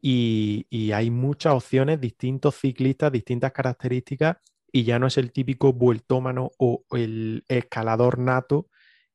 y, 0.00 0.66
y, 0.70 0.92
hay 0.92 1.10
muchas 1.10 1.54
opciones, 1.54 2.00
distintos 2.00 2.56
ciclistas, 2.56 3.12
distintas 3.12 3.52
características 3.52 4.38
y 4.72 4.84
ya 4.84 4.98
no 4.98 5.06
es 5.06 5.18
el 5.18 5.32
típico 5.32 5.72
vueltómano 5.72 6.50
o 6.58 6.84
el 6.90 7.44
escalador 7.48 8.18
nato 8.18 8.68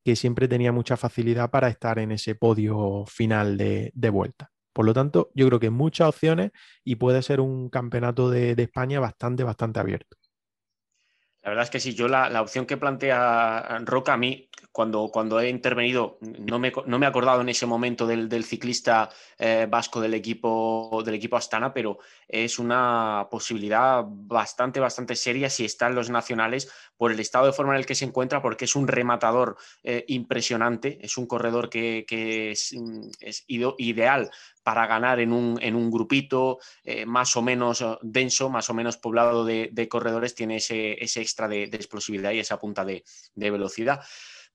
que 0.08 0.16
siempre 0.16 0.48
tenía 0.48 0.72
mucha 0.72 0.96
facilidad 0.96 1.50
para 1.50 1.68
estar 1.68 2.00
en 2.00 2.14
ese 2.14 2.34
podio 2.34 3.04
final 3.08 3.58
de, 3.58 4.10
vuelta. 4.10 4.54
Por 4.72 4.86
lo 4.86 4.94
tanto, 4.94 5.32
yo 5.36 5.46
creo 5.48 5.60
que 5.60 5.70
muchas 5.70 6.08
opciones 6.08 6.52
y 6.86 6.96
puede 6.96 7.22
ser 7.22 7.42
un 7.42 7.68
campeonato 7.68 8.30
de, 8.30 8.56
de 8.56 8.64
España 8.64 9.02
bastante, 9.02 9.44
bastante 9.44 9.82
abierto. 9.82 10.16
La 11.48 11.52
verdad 11.52 11.64
es 11.64 11.70
que 11.70 11.80
sí, 11.80 11.96
yo 11.96 12.10
la, 12.10 12.42
opción 12.42 12.66
que 12.66 12.76
plantea 12.76 13.80
Roca 13.86 14.12
a 14.12 14.18
mí, 14.18 14.50
cuando, 14.74 15.08
cuando 15.08 15.40
he 15.40 15.48
intervenido, 15.48 16.18
no 16.22 16.60
me, 16.60 16.74
no 16.86 17.00
me 17.00 17.06
he 17.06 17.10
acordado 17.10 17.40
en 17.40 17.48
ese 17.48 17.66
momento 17.66 18.06
del, 18.06 18.44
ciclista 18.44 19.10
eh, 19.40 19.66
vasco 19.70 20.02
del 20.02 20.14
equipo, 20.14 21.02
del 21.06 21.16
equipo 21.16 21.38
Astana, 21.38 21.74
pero 21.74 22.00
es 22.28 22.60
una 22.60 23.30
posibilidad 23.32 24.04
bastante, 24.06 24.82
bastante 24.82 25.16
seria 25.16 25.50
si 25.50 25.64
está 25.64 25.88
en 25.88 25.96
los 25.96 26.10
nacionales 26.10 26.70
por 26.98 27.14
el 27.14 27.20
estado 27.22 27.46
de 27.46 27.54
forma 27.54 27.74
en 27.76 27.80
el 27.80 27.86
que 27.86 27.96
se 27.96 28.04
encuentra, 28.04 28.42
porque 28.42 28.66
es 28.66 28.76
un 28.76 28.90
rematador 28.90 29.56
eh, 29.84 30.04
impresionante, 30.10 31.00
es 31.02 31.18
un 31.18 31.28
corredor 31.28 31.70
que, 31.70 32.06
es, 32.52 32.74
mm, 32.76 33.10
es 33.22 33.46
ideal 33.48 34.30
para 34.68 34.86
ganar 34.86 35.22
en 35.22 35.32
un, 35.32 35.58
en 35.62 35.78
un 35.78 35.90
grupito 35.90 36.60
eh, 36.84 37.06
más 37.06 37.38
o 37.38 37.42
menos 37.42 37.80
eh, 37.80 37.98
denso, 38.02 38.50
más 38.50 38.70
o 38.70 38.74
menos 38.74 38.98
poblado 38.98 39.46
de, 39.46 39.88
corredores, 39.90 40.36
tiene 40.36 40.58
ese, 40.58 40.98
extra 41.02 41.48
de, 41.48 41.64
explosividad 41.64 42.32
y 42.34 42.40
esa 42.40 42.60
punta 42.60 42.84
de, 42.84 43.02
velocidad. 43.34 44.02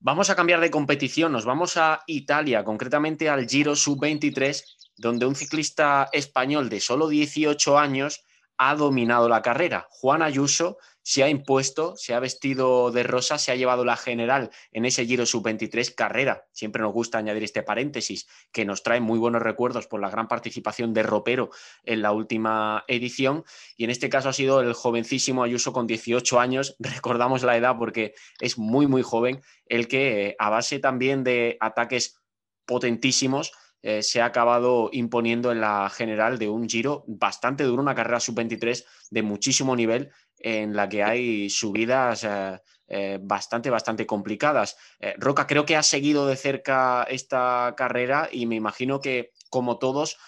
Vamos 0.01 0.29
a 0.29 0.37
cambiar 0.37 0.61
de 0.61 0.71
competición, 0.71 1.33
nos 1.33 1.47
vamos 1.47 1.79
a 1.79 2.03
Italia, 2.07 2.63
concretamente 2.63 3.31
al 3.31 3.49
Giro 3.49 3.75
Sub-23, 3.75 4.63
donde 4.99 5.25
un 5.25 5.35
ciclista 5.35 6.11
español 6.13 6.69
de 6.69 6.81
solo 6.81 7.09
18 7.09 7.79
años 7.79 8.23
ha 8.59 8.75
dominado 8.75 9.31
la 9.31 9.41
carrera. 9.41 9.87
Juan 9.89 10.21
Ayuso 10.21 10.77
se 11.03 11.23
ha 11.23 11.29
impuesto, 11.29 11.95
se 11.97 12.15
ha 12.15 12.21
vestido 12.21 12.91
de 12.91 13.03
rosa, 13.03 13.39
se 13.39 13.53
ha 13.53 13.57
llevado 13.57 13.85
la 13.85 13.97
general 13.97 14.51
en 14.73 14.85
ese 14.85 15.05
Giro 15.05 15.27
Sub-23 15.27 15.95
carrera. 15.95 16.47
Siempre 16.53 16.83
nos 16.83 16.93
gusta 16.93 17.19
añadir 17.19 17.45
este 17.45 17.63
paréntesis, 17.63 18.29
que 18.53 18.65
nos 18.65 18.83
trae 18.83 19.01
muy 19.01 19.19
buenos 19.19 19.43
recuerdos 19.43 19.87
por 19.87 20.01
la 20.01 20.11
gran 20.11 20.29
participación 20.29 20.95
de 20.95 21.03
Ropero 21.03 21.51
en 21.85 22.03
la 22.03 22.13
última 22.13 22.85
edición. 22.87 23.45
Y 23.77 23.85
en 23.85 23.91
este 23.91 24.09
caso 24.09 24.29
ha 24.29 24.33
sido 24.33 24.61
el 24.61 24.75
jovencísimo 24.75 25.43
Ayuso 25.43 25.73
con 25.73 25.87
18 25.87 26.39
años, 26.39 26.77
recordamos 26.79 27.43
la 27.43 27.57
edad 27.57 27.77
porque 27.79 28.15
es 28.41 28.59
muy, 28.59 28.87
muy 28.87 29.03
joven, 29.03 29.43
el 29.67 29.89
que 29.89 30.37
a 30.39 30.51
base 30.51 30.79
también 30.79 31.25
de 31.25 31.57
ataques 31.61 32.21
potentísimos, 32.65 33.53
eh, 33.85 34.05
se 34.05 34.21
ha 34.21 34.27
acabado 34.27 34.91
imponiendo 34.93 35.51
en 35.51 35.61
la 35.61 35.91
general 35.91 36.39
de 36.39 36.49
un 36.49 36.69
giro 36.69 37.03
bastante 37.09 37.65
duro, 37.65 37.83
una 37.83 37.97
carrera 37.97 38.21
sub-23 38.21 38.85
de 39.11 39.23
muchísimo 39.23 39.75
nivel 39.75 40.13
en 40.43 40.75
la 40.75 40.89
que 40.89 41.03
hay 41.03 41.49
subidas 41.49 42.25
eh, 42.25 42.61
eh, 42.89 43.19
bastante, 43.23 43.71
bastante 43.71 44.07
complicadas. 44.07 44.77
Roca, 45.17 45.47
creo 45.47 45.65
que 45.65 45.77
ha 45.77 45.83
seguido 45.83 46.27
de 46.27 46.37
cerca 46.37 47.05
esta 47.09 47.75
carrera 47.77 48.29
y 48.31 48.47
me 48.47 48.57
imagino 48.57 49.01
que, 49.01 49.31
como 49.49 49.79
todos, 49.79 50.19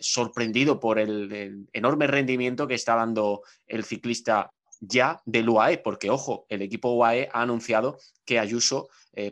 sorprendido 0.00 0.80
por 0.80 0.98
el, 0.98 1.68
enorme 1.74 2.06
rendimiento 2.06 2.66
que 2.66 2.74
está 2.74 2.94
dando 2.94 3.42
el 3.66 3.84
ciclista 3.84 4.50
ya 4.80 5.20
del 5.26 5.48
UAE, 5.48 5.78
porque 5.78 6.08
ojo, 6.08 6.46
el 6.48 6.62
equipo 6.62 6.92
UAE 6.92 7.28
ha 7.32 7.42
anunciado 7.42 7.98
que 8.24 8.38
Ayuso 8.38 8.88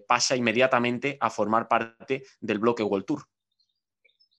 pasa 0.07 0.37
inmediatamente 0.37 1.17
a 1.21 1.31
formar 1.31 1.69
parte 1.69 2.25
del 2.41 2.59
bloque 2.59 2.83
World 2.83 3.07
Tour. 3.07 3.27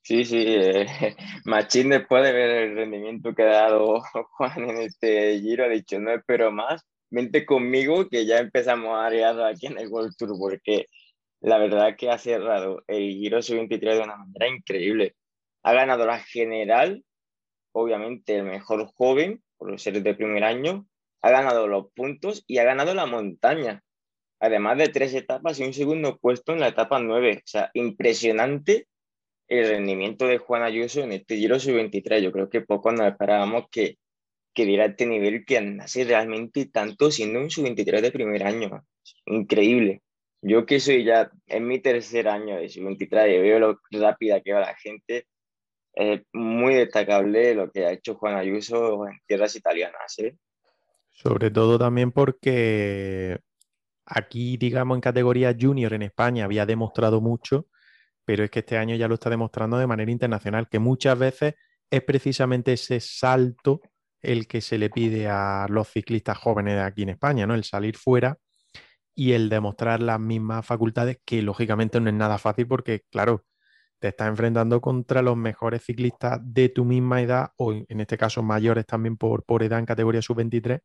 Sí, 0.08 0.24
sí, 0.24 0.38
eh, 0.48 0.86
Machín 1.46 1.90
después 1.90 2.24
de 2.24 2.32
ver 2.32 2.50
el 2.50 2.76
rendimiento 2.78 3.36
que 3.36 3.44
ha 3.44 3.48
dado 3.48 4.02
Juan 4.38 4.70
en 4.70 4.78
este 4.78 5.38
giro 5.42 5.66
ha 5.66 5.68
dicho, 5.68 6.00
no 6.00 6.14
espero 6.14 6.50
más, 6.50 6.82
vente 7.10 7.46
conmigo 7.46 8.08
que 8.08 8.26
ya 8.26 8.38
empezamos 8.40 8.96
a 8.96 9.08
arear 9.08 9.42
aquí 9.42 9.68
en 9.68 9.78
el 9.78 9.90
World 9.90 10.16
Tour, 10.18 10.38
porque 10.40 10.86
la 11.42 11.58
verdad 11.58 11.98
que 11.98 12.10
ha 12.10 12.18
cerrado 12.18 12.84
el 12.88 13.12
giro 13.16 13.42
sub-23 13.42 13.80
de 13.80 14.02
una 14.02 14.16
manera 14.16 14.48
increíble. 14.48 15.16
Ha 15.64 15.74
ganado 15.74 16.06
la 16.06 16.20
general, 16.20 17.04
obviamente 17.74 18.38
el 18.38 18.44
mejor 18.46 18.90
joven, 18.96 19.44
por 19.58 19.78
ser 19.78 20.02
de 20.02 20.16
primer 20.16 20.46
año, 20.46 20.88
ha 21.22 21.32
ganado 21.32 21.68
los 21.68 21.92
puntos 21.94 22.46
y 22.48 22.60
ha 22.60 22.64
ganado 22.64 22.94
la 22.94 23.08
montaña, 23.08 23.84
además 24.40 24.78
de 24.78 24.88
tres 24.88 25.14
etapas 25.14 25.60
y 25.60 25.66
un 25.66 25.74
segundo 25.74 26.18
puesto 26.18 26.54
en 26.54 26.62
la 26.62 26.70
etapa 26.70 26.98
9. 26.98 27.42
O 27.44 27.48
sea, 27.48 27.72
impresionante 27.74 28.88
el 29.48 29.68
rendimiento 29.68 30.28
de 30.28 30.38
Juan 30.38 30.64
Ayuso 30.64 31.02
en 31.02 31.14
este 31.14 31.38
Giro 31.38 31.60
Sub-23. 31.60 32.22
Yo 32.22 32.32
creo 32.32 32.50
que 32.50 32.62
poco 32.62 32.92
nos 32.92 33.08
esperábamos 33.08 33.66
que, 33.72 33.98
que 34.54 34.66
diera 34.66 34.86
este 34.86 35.06
nivel 35.06 35.46
que 35.46 35.58
andase 35.58 36.04
realmente 36.04 36.66
tanto 36.68 37.12
siendo 37.12 37.40
un 37.40 37.50
Sub-23 37.50 38.02
de 38.02 38.12
primer 38.12 38.44
año. 38.44 38.86
Increíble. 39.26 40.02
Yo 40.42 40.66
que 40.66 40.80
soy 40.80 41.04
ya 41.04 41.32
en 41.48 41.68
mi 41.68 41.80
tercer 41.80 42.28
año 42.28 42.58
de 42.58 42.70
Sub-23 42.70 43.36
y 43.36 43.42
veo 43.42 43.60
lo 43.60 43.80
rápida 43.92 44.42
que 44.42 44.54
va 44.54 44.60
la 44.62 44.76
gente, 44.76 45.28
es 45.94 46.22
muy 46.32 46.76
destacable 46.76 47.56
lo 47.56 47.72
que 47.72 47.86
ha 47.86 47.92
hecho 47.92 48.16
Juan 48.16 48.36
Ayuso 48.36 49.08
en 49.08 49.20
tierras 49.26 49.56
italianas. 49.56 50.20
¿eh? 50.20 50.38
Sobre 51.10 51.50
todo 51.50 51.80
también 51.80 52.12
porque 52.12 53.40
aquí, 54.06 54.58
digamos, 54.58 54.98
en 54.98 55.02
categoría 55.02 55.56
junior 55.60 55.94
en 55.94 56.04
España 56.04 56.46
había 56.46 56.68
demostrado 56.68 57.20
mucho 57.20 57.66
pero 58.28 58.44
es 58.44 58.52
que 58.52 58.60
este 58.60 58.78
año 58.78 58.94
ya 58.98 59.08
lo 59.08 59.14
está 59.14 59.30
demostrando 59.30 59.78
de 59.78 59.88
manera 59.88 60.12
internacional, 60.12 60.68
que 60.68 60.80
muchas 60.80 61.18
veces 61.18 61.56
es 61.90 62.04
precisamente 62.04 62.74
ese 62.74 63.00
salto 63.00 63.80
el 64.22 64.48
que 64.48 64.60
se 64.60 64.78
le 64.78 64.90
pide 64.90 65.30
a 65.30 65.66
los 65.70 65.88
ciclistas 65.88 66.38
jóvenes 66.38 66.76
de 66.76 66.82
aquí 66.82 67.04
en 67.04 67.10
España, 67.10 67.48
¿no? 67.48 67.56
El 67.56 67.64
salir 67.64 67.96
fuera 67.96 68.38
y 69.16 69.32
el 69.32 69.48
demostrar 69.48 70.02
las 70.02 70.20
mismas 70.20 70.66
facultades, 70.66 71.20
que 71.24 71.42
lógicamente 71.42 72.02
no 72.02 72.10
es 72.10 72.16
nada 72.16 72.38
fácil 72.38 72.68
porque, 72.68 73.04
claro, 73.10 73.46
te 73.98 74.10
estás 74.10 74.28
enfrentando 74.28 74.82
contra 74.82 75.22
los 75.22 75.38
mejores 75.38 75.86
ciclistas 75.86 76.42
de 76.44 76.68
tu 76.68 76.84
misma 76.84 77.22
edad, 77.22 77.52
o 77.56 77.72
en 77.72 78.02
este 78.02 78.18
caso 78.18 78.44
mayores 78.44 78.86
también 78.86 79.16
por, 79.16 79.46
por 79.46 79.64
edad 79.64 79.80
en 79.80 79.86
categoría 79.86 80.22
sub-23, 80.22 80.82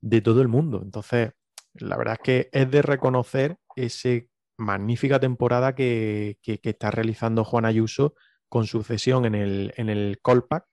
de 0.00 0.20
todo 0.22 0.40
el 0.40 0.48
mundo. 0.48 0.80
Entonces, 0.82 1.32
la 1.74 1.98
verdad 1.98 2.14
es 2.14 2.20
que 2.24 2.48
es 2.52 2.70
de 2.70 2.80
reconocer 2.80 3.58
ese 3.76 4.30
magnífica 4.58 5.18
temporada 5.18 5.74
que, 5.74 6.38
está 6.44 6.90
realizando 6.90 7.44
Juan 7.44 7.64
Ayuso 7.64 8.14
con 8.48 8.66
sucesión 8.66 9.24
en 9.24 9.34
el, 9.34 9.72
en 9.76 9.88
el 9.88 10.18
Colpack 10.20 10.66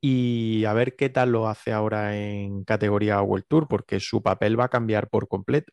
y 0.00 0.64
a 0.64 0.72
ver 0.72 0.96
qué 0.96 1.08
tal 1.08 1.30
lo 1.30 1.48
hace 1.48 1.72
ahora 1.72 2.16
en 2.16 2.64
categoría 2.64 3.22
World 3.22 3.46
Tour, 3.46 3.68
porque 3.68 4.00
su 4.00 4.22
papel 4.22 4.58
va 4.58 4.64
a 4.64 4.68
cambiar 4.68 5.08
por 5.08 5.28
completo. 5.28 5.72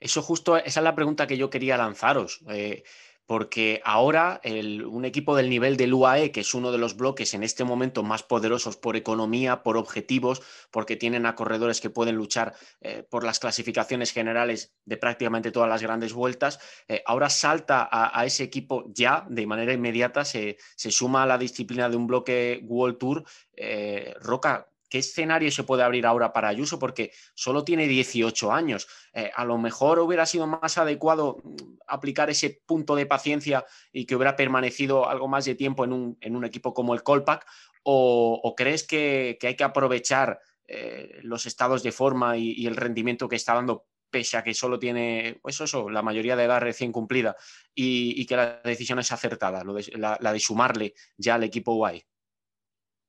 Eso 0.00 0.22
justo, 0.22 0.56
esa 0.56 0.80
es 0.80 0.84
la 0.84 0.94
pregunta 0.94 1.26
que 1.26 1.36
yo 1.36 1.50
quería 1.50 1.76
lanzaros. 1.76 2.40
Eh, 2.48 2.82
porque 3.26 3.80
ahora 3.84 4.40
un 4.44 5.04
equipo 5.04 5.36
del 5.36 5.48
nivel 5.48 5.76
del 5.76 5.94
UAE, 5.94 6.30
que 6.30 6.40
es 6.40 6.54
uno 6.54 6.72
de 6.72 6.78
los 6.78 6.96
bloques 6.96 7.34
en 7.34 7.42
este 7.42 7.64
momento 7.64 8.02
más 8.02 8.22
poderosos 8.22 8.76
por 8.76 8.96
economía, 8.96 9.62
por 9.62 9.76
objetivos, 9.76 10.42
porque 10.70 10.96
tienen 10.96 11.26
a 11.26 11.34
corredores 11.34 11.80
que 11.80 11.90
pueden 11.90 12.16
luchar 12.16 12.54
eh, 12.80 13.02
por 13.08 13.24
las 13.24 13.38
clasificaciones 13.38 14.12
generales 14.12 14.74
de 14.84 14.96
prácticamente 14.96 15.50
todas 15.50 15.68
las 15.68 15.82
grandes 15.82 16.12
vueltas, 16.12 16.58
eh, 16.88 17.02
ahora 17.06 17.30
salta 17.30 17.88
a, 17.90 18.24
ese 18.24 18.44
equipo 18.44 18.84
ya 18.88 19.26
de 19.28 19.46
manera 19.46 19.72
inmediata, 19.72 20.24
se, 20.24 20.56
suma 20.76 21.22
a 21.22 21.26
la 21.26 21.38
disciplina 21.38 21.88
de 21.88 21.96
un 21.96 22.06
bloque 22.06 22.60
World 22.64 22.98
Tour. 22.98 23.24
Eh, 23.56 24.14
Roca, 24.20 24.68
¿Qué 24.88 24.98
escenario 24.98 25.50
se 25.50 25.64
puede 25.64 25.82
abrir 25.82 26.06
ahora 26.06 26.32
para 26.32 26.48
Ayuso? 26.48 26.78
Porque 26.78 27.12
solo 27.34 27.64
tiene 27.64 27.88
18 27.88 28.52
años. 28.52 28.86
Eh, 29.12 29.30
a 29.34 29.44
lo 29.44 29.58
mejor 29.58 29.98
hubiera 29.98 30.26
sido 30.26 30.46
más 30.46 30.78
adecuado 30.78 31.38
mm, 31.42 31.54
aplicar 31.86 32.30
ese 32.30 32.62
punto 32.66 32.94
de 32.94 33.06
paciencia 33.06 33.64
y 33.92 34.06
que 34.06 34.16
hubiera 34.16 34.36
permanecido 34.36 35.08
algo 35.08 35.28
más 35.28 35.44
de 35.44 35.54
tiempo 35.54 35.84
en 35.84 35.92
un, 35.92 36.44
equipo 36.44 36.74
como 36.74 36.94
el 36.94 37.02
Colpac. 37.02 37.46
¿O, 37.82 38.54
crees 38.56 38.86
que, 38.86 39.38
hay 39.42 39.56
que 39.56 39.64
aprovechar 39.64 40.38
eh, 40.66 41.18
los 41.22 41.44
estados 41.44 41.82
de 41.82 41.92
forma 41.92 42.38
y, 42.38 42.66
el 42.66 42.76
rendimiento 42.76 43.28
que 43.28 43.36
está 43.36 43.54
dando 43.54 43.86
pese 44.10 44.36
a 44.36 44.44
que 44.44 44.54
solo 44.54 44.78
tiene 44.78 45.40
pues 45.42 45.60
la 45.90 46.00
mayoría 46.00 46.36
de 46.36 46.44
edad 46.44 46.60
recién 46.60 46.92
cumplida 46.92 47.36
y, 47.74 48.24
que 48.26 48.36
la 48.36 48.60
decisión 48.62 49.00
es 49.00 49.10
acertada, 49.10 49.64
la, 49.64 50.32
de 50.32 50.40
sumarle 50.40 50.94
ya 51.18 51.34
al 51.34 51.42
equipo 51.42 51.74
Guay? 51.74 52.04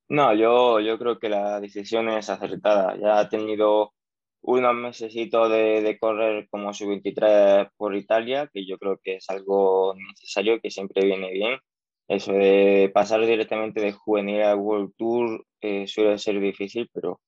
No, 0.08 0.34
yo, 0.36 0.80
yo 0.80 1.00
creo 1.00 1.20
que 1.20 1.30
la 1.30 1.60
decisión 1.60 2.10
es 2.10 2.30
acertada. 2.30 2.96
Ya 2.98 3.20
ha 3.20 3.30
tenido 3.30 3.94
unos 4.42 4.76
meses 4.76 5.14
de, 5.14 5.82
de 5.82 6.00
correr 6.00 6.48
como 6.50 6.74
su 6.74 6.88
23 6.88 7.68
por 7.78 7.96
Italia, 7.96 8.50
que 8.54 8.66
yo 8.66 8.78
creo 8.78 9.00
que 9.04 9.16
es 9.16 9.30
algo 9.30 9.96
necesario, 9.96 10.60
que 10.62 10.70
siempre 10.70 11.06
viene 11.06 11.32
bien. 11.32 11.60
Eso 12.08 12.34
de 12.34 12.92
pasar 12.94 13.26
directamente 13.26 13.82
de 13.82 13.94
juvenil 13.94 14.44
a 14.44 14.56
World 14.56 14.94
Tour 14.96 15.46
eh, 15.62 15.88
suele 15.88 16.20
ser 16.20 16.40
difícil, 16.40 16.88
pero 16.94 17.20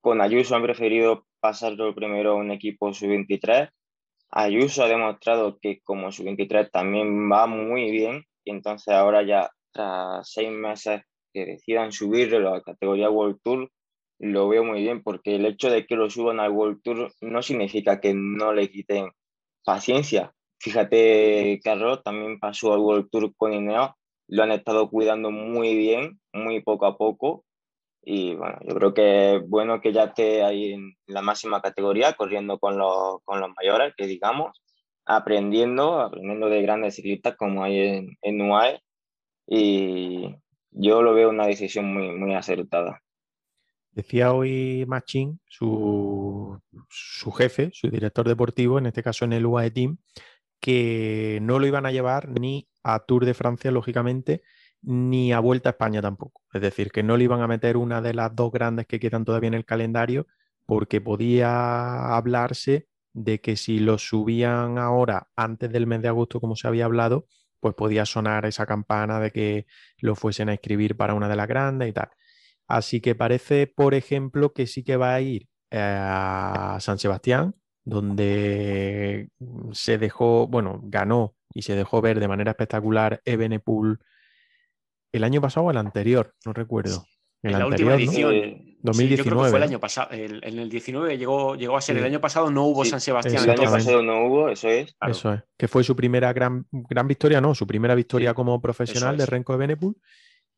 con 0.00 0.20
Ayuso 0.20 0.54
han 0.54 0.62
preferido 0.62 1.26
pasarlo 1.40 1.94
primero 1.94 2.32
a 2.32 2.36
un 2.36 2.52
equipo 2.52 2.92
sub-23. 2.92 3.68
Ayuso 4.30 4.84
ha 4.84 4.88
demostrado 4.88 5.58
que 5.60 5.80
como 5.82 6.12
sub-23 6.12 6.70
también 6.70 7.30
va 7.30 7.46
muy 7.48 7.90
bien 7.90 8.24
y 8.44 8.52
entonces 8.52 8.94
ahora 8.94 9.24
ya 9.24 9.50
tras 9.72 10.30
seis 10.30 10.50
meses 10.50 11.02
que 11.32 11.46
decidan 11.46 11.92
subirlo 11.92 12.48
a 12.48 12.56
la 12.58 12.62
categoría 12.62 13.10
World 13.10 13.38
Tour, 13.42 13.70
lo 14.18 14.48
veo 14.48 14.64
muy 14.64 14.82
bien, 14.82 15.02
porque 15.02 15.34
el 15.34 15.46
hecho 15.46 15.70
de 15.70 15.86
que 15.86 15.96
lo 15.96 16.08
suban 16.08 16.38
al 16.40 16.52
World 16.52 16.80
Tour 16.82 17.12
no 17.20 17.42
significa 17.42 18.00
que 18.00 18.14
no 18.14 18.52
le 18.52 18.70
quiten 18.70 19.10
paciencia. 19.64 20.32
Fíjate, 20.60 21.60
Carlos 21.62 22.02
también 22.04 22.38
pasó 22.38 22.72
al 22.72 22.80
World 22.80 23.08
Tour 23.10 23.34
con 23.36 23.52
Ineos, 23.52 23.90
lo 24.28 24.44
han 24.44 24.52
estado 24.52 24.88
cuidando 24.88 25.30
muy 25.30 25.76
bien, 25.76 26.20
muy 26.32 26.62
poco 26.62 26.86
a 26.86 26.96
poco. 26.96 27.44
Y 28.04 28.34
bueno, 28.34 28.58
yo 28.62 28.74
creo 28.76 28.94
que 28.94 29.36
es 29.36 29.48
bueno 29.48 29.80
que 29.80 29.92
ya 29.92 30.04
esté 30.04 30.42
ahí 30.42 30.72
en 30.72 30.94
la 31.06 31.22
máxima 31.22 31.60
categoría, 31.60 32.14
corriendo 32.14 32.58
con 32.58 32.78
los, 32.78 33.18
con 33.24 33.40
los 33.40 33.50
mayores, 33.56 33.94
que 33.96 34.06
digamos, 34.06 34.62
aprendiendo, 35.04 36.00
aprendiendo 36.00 36.48
de 36.48 36.62
grandes 36.62 36.96
ciclistas 36.96 37.36
como 37.36 37.64
hay 37.64 37.78
en, 37.78 38.18
en 38.22 38.40
UAE. 38.40 38.80
Y, 39.48 40.36
yo 40.72 41.02
lo 41.02 41.14
veo 41.14 41.30
una 41.30 41.46
decisión 41.46 41.92
muy, 41.92 42.10
muy 42.10 42.34
acertada. 42.34 43.02
Decía 43.92 44.32
hoy 44.32 44.84
Machín, 44.86 45.40
su, 45.46 46.58
su, 46.88 47.30
jefe, 47.30 47.70
su 47.72 47.90
director 47.90 48.26
deportivo, 48.26 48.78
en 48.78 48.86
este 48.86 49.02
caso 49.02 49.24
en 49.24 49.34
el 49.34 49.44
UAE 49.44 49.70
Team, 49.70 49.98
que 50.60 51.38
no 51.42 51.58
lo 51.58 51.66
iban 51.66 51.84
a 51.84 51.92
llevar 51.92 52.28
ni 52.28 52.68
a 52.82 53.00
Tour 53.00 53.26
de 53.26 53.34
Francia, 53.34 53.70
lógicamente, 53.70 54.42
ni 54.80 55.32
a 55.32 55.40
Vuelta 55.40 55.68
a 55.68 55.72
España 55.72 56.00
tampoco. 56.00 56.42
Es 56.52 56.62
decir, 56.62 56.90
que 56.90 57.02
no 57.02 57.16
le 57.16 57.24
iban 57.24 57.42
a 57.42 57.48
meter 57.48 57.76
una 57.76 58.00
de 58.00 58.14
las 58.14 58.34
dos 58.34 58.50
grandes 58.50 58.86
que 58.86 58.98
quedan 58.98 59.24
todavía 59.24 59.48
en 59.48 59.54
el 59.54 59.66
calendario, 59.66 60.26
porque 60.64 61.00
podía 61.00 62.16
hablarse 62.16 62.88
de 63.12 63.40
que 63.40 63.56
si 63.56 63.78
lo 63.78 63.98
subían 63.98 64.78
ahora, 64.78 65.28
antes 65.36 65.70
del 65.70 65.86
mes 65.86 66.00
de 66.00 66.08
agosto, 66.08 66.40
como 66.40 66.56
se 66.56 66.66
había 66.66 66.86
hablado, 66.86 67.26
pues 67.62 67.76
podía 67.76 68.04
sonar 68.04 68.44
esa 68.44 68.66
campana 68.66 69.20
de 69.20 69.30
que 69.30 69.66
lo 69.98 70.16
fuesen 70.16 70.48
a 70.48 70.54
escribir 70.54 70.96
para 70.96 71.14
una 71.14 71.28
de 71.28 71.36
las 71.36 71.46
grandes 71.46 71.88
y 71.88 71.92
tal. 71.92 72.10
Así 72.66 73.00
que 73.00 73.14
parece, 73.14 73.68
por 73.68 73.94
ejemplo, 73.94 74.52
que 74.52 74.66
sí 74.66 74.82
que 74.82 74.96
va 74.96 75.14
a 75.14 75.20
ir 75.20 75.48
eh, 75.70 75.78
a 75.80 76.78
San 76.80 76.98
Sebastián, 76.98 77.54
donde 77.84 79.30
se 79.70 79.96
dejó, 79.96 80.48
bueno, 80.48 80.80
ganó 80.82 81.36
y 81.54 81.62
se 81.62 81.76
dejó 81.76 82.00
ver 82.00 82.18
de 82.18 82.26
manera 82.26 82.50
espectacular 82.50 83.22
Ebenepool 83.24 84.00
el 85.12 85.22
año 85.22 85.40
pasado 85.40 85.66
o 85.66 85.70
el 85.70 85.76
anterior, 85.76 86.34
no 86.44 86.52
recuerdo. 86.52 87.04
En 87.42 87.58
la 87.58 87.66
última 87.66 87.94
edición. 87.94 88.72
2019. 88.82 89.50
fue 89.50 89.58
el 89.58 89.62
año 89.62 89.78
pasado. 89.78 90.08
en 90.12 90.58
el 90.58 90.68
19 90.68 91.16
llegó, 91.16 91.54
llegó 91.54 91.76
a 91.76 91.80
ser. 91.80 91.96
El 91.98 92.04
año 92.04 92.20
pasado 92.20 92.50
no 92.50 92.64
hubo 92.64 92.84
San 92.84 93.00
Sebastián. 93.00 93.44
El 93.44 93.50
año 93.50 93.70
pasado 93.70 94.02
no 94.02 94.26
hubo, 94.26 94.48
eso 94.48 94.68
es. 94.68 94.94
Eso 95.08 95.32
es. 95.32 95.42
Que 95.56 95.68
fue 95.68 95.84
su 95.84 95.94
primera 95.94 96.32
gran, 96.32 96.66
gran 96.70 97.06
victoria, 97.06 97.40
no, 97.40 97.54
su 97.54 97.66
primera 97.66 97.94
victoria 97.94 98.34
como 98.34 98.60
profesional 98.60 99.16
de 99.16 99.26
Renko 99.26 99.52
de 99.52 99.58
Benepul. 99.58 99.96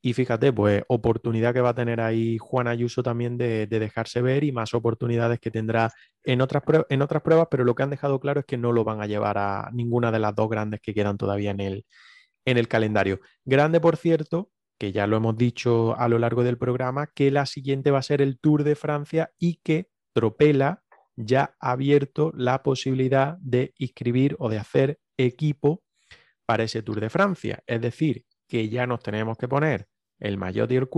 Y 0.02 0.12
fíjate, 0.12 0.52
pues 0.52 0.82
oportunidad 0.88 1.54
que 1.54 1.62
va 1.62 1.70
a 1.70 1.74
tener 1.74 1.98
ahí 1.98 2.36
Juan 2.36 2.68
Ayuso 2.68 3.02
también 3.02 3.38
de, 3.38 3.66
dejarse 3.66 4.20
ver 4.20 4.44
y 4.44 4.52
más 4.52 4.74
oportunidades 4.74 5.40
que 5.40 5.50
tendrá 5.50 5.90
en 6.22 6.42
otras, 6.42 6.62
en 6.90 7.00
otras 7.00 7.22
pruebas, 7.22 7.48
pero 7.50 7.64
lo 7.64 7.74
que 7.74 7.84
han 7.84 7.90
dejado 7.90 8.20
claro 8.20 8.40
es 8.40 8.46
que 8.46 8.58
no 8.58 8.70
lo 8.72 8.84
van 8.84 9.00
a 9.00 9.06
llevar 9.06 9.38
a 9.38 9.70
ninguna 9.72 10.12
de 10.12 10.18
las 10.18 10.34
dos 10.34 10.50
grandes 10.50 10.82
que 10.82 10.92
quedan 10.92 11.16
todavía 11.16 11.52
en 11.52 11.60
el, 11.60 11.86
en 12.44 12.58
el 12.58 12.68
calendario. 12.68 13.20
Grande, 13.46 13.80
por 13.80 13.96
cierto, 13.96 14.50
que 14.78 14.92
ya 14.92 15.06
lo 15.06 15.16
hemos 15.16 15.36
dicho 15.36 15.96
a 15.96 16.08
lo 16.08 16.18
largo 16.18 16.42
del 16.44 16.58
programa, 16.58 17.08
que 17.14 17.30
la 17.30 17.46
siguiente 17.46 17.90
va 17.90 17.98
a 17.98 18.02
ser 18.02 18.22
el 18.22 18.38
Tour 18.38 18.64
de 18.64 18.74
Francia 18.74 19.30
y 19.38 19.60
que 19.62 19.88
Tropela 20.12 20.82
ya 21.16 21.54
ha 21.60 21.72
abierto 21.72 22.32
la 22.34 22.62
posibilidad 22.62 23.36
de 23.40 23.72
inscribir 23.78 24.36
o 24.38 24.48
de 24.48 24.58
hacer 24.58 24.98
equipo 25.16 25.82
para 26.46 26.64
ese 26.64 26.82
Tour 26.82 27.00
de 27.00 27.10
Francia. 27.10 27.62
Es 27.66 27.80
decir, 27.80 28.24
que 28.48 28.68
ya 28.68 28.86
nos 28.86 29.00
tenemos 29.00 29.38
que 29.38 29.48
poner 29.48 29.88
el 30.18 30.38
maillot 30.38 30.70
y 30.70 30.76
el 30.76 30.88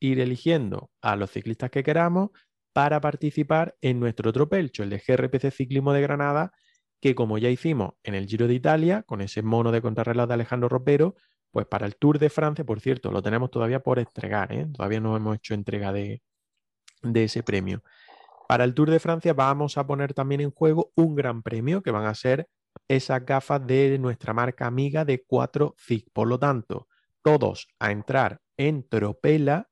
ir 0.00 0.20
eligiendo 0.20 0.90
a 1.00 1.16
los 1.16 1.30
ciclistas 1.30 1.70
que 1.70 1.82
queramos 1.82 2.30
para 2.72 3.00
participar 3.00 3.74
en 3.80 4.00
nuestro 4.00 4.32
tropelcho, 4.32 4.82
el 4.82 4.90
de 4.90 5.02
GRPC 5.06 5.50
Ciclismo 5.50 5.92
de 5.92 6.02
Granada, 6.02 6.52
que 7.00 7.14
como 7.14 7.38
ya 7.38 7.48
hicimos 7.48 7.94
en 8.02 8.14
el 8.14 8.26
Giro 8.26 8.46
de 8.46 8.54
Italia, 8.54 9.02
con 9.02 9.20
ese 9.20 9.42
mono 9.42 9.72
de 9.72 9.80
contrarreloj 9.80 10.28
de 10.28 10.34
Alejandro 10.34 10.68
Ropero, 10.68 11.14
pues 11.56 11.66
para 11.68 11.86
el 11.86 11.96
Tour 11.96 12.18
de 12.18 12.28
Francia, 12.28 12.66
por 12.66 12.80
cierto, 12.82 13.10
lo 13.10 13.22
tenemos 13.22 13.50
todavía 13.50 13.80
por 13.80 13.98
entregar, 13.98 14.52
¿eh? 14.52 14.66
todavía 14.74 15.00
no 15.00 15.16
hemos 15.16 15.36
hecho 15.36 15.54
entrega 15.54 15.90
de, 15.90 16.20
ese 17.14 17.42
premio. 17.42 17.82
Para 18.46 18.64
el 18.64 18.74
Tour 18.74 18.90
de 18.90 19.00
Francia 19.00 19.32
vamos 19.32 19.78
a 19.78 19.86
poner 19.86 20.12
también 20.12 20.42
en 20.42 20.50
juego 20.50 20.92
un 20.96 21.14
gran 21.14 21.42
premio 21.42 21.82
que 21.82 21.90
van 21.90 22.04
a 22.04 22.14
ser 22.14 22.50
esas 22.88 23.24
gafas 23.24 23.66
de 23.66 23.98
nuestra 23.98 24.34
marca 24.34 24.66
amiga 24.66 25.06
de 25.06 25.24
4 25.26 25.74
ZIG. 25.80 26.10
Por 26.12 26.28
lo 26.28 26.38
tanto, 26.38 26.88
todos 27.22 27.68
a 27.78 27.90
entrar 27.90 28.42
en 28.58 28.86
Tropela 28.86 29.70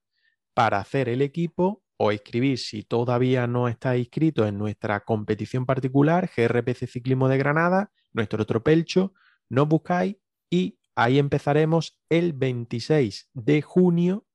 para 0.54 0.78
hacer 0.78 1.10
el 1.10 1.20
equipo 1.20 1.82
o 1.98 2.12
escribir 2.12 2.56
si 2.56 2.82
todavía 2.84 3.46
no 3.46 3.68
está 3.68 3.94
inscrito 3.98 4.46
en 4.46 4.56
nuestra 4.56 5.00
competición 5.00 5.66
particular, 5.66 6.30
GRPC 6.34 6.86
Ciclismo 6.86 7.28
de 7.28 7.36
Granada, 7.36 7.92
nuestro 8.14 8.46
tropelcho, 8.46 9.12
nos 9.50 9.68
buscáis 9.68 10.16
y 10.48 10.78
Ahí 10.96 11.18
empezaremos 11.18 11.98
el 12.08 12.32
26 12.32 13.30
de 13.32 13.62
junio 13.62 14.26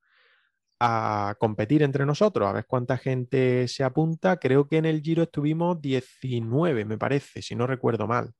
a 0.80 1.36
competir 1.40 1.84
entre 1.84 2.06
nosotros, 2.06 2.48
a 2.48 2.53
ver 2.53 2.65
cuánta 2.65 2.98
gente 2.98 3.68
se 3.68 3.84
apunta. 3.84 4.38
Creo 4.38 4.68
que 4.68 4.77
en 4.77 4.86
el 4.86 5.02
Giro 5.02 5.23
estuvimos 5.23 5.81
19, 5.81 6.86
me 6.86 6.98
parece, 6.98 7.41
si 7.41 7.56
no 7.56 7.68
recuerdo 7.68 8.07
mal. 8.07 8.34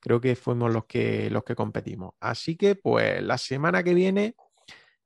Creo 0.00 0.20
que 0.20 0.36
fuimos 0.36 0.72
los 0.72 0.86
que, 0.86 1.30
los 1.30 1.44
que 1.44 1.54
competimos. 1.54 2.14
Así 2.20 2.56
que, 2.56 2.74
pues, 2.74 3.22
la 3.22 3.38
semana 3.38 3.82
que 3.82 3.94
viene 3.94 4.34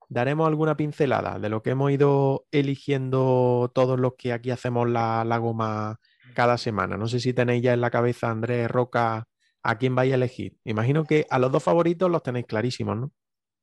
daremos 0.09 0.48
alguna 0.48 0.76
pincelada 0.76 1.39
de 1.39 1.48
lo 1.48 1.62
que 1.62 1.70
hemos 1.70 1.90
ido 1.93 2.47
eligiendo 2.51 3.70
todos 3.74 4.01
los 4.01 4.14
que 4.16 4.32
aquí 4.32 4.51
hacemos 4.51 4.89
la, 4.89 5.24
la 5.24 5.39
goma 5.39 6.01
cada 6.35 6.59
semana. 6.59 6.97
No 6.97 7.09
sé 7.09 7.20
si 7.20 7.35
tenéis 7.35 7.62
ya 7.62 7.74
en 7.74 7.80
la 7.80 7.90
cabeza, 7.90 8.30
Andrés 8.30 8.70
Roca, 8.70 9.28
a 9.62 9.78
quién 9.78 9.94
vais 9.94 10.12
a 10.12 10.16
elegir. 10.16 10.56
Imagino 10.64 11.05
que 11.05 11.26
a 11.30 11.39
los 11.39 11.52
dos 11.52 11.62
favoritos 11.62 12.10
los 12.10 12.22
tenéis 12.22 12.47
clarísimos, 12.47 12.97
¿no? 12.97 13.12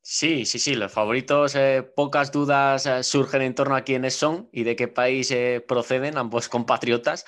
Sí, 0.08 0.46
sí, 0.46 0.60
sí, 0.60 0.76
los 0.76 0.92
favoritos, 0.92 1.56
eh, 1.56 1.82
pocas 1.82 2.32
dudas 2.32 2.86
eh, 2.86 3.02
surgen 3.02 3.42
en 3.42 3.56
torno 3.56 3.76
a 3.76 3.82
quiénes 3.82 4.14
son 4.14 4.50
y 4.52 4.64
de 4.64 4.76
qué 4.76 4.88
país 4.88 5.32
eh, 5.32 5.66
proceden 5.68 6.20
ambos 6.20 6.48
compatriotas. 6.56 7.26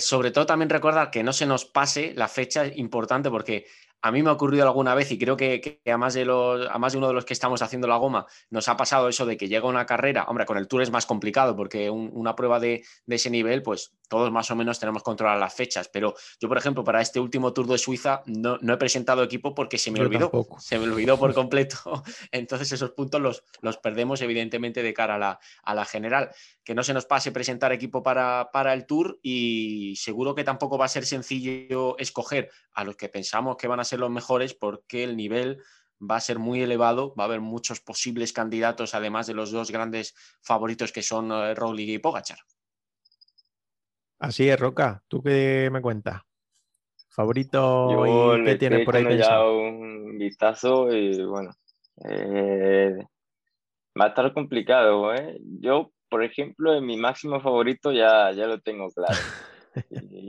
sobre 0.00 0.30
todo 0.30 0.46
también 0.46 0.68
recordar 0.68 1.10
que 1.10 1.22
no 1.22 1.32
se 1.32 1.46
nos 1.46 1.64
pase 1.64 2.12
la 2.14 2.28
fecha 2.28 2.66
importante 2.66 3.30
porque 3.30 3.66
a 4.04 4.12
mí 4.12 4.22
me 4.22 4.28
ha 4.28 4.34
ocurrido 4.34 4.64
alguna 4.64 4.94
vez 4.94 5.10
y 5.12 5.18
creo 5.18 5.34
que, 5.34 5.80
a, 5.86 5.96
más 5.96 6.12
de 6.12 6.26
los, 6.26 6.68
a 6.70 6.78
más 6.78 6.92
de 6.92 6.98
uno 6.98 7.08
de 7.08 7.14
los 7.14 7.24
que 7.24 7.32
estamos 7.32 7.62
haciendo 7.62 7.88
la 7.88 7.96
goma 7.96 8.26
nos 8.50 8.68
ha 8.68 8.76
pasado 8.76 9.08
eso 9.08 9.24
de 9.24 9.38
que 9.38 9.48
llega 9.48 9.66
una 9.66 9.86
carrera, 9.86 10.26
hombre, 10.28 10.44
con 10.44 10.58
el 10.58 10.68
Tour 10.68 10.82
es 10.82 10.90
más 10.90 11.06
complicado 11.06 11.56
porque 11.56 11.88
una 11.88 12.36
prueba 12.36 12.60
de, 12.60 12.84
ese 13.06 13.30
nivel, 13.30 13.62
pues 13.62 13.94
todos 14.06 14.30
más 14.30 14.50
o 14.50 14.56
menos 14.56 14.78
tenemos 14.78 15.02
controladas 15.02 15.40
las 15.40 15.54
fechas, 15.54 15.88
pero 15.88 16.14
yo, 16.38 16.48
por 16.48 16.58
ejemplo, 16.58 16.84
para 16.84 17.00
este 17.00 17.18
último 17.18 17.54
Tour 17.54 17.66
de 17.66 17.78
Suiza 17.78 18.22
no, 18.26 18.58
he 18.60 18.76
presentado 18.76 19.22
equipo 19.22 19.54
porque 19.54 19.78
se 19.78 19.90
me 19.90 20.00
olvidó, 20.00 20.30
se 20.58 20.78
me 20.78 20.84
olvidó 20.84 21.18
por 21.18 21.32
completo, 21.34 22.02
entonces 22.30 22.72
esos 22.72 22.90
puntos 22.90 23.22
los, 23.22 23.42
los 23.62 23.78
perdemos 23.78 24.20
evidentemente 24.20 24.82
de 24.82 24.92
cara 24.92 25.14
a 25.14 25.18
la, 25.18 25.38
a 25.62 25.74
la, 25.74 25.86
general. 25.86 26.30
Que 26.62 26.74
no 26.74 26.82
se 26.82 26.94
nos 26.94 27.04
pase 27.06 27.32
presentar 27.32 27.72
equipo 27.72 28.02
para, 28.02 28.50
para 28.52 28.74
el 28.74 28.86
Tour 28.86 29.18
y 29.22 29.96
seguro 29.96 30.34
que 30.34 30.44
tampoco 30.44 30.78
va 30.78 30.86
a 30.86 30.88
ser 30.88 31.06
sencillo 31.06 31.96
escoger 31.98 32.50
a 32.74 32.84
los 32.84 32.96
que 32.96 33.08
pensamos 33.08 33.56
que 33.56 33.68
van 33.68 33.80
a 33.80 33.84
ser 33.84 33.93
los 33.98 34.10
mejores 34.10 34.54
porque 34.54 35.04
el 35.04 35.16
nivel 35.16 35.62
va 36.00 36.16
a 36.16 36.20
ser 36.20 36.38
muy 36.38 36.62
elevado, 36.62 37.14
va 37.14 37.24
a 37.24 37.26
haber 37.26 37.40
muchos 37.40 37.80
posibles 37.80 38.32
candidatos, 38.32 38.94
además 38.94 39.26
de 39.26 39.34
los 39.34 39.50
dos 39.50 39.70
grandes 39.70 40.14
favoritos 40.42 40.92
que 40.92 41.02
son 41.02 41.30
eh, 41.32 41.54
Roglic 41.54 41.88
y 41.88 41.98
Pogachar. 41.98 42.38
Así 44.18 44.48
es, 44.48 44.58
Roca. 44.58 45.02
¿Tú 45.08 45.22
qué 45.22 45.68
me 45.72 45.82
cuentas? 45.82 46.22
¿Favorito 47.08 48.38
y 48.40 48.44
qué 48.44 48.56
tienes 48.56 48.84
por 48.84 48.96
ahí 48.96 49.04
pensado? 49.04 49.60
ya 49.60 49.68
un 49.68 50.18
vistazo 50.18 50.92
y 50.92 51.24
bueno, 51.24 51.52
eh, 52.08 52.96
va 54.00 54.06
a 54.06 54.08
estar 54.08 54.32
complicado. 54.32 55.14
¿eh? 55.14 55.38
Yo, 55.60 55.92
por 56.08 56.24
ejemplo, 56.24 56.74
en 56.74 56.84
mi 56.84 56.96
máximo 56.96 57.40
favorito 57.40 57.92
ya, 57.92 58.32
ya 58.32 58.46
lo 58.46 58.60
tengo 58.60 58.90
claro. 58.90 59.14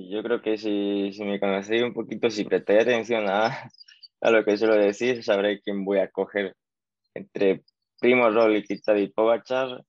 yo 0.10 0.24
creo 0.24 0.42
que 0.42 0.58
si, 0.58 1.12
si 1.14 1.24
me 1.24 1.40
conocéis 1.40 1.84
un 1.84 1.94
poquito, 1.94 2.30
si 2.30 2.46
presté 2.46 2.80
atención 2.80 3.28
a, 3.30 3.48
a 4.22 4.32
lo 4.32 4.44
que 4.44 4.58
suelo 4.58 4.76
decir, 4.76 5.24
sabré 5.24 5.62
quién 5.62 5.86
voy 5.86 6.00
a 6.00 6.10
coger 6.10 6.56
entre 7.14 7.64
Primo 8.00 8.30
Roglic 8.30 8.66
y 8.70 8.82
Tadej 8.82 9.14
Pogacar. 9.14 9.84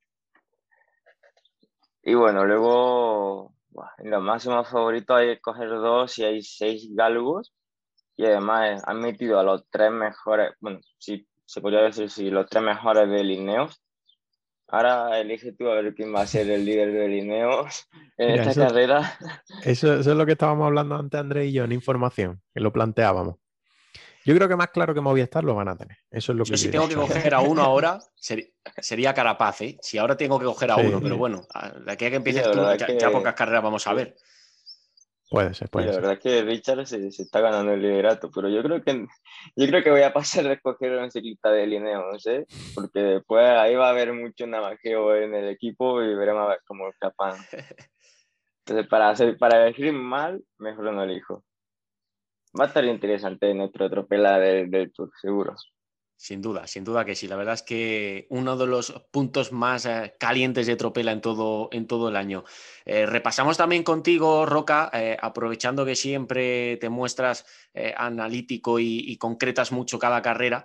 Y 2.03 2.15
bueno, 2.15 2.45
luego 2.45 3.53
en 3.99 4.11
los 4.11 4.23
máximos 4.23 4.69
favoritos 4.69 5.16
hay 5.16 5.35
que 5.35 5.41
coger 5.41 5.69
dos 5.69 6.19
y 6.19 6.24
hay 6.24 6.43
seis 6.43 6.89
galgos. 6.95 7.53
Y 8.16 8.24
además 8.24 8.83
han 8.87 9.01
metido 9.01 9.39
a 9.39 9.43
los 9.43 9.69
tres 9.69 9.91
mejores, 9.91 10.53
bueno, 10.61 10.81
sí, 10.99 11.27
se 11.45 11.61
podría 11.61 11.83
decir 11.83 12.11
sí, 12.11 12.31
los 12.31 12.49
tres 12.49 12.62
mejores 12.62 13.11
de 13.11 13.23
Lineos. 13.23 13.83
Ahora 14.68 15.20
elige 15.20 15.52
tú 15.52 15.68
a 15.68 15.74
ver 15.76 15.94
quién 15.94 16.14
va 16.14 16.22
a 16.22 16.26
ser 16.26 16.51
el 16.51 16.64
líder 16.64 16.93
de 16.93 17.09
Lineos 17.09 17.88
en 18.16 18.40
esta 18.40 18.66
carrera. 18.66 19.16
Eso, 19.64 19.94
eso, 19.94 20.10
es 20.10 20.16
lo 20.16 20.26
que 20.26 20.32
estábamos 20.32 20.66
hablando 20.66 20.97
antes, 20.97 21.20
André 21.20 21.47
y 21.47 21.52
yo, 21.52 21.64
en 21.64 21.72
información, 21.72 22.43
que 22.52 22.60
lo 22.60 22.72
planteábamos. 22.72 23.36
Yo 24.24 24.34
creo 24.34 24.48
que 24.48 24.56
más 24.56 24.70
claro 24.70 24.93
que 24.93 25.01
Movistar 25.01 25.44
lo 25.44 25.55
van 25.55 25.68
a 25.68 25.76
tener. 25.76 25.98
Eso 26.10 26.32
es 26.32 26.38
lo 26.38 26.44
que 26.44 26.51
yo 26.51 26.56
si 26.56 26.68
tengo 26.68 26.88
que 26.88 26.97
coger 26.97 27.32
a 27.32 27.40
uno 27.40 27.62
ahora, 27.62 28.01
sería 28.18 29.14
Carapaz, 29.14 29.60
¿eh? 29.60 29.78
Si 29.80 29.98
ahora 29.98 30.16
tengo 30.16 30.40
que 30.40 30.47
coger 30.47 30.72
a 30.72 30.76
uno, 30.76 31.01
pero 31.01 31.16
bueno, 31.16 31.47
de 31.84 31.93
aquí 31.93 32.06
a 32.06 32.10
que 32.10 32.16
empieces 32.16 32.51
tú, 32.51 32.60
ya, 32.98 33.10
pocas 33.12 33.34
carreras 33.34 33.62
vamos 33.62 33.86
a 33.86 33.94
ver. 33.94 34.16
Puede 35.28 35.55
ser, 35.55 35.69
puede 35.69 35.86
ser. 35.86 35.94
La 35.94 36.01
verdad 36.01 36.12
es 36.12 36.23
que 36.23 36.43
Richard 36.43 36.86
se, 36.86 37.09
está 37.09 37.40
ganando 37.40 37.73
el 37.73 37.82
liderato, 37.82 38.31
pero 38.32 38.48
yo 38.48 38.62
creo 38.62 38.82
que 38.82 39.07
yo 39.57 39.66
creo 39.66 39.82
que 39.82 39.90
voy 39.90 40.03
a 40.03 40.12
pasar 40.12 40.44
de 40.44 40.55
escoger 40.55 40.93
un 40.98 41.11
ciclista 41.11 41.51
de 41.51 41.66
Lineo, 41.66 42.12
no 42.12 42.19
sé, 42.19 42.47
porque 42.74 43.01
después 43.01 43.44
ahí 43.44 43.74
va 43.74 43.89
a 43.89 43.90
haber 43.90 44.12
mucho 44.12 44.47
navajeo 44.47 45.16
en 45.16 45.35
el 45.35 45.48
equipo 45.48 46.01
y 46.03 46.15
veremos 46.15 46.44
a 46.44 46.51
ver 46.51 46.61
cómo 46.66 46.89
escapan. 46.89 47.35
Entonces, 48.65 48.89
para, 48.89 49.11
hacer, 49.11 49.36
para 49.39 49.65
elegir 49.65 49.93
mal, 49.93 50.43
mejor 50.59 50.93
no 50.93 51.03
elijo. 51.03 51.44
Va 52.59 52.65
a 52.65 52.69
estar 52.69 52.85
interesante 52.85 53.53
nuestro 53.55 53.90
tropela 53.90 54.39
del, 54.39 54.70
del 54.70 54.93
Tour, 54.93 55.11
seguro. 55.20 55.55
Sin 56.18 56.40
duda, 56.40 56.66
sin 56.66 56.82
duda 56.82 57.05
que 57.05 57.14
sí. 57.14 57.28
La 57.28 57.36
verdad 57.36 57.55
es 57.55 57.62
que 57.62 58.26
uno 58.30 58.56
de 58.56 58.66
los 58.66 58.90
puntos 59.10 59.52
más 59.52 59.84
eh, 59.84 60.14
calientes 60.18 60.66
de 60.66 60.74
Tropela 60.74 61.12
en 61.12 61.20
todo, 61.20 61.68
en 61.72 61.86
todo 61.86 62.09
el 62.09 62.16
año. 62.16 62.43
Eh, 62.86 63.05
repasamos 63.05 63.59
también 63.59 63.82
contigo, 63.82 64.47
Roca, 64.47 64.90
eh, 64.94 65.18
aprovechando 65.20 65.84
que 65.84 65.94
siempre 65.94 66.78
te 66.78 66.88
muestras 66.88 67.44
analítico 67.98 68.80
y, 68.80 69.18
concretas 69.18 69.70
mucho 69.70 69.98
cada 69.98 70.22
carrera, 70.22 70.64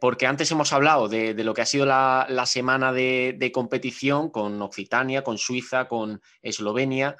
porque 0.00 0.26
antes 0.26 0.50
hemos 0.50 0.72
hablado 0.72 1.06
de, 1.06 1.34
lo 1.44 1.52
que 1.52 1.60
ha 1.60 1.66
sido 1.66 1.84
la, 1.84 2.44
semana 2.46 2.90
de, 2.90 3.50
competición 3.52 4.30
con 4.30 4.62
Occitania, 4.62 5.22
con 5.22 5.36
Suiza, 5.36 5.88
con 5.88 6.22
Eslovenia, 6.40 7.18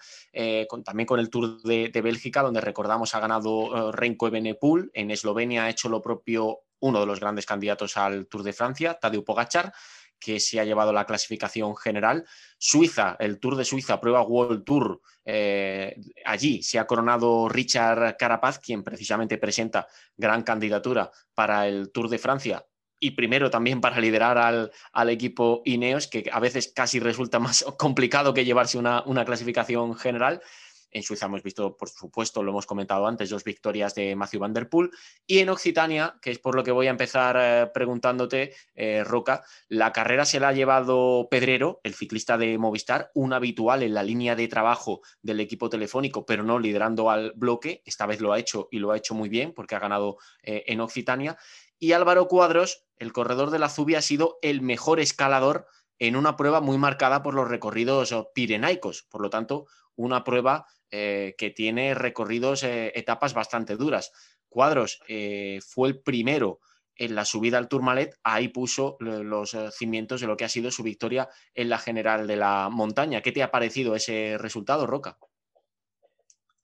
también 0.82 1.06
con 1.06 1.20
el 1.20 1.28
Tour 1.28 1.60
de, 1.60 2.00
Bélgica, 2.02 2.40
donde 2.40 2.62
recordamos 2.62 3.14
ha 3.14 3.20
ganado 3.20 3.92
Renko 3.92 4.28
en 4.28 5.10
Eslovenia 5.10 5.64
ha 5.64 5.70
hecho 5.70 5.90
lo 5.90 6.00
propio 6.00 6.62
uno 6.80 7.00
de 7.00 7.06
los 7.06 7.20
grandes 7.20 7.46
candidatos 7.46 7.96
al 7.96 8.26
Tour 8.26 8.42
de 8.42 8.52
Francia, 8.52 8.94
Tadeu 8.94 9.24
Pogachar, 9.24 9.72
que 10.18 10.40
se 10.40 10.58
ha 10.60 10.64
llevado 10.64 10.92
la 10.92 11.04
clasificación 11.04 11.76
general. 11.76 12.26
Suiza, 12.58 13.16
el 13.18 13.38
Tour 13.38 13.56
de 13.56 13.64
Suiza, 13.64 14.00
prueba 14.00 14.22
World 14.22 14.64
Tour. 14.64 15.00
Eh, 15.24 15.96
allí 16.24 16.62
se 16.62 16.78
ha 16.78 16.86
coronado 16.86 17.48
Richard 17.48 18.16
Carapaz, 18.16 18.58
quien 18.58 18.82
precisamente 18.82 19.38
presenta 19.38 19.86
gran 20.16 20.42
candidatura 20.42 21.10
para 21.34 21.68
el 21.68 21.90
Tour 21.92 22.08
de 22.08 22.18
Francia 22.18 22.64
y 23.00 23.12
primero 23.12 23.50
también 23.50 23.80
para 23.80 24.00
liderar 24.00 24.38
al, 24.38 24.72
al, 24.92 25.10
equipo 25.10 25.62
Ineos, 25.64 26.08
que 26.08 26.28
a 26.32 26.40
veces 26.40 26.72
casi 26.74 26.98
resulta 26.98 27.38
más 27.38 27.64
complicado 27.78 28.34
que 28.34 28.44
llevarse 28.44 28.78
una, 28.78 29.02
una 29.06 29.24
clasificación 29.24 29.96
general. 29.96 30.42
En 30.90 31.02
Suiza 31.02 31.26
hemos 31.26 31.42
visto, 31.42 31.76
por 31.76 31.88
supuesto, 31.88 32.42
lo 32.42 32.50
hemos 32.50 32.66
comentado 32.66 33.06
antes, 33.06 33.30
dos 33.30 33.44
victorias 33.44 33.94
de 33.94 34.16
Matthew 34.16 34.40
Van 34.40 34.52
Der 34.52 34.68
Poel. 34.68 34.90
Y 35.26 35.38
en 35.40 35.48
Occitania, 35.50 36.18
que 36.22 36.30
es 36.30 36.38
por 36.38 36.54
lo 36.54 36.64
que 36.64 36.72
voy 36.72 36.86
a 36.86 36.90
empezar 36.90 37.36
eh, 37.38 37.70
preguntándote, 37.72 38.54
eh, 38.74 39.04
Roca, 39.04 39.44
la 39.68 39.92
carrera 39.92 40.24
se 40.24 40.40
la 40.40 40.48
ha 40.48 40.52
llevado 40.52 41.28
Pedrero, 41.30 41.80
el 41.84 41.94
ciclista 41.94 42.38
de 42.38 42.56
Movistar, 42.58 43.10
un 43.14 43.32
habitual 43.32 43.82
en 43.82 43.94
la 43.94 44.02
línea 44.02 44.34
de 44.34 44.48
trabajo 44.48 45.00
del 45.22 45.40
equipo 45.40 45.68
telefónico, 45.68 46.24
pero 46.24 46.42
no 46.42 46.58
liderando 46.58 47.10
al 47.10 47.32
bloque. 47.36 47.82
Esta 47.84 48.06
vez 48.06 48.20
lo 48.20 48.32
ha 48.32 48.38
hecho 48.38 48.68
y 48.70 48.78
lo 48.78 48.92
ha 48.92 48.96
hecho 48.96 49.14
muy 49.14 49.28
bien 49.28 49.52
porque 49.54 49.74
ha 49.74 49.80
ganado 49.80 50.16
eh, 50.42 50.64
en 50.66 50.80
Occitania. 50.80 51.36
Y 51.78 51.92
Álvaro 51.92 52.26
Cuadros, 52.26 52.86
el 52.96 53.12
corredor 53.12 53.50
de 53.50 53.58
la 53.58 53.68
Zubia, 53.68 53.98
ha 53.98 54.02
sido 54.02 54.38
el 54.42 54.62
mejor 54.62 55.00
escalador 55.00 55.66
en 55.98 56.16
una 56.16 56.36
prueba 56.36 56.60
muy 56.60 56.78
marcada 56.78 57.22
por 57.22 57.34
los 57.34 57.48
recorridos 57.48 58.14
pirenaicos. 58.34 59.02
Por 59.02 59.20
lo 59.20 59.30
tanto, 59.30 59.66
una 59.98 60.24
prueba 60.24 60.66
eh, 60.90 61.34
que 61.36 61.50
tiene 61.50 61.92
recorridos, 61.94 62.62
eh, 62.62 62.92
etapas 62.94 63.34
bastante 63.34 63.76
duras. 63.76 64.12
Cuadros 64.48 65.02
eh, 65.08 65.58
fue 65.60 65.88
el 65.88 66.00
primero 66.00 66.60
en 66.96 67.14
la 67.14 67.24
subida 67.24 67.58
al 67.58 67.68
Tourmalet, 67.68 68.16
ahí 68.24 68.48
puso 68.48 68.96
los 68.98 69.56
cimientos 69.70 70.20
de 70.20 70.26
lo 70.26 70.36
que 70.36 70.44
ha 70.44 70.48
sido 70.48 70.72
su 70.72 70.82
victoria 70.82 71.28
en 71.54 71.68
la 71.68 71.78
general 71.78 72.26
de 72.26 72.36
la 72.36 72.68
montaña. 72.70 73.20
¿Qué 73.20 73.30
te 73.30 73.42
ha 73.42 73.52
parecido 73.52 73.94
ese 73.94 74.36
resultado, 74.36 74.84
Roca? 74.84 75.16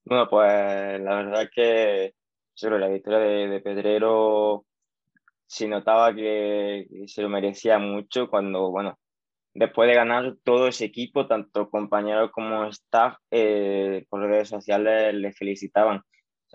Bueno, 0.05 0.28
pues 0.28 1.01
la 1.01 1.15
verdad 1.15 1.48
que 1.55 2.15
sobre 2.52 2.81
la 2.81 2.89
victoria 2.89 3.20
de, 3.20 3.61
Pedrero 3.61 4.66
se 5.47 5.69
notaba 5.69 6.12
que, 6.12 6.89
se 7.06 7.23
lo 7.23 7.28
merecía 7.28 7.78
mucho 7.78 8.28
cuando, 8.28 8.73
bueno, 8.73 8.98
después 9.55 9.89
de 9.89 9.94
ganar 9.94 10.36
todo 10.44 10.68
ese 10.68 10.85
equipo, 10.86 11.26
tanto 11.26 11.70
compañeros 11.70 12.31
como 12.32 12.66
staff, 12.66 13.16
eh, 13.31 14.05
por 14.09 14.20
redes 14.20 14.48
sociales 14.48 15.14
le 15.14 15.32
felicitaban. 15.32 16.02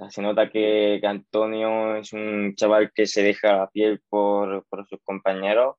se 0.09 0.21
nota 0.21 0.49
que, 0.49 0.99
Antonio 1.03 1.95
es 1.97 2.13
un 2.13 2.55
chaval 2.55 2.91
que 2.93 3.07
se 3.07 3.23
deja 3.23 3.57
la 3.57 3.69
piel 3.69 4.01
por, 4.09 4.65
por 4.69 4.87
sus 4.87 4.99
compañeros, 5.03 5.75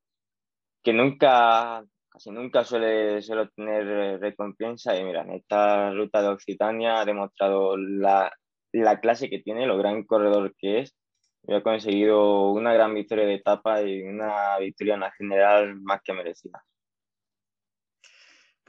que 0.82 0.92
nunca, 0.92 1.84
casi 2.10 2.30
nunca 2.30 2.64
suele, 2.64 3.22
suele 3.22 3.48
tener 3.56 4.20
recompensa. 4.20 4.96
Y 4.96 5.04
mira, 5.04 5.22
en 5.22 5.32
esta 5.32 5.90
ruta 5.92 6.22
de 6.22 6.28
Occitania 6.28 7.00
ha 7.00 7.04
demostrado 7.04 7.76
la, 7.76 8.32
la 8.72 9.00
clase 9.00 9.30
que 9.30 9.40
tiene, 9.40 9.66
lo 9.66 9.78
gran 9.78 10.04
corredor 10.04 10.54
que 10.58 10.80
es. 10.80 10.96
Y 11.44 11.54
ha 11.54 11.62
conseguido 11.62 12.50
una 12.52 12.74
gran 12.74 12.94
victoria 12.94 13.26
de 13.26 13.34
etapa 13.34 13.82
y 13.82 14.02
una 14.02 14.58
victoria 14.58 14.94
en 14.94 15.00
la 15.00 15.12
general 15.12 15.80
más 15.80 16.00
que 16.02 16.12
merecida. 16.12 16.62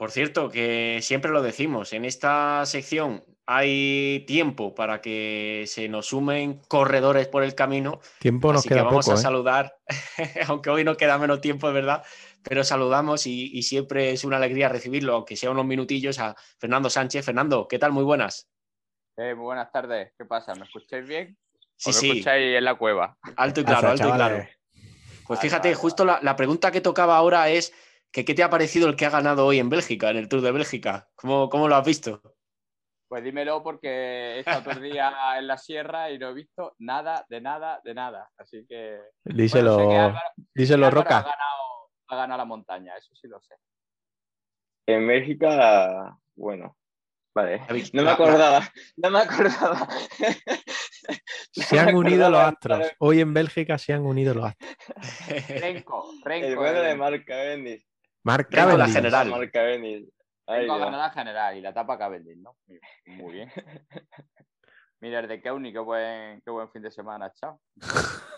Por 0.02 0.10
cierto, 0.10 0.50
que 0.50 0.98
siempre 1.00 1.30
lo 1.30 1.42
decimos, 1.42 1.92
en 1.92 2.04
esta 2.04 2.66
sección 2.66 3.22
hay 3.46 4.24
tiempo 4.26 4.74
para 4.74 5.00
que 5.00 5.62
se 5.68 5.88
nos 5.88 6.06
sumen 6.06 6.60
corredores 6.66 7.28
por 7.28 7.44
el 7.44 7.54
camino. 7.54 8.00
Tiempo 8.18 8.52
nos 8.52 8.62
así 8.62 8.68
queda 8.68 8.80
que 8.80 8.86
vamos 8.86 9.08
a 9.08 9.14
¿eh? 9.14 9.16
saludar, 9.18 9.76
aunque 10.48 10.70
hoy 10.70 10.82
no 10.82 10.96
queda 10.96 11.18
menos 11.18 11.40
tiempo, 11.40 11.68
es 11.68 11.74
verdad, 11.74 12.02
pero 12.42 12.64
saludamos 12.64 13.28
y, 13.28 13.62
siempre 13.62 14.10
es 14.10 14.24
una 14.24 14.38
alegría 14.38 14.68
recibirlo, 14.68 15.14
aunque 15.14 15.36
sea 15.36 15.52
unos 15.52 15.66
minutillos, 15.66 16.18
a 16.18 16.34
Fernando 16.58 16.90
Sánchez. 16.90 17.24
Fernando, 17.24 17.68
¿qué 17.68 17.78
tal? 17.78 17.92
Muy 17.92 18.02
buenas. 18.02 18.50
Eh, 19.16 19.36
muy 19.36 19.44
buenas 19.44 19.70
tardes. 19.70 20.14
¿Qué 20.18 20.24
pasa? 20.24 20.52
¿Me 20.56 20.64
escucháis 20.64 21.06
bien? 21.06 21.38
Sí, 21.76 21.90
¿O 21.90 21.92
sí. 21.92 22.08
me 22.08 22.12
escucháis 22.14 22.56
en 22.56 22.64
la 22.64 22.74
cueva? 22.74 23.16
Alto 23.36 23.60
y 23.60 23.64
claro, 23.64 23.90
alto 23.90 24.08
y 24.08 24.12
claro. 24.12 24.48
Pues 25.28 25.38
fíjate, 25.38 25.72
justo 25.76 26.04
la 26.04 26.34
pregunta 26.34 26.72
que 26.72 26.80
tocaba 26.80 27.16
ahora 27.16 27.48
es 27.50 27.72
¿Qué, 28.12 28.24
te 28.24 28.42
ha 28.42 28.50
parecido 28.50 28.88
el 28.88 28.96
que 28.96 29.06
ha 29.06 29.10
ganado 29.10 29.46
hoy 29.46 29.58
en 29.58 29.70
Bélgica, 29.70 30.10
en 30.10 30.18
el 30.18 30.28
Tour 30.28 30.42
de 30.42 30.52
Bélgica? 30.52 31.08
¿Cómo, 31.14 31.48
cómo 31.48 31.66
lo 31.66 31.76
has 31.76 31.86
visto? 31.86 32.20
Pues 33.08 33.24
dímelo 33.24 33.62
porque 33.62 33.88
he 33.88 34.38
estado 34.40 34.62
todo 34.62 34.74
el 34.74 34.82
día 34.82 35.12
en 35.38 35.46
la 35.46 35.56
sierra 35.56 36.10
y 36.10 36.18
no 36.18 36.28
he 36.28 36.34
visto 36.34 36.74
nada, 36.78 37.24
de 37.28 37.40
nada, 37.40 37.80
de 37.82 37.94
nada. 37.94 38.30
Así 38.36 38.66
que. 38.68 39.00
Díselo, 39.24 40.14
díselo 40.54 40.90
Roca. 40.90 41.18
Ha 41.18 41.22
ganado, 41.22 41.90
ha 42.08 42.16
ganado 42.16 42.38
la 42.38 42.44
montaña, 42.44 42.96
eso 42.96 43.14
sí 43.14 43.28
lo 43.28 43.40
sé. 43.40 43.54
En 44.86 45.06
Bélgica, 45.06 46.14
bueno, 46.34 46.76
Vale, 47.34 47.62
no 47.94 48.02
me 48.02 48.10
acordaba, 48.10 48.60
no 48.96 49.10
me 49.10 49.20
acordaba. 49.20 49.88
Se 51.52 51.78
han 51.78 51.94
unido 51.94 52.28
los 52.28 52.40
astros. 52.40 52.90
Hoy 52.98 53.20
en 53.20 53.32
Bélgica 53.32 53.78
se 53.78 53.92
han 53.92 54.02
unido 54.02 54.34
los 54.34 54.44
astros. 54.44 54.76
Renko, 55.48 56.12
Renko. 56.24 56.46
El 56.46 56.56
bueno 56.56 56.80
de 56.80 56.94
Mark 56.94 57.24
Cavendish. 57.24 57.86
Mark 58.24 58.48
Renko, 58.50 58.70
la 58.70 58.76
Cavendish. 58.76 58.94
general. 58.94 59.28
Mark 59.30 59.50
Cavendish. 59.52 60.08
Va. 60.48 60.78
ganó 60.78 60.96
la 60.98 61.10
general 61.10 61.56
y 61.56 61.60
la 61.60 61.72
tapa 61.72 61.96
Cavendish, 61.98 62.36
¿no? 62.38 62.56
Muy- 62.66 62.80
Muy 63.06 63.32
bien. 63.32 63.50
Mira, 65.00 65.20
el 65.20 65.28
de 65.28 65.40
Keuni, 65.40 65.72
qué 65.72 65.78
buen, 65.80 66.40
qué 66.42 66.50
buen 66.50 66.70
fin 66.70 66.82
de 66.82 66.90
semana, 66.90 67.32
chao. 67.32 67.60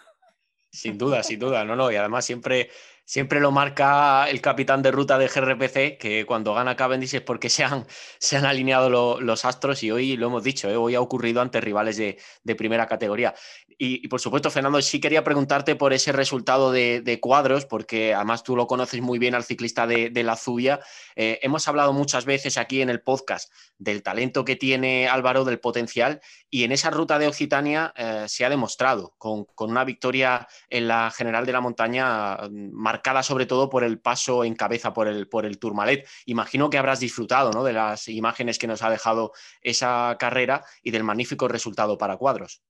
Sin 0.71 0.99
duda, 0.99 1.23
sin 1.23 1.39
duda, 1.39 1.65
no, 1.65 1.77
no. 1.77 1.93
Y 1.93 1.95
además 1.95 2.25
siempre, 2.25 2.69
siempre 3.05 3.39
lo 3.39 3.53
marca 3.53 4.29
el 4.29 4.41
capitán 4.41 4.83
de 4.83 4.91
ruta 4.91 5.17
de 5.19 5.29
GRPC, 5.29 5.99
que 5.99 6.25
cuando 6.27 6.53
gana 6.53 6.75
Cavendish 6.75 7.15
es 7.15 7.21
porque 7.21 7.49
se 7.49 7.63
han, 7.63 7.87
se 8.19 8.37
han 8.37 8.45
alineado 8.45 8.91
lo- 8.91 9.21
los 9.21 9.45
astros 9.45 9.85
y 9.85 9.93
hoy 9.93 10.17
lo 10.17 10.27
hemos 10.27 10.43
dicho, 10.43 10.69
¿eh? 10.69 10.75
hoy 10.75 10.97
ha 10.97 11.01
ocurrido 11.01 11.41
ante 11.41 11.61
rivales 11.61 11.97
de, 11.97 12.19
de 12.43 12.57
primera 12.57 12.89
categoría. 12.89 13.33
Y, 13.79 14.09
por 14.09 14.21
supuesto, 14.21 14.51
Fernando, 14.51 14.81
sí 14.83 15.01
quería 15.01 15.25
preguntarte 15.25 15.77
por 15.77 15.93
ese 15.93 16.13
resultado 16.13 16.73
de, 16.73 17.19
cuadros, 17.21 17.67
porque 17.67 18.15
además 18.15 18.43
tú 18.43 18.57
lo 18.57 18.67
conoces 18.67 19.01
muy 19.01 19.19
bien 19.19 19.35
al 19.35 19.45
ciclista 19.45 19.87
de, 19.87 20.23
la 20.25 20.37
Zubia. 20.37 20.81
Eh, 21.17 21.39
hemos 21.43 21.69
hablado 21.69 21.93
muchas 21.93 22.25
veces 22.25 22.57
aquí 22.57 22.81
en 22.81 22.91
el 22.91 23.03
podcast 23.03 23.53
del 23.79 24.03
talento 24.03 24.45
que 24.45 24.57
tiene 24.57 25.09
Álvaro, 25.09 25.45
del 25.45 25.61
potencial, 25.61 26.21
y 26.51 26.65
en 26.65 26.73
esa 26.73 26.91
ruta 26.91 27.19
de 27.19 27.27
Occitania 27.27 27.93
eh, 27.97 28.25
se 28.29 28.45
ha 28.45 28.49
demostrado 28.49 29.15
con, 29.19 29.47
una 29.59 29.85
victoria 29.85 30.47
en 30.69 30.89
la 30.89 31.11
general 31.11 31.47
de 31.47 31.53
la 31.53 31.61
montaña, 31.61 32.39
marcada 32.51 33.23
sobre 33.23 33.47
todo 33.47 33.71
por 33.71 33.85
el 33.85 33.99
paso 33.99 34.45
en 34.45 34.55
cabeza 34.55 34.93
por 34.93 35.09
el, 35.09 35.29
por 35.29 35.47
el 35.47 35.59
Tourmalet. 35.59 36.07
Imagino 36.27 36.71
que 36.71 36.79
habrás 36.79 37.01
disfrutado 37.01 37.51
¿no? 37.51 37.65
de 37.65 37.73
las 37.73 38.09
imágenes 38.09 38.59
que 38.59 38.67
nos 38.67 38.83
ha 38.83 38.91
dejado 38.91 39.33
esa 39.63 40.17
carrera 40.19 40.65
y 40.83 40.91
del 40.91 41.05
magnífico 41.05 41.49
resultado 41.49 41.99
para 41.99 42.17
cuadros. 42.17 42.63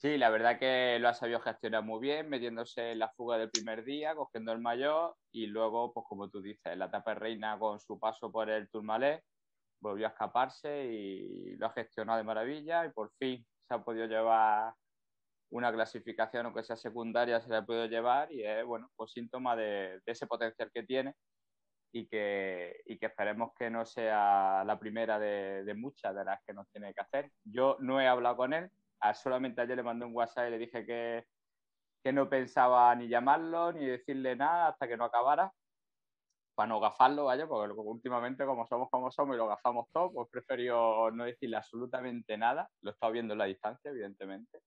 Sí, 0.00 0.16
la 0.16 0.30
verdad 0.30 0.58
que 0.58 0.98
lo 0.98 1.08
ha 1.08 1.14
sabido 1.14 1.40
gestionar 1.40 1.84
muy 1.84 2.00
bien, 2.00 2.28
metiéndose 2.30 2.92
en 2.92 2.98
la 3.00 3.10
fuga 3.10 3.36
del 3.36 3.50
primer 3.50 3.84
día, 3.84 4.14
cogiendo 4.14 4.50
el 4.52 4.58
mayor 4.58 5.16
y 5.30 5.46
luego, 5.46 5.92
pues 5.92 6.06
como 6.08 6.30
tú 6.30 6.40
dices, 6.40 6.74
la 6.78 6.86
etapa 6.86 7.12
reina 7.14 7.58
con 7.58 7.78
su 7.80 7.98
paso 8.00 8.32
por 8.32 8.48
el 8.48 8.70
Tourmalet, 8.70 9.22
volvió 9.80 10.06
a 10.06 10.10
escaparse 10.10 10.86
y 10.86 11.56
lo 11.56 11.66
ha 11.66 11.72
gestionado 11.74 12.18
de 12.18 12.24
maravilla 12.24 12.86
y 12.86 12.92
por 12.92 13.12
fin 13.18 13.46
se 13.68 13.74
ha 13.74 13.84
podido 13.84 14.06
llevar 14.06 14.74
una 15.50 15.72
clasificación, 15.72 16.46
aunque 16.46 16.64
sea 16.64 16.76
secundaria, 16.76 17.40
se 17.40 17.50
la 17.50 17.58
ha 17.58 17.66
podido 17.66 17.86
llevar 17.86 18.32
y 18.32 18.44
es, 18.44 18.64
bueno, 18.66 18.90
pues 18.96 19.12
síntoma 19.12 19.56
de, 19.56 20.00
de 20.06 20.12
ese 20.12 20.26
potencial 20.26 20.70
que 20.72 20.84
tiene 20.84 21.14
y 21.92 22.08
que, 22.08 22.80
y 22.86 22.98
que 22.98 23.06
esperemos 23.06 23.52
que 23.58 23.70
no 23.70 23.84
sea 23.84 24.64
la 24.64 24.78
primera 24.78 25.18
de, 25.18 25.64
de 25.64 25.74
muchas 25.74 26.14
de 26.14 26.24
las 26.24 26.40
que 26.46 26.54
nos 26.54 26.68
tiene 26.70 26.94
que 26.94 27.00
hacer. 27.00 27.30
Yo 27.44 27.76
no 27.80 28.00
he 28.00 28.06
hablado 28.08 28.36
con 28.36 28.52
él, 28.54 28.70
solamente 29.14 29.60
ayer 29.60 29.76
le 29.76 29.82
mandé 29.82 30.04
un 30.04 30.14
WhatsApp 30.14 30.48
y 30.48 30.50
le 30.50 30.58
dije 30.58 30.84
que, 30.84 31.24
que 32.02 32.12
no 32.12 32.28
pensaba 32.28 32.94
ni 32.94 33.08
llamarlo 33.08 33.72
ni 33.72 33.86
decirle 33.86 34.36
nada 34.36 34.68
hasta 34.68 34.88
que 34.88 34.96
no 34.96 35.04
acabara, 35.04 35.52
para 36.54 36.68
no 36.68 36.80
gafarlo, 36.80 37.24
vaya, 37.24 37.46
porque 37.46 37.74
últimamente 37.76 38.44
como 38.44 38.66
somos 38.66 38.88
como 38.90 39.10
somos 39.10 39.34
y 39.34 39.38
lo 39.38 39.48
gafamos 39.48 39.86
todo, 39.92 40.12
pues 40.12 40.28
prefiero 40.30 41.10
no 41.10 41.24
decirle 41.24 41.56
absolutamente 41.56 42.36
nada, 42.36 42.68
lo 42.82 42.90
he 42.90 42.92
estado 42.92 43.12
viendo 43.12 43.32
en 43.32 43.38
la 43.38 43.46
distancia, 43.46 43.90
evidentemente, 43.90 44.60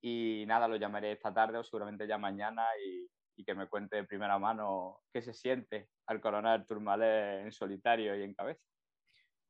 y 0.00 0.44
nada, 0.46 0.68
lo 0.68 0.76
llamaré 0.76 1.12
esta 1.12 1.32
tarde 1.32 1.58
o 1.58 1.64
seguramente 1.64 2.06
ya 2.06 2.18
mañana 2.18 2.64
y, 2.84 3.08
que 3.44 3.54
me 3.54 3.68
cuente 3.68 3.94
de 3.94 4.04
primera 4.04 4.36
mano 4.36 4.98
qué 5.12 5.22
se 5.22 5.32
siente 5.32 5.90
al 6.06 6.20
coronar 6.20 6.58
el 6.58 6.66
Tourmalet 6.66 7.44
en 7.44 7.52
solitario 7.52 8.16
y 8.16 8.24
en 8.24 8.34
cabeza. 8.34 8.60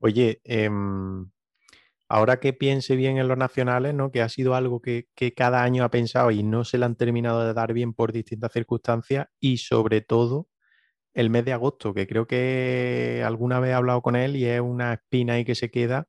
Oye, 0.00 0.42
em, 0.44 1.28
ahora 2.08 2.40
que 2.40 2.52
piense 2.52 2.96
bien 2.96 3.18
en 3.18 3.28
los 3.28 3.38
nacionales, 3.38 3.94
¿no? 3.94 4.10
Que 4.10 4.22
ha 4.22 4.28
sido 4.28 4.54
algo 4.54 4.80
que, 4.80 5.08
cada 5.36 5.62
año 5.62 5.84
ha 5.84 5.90
pensado 5.90 6.30
y 6.30 6.42
no 6.42 6.64
se 6.64 6.78
le 6.78 6.86
han 6.86 6.96
terminado 6.96 7.46
de 7.46 7.54
dar 7.54 7.72
bien 7.72 7.92
por 7.94 8.12
distintas 8.12 8.52
circunstancias 8.52 9.28
y 9.40 9.58
sobre 9.58 10.00
todo 10.00 10.48
el 11.14 11.30
mes 11.30 11.44
de 11.44 11.52
agosto, 11.52 11.94
que 11.94 12.06
creo 12.06 12.26
que 12.26 13.22
alguna 13.26 13.60
vez 13.60 13.70
he 13.70 13.74
hablado 13.74 14.02
con 14.02 14.16
él 14.16 14.36
y 14.36 14.46
es 14.46 14.60
una 14.60 14.94
espina 14.94 15.34
ahí 15.34 15.44
que 15.44 15.54
se 15.54 15.70
queda, 15.70 16.08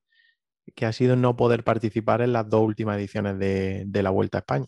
que 0.76 0.86
ha 0.86 0.94
sido 0.94 1.16
no 1.16 1.36
poder 1.36 1.64
participar 1.64 2.22
en 2.22 2.34
las 2.34 2.50
dos 2.50 2.62
últimas 2.62 2.98
ediciones 2.98 3.40
de, 3.40 3.84
de 3.88 4.04
la 4.04 4.12
Vuelta 4.12 4.40
a 4.40 4.42
España. 4.42 4.68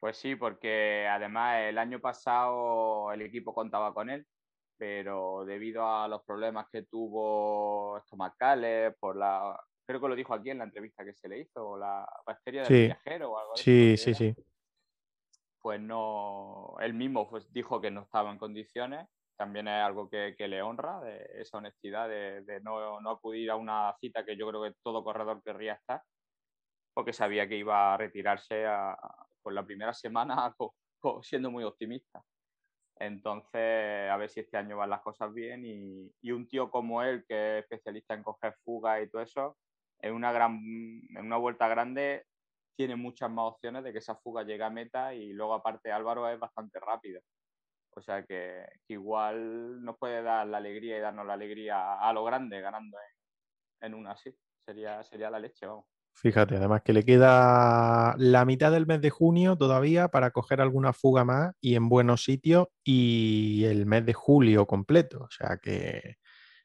Pues 0.00 0.16
sí, 0.16 0.36
porque 0.36 1.06
además 1.08 1.58
el 1.62 1.76
año 1.76 2.00
pasado 2.00 3.12
el 3.12 3.22
equipo 3.22 3.52
contaba 3.52 3.92
con 3.92 4.08
él, 4.08 4.26
pero 4.78 5.44
debido 5.44 5.86
a 5.86 6.08
los 6.08 6.22
problemas 6.22 6.66
que 6.72 6.84
tuvo 6.84 7.98
estomacales, 7.98 8.94
por 8.98 9.16
la, 9.16 9.58
creo 9.86 10.00
que 10.00 10.08
lo 10.08 10.14
dijo 10.14 10.34
aquí 10.34 10.50
en 10.50 10.58
la 10.58 10.64
entrevista 10.64 11.04
que 11.04 11.14
se 11.14 11.28
le 11.28 11.40
hizo, 11.40 11.70
o 11.70 11.78
la 11.78 12.06
bacteria 12.26 12.62
del 12.62 12.68
Sí. 12.68 12.86
viajero 12.86 13.32
o 13.32 13.38
algo 13.38 13.52
de 13.54 13.62
Sí, 13.62 13.96
sí, 13.96 14.14
sí. 14.14 14.34
pues 15.60 15.80
no, 15.80 16.76
él 16.80 16.94
mismo 16.94 17.28
pues, 17.28 17.52
dijo 17.52 17.80
que 17.80 17.90
no 17.90 18.02
estaba 18.02 18.30
en 18.30 18.38
condiciones. 18.38 19.08
También 19.36 19.68
es 19.68 19.82
algo 19.82 20.08
que, 20.10 20.34
que 20.36 20.48
le 20.48 20.60
honra, 20.62 21.00
de 21.00 21.26
esa 21.34 21.58
honestidad 21.58 22.08
de, 22.08 22.42
de 22.42 22.60
no, 22.60 23.00
no 23.00 23.10
acudir 23.10 23.50
a 23.50 23.56
una 23.56 23.94
cita 23.98 24.24
que 24.24 24.36
yo 24.36 24.46
creo 24.48 24.62
que 24.62 24.74
todo 24.82 25.02
corredor 25.02 25.42
querría 25.42 25.74
estar, 25.74 26.02
porque 26.94 27.12
sabía 27.14 27.48
que 27.48 27.56
iba 27.56 27.94
a 27.94 27.96
retirarse 27.96 28.66
a, 28.66 28.98
por 29.42 29.54
la 29.54 29.64
primera 29.64 29.94
semana 29.94 30.54
siendo 31.22 31.50
muy 31.50 31.64
optimista. 31.64 32.22
Entonces, 32.98 34.10
a 34.10 34.16
ver 34.18 34.28
si 34.28 34.40
este 34.40 34.58
año 34.58 34.76
van 34.76 34.90
las 34.90 35.00
cosas 35.00 35.32
bien 35.32 35.64
y, 35.64 36.12
y 36.20 36.32
un 36.32 36.46
tío 36.46 36.70
como 36.70 37.02
él, 37.02 37.24
que 37.26 37.58
es 37.58 37.64
especialista 37.64 38.12
en 38.12 38.22
coger 38.22 38.54
fugas 38.62 39.02
y 39.02 39.08
todo 39.08 39.22
eso, 39.22 39.56
en 40.02 40.14
una, 40.14 40.32
gran, 40.32 40.60
en 40.62 41.24
una 41.24 41.36
vuelta 41.36 41.68
grande 41.68 42.26
tiene 42.76 42.96
muchas 42.96 43.30
más 43.30 43.46
opciones 43.46 43.84
de 43.84 43.92
que 43.92 43.98
esa 43.98 44.16
fuga 44.16 44.42
llegue 44.42 44.64
a 44.64 44.70
meta 44.70 45.14
y 45.14 45.32
luego 45.32 45.54
aparte 45.54 45.92
Álvaro 45.92 46.28
es 46.28 46.38
bastante 46.38 46.80
rápido. 46.80 47.20
O 47.94 48.00
sea 48.00 48.24
que, 48.24 48.64
que 48.86 48.94
igual 48.94 49.82
nos 49.84 49.98
puede 49.98 50.22
dar 50.22 50.46
la 50.46 50.58
alegría 50.58 50.96
y 50.96 51.00
darnos 51.00 51.26
la 51.26 51.34
alegría 51.34 51.94
a 51.94 52.12
lo 52.12 52.24
grande 52.24 52.60
ganando 52.60 52.96
en, 52.98 53.88
en 53.88 53.94
una 53.94 54.12
así. 54.12 54.34
Sería, 54.64 55.02
sería 55.02 55.30
la 55.30 55.40
leche, 55.40 55.66
vamos. 55.66 55.86
Fíjate, 56.14 56.56
además 56.56 56.82
que 56.82 56.92
le 56.92 57.04
queda 57.04 58.14
la 58.18 58.44
mitad 58.44 58.70
del 58.72 58.86
mes 58.86 59.00
de 59.00 59.10
junio 59.10 59.56
todavía 59.56 60.08
para 60.08 60.32
coger 60.32 60.60
alguna 60.60 60.92
fuga 60.92 61.24
más 61.24 61.54
y 61.60 61.76
en 61.76 61.88
buenos 61.88 62.24
sitios 62.24 62.68
y 62.84 63.64
el 63.64 63.86
mes 63.86 64.04
de 64.04 64.12
julio 64.12 64.66
completo. 64.66 65.22
O 65.22 65.30
sea 65.30 65.58
que 65.62 66.16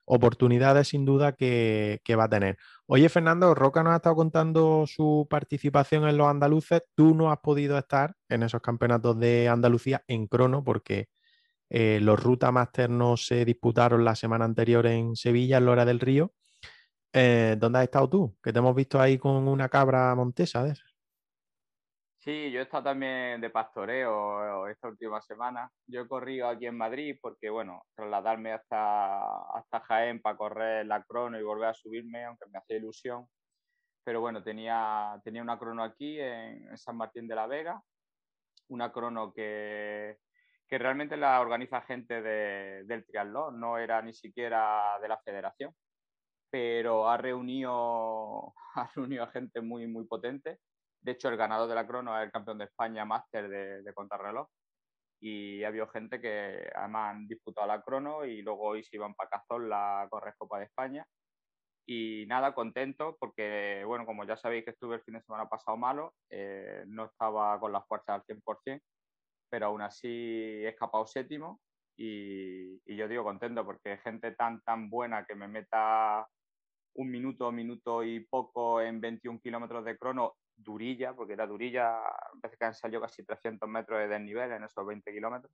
oportunidades 0.04 0.90
sin 0.90 1.06
duda 1.06 1.34
que, 1.34 2.02
que 2.04 2.16
va 2.16 2.26
a 2.26 2.30
tener. 2.30 2.58
Oye, 2.88 3.10
Fernando, 3.10 3.56
Roca 3.56 3.82
nos 3.82 3.94
ha 3.94 3.96
estado 3.96 4.16
contando 4.16 4.86
su 4.86 5.26
participación 5.28 6.08
en 6.08 6.18
los 6.18 6.28
andaluces. 6.28 6.84
Tú 6.94 7.16
no 7.16 7.32
has 7.32 7.40
podido 7.40 7.78
estar 7.80 8.16
en 8.30 8.44
esos 8.44 8.62
campeonatos 8.62 9.20
de 9.20 9.50
Andalucía 9.50 10.04
en 10.08 10.28
crono 10.28 10.64
porque 10.64 11.10
eh, 11.70 12.00
los 12.02 12.22
Ruta 12.22 12.52
Master 12.52 12.90
no 12.92 13.18
se 13.18 13.44
disputaron 13.46 14.06
la 14.06 14.16
semana 14.16 14.46
anterior 14.46 14.86
en 14.88 15.16
Sevilla, 15.16 15.58
en 15.58 15.66
Lora 15.66 15.86
del 15.86 16.00
Río. 16.00 16.34
Eh, 17.14 17.56
¿dónde 17.60 17.80
has 17.80 17.86
estado 17.86 18.10
tú? 18.10 18.38
Que 18.44 18.54
te 18.54 18.60
hemos 18.60 18.76
visto 18.76 19.02
ahí 19.02 19.18
con 19.18 19.48
una 19.48 19.70
cabra 19.70 20.14
montesa 20.16 20.64
de. 20.64 20.76
Sí, 22.26 22.50
yo 22.52 22.60
he 22.60 22.64
estado 22.64 22.86
también 22.86 23.40
de 23.40 23.52
pastoreo 23.52 24.68
esta 24.68 24.88
última 24.88 25.22
semana. 25.22 25.70
Yo 25.86 26.02
he 26.02 26.08
corrido 26.08 26.48
aquí 26.50 26.66
en 26.66 26.76
Madrid 26.76 27.20
porque, 27.22 27.52
bueno, 27.52 27.84
trasladarme 27.96 28.52
hasta, 28.52 29.20
hasta 29.56 29.80
Jaén 29.82 30.20
para 30.24 30.36
correr 30.36 30.88
la 30.88 31.04
crono 31.04 31.40
y 31.40 31.44
volver 31.44 31.70
a 31.70 31.74
subirme, 31.76 32.26
aunque 32.26 32.48
me 32.52 32.58
hacía 32.58 32.78
ilusión. 32.78 33.28
Pero 34.04 34.22
bueno, 34.22 34.44
tenía, 34.44 35.22
tenía 35.24 35.44
una 35.44 35.60
crono 35.60 35.84
aquí 35.84 36.20
en, 36.20 36.68
en 36.70 36.78
San 36.80 36.98
Martín 36.98 37.28
de 37.28 37.36
la 37.36 37.46
Vega, 37.48 37.80
una 38.70 38.92
crono 38.92 39.32
que, 39.34 40.18
que 40.68 40.78
realmente 40.80 41.18
la 41.18 41.40
organiza 41.42 41.82
gente 41.82 42.22
de, 42.24 42.86
del 42.86 43.06
triatlón, 43.06 43.60
no 43.60 43.78
era 43.78 44.02
ni 44.02 44.14
siquiera 44.14 44.98
de 45.02 45.08
la 45.10 45.20
federación, 45.20 45.74
pero 46.50 47.08
ha 47.10 47.18
reunido, 47.18 48.54
ha 48.76 48.90
reunido 48.96 49.24
a 49.24 49.32
gente 49.32 49.62
muy, 49.62 49.88
muy 49.88 50.06
potente. 50.08 50.60
De 51.06 51.12
hecho, 51.12 51.30
el 51.30 51.38
ganador 51.38 51.70
de 51.70 51.76
la 51.76 51.86
crono 51.86 52.18
es 52.18 52.26
el 52.26 52.32
campeón 52.32 52.58
de 52.58 52.66
España 52.66 53.06
máster 53.06 53.48
de, 53.48 53.84
de 53.84 53.94
contrarreloj. 53.94 54.48
Y 55.22 55.64
ha 55.64 55.68
habido 55.70 55.88
gente 55.88 56.20
que 56.20 56.68
además 56.76 57.12
han 57.16 57.28
disputado 57.28 57.68
la 57.68 57.82
crono 57.84 58.26
y 58.26 58.42
luego 58.42 58.64
hoy 58.64 58.84
se 58.84 58.96
iban 58.98 59.14
para 59.14 59.30
Cazón 59.30 59.70
la 59.70 60.08
Corres 60.10 60.36
Copa 60.38 60.60
de 60.60 60.66
España. 60.66 61.06
Y 61.88 62.26
nada, 62.28 62.56
contento 62.56 63.18
porque, 63.20 63.84
bueno, 63.86 64.06
como 64.08 64.26
ya 64.26 64.36
sabéis 64.36 64.66
que 64.66 64.72
estuve 64.72 64.96
el 64.96 65.04
fin 65.04 65.14
de 65.14 65.22
semana 65.22 65.48
pasado 65.48 65.78
malo, 65.78 66.16
eh, 66.32 66.84
no 66.88 67.06
estaba 67.06 67.60
con 67.60 67.72
las 67.72 67.88
fuerzas 67.88 68.16
al 68.16 68.24
100%, 68.26 68.82
pero 69.50 69.68
aún 69.68 69.84
así 69.84 70.08
he 70.10 70.70
escapado 70.70 71.06
séptimo 71.06 71.62
y, 71.98 72.82
y 72.86 72.96
yo 72.98 73.08
digo 73.08 73.24
contento 73.24 73.64
porque 73.64 74.00
gente 74.00 74.32
tan, 74.32 74.62
tan 74.62 74.90
buena 74.90 75.26
que 75.26 75.36
me 75.36 75.48
meta 75.48 76.28
un 76.96 77.12
minuto, 77.12 77.52
minuto 77.52 78.04
y 78.04 78.22
poco 78.26 78.82
en 78.82 79.00
21 79.02 79.40
kilómetros 79.42 79.86
de 79.86 79.98
crono, 79.98 80.34
durilla, 80.56 81.14
porque 81.14 81.34
era 81.34 81.48
durilla, 81.48 82.02
parece 82.42 82.58
que 82.58 82.66
han 82.66 82.74
salido 82.74 83.02
casi 83.02 83.24
300 83.26 83.68
metros 83.70 84.00
de 84.00 84.08
desnivel 84.08 84.52
en 84.52 84.64
esos 84.64 84.86
20 84.86 85.12
kilómetros. 85.12 85.52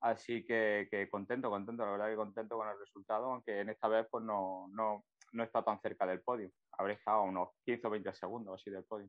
Así 0.00 0.44
que, 0.44 0.86
que, 0.90 1.08
contento, 1.08 1.50
contento, 1.50 1.84
la 1.84 1.92
verdad 1.92 2.08
que 2.08 2.16
contento 2.16 2.56
con 2.56 2.68
el 2.68 2.78
resultado, 2.78 3.32
aunque 3.32 3.60
en 3.60 3.70
esta 3.70 3.88
vez 3.88 4.06
pues 4.10 4.24
no, 4.24 4.68
no, 4.70 5.04
no 5.32 5.42
estado 5.42 5.64
tan 5.64 5.80
cerca 5.80 6.06
del 6.06 6.20
podio. 6.20 6.50
Habré 6.72 6.94
estado 6.94 7.24
unos 7.24 7.48
15 7.64 7.86
o 7.86 7.90
20 7.90 8.14
segundos 8.14 8.60
así 8.60 8.70
del 8.70 8.84
podio. 8.84 9.08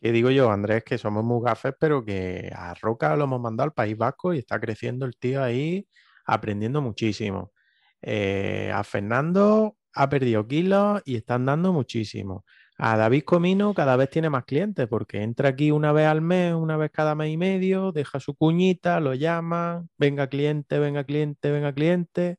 ¿Qué 0.00 0.12
digo 0.12 0.30
yo, 0.30 0.50
Andrés? 0.50 0.82
Que 0.84 0.96
somos 0.96 1.24
muy 1.24 1.42
gafes, 1.44 1.74
pero 1.78 2.04
que 2.04 2.50
a 2.54 2.72
Roca 2.74 3.14
lo 3.16 3.24
hemos 3.24 3.40
mandado 3.40 3.66
al 3.66 3.74
País 3.74 3.98
Vasco 3.98 4.32
y 4.32 4.38
está 4.38 4.58
creciendo 4.58 5.04
el 5.04 5.16
tío 5.18 5.42
ahí, 5.42 5.86
aprendiendo 6.24 6.80
muchísimo. 6.80 7.52
Eh, 8.00 8.70
a 8.72 8.82
Fernando 8.82 9.76
ha 9.94 10.08
perdido 10.08 10.46
kilos 10.46 11.02
y 11.04 11.16
están 11.16 11.44
dando 11.44 11.72
muchísimo. 11.72 12.44
A 12.82 12.96
David 12.96 13.24
Comino 13.24 13.74
cada 13.74 13.94
vez 13.96 14.08
tiene 14.08 14.30
más 14.30 14.44
clientes 14.46 14.88
porque 14.88 15.22
entra 15.22 15.50
aquí 15.50 15.70
una 15.70 15.92
vez 15.92 16.06
al 16.06 16.22
mes, 16.22 16.54
una 16.54 16.78
vez 16.78 16.90
cada 16.90 17.14
mes 17.14 17.30
y 17.30 17.36
medio, 17.36 17.92
deja 17.92 18.20
su 18.20 18.34
cuñita, 18.34 19.00
lo 19.00 19.12
llama, 19.12 19.86
venga 19.98 20.28
cliente, 20.28 20.78
venga 20.78 21.04
cliente, 21.04 21.50
venga 21.50 21.74
cliente. 21.74 22.38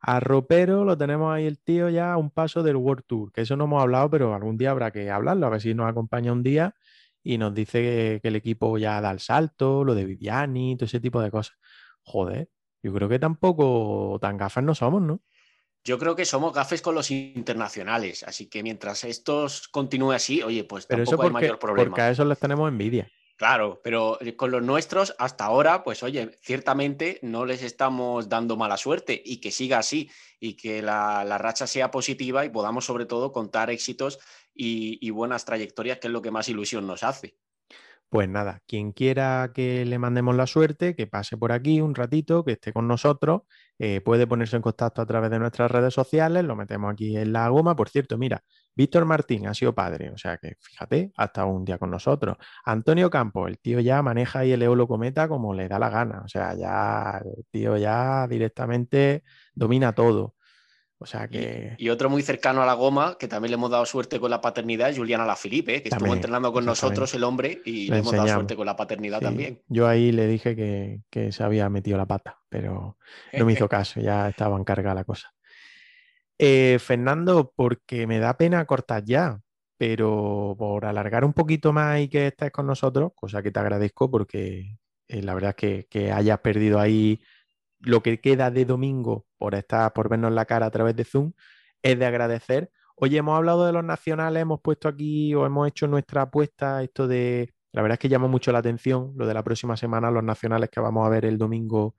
A 0.00 0.18
Ropero 0.18 0.84
lo 0.84 0.96
tenemos 0.96 1.34
ahí 1.34 1.46
el 1.46 1.58
tío 1.60 1.90
ya 1.90 2.14
a 2.14 2.16
un 2.16 2.30
paso 2.30 2.62
del 2.62 2.76
World 2.76 3.04
Tour, 3.06 3.32
que 3.32 3.42
eso 3.42 3.54
no 3.56 3.64
hemos 3.64 3.82
hablado, 3.82 4.08
pero 4.08 4.34
algún 4.34 4.56
día 4.56 4.70
habrá 4.70 4.90
que 4.92 5.10
hablarlo, 5.10 5.46
a 5.46 5.50
ver 5.50 5.60
si 5.60 5.74
nos 5.74 5.86
acompaña 5.90 6.32
un 6.32 6.42
día 6.42 6.74
y 7.22 7.36
nos 7.38 7.54
dice 7.54 8.18
que, 8.22 8.28
el 8.28 8.36
equipo 8.36 8.78
ya 8.78 9.00
da 9.02 9.10
el 9.10 9.20
salto, 9.20 9.84
lo 9.84 9.94
de 9.94 10.06
Viviani, 10.06 10.76
todo 10.76 10.86
ese 10.86 11.00
tipo 11.00 11.20
de 11.20 11.30
cosas. 11.30 11.56
Joder, 12.02 12.48
yo 12.82 12.94
creo 12.94 13.08
que 13.10 13.18
tampoco 13.18 14.18
tan 14.22 14.38
gafas 14.38 14.64
no 14.64 14.74
somos, 14.74 15.02
¿no? 15.02 15.20
Yo 15.84 15.98
creo 15.98 16.14
que 16.14 16.24
somos 16.24 16.52
gafes 16.52 16.80
con 16.80 16.94
los 16.94 17.10
internacionales, 17.10 18.22
así 18.22 18.48
que 18.48 18.62
mientras 18.62 19.02
estos 19.04 19.66
continúe 19.68 20.12
así, 20.12 20.42
oye, 20.42 20.64
pues 20.64 20.86
pero 20.86 21.04
tampoco 21.04 21.24
hay 21.24 21.30
mayor 21.30 21.58
problema. 21.58 21.90
Porque 21.90 22.02
a 22.02 22.10
eso 22.10 22.24
les 22.24 22.38
tenemos 22.38 22.68
envidia. 22.68 23.10
Claro, 23.36 23.80
pero 23.82 24.20
eh, 24.20 24.36
con 24.36 24.52
los 24.52 24.62
nuestros 24.62 25.16
hasta 25.18 25.44
ahora, 25.44 25.82
pues 25.82 26.04
oye, 26.04 26.30
ciertamente 26.40 27.18
no 27.22 27.44
les 27.44 27.64
estamos 27.64 28.28
dando 28.28 28.56
mala 28.56 28.76
suerte 28.76 29.20
y 29.24 29.40
que 29.40 29.50
siga 29.50 29.78
así 29.78 30.08
y 30.38 30.54
que 30.54 30.82
la, 30.82 31.24
racha 31.38 31.66
sea 31.66 31.90
positiva 31.90 32.44
y 32.44 32.50
podamos 32.50 32.84
sobre 32.84 33.06
todo 33.06 33.32
contar 33.32 33.68
éxitos 33.70 34.20
y 34.54 35.10
buenas 35.10 35.44
trayectorias, 35.44 35.98
que 35.98 36.06
es 36.06 36.12
lo 36.12 36.22
que 36.22 36.30
más 36.30 36.48
ilusión 36.48 36.86
nos 36.86 37.02
hace. 37.02 37.36
Pues 38.12 38.28
nada, 38.28 38.60
quien 38.66 38.92
quiera 38.92 39.52
que 39.54 39.86
le 39.86 39.98
mandemos 39.98 40.36
la 40.36 40.46
suerte, 40.46 40.94
que 40.94 41.06
pase 41.06 41.38
por 41.38 41.50
aquí 41.50 41.80
un 41.80 41.94
ratito, 41.94 42.44
que 42.44 42.52
esté 42.52 42.70
con 42.70 42.86
nosotros, 42.86 43.44
eh, 43.78 44.02
puede 44.02 44.26
ponerse 44.26 44.54
en 44.56 44.60
contacto 44.60 45.00
a 45.00 45.06
través 45.06 45.30
de 45.30 45.38
nuestras 45.38 45.70
redes 45.70 45.94
sociales, 45.94 46.44
lo 46.44 46.54
metemos 46.54 46.92
aquí 46.92 47.16
en 47.16 47.32
la 47.32 47.48
goma. 47.48 47.74
Por 47.74 47.88
cierto, 47.88 48.18
mira, 48.18 48.42
Víctor 48.76 49.06
Martín 49.06 49.46
ha 49.46 49.54
sido 49.54 49.74
padre, 49.74 50.10
o 50.10 50.18
sea 50.18 50.36
que 50.36 50.56
fíjate, 50.60 51.10
ha 51.16 51.24
estado 51.24 51.46
un 51.48 51.64
día 51.64 51.78
con 51.78 51.90
nosotros. 51.90 52.36
Antonio 52.66 53.08
Campos, 53.08 53.48
el 53.48 53.58
tío 53.58 53.80
ya 53.80 54.02
maneja 54.02 54.40
ahí 54.40 54.52
el 54.52 54.60
Eolo 54.60 54.86
Cometa 54.86 55.26
como 55.26 55.54
le 55.54 55.66
da 55.68 55.78
la 55.78 55.88
gana, 55.88 56.20
o 56.22 56.28
sea, 56.28 56.54
ya 56.54 57.18
el 57.24 57.46
tío 57.50 57.78
ya 57.78 58.26
directamente 58.28 59.24
domina 59.54 59.94
todo. 59.94 60.34
O 61.02 61.06
sea 61.06 61.26
que... 61.26 61.74
Y, 61.78 61.88
otro 61.88 62.08
muy 62.08 62.22
cercano 62.22 62.62
a 62.62 62.66
la 62.66 62.74
goma, 62.74 63.16
que 63.18 63.26
también 63.26 63.50
le 63.50 63.54
hemos 63.56 63.70
dado 63.70 63.84
suerte 63.84 64.20
con 64.20 64.30
la 64.30 64.40
paternidad, 64.40 64.88
es 64.88 64.96
Juliana 64.96 65.26
Lafilipe, 65.26 65.82
que 65.82 65.88
estuvo 65.88 66.14
entrenando 66.14 66.52
con 66.52 66.64
nosotros 66.64 67.12
el 67.14 67.24
hombre 67.24 67.60
y 67.64 67.88
le, 67.88 67.98
hemos 67.98 68.12
dado 68.12 68.28
suerte 68.28 68.54
con 68.54 68.66
la 68.66 68.76
paternidad 68.76 69.20
también. 69.20 69.60
Yo 69.66 69.88
ahí 69.88 70.12
le 70.12 70.28
dije 70.28 70.54
que, 70.54 71.32
se 71.32 71.42
había 71.42 71.68
metido 71.68 71.98
la 71.98 72.06
pata, 72.06 72.38
pero 72.48 72.96
no 73.32 73.44
me 73.44 73.52
hizo 73.52 73.68
caso, 73.68 74.00
ya 74.00 74.28
estaba 74.28 74.56
en 74.56 74.64
carga 74.64 74.94
la 74.94 75.04
cosa. 75.04 75.32
Eh, 76.38 76.78
Fernando, 76.80 77.52
porque 77.54 78.06
me 78.06 78.20
da 78.20 78.36
pena 78.36 78.64
cortar 78.64 79.04
ya, 79.04 79.40
pero 79.76 80.54
por 80.56 80.84
alargar 80.84 81.24
un 81.24 81.32
poquito 81.32 81.72
más 81.72 82.00
y 82.00 82.08
que 82.08 82.28
estés 82.28 82.52
con 82.52 82.66
nosotros, 82.66 83.10
cosa 83.16 83.42
que 83.42 83.50
te 83.50 83.58
agradezco 83.58 84.08
porque 84.08 84.78
eh, 85.08 85.22
la 85.22 85.34
verdad 85.34 85.50
es 85.50 85.56
que, 85.56 85.86
que 85.90 86.12
hayas 86.12 86.38
perdido 86.38 86.78
ahí 86.78 87.20
lo 87.82 88.02
que 88.02 88.20
queda 88.20 88.50
de 88.50 88.64
domingo 88.64 89.26
por 89.38 89.54
estar, 89.54 89.92
por 89.92 90.08
vernos 90.08 90.32
la 90.32 90.44
cara 90.46 90.66
a 90.66 90.70
través 90.70 90.96
de 90.96 91.04
Zoom, 91.04 91.32
es 91.82 91.98
de 91.98 92.06
agradecer. 92.06 92.70
Oye, 92.96 93.18
hemos 93.18 93.36
hablado 93.36 93.66
de 93.66 93.72
los 93.72 93.84
nacionales, 93.84 94.42
hemos 94.42 94.60
puesto 94.60 94.88
aquí 94.88 95.34
o 95.34 95.44
hemos 95.44 95.68
hecho 95.68 95.86
nuestra 95.88 96.22
apuesta, 96.22 96.82
esto 96.82 97.08
de, 97.08 97.52
la 97.72 97.82
verdad 97.82 97.94
es 97.94 97.98
que 97.98 98.08
llama 98.08 98.28
mucho 98.28 98.52
la 98.52 98.58
atención 98.58 99.12
lo 99.16 99.26
de 99.26 99.34
la 99.34 99.42
próxima 99.42 99.76
semana, 99.76 100.10
los 100.10 100.22
nacionales 100.22 100.70
que 100.70 100.80
vamos 100.80 101.06
a 101.06 101.10
ver 101.10 101.24
el 101.24 101.38
domingo 101.38 101.96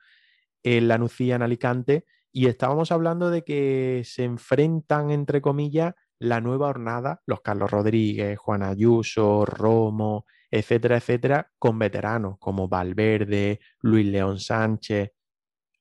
en 0.64 0.88
la 0.88 0.98
Nucía, 0.98 1.36
en 1.36 1.42
Alicante, 1.42 2.06
y 2.32 2.48
estábamos 2.48 2.92
hablando 2.92 3.30
de 3.30 3.44
que 3.44 4.02
se 4.06 4.24
enfrentan, 4.24 5.12
entre 5.12 5.42
comillas, 5.42 5.94
la 6.20 6.40
nueva 6.40 6.70
hornada, 6.70 7.22
los 7.26 7.42
Carlos 7.42 7.70
Rodríguez, 7.70 8.40
Juan 8.40 8.64
Ayuso, 8.64 9.46
Romo, 9.46 10.26
etcétera, 10.50 10.98
etcétera, 10.98 11.52
con 11.60 11.78
veteranos 11.78 12.38
como 12.40 12.70
Valverde, 12.70 13.60
Luis 13.82 14.06
León 14.06 14.40
Sánchez, 14.40 15.12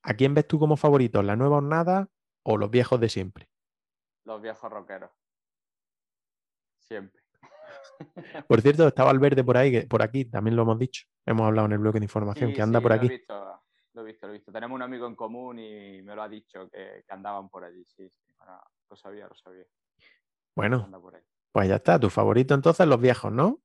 ¿A 0.03 0.13
quién 0.13 0.33
ves 0.33 0.47
tú 0.47 0.59
como 0.59 0.75
favorito? 0.75 1.23
¿La 1.23 1.35
nueva 1.35 1.57
hornada 1.57 2.09
o 2.43 2.57
los 2.57 2.69
viejos 2.69 2.99
de 2.99 3.09
siempre? 3.09 3.49
Los 4.25 4.41
viejos 4.41 4.69
rockeros. 4.69 5.11
Siempre. 6.79 7.23
Por 8.47 8.61
cierto, 8.61 8.87
estaba 8.87 9.11
el 9.11 9.19
verde 9.19 9.43
por 9.43 9.57
ahí, 9.57 9.85
por 9.85 10.01
aquí, 10.01 10.25
también 10.25 10.55
lo 10.55 10.63
hemos 10.63 10.79
dicho. 10.79 11.05
Hemos 11.25 11.47
hablado 11.47 11.67
en 11.67 11.73
el 11.73 11.79
bloque 11.79 11.99
de 11.99 12.05
información, 12.05 12.53
que 12.53 12.61
anda 12.61 12.81
por 12.81 12.91
aquí. 12.91 13.07
Lo 13.07 13.13
he, 13.13 13.17
visto, 13.17 13.61
lo 13.93 14.01
he 14.01 14.05
visto, 14.05 14.27
lo 14.27 14.33
he 14.33 14.37
visto. 14.37 14.51
Tenemos 14.51 14.75
un 14.75 14.81
amigo 14.81 15.07
en 15.07 15.15
común 15.15 15.59
y 15.59 16.01
me 16.01 16.15
lo 16.15 16.21
ha 16.21 16.29
dicho 16.29 16.69
que, 16.69 17.03
andaban 17.09 17.49
por 17.49 17.63
allí. 17.63 17.83
Sí, 17.85 18.09
sí. 18.09 18.25
lo 18.89 18.95
sabía, 18.95 19.27
lo 19.27 19.35
sabía. 19.35 19.65
Bueno, 20.55 20.89
pues 21.51 21.69
ya 21.69 21.75
está. 21.75 21.99
Tu 21.99 22.09
favorito 22.09 22.53
entonces 22.53 22.85
los 22.87 22.99
viejos, 22.99 23.31
¿no? 23.31 23.61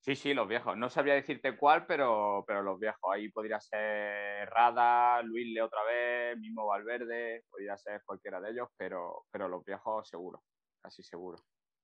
Sí, 0.00 0.16
sí, 0.16 0.32
los 0.32 0.48
viejos. 0.48 0.78
No 0.78 0.88
sabría 0.88 1.14
decirte 1.14 1.56
cuál, 1.58 1.84
pero, 1.84 2.42
pero 2.46 2.62
los 2.62 2.80
viejos. 2.80 3.00
Ahí 3.12 3.28
podría 3.28 3.60
ser 3.60 4.48
Rada, 4.48 5.20
Luis 5.22 5.52
Le 5.52 5.60
otra 5.60 5.84
vez, 5.84 6.38
mismo 6.38 6.66
Valverde, 6.66 7.44
podría 7.50 7.76
ser 7.76 8.02
cualquiera 8.06 8.40
de 8.40 8.50
ellos, 8.50 8.68
pero, 8.78 9.26
pero 9.30 9.46
los 9.46 9.62
viejos 9.62 10.08
seguro, 10.08 10.42
casi 10.80 11.02
seguro. 11.02 11.38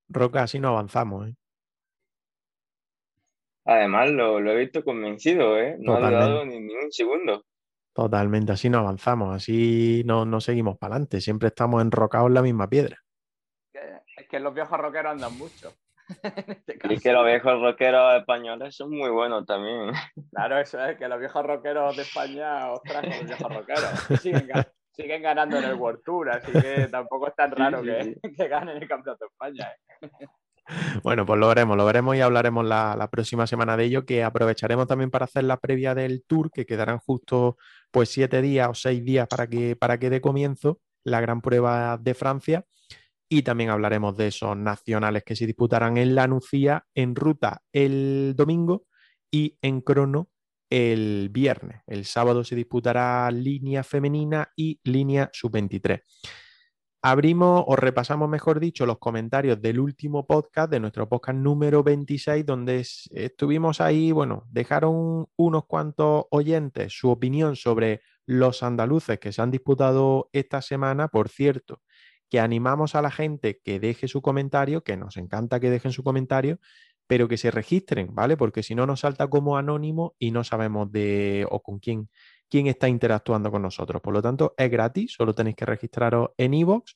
Roca, 0.08 0.44
así 0.44 0.58
no 0.58 0.68
avanzamos, 0.68 1.28
¿eh? 1.28 1.34
Además, 3.66 4.10
lo, 4.10 4.38
he 4.38 4.56
visto 4.56 4.82
convencido, 4.82 5.58
¿eh? 5.58 5.76
No 5.78 5.96
ha 5.96 6.10
dado 6.10 6.46
ni, 6.46 6.56
un 6.56 6.92
segundo. 6.92 7.44
Totalmente, 7.92 8.52
así 8.52 8.70
no 8.70 8.78
avanzamos, 8.78 9.34
así 9.34 10.02
no, 10.06 10.24
no 10.24 10.40
seguimos 10.40 10.78
para 10.78 10.94
adelante, 10.94 11.20
siempre 11.20 11.48
estamos 11.48 11.82
enrocados 11.82 12.28
en 12.28 12.34
la 12.34 12.42
misma 12.42 12.68
piedra. 12.68 12.98
Es 14.16 14.28
que 14.28 14.40
los 14.40 14.54
viejos 14.54 14.78
rockeros 14.78 15.12
andan 15.12 15.36
mucho. 15.36 15.74
Este 16.66 16.94
y 16.94 16.98
que 16.98 17.12
los 17.12 17.24
viejos 17.24 17.60
rockeros 17.60 18.20
españoles 18.20 18.76
son 18.76 18.90
muy 18.90 19.10
buenos 19.10 19.44
también. 19.46 19.92
Claro, 20.30 20.58
eso 20.58 20.84
es, 20.84 20.96
que 20.96 21.08
los 21.08 21.18
viejos 21.18 21.44
rockeros 21.44 21.96
de 21.96 22.02
España, 22.02 22.70
ostras, 22.70 23.04
los 23.04 23.26
viejos 23.26 23.54
rockeros, 23.54 24.20
siguen, 24.94 25.22
ganando 25.22 25.58
en 25.58 25.64
el 25.64 25.74
World 25.74 26.02
Tour, 26.04 26.30
así 26.30 26.52
que 26.52 26.88
tampoco 26.90 27.28
es 27.28 27.34
tan 27.34 27.50
raro 27.50 27.82
que, 27.82 28.16
ganen 28.48 28.76
el 28.76 28.88
Campeonato 28.88 29.24
de 29.24 29.28
España. 29.28 29.72
¿eh? 30.00 30.26
Bueno, 31.02 31.24
pues 31.26 31.38
lo 31.38 31.48
veremos, 31.48 31.76
lo 31.76 31.84
veremos 31.84 32.16
y 32.16 32.20
hablaremos 32.20 32.64
la, 32.64 33.08
próxima 33.10 33.46
semana 33.46 33.76
de 33.76 33.84
ello, 33.84 34.04
que 34.04 34.24
aprovecharemos 34.24 34.86
también 34.86 35.10
para 35.10 35.26
hacer 35.26 35.44
la 35.44 35.58
previa 35.58 35.94
del 35.94 36.24
tour, 36.24 36.50
que 36.50 36.66
quedarán 36.66 36.98
justo 36.98 37.56
pues 37.90 38.10
siete 38.10 38.42
días 38.42 38.68
o 38.68 38.74
seis 38.74 39.04
días 39.04 39.28
para 39.28 39.46
que, 39.46 39.76
para 39.76 39.98
que 39.98 40.10
dé 40.10 40.20
comienzo 40.20 40.80
la 41.04 41.20
gran 41.20 41.40
prueba 41.40 41.98
de 41.98 42.14
Francia 42.14 42.64
y 43.28 43.42
también 43.42 43.70
hablaremos 43.70 44.16
de 44.16 44.28
esos 44.28 44.56
nacionales 44.56 45.24
que 45.24 45.36
se 45.36 45.46
disputarán 45.46 45.96
en 45.96 46.14
la 46.14 46.26
Nucía 46.26 46.86
en 46.94 47.14
ruta 47.14 47.62
el 47.72 48.34
domingo 48.36 48.86
y 49.30 49.58
en 49.62 49.80
crono 49.80 50.30
el 50.70 51.28
viernes. 51.30 51.82
El 51.86 52.04
sábado 52.04 52.44
se 52.44 52.56
disputará 52.56 53.30
línea 53.30 53.82
femenina 53.82 54.50
y 54.56 54.80
línea 54.84 55.30
sub-23. 55.32 56.02
Abrimos 57.02 57.62
o 57.68 57.76
repasamos, 57.76 58.28
mejor 58.28 58.58
dicho, 58.58 58.84
los 58.84 58.98
comentarios 58.98 59.62
del 59.62 59.78
último 59.78 60.26
podcast, 60.26 60.70
de 60.70 60.80
nuestro 60.80 61.08
podcast 61.08 61.38
número 61.38 61.84
26, 61.84 62.44
donde 62.44 62.84
estuvimos 63.10 63.80
ahí, 63.80 64.10
bueno, 64.10 64.44
dejaron 64.50 65.28
unos 65.36 65.66
cuantos 65.66 66.24
oyentes 66.30 66.92
su 66.92 67.10
opinión 67.10 67.54
sobre 67.54 68.00
los 68.24 68.64
andaluces 68.64 69.20
que 69.20 69.30
se 69.30 69.40
han 69.40 69.52
disputado 69.52 70.30
esta 70.32 70.60
semana. 70.62 71.06
Por 71.06 71.28
cierto, 71.28 71.80
que 72.28 72.40
animamos 72.40 72.94
a 72.94 73.02
la 73.02 73.10
gente 73.10 73.60
que 73.64 73.80
deje 73.80 74.08
su 74.08 74.22
comentario, 74.22 74.82
que 74.82 74.96
nos 74.96 75.16
encanta 75.16 75.60
que 75.60 75.70
dejen 75.70 75.92
su 75.92 76.02
comentario, 76.02 76.58
pero 77.06 77.28
que 77.28 77.36
se 77.36 77.50
registren, 77.50 78.14
¿vale? 78.14 78.36
Porque 78.36 78.62
si 78.62 78.74
no 78.74 78.86
nos 78.86 79.00
salta 79.00 79.28
como 79.28 79.56
anónimo 79.56 80.14
y 80.18 80.30
no 80.32 80.44
sabemos 80.44 80.90
de 80.90 81.46
o 81.50 81.62
con 81.62 81.78
quién, 81.78 82.10
quién 82.48 82.66
está 82.66 82.88
interactuando 82.88 83.50
con 83.50 83.62
nosotros. 83.62 84.02
Por 84.02 84.12
lo 84.12 84.22
tanto, 84.22 84.54
es 84.56 84.70
gratis, 84.70 85.14
solo 85.16 85.34
tenéis 85.34 85.56
que 85.56 85.66
registraros 85.66 86.30
en 86.36 86.54
iVoox, 86.54 86.94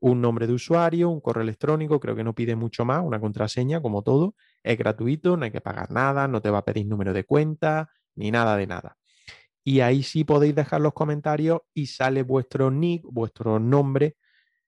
un 0.00 0.20
nombre 0.20 0.46
de 0.46 0.52
usuario, 0.52 1.08
un 1.08 1.20
correo 1.20 1.42
electrónico, 1.42 2.00
creo 2.00 2.16
que 2.16 2.24
no 2.24 2.34
pide 2.34 2.56
mucho 2.56 2.84
más, 2.84 3.02
una 3.02 3.20
contraseña, 3.20 3.80
como 3.80 4.02
todo, 4.02 4.34
es 4.62 4.76
gratuito, 4.76 5.36
no 5.36 5.44
hay 5.44 5.50
que 5.50 5.60
pagar 5.60 5.90
nada, 5.90 6.28
no 6.28 6.42
te 6.42 6.50
va 6.50 6.58
a 6.58 6.64
pedir 6.64 6.86
número 6.86 7.12
de 7.12 7.24
cuenta, 7.24 7.90
ni 8.16 8.30
nada 8.30 8.56
de 8.56 8.66
nada. 8.66 8.96
Y 9.64 9.80
ahí 9.80 10.02
sí 10.02 10.24
podéis 10.24 10.54
dejar 10.54 10.82
los 10.82 10.92
comentarios 10.92 11.60
y 11.72 11.86
sale 11.86 12.22
vuestro 12.22 12.70
nick, 12.70 13.02
vuestro 13.04 13.58
nombre 13.58 14.16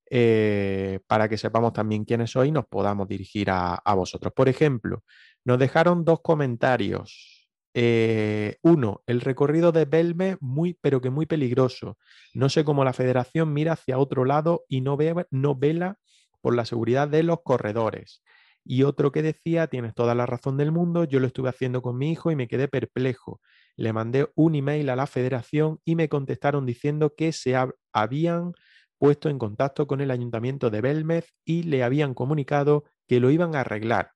eh, 0.08 1.00
para 1.06 1.28
que 1.28 1.36
sepamos 1.36 1.72
también 1.72 2.04
quiénes 2.04 2.30
sois 2.30 2.48
y 2.48 2.52
nos 2.52 2.66
podamos 2.66 3.08
dirigir 3.08 3.48
a, 3.50 3.80
vosotros. 3.94 4.32
Por 4.34 4.48
ejemplo, 4.48 5.02
nos 5.44 5.58
dejaron 5.58 6.04
dos 6.04 6.20
comentarios. 6.20 7.48
Eh, 7.74 8.56
uno, 8.62 9.02
el 9.06 9.20
recorrido 9.20 9.72
de 9.72 9.84
Belme, 9.84 10.38
muy, 10.40 10.78
pero 10.80 11.00
que 11.00 11.10
muy 11.10 11.26
peligroso. 11.26 11.98
No 12.34 12.48
sé 12.48 12.64
cómo 12.64 12.84
la 12.84 12.92
federación 12.92 13.52
mira 13.52 13.72
hacia 13.72 13.98
otro 13.98 14.24
lado 14.24 14.64
y 14.68 14.80
no, 14.80 14.96
ve, 14.96 15.26
no 15.30 15.54
vela 15.54 15.98
por 16.40 16.54
la 16.54 16.64
seguridad 16.64 17.08
de 17.08 17.22
los 17.22 17.42
corredores. 17.42 18.22
Y 18.64 18.82
otro 18.82 19.12
que 19.12 19.22
decía, 19.22 19.68
tienes 19.68 19.94
toda 19.94 20.14
la 20.14 20.26
razón 20.26 20.56
del 20.56 20.72
mundo, 20.72 21.04
yo 21.04 21.20
lo 21.20 21.26
estuve 21.26 21.48
haciendo 21.48 21.82
con 21.82 21.98
mi 21.98 22.10
hijo 22.10 22.30
y 22.30 22.36
me 22.36 22.48
quedé 22.48 22.66
perplejo. 22.66 23.40
Le 23.76 23.92
mandé 23.92 24.28
un 24.34 24.54
email 24.54 24.88
a 24.90 24.96
la 24.96 25.06
federación 25.06 25.80
y 25.84 25.94
me 25.94 26.08
contestaron 26.08 26.66
diciendo 26.66 27.14
que 27.16 27.32
se 27.32 27.54
habían 27.92 28.52
puesto 28.98 29.28
en 29.28 29.38
contacto 29.38 29.86
con 29.86 30.00
el 30.00 30.10
ayuntamiento 30.10 30.70
de 30.70 30.80
Belmez 30.80 31.32
y 31.44 31.64
le 31.64 31.82
habían 31.82 32.14
comunicado 32.14 32.84
que 33.06 33.20
lo 33.20 33.30
iban 33.30 33.54
a 33.54 33.60
arreglar. 33.60 34.12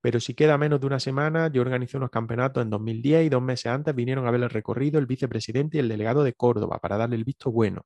Pero 0.00 0.20
si 0.20 0.34
queda 0.34 0.58
menos 0.58 0.80
de 0.80 0.86
una 0.86 1.00
semana, 1.00 1.48
yo 1.48 1.60
organizé 1.60 1.96
unos 1.96 2.10
campeonatos 2.10 2.62
en 2.62 2.70
2010 2.70 3.26
y 3.26 3.28
dos 3.28 3.42
meses 3.42 3.66
antes 3.66 3.94
vinieron 3.94 4.26
a 4.26 4.30
ver 4.30 4.42
el 4.42 4.50
recorrido 4.50 4.98
el 4.98 5.06
vicepresidente 5.06 5.76
y 5.76 5.80
el 5.80 5.88
delegado 5.88 6.22
de 6.22 6.34
Córdoba 6.34 6.78
para 6.78 6.96
darle 6.96 7.16
el 7.16 7.24
visto 7.24 7.50
bueno. 7.50 7.82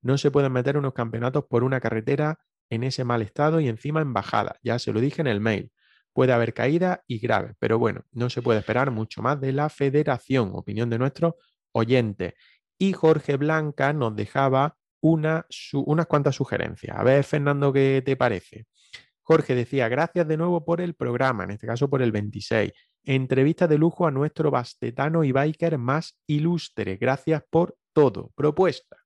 No 0.00 0.18
se 0.18 0.30
pueden 0.30 0.52
meter 0.52 0.76
unos 0.76 0.94
campeonatos 0.94 1.44
por 1.44 1.64
una 1.64 1.80
carretera 1.80 2.38
en 2.70 2.82
ese 2.82 3.04
mal 3.04 3.22
estado 3.22 3.60
y 3.60 3.68
encima 3.68 4.00
en 4.00 4.12
bajada. 4.12 4.56
Ya 4.62 4.78
se 4.78 4.92
lo 4.92 5.00
dije 5.00 5.20
en 5.20 5.26
el 5.26 5.40
mail. 5.40 5.70
Puede 6.12 6.32
haber 6.32 6.54
caída 6.54 7.02
y 7.06 7.18
grave, 7.18 7.54
pero 7.58 7.78
bueno, 7.78 8.04
no 8.12 8.30
se 8.30 8.40
puede 8.40 8.60
esperar 8.60 8.90
mucho 8.90 9.20
más 9.20 9.40
de 9.40 9.52
la 9.52 9.68
federación, 9.68 10.52
opinión 10.54 10.88
de 10.88 10.98
nuestro 10.98 11.36
oyente. 11.72 12.34
Y 12.78 12.92
Jorge 12.92 13.36
Blanca 13.36 13.92
nos 13.92 14.14
dejaba 14.14 14.76
una, 15.04 15.44
unas 15.74 16.06
cuantas 16.06 16.34
sugerencias. 16.34 16.96
A 16.96 17.02
ver, 17.02 17.24
Fernando, 17.24 17.70
¿qué 17.74 18.02
te 18.02 18.16
parece? 18.16 18.64
Jorge 19.20 19.54
decía, 19.54 19.88
gracias 19.88 20.26
de 20.26 20.38
nuevo 20.38 20.64
por 20.64 20.80
el 20.80 20.94
programa, 20.94 21.44
en 21.44 21.50
este 21.50 21.66
caso 21.66 21.90
por 21.90 22.00
el 22.00 22.10
26. 22.10 22.72
Entrevista 23.04 23.68
de 23.68 23.76
lujo 23.76 24.06
a 24.06 24.10
nuestro 24.10 24.50
bastetano 24.50 25.22
y 25.22 25.30
biker 25.30 25.76
más 25.76 26.18
ilustre. 26.26 26.96
Gracias 26.96 27.42
por 27.50 27.76
todo. 27.92 28.32
Propuesta. 28.34 28.96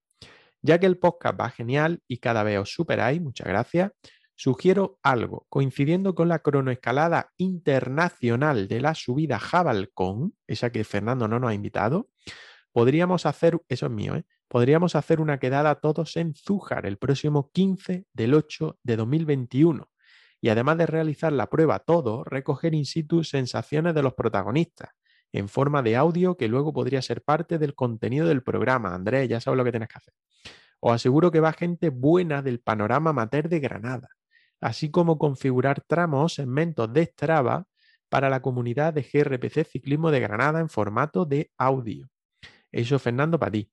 Ya 0.63 0.79
que 0.79 0.87
el 0.87 0.99
podcast 0.99 1.41
va 1.41 1.51
genial 1.51 2.01
y 2.07 2.19
cada 2.19 2.45
vez 2.45 2.61
os 2.61 2.73
superáis, 2.73 3.21
muchas 3.21 3.49
gracias, 3.49 3.91
sugiero 4.37 5.01
algo. 5.03 5.47
Coincidiendo 5.49 6.15
con 6.15 6.29
la 6.29 6.39
cronoescalada 6.39 7.33
internacional 7.39 8.69
de 8.69 8.81
la 8.81 8.95
subida 8.95 9.41
Jabalcón, 9.41 10.37
esa 10.47 10.71
que 10.71 10.85
Fernando 10.85 11.27
no 11.27 11.41
nos 11.41 11.51
ha 11.51 11.55
invitado, 11.55 12.09
podríamos 12.71 13.27
hacer, 13.27 13.61
eso 13.69 13.87
es 13.87 13.93
mío, 13.93 14.15
¿eh? 14.15 14.25
Podríamos 14.49 14.97
hacer 14.97 15.21
una 15.21 15.39
quedada 15.39 15.75
todos 15.77 16.17
en 16.17 16.35
Zújar 16.35 16.87
el 16.87 16.97
próximo 16.97 17.51
15 17.53 18.07
del 18.13 18.35
8 18.35 18.79
de 18.83 18.97
2021 18.97 19.89
y 20.41 20.49
además 20.49 20.79
de 20.79 20.87
realizar 20.87 21.33
la 21.33 21.49
prueba 21.49 21.81
todo, 21.81 22.25
recoger 22.25 22.75
in 22.75 22.87
situ 22.87 23.25
sensaciones 23.25 23.95
de 23.95 24.03
los 24.03 24.15
protagonistas 24.15 24.91
en 25.33 25.49
forma 25.49 25.83
de 25.83 25.97
audio 25.97 26.37
que 26.37 26.49
luego 26.49 26.73
podría 26.73 27.03
ser 27.03 27.23
parte 27.23 27.59
del 27.59 27.75
contenido 27.75 28.27
del 28.27 28.43
programa. 28.43 28.95
Andrés, 28.95 29.29
ya 29.29 29.41
sabes 29.41 29.59
lo 29.59 29.65
que 29.65 29.73
tienes 29.73 29.89
que 29.89 29.99
hacer. 29.99 30.15
Os 30.81 30.93
aseguro 30.93 31.31
que 31.31 31.41
va 31.41 31.53
gente 31.53 31.91
buena 31.91 32.41
del 32.41 32.61
panorama 32.61 33.13
mater 33.13 33.49
de 33.49 33.61
Granada, 33.61 34.09
así 34.61 34.91
como 34.91 35.19
configurar 35.19 35.83
tramos 35.83 36.25
o 36.25 36.35
segmentos 36.35 36.93
de 36.93 37.05
Strava 37.05 37.67
para 38.09 38.31
la 38.31 38.41
comunidad 38.41 38.95
de 38.95 39.03
GRPC 39.03 39.65
Ciclismo 39.65 40.11
de 40.11 40.21
Granada 40.21 40.61
en 40.61 40.69
formato 40.69 41.27
de 41.27 41.51
audio. 41.59 42.09
Eso, 42.71 42.99
Fernando, 42.99 43.39
para 43.39 43.53
ti, 43.53 43.71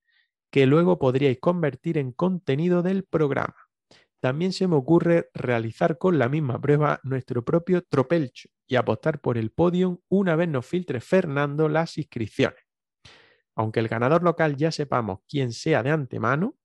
que 0.56 0.66
luego 0.66 0.98
podríais 0.98 1.38
convertir 1.42 1.98
en 1.98 2.14
contenido 2.14 2.82
del 2.82 3.04
programa. 3.04 3.58
También 4.22 4.54
se 4.54 4.70
me 4.70 4.78
ocurre 4.78 5.30
realizar 5.34 5.98
con 5.98 6.18
la 6.18 6.30
misma 6.30 6.62
prueba 6.62 7.02
nuestro 7.04 7.44
propio 7.44 7.82
tropelcho 7.82 8.48
y 8.66 8.78
apostar 8.78 9.20
por 9.20 9.38
el 9.38 9.52
podium 9.52 9.98
una 10.08 10.38
vez 10.38 10.48
nos 10.48 10.66
filtre 10.66 11.02
Fernando 11.02 11.68
las 11.68 11.98
inscripciones. 11.98 12.64
Aunque 13.54 13.82
el 13.82 13.90
ganador 13.90 14.24
local 14.24 14.56
ya 14.56 14.72
sepamos 14.72 15.20
quién 15.28 15.52
sea 15.52 15.84
de 15.84 15.90
antemano, 15.90 16.56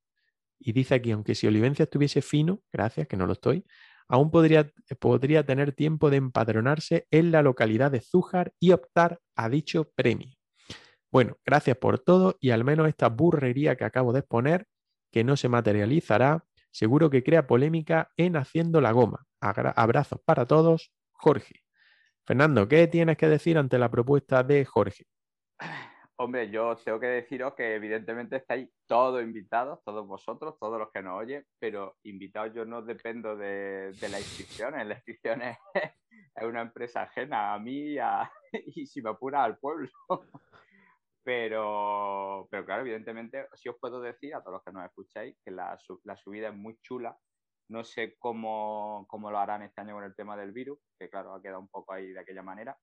y 0.61 0.71
dice 0.71 0.95
aquí, 0.95 1.11
aunque 1.11 1.35
si 1.35 1.49
Olivencia 1.49 1.83
estuviese 1.83 2.23
fino, 2.23 2.63
gracias, 2.73 3.09
que 3.09 3.17
no 3.17 3.27
lo 3.27 3.33
estoy, 3.33 3.65
aún 4.07 4.31
podría, 4.31 4.71
podría 5.01 5.45
tener 5.45 5.73
tiempo 5.73 6.11
de 6.11 6.19
empadronarse 6.19 7.09
en 7.11 7.33
la 7.33 7.43
localidad 7.43 7.91
de 7.91 8.03
Zújar 8.03 8.53
y 8.61 8.71
optar 8.71 9.19
a 9.35 9.49
dicho 9.49 9.91
premio. 9.97 10.40
Bueno, 11.13 11.37
gracias 11.45 11.77
por 11.77 11.99
todo 11.99 12.37
y 12.41 12.51
al 12.51 12.63
menos 12.63 12.89
esta 12.89 13.09
burrería 13.09 13.77
que 13.77 13.85
acabo 13.85 14.13
de 14.13 14.21
exponer, 14.21 14.67
que 15.11 15.25
no 15.25 15.37
se 15.37 15.49
materializará, 15.49 16.45
seguro 16.71 17.11
que 17.11 17.25
crea 17.25 17.49
polémica 17.49 18.11
en 18.17 18.37
Haciendo 18.37 18.81
la 18.81 18.93
Goma. 18.93 19.27
abrazos 19.41 20.21
para 20.25 20.47
todos, 20.47 20.93
Jorge. 21.13 21.63
Fernando, 22.25 22.69
¿qué 22.69 22.87
tienes 22.87 23.17
que 23.17 23.29
decir 23.29 23.59
ante 23.59 23.79
la 23.79 23.91
propuesta 23.91 24.45
de 24.45 24.65
Jorge? 24.65 25.05
Hombre, 26.23 26.51
yo 26.51 26.77
tengo 26.77 27.01
que 27.01 27.07
deciros 27.07 27.55
que 27.55 27.75
evidentemente 27.75 28.37
estáis 28.37 28.69
todos 28.87 29.23
invitados, 29.23 29.83
todos 29.83 30.07
vosotros, 30.07 30.59
todos 30.61 30.79
los 30.79 30.93
que 30.93 31.03
nos 31.03 31.19
oyen, 31.19 31.45
pero 31.59 31.97
invitados 32.03 32.55
yo 32.55 32.67
no 32.67 32.83
dependo 32.83 33.37
de, 33.37 33.93
de 33.99 34.09
las 34.11 34.21
inscripciones. 34.21 34.87
La 34.87 34.95
inscripción 34.95 35.41
es, 35.43 35.57
una 36.43 36.61
empresa 36.61 37.03
ajena 37.03 37.55
a 37.55 37.59
mí 37.59 37.97
y 38.53 38.87
si 38.87 39.01
me 39.01 39.11
apura 39.11 39.43
al 39.43 39.57
pueblo. 39.59 39.89
Pero, 41.23 42.49
pero 42.51 42.65
claro, 42.65 42.83
evidentemente, 42.83 43.47
sí 43.55 43.69
os 43.69 43.77
puedo 43.79 44.01
decir 44.01 44.35
a 44.35 44.41
todos 44.41 44.55
los 44.55 44.65
que 44.65 44.73
nos 44.73 44.85
escucháis 44.85 45.37
que 45.45 45.51
la, 45.51 45.79
la 46.05 46.17
subida 46.17 46.49
es 46.49 46.55
muy 46.55 46.79
chula. 46.83 47.17
No 47.69 47.85
sé 47.85 48.17
cómo, 48.19 49.07
cómo, 49.09 49.31
lo 49.31 49.39
harán 49.39 49.63
este 49.63 49.81
año 49.81 49.95
con 49.95 50.05
el 50.05 50.15
tema 50.17 50.37
del 50.37 50.53
virus, 50.53 50.79
que 50.99 51.09
claro, 51.09 51.35
ha 51.35 51.43
quedado 51.43 51.61
un 51.61 51.69
poco 51.69 51.93
ahí 51.93 52.09
de 52.09 52.21
aquella 52.21 52.43
manera. 52.43 52.77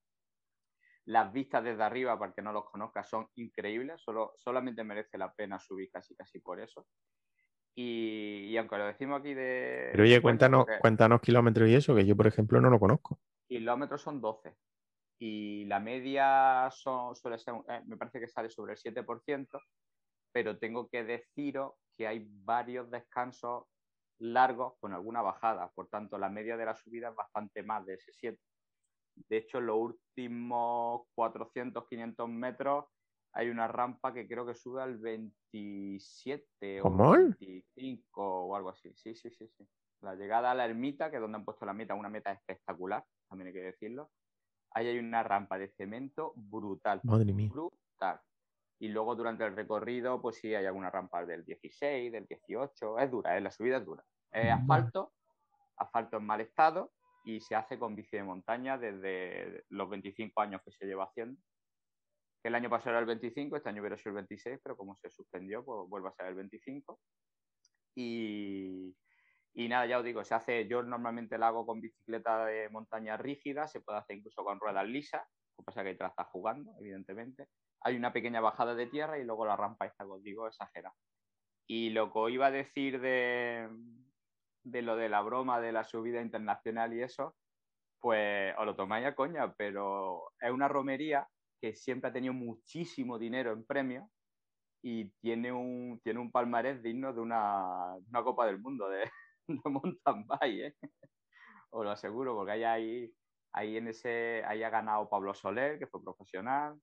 Las 1.04 1.32
vistas 1.32 1.64
desde 1.64 1.82
arriba, 1.82 2.18
para 2.18 2.32
que 2.32 2.42
no 2.42 2.52
los 2.52 2.64
conozca, 2.70 3.02
son 3.02 3.28
increíbles. 3.34 4.00
Solo, 4.02 4.32
solamente 4.36 4.84
merece 4.84 5.18
la 5.18 5.32
pena 5.32 5.58
subir 5.58 5.90
casi 5.90 6.14
casi 6.14 6.38
por 6.38 6.60
eso. 6.60 6.86
Y, 7.74 8.46
y 8.50 8.56
aunque 8.56 8.78
lo 8.78 8.86
decimos 8.86 9.20
aquí 9.20 9.34
de... 9.34 9.88
Pero 9.92 10.04
oye, 10.04 10.20
cuéntanos, 10.20 10.66
cuéntanos 10.80 11.20
kilómetros 11.20 11.68
y 11.68 11.74
eso, 11.74 11.94
que 11.94 12.06
yo, 12.06 12.16
por 12.16 12.26
ejemplo, 12.26 12.60
no 12.60 12.70
lo 12.70 12.80
conozco. 12.80 13.20
Kilómetros 13.46 14.02
son 14.02 14.20
12 14.20 14.56
y 15.18 15.64
la 15.64 15.80
media 15.80 16.68
son, 16.70 17.16
suele 17.16 17.38
ser, 17.38 17.54
eh, 17.68 17.82
me 17.86 17.96
parece 17.96 18.20
que 18.20 18.28
sale 18.28 18.50
sobre 18.50 18.74
el 18.74 18.78
7%, 18.78 19.60
pero 20.32 20.58
tengo 20.58 20.88
que 20.88 21.04
deciros 21.04 21.72
que 21.96 22.06
hay 22.06 22.24
varios 22.28 22.90
descansos 22.90 23.64
largos 24.20 24.74
con 24.80 24.92
alguna 24.92 25.22
bajada, 25.22 25.70
por 25.74 25.88
tanto 25.88 26.18
la 26.18 26.28
media 26.28 26.56
de 26.56 26.66
la 26.66 26.76
subida 26.76 27.08
es 27.08 27.14
bastante 27.14 27.62
más 27.62 27.84
de 27.86 27.94
ese 27.94 28.12
7. 28.12 28.38
De 29.28 29.36
hecho, 29.38 29.58
en 29.58 29.66
los 29.66 29.76
últimos 29.76 31.02
400, 31.14 31.88
500 31.88 32.28
metros 32.28 32.84
hay 33.32 33.50
una 33.50 33.66
rampa 33.66 34.14
que 34.14 34.28
creo 34.28 34.46
que 34.46 34.54
sube 34.54 34.82
al 34.82 34.98
27 34.98 36.80
o 36.82 36.90
25 36.90 38.22
o 38.22 38.56
algo 38.56 38.70
así. 38.70 38.92
Sí, 38.94 39.14
sí, 39.16 39.30
sí, 39.30 39.48
sí. 39.48 39.68
La 40.00 40.14
llegada 40.14 40.52
a 40.52 40.54
la 40.54 40.64
ermita, 40.64 41.10
que 41.10 41.16
es 41.16 41.22
donde 41.22 41.38
han 41.38 41.44
puesto 41.44 41.66
la 41.66 41.72
meta, 41.72 41.94
una 41.94 42.08
meta 42.08 42.32
espectacular, 42.32 43.04
también 43.28 43.48
hay 43.48 43.54
que 43.54 43.60
decirlo 43.60 44.10
ahí 44.78 44.88
hay 44.88 44.98
una 44.98 45.22
rampa 45.22 45.58
de 45.58 45.68
cemento 45.68 46.32
brutal. 46.36 47.00
Madre 47.04 47.32
mía. 47.32 47.50
Brutal. 47.50 48.20
Y 48.80 48.88
luego 48.88 49.16
durante 49.16 49.44
el 49.44 49.56
recorrido, 49.56 50.22
pues 50.22 50.36
sí, 50.36 50.54
hay 50.54 50.66
alguna 50.66 50.90
rampa 50.90 51.26
del 51.26 51.44
16, 51.44 52.12
del 52.12 52.26
18. 52.26 52.98
Es 52.98 53.10
dura, 53.10 53.36
¿eh? 53.36 53.40
la 53.40 53.50
subida 53.50 53.78
es 53.78 53.84
dura. 53.84 54.04
Es 54.30 54.50
asfalto, 54.50 55.12
asfalto 55.76 56.18
en 56.18 56.26
mal 56.26 56.40
estado 56.40 56.92
y 57.24 57.40
se 57.40 57.56
hace 57.56 57.78
con 57.78 57.96
bici 57.96 58.16
de 58.16 58.22
montaña 58.22 58.78
desde 58.78 59.64
los 59.70 59.90
25 59.90 60.40
años 60.40 60.62
que 60.64 60.70
se 60.70 60.86
lleva 60.86 61.04
haciendo. 61.04 61.40
El 62.44 62.54
año 62.54 62.70
pasado 62.70 62.90
era 62.90 63.00
el 63.00 63.06
25, 63.06 63.56
este 63.56 63.68
año 63.68 63.80
hubiera 63.80 63.98
sido 63.98 64.10
el 64.10 64.16
26, 64.16 64.60
pero 64.62 64.76
como 64.76 64.96
se 64.96 65.10
suspendió, 65.10 65.64
pues 65.64 65.88
vuelve 65.88 66.08
a 66.08 66.12
ser 66.12 66.26
el 66.26 66.36
25. 66.36 67.00
Y, 67.96 68.94
y 69.54 69.68
nada, 69.68 69.86
ya 69.86 69.98
os 69.98 70.04
digo, 70.04 70.24
se 70.24 70.34
hace, 70.34 70.68
yo 70.68 70.82
normalmente 70.82 71.38
lo 71.38 71.46
hago 71.46 71.66
con 71.66 71.80
bicicleta 71.80 72.46
de 72.46 72.68
montaña 72.68 73.16
rígida, 73.16 73.66
se 73.66 73.80
puede 73.80 73.98
hacer 73.98 74.16
incluso 74.16 74.44
con 74.44 74.60
ruedas 74.60 74.86
lisas, 74.86 75.22
lo 75.58 75.62
que 75.62 75.66
pasa 75.66 75.82
es 75.82 75.86
que 75.86 76.04
te 76.04 76.24
jugando, 76.30 76.72
evidentemente. 76.78 77.48
Hay 77.80 77.96
una 77.96 78.12
pequeña 78.12 78.40
bajada 78.40 78.74
de 78.74 78.86
tierra 78.86 79.18
y 79.18 79.24
luego 79.24 79.46
la 79.46 79.56
rampa 79.56 79.86
esta 79.86 80.06
os 80.06 80.22
digo 80.22 80.46
exagera. 80.46 80.92
Y 81.66 81.90
lo 81.90 82.12
que 82.12 82.30
iba 82.30 82.46
a 82.46 82.50
decir 82.50 83.00
de, 83.00 83.68
de 84.62 84.82
lo 84.82 84.96
de 84.96 85.08
la 85.08 85.20
broma 85.22 85.60
de 85.60 85.72
la 85.72 85.84
subida 85.84 86.22
internacional 86.22 86.94
y 86.94 87.02
eso, 87.02 87.36
pues 88.00 88.54
os 88.56 88.66
lo 88.66 88.76
tomáis 88.76 89.06
a 89.06 89.14
coña, 89.14 89.52
pero 89.54 90.30
es 90.40 90.50
una 90.50 90.68
romería 90.68 91.28
que 91.60 91.74
siempre 91.74 92.10
ha 92.10 92.12
tenido 92.12 92.32
muchísimo 92.34 93.18
dinero 93.18 93.52
en 93.52 93.64
premios 93.64 94.08
y 94.82 95.10
tiene 95.20 95.52
un, 95.52 96.00
tiene 96.04 96.20
un 96.20 96.30
palmarés 96.30 96.82
digno 96.82 97.12
de 97.12 97.20
una, 97.20 97.96
una 97.96 98.22
Copa 98.22 98.46
del 98.46 98.60
Mundo 98.60 98.88
de, 98.88 99.10
de 99.64 99.70
mountain 99.70 100.26
bike, 100.26 100.76
¿eh? 100.82 100.90
Os 101.70 101.84
lo 101.84 101.90
aseguro, 101.90 102.34
porque 102.34 102.52
hay 102.52 102.64
ahí, 103.52 103.76
en 103.76 103.88
ese, 103.88 104.42
ahí 104.46 104.62
ha 104.62 104.70
ganado 104.70 105.08
Pablo 105.08 105.34
Soler, 105.34 105.78
que 105.78 105.86
fue 105.86 106.02
profesional, 106.02 106.80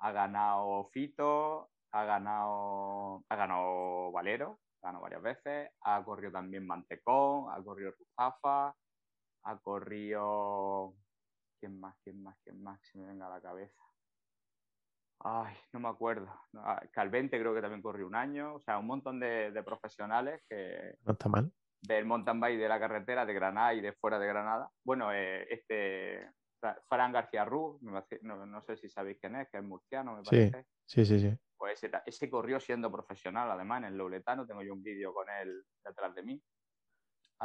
ha 0.00 0.12
ganado 0.12 0.88
Fito, 0.92 1.70
ha 1.92 2.04
ganado, 2.04 3.24
ha 3.28 3.36
ganado 3.36 4.12
Valero, 4.12 4.60
ganado 4.82 5.02
varias 5.02 5.22
veces, 5.22 5.70
ha 5.82 6.04
corrido 6.04 6.32
también 6.32 6.66
Mantecón, 6.66 7.50
ha 7.52 7.62
corrido 7.62 7.92
Ruzafa, 7.92 8.74
ha 9.44 9.58
corrido... 9.62 10.94
¿Quién 11.60 11.80
más? 11.80 11.96
¿Quién 12.04 12.22
más? 12.22 12.38
¿Quién 12.44 12.62
más? 12.62 12.80
Se 12.86 12.98
me 12.98 13.06
venga 13.06 13.26
a 13.26 13.30
la 13.30 13.40
cabeza. 13.40 13.82
Ay, 15.20 15.56
no 15.72 15.80
me 15.80 15.88
acuerdo. 15.88 16.32
Ah, 16.54 16.80
Calvente 16.92 17.40
creo 17.40 17.52
que 17.52 17.60
también 17.60 17.82
corrió 17.82 18.06
un 18.06 18.14
año. 18.14 18.54
O 18.54 18.60
sea, 18.60 18.78
un 18.78 18.86
montón 18.86 19.18
de, 19.18 19.50
de 19.50 19.62
profesionales 19.64 20.40
que... 20.48 20.94
No 21.04 21.14
está 21.14 21.28
mal 21.28 21.52
del 21.80 22.04
mountain 22.04 22.40
bike 22.40 22.58
de 22.58 22.68
la 22.68 22.80
carretera 22.80 23.24
de 23.24 23.34
Granada 23.34 23.74
y 23.74 23.80
de 23.80 23.92
fuera 23.92 24.18
de 24.18 24.26
Granada. 24.26 24.70
Bueno, 24.84 25.12
eh, 25.12 25.46
este 25.50 26.28
Fran 26.88 27.12
García 27.12 27.44
Ruz, 27.44 27.80
no, 27.82 28.62
sé 28.62 28.76
si 28.76 28.88
sabéis 28.88 29.18
quién 29.20 29.36
es, 29.36 29.48
que 29.48 29.58
es 29.58 29.64
murciano, 29.64 30.16
me 30.16 30.22
parece. 30.22 30.66
Sí, 30.86 31.04
sí, 31.04 31.20
sí. 31.20 31.36
Pues 31.56 31.82
ese, 32.06 32.30
corrió 32.30 32.60
siendo 32.60 32.90
profesional, 32.90 33.50
además, 33.50 33.78
en 33.78 33.84
el 33.88 33.96
Lobletano. 33.96 34.46
Tengo 34.46 34.62
yo 34.62 34.72
un 34.72 34.82
vídeo 34.82 35.12
con 35.12 35.26
él 35.42 35.64
detrás 35.84 36.14
de 36.14 36.22
mí. 36.22 36.42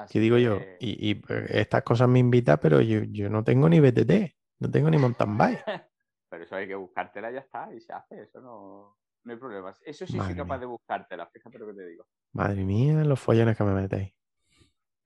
¿Qué 0.10 0.19
digo 0.19 0.38
yo? 0.38 0.60
Y, 0.80 1.11
eh, 1.11 1.45
estas 1.49 1.84
cosas 1.84 2.10
me 2.10 2.19
invitan, 2.19 2.57
pero 2.61 2.81
yo, 2.81 3.30
no 3.30 3.43
tengo 3.43 3.69
ni 3.69 3.80
BTT, 3.80 4.35
no 4.60 4.72
tengo 4.72 4.89
ni 4.89 4.97
mountain 4.97 5.38
bike. 5.38 5.64
pero 6.30 6.43
eso 6.43 6.55
hay 6.55 6.68
que 6.68 6.76
buscártela 6.76 7.30
y 7.30 7.35
ya 7.35 7.41
está, 7.41 7.72
y 7.73 7.80
se 7.80 7.93
hace, 7.93 8.23
eso 8.23 8.41
no, 8.41 8.97
no 9.23 9.34
hay 9.34 9.38
problema. 9.38 9.72
Eso 9.85 10.07
sí 10.07 10.18
soy 10.18 10.35
capaz 10.35 10.57
de 10.57 10.65
buscártela, 10.65 11.27
fíjate 11.27 11.60
lo 11.60 11.68
que 11.68 11.73
te 11.73 11.85
digo. 11.85 12.07
Madre 12.34 12.64
mía, 12.64 13.03
los 13.03 13.19
follones 13.19 13.55
que 13.55 13.64
me 13.64 13.73
metéis. 13.73 14.14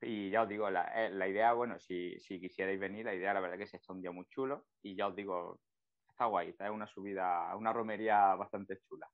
Y 0.07 0.29
ya 0.29 0.43
os 0.43 0.47
digo, 0.47 0.69
la, 0.69 0.89
eh, 0.95 1.29
idea, 1.29 1.51
bueno, 1.51 1.77
si, 1.79 2.17
si, 2.19 2.39
quisierais 2.39 2.79
venir, 2.79 3.03
la 3.03 3.13
idea 3.13 3.33
la 3.33 3.41
verdad 3.41 3.57
que 3.57 3.63
es 3.63 3.73
está 3.73 3.91
un 3.91 4.01
día 4.01 4.09
muy 4.09 4.25
chulo 4.27 4.67
y 4.81 4.95
ya 4.95 5.07
os 5.07 5.15
digo, 5.15 5.59
está 6.07 6.25
guay, 6.25 6.49
está 6.49 6.71
una 6.71 6.87
subida, 6.87 7.53
una 7.57 7.73
romería 7.73 8.33
bastante 8.35 8.79
chula. 8.87 9.07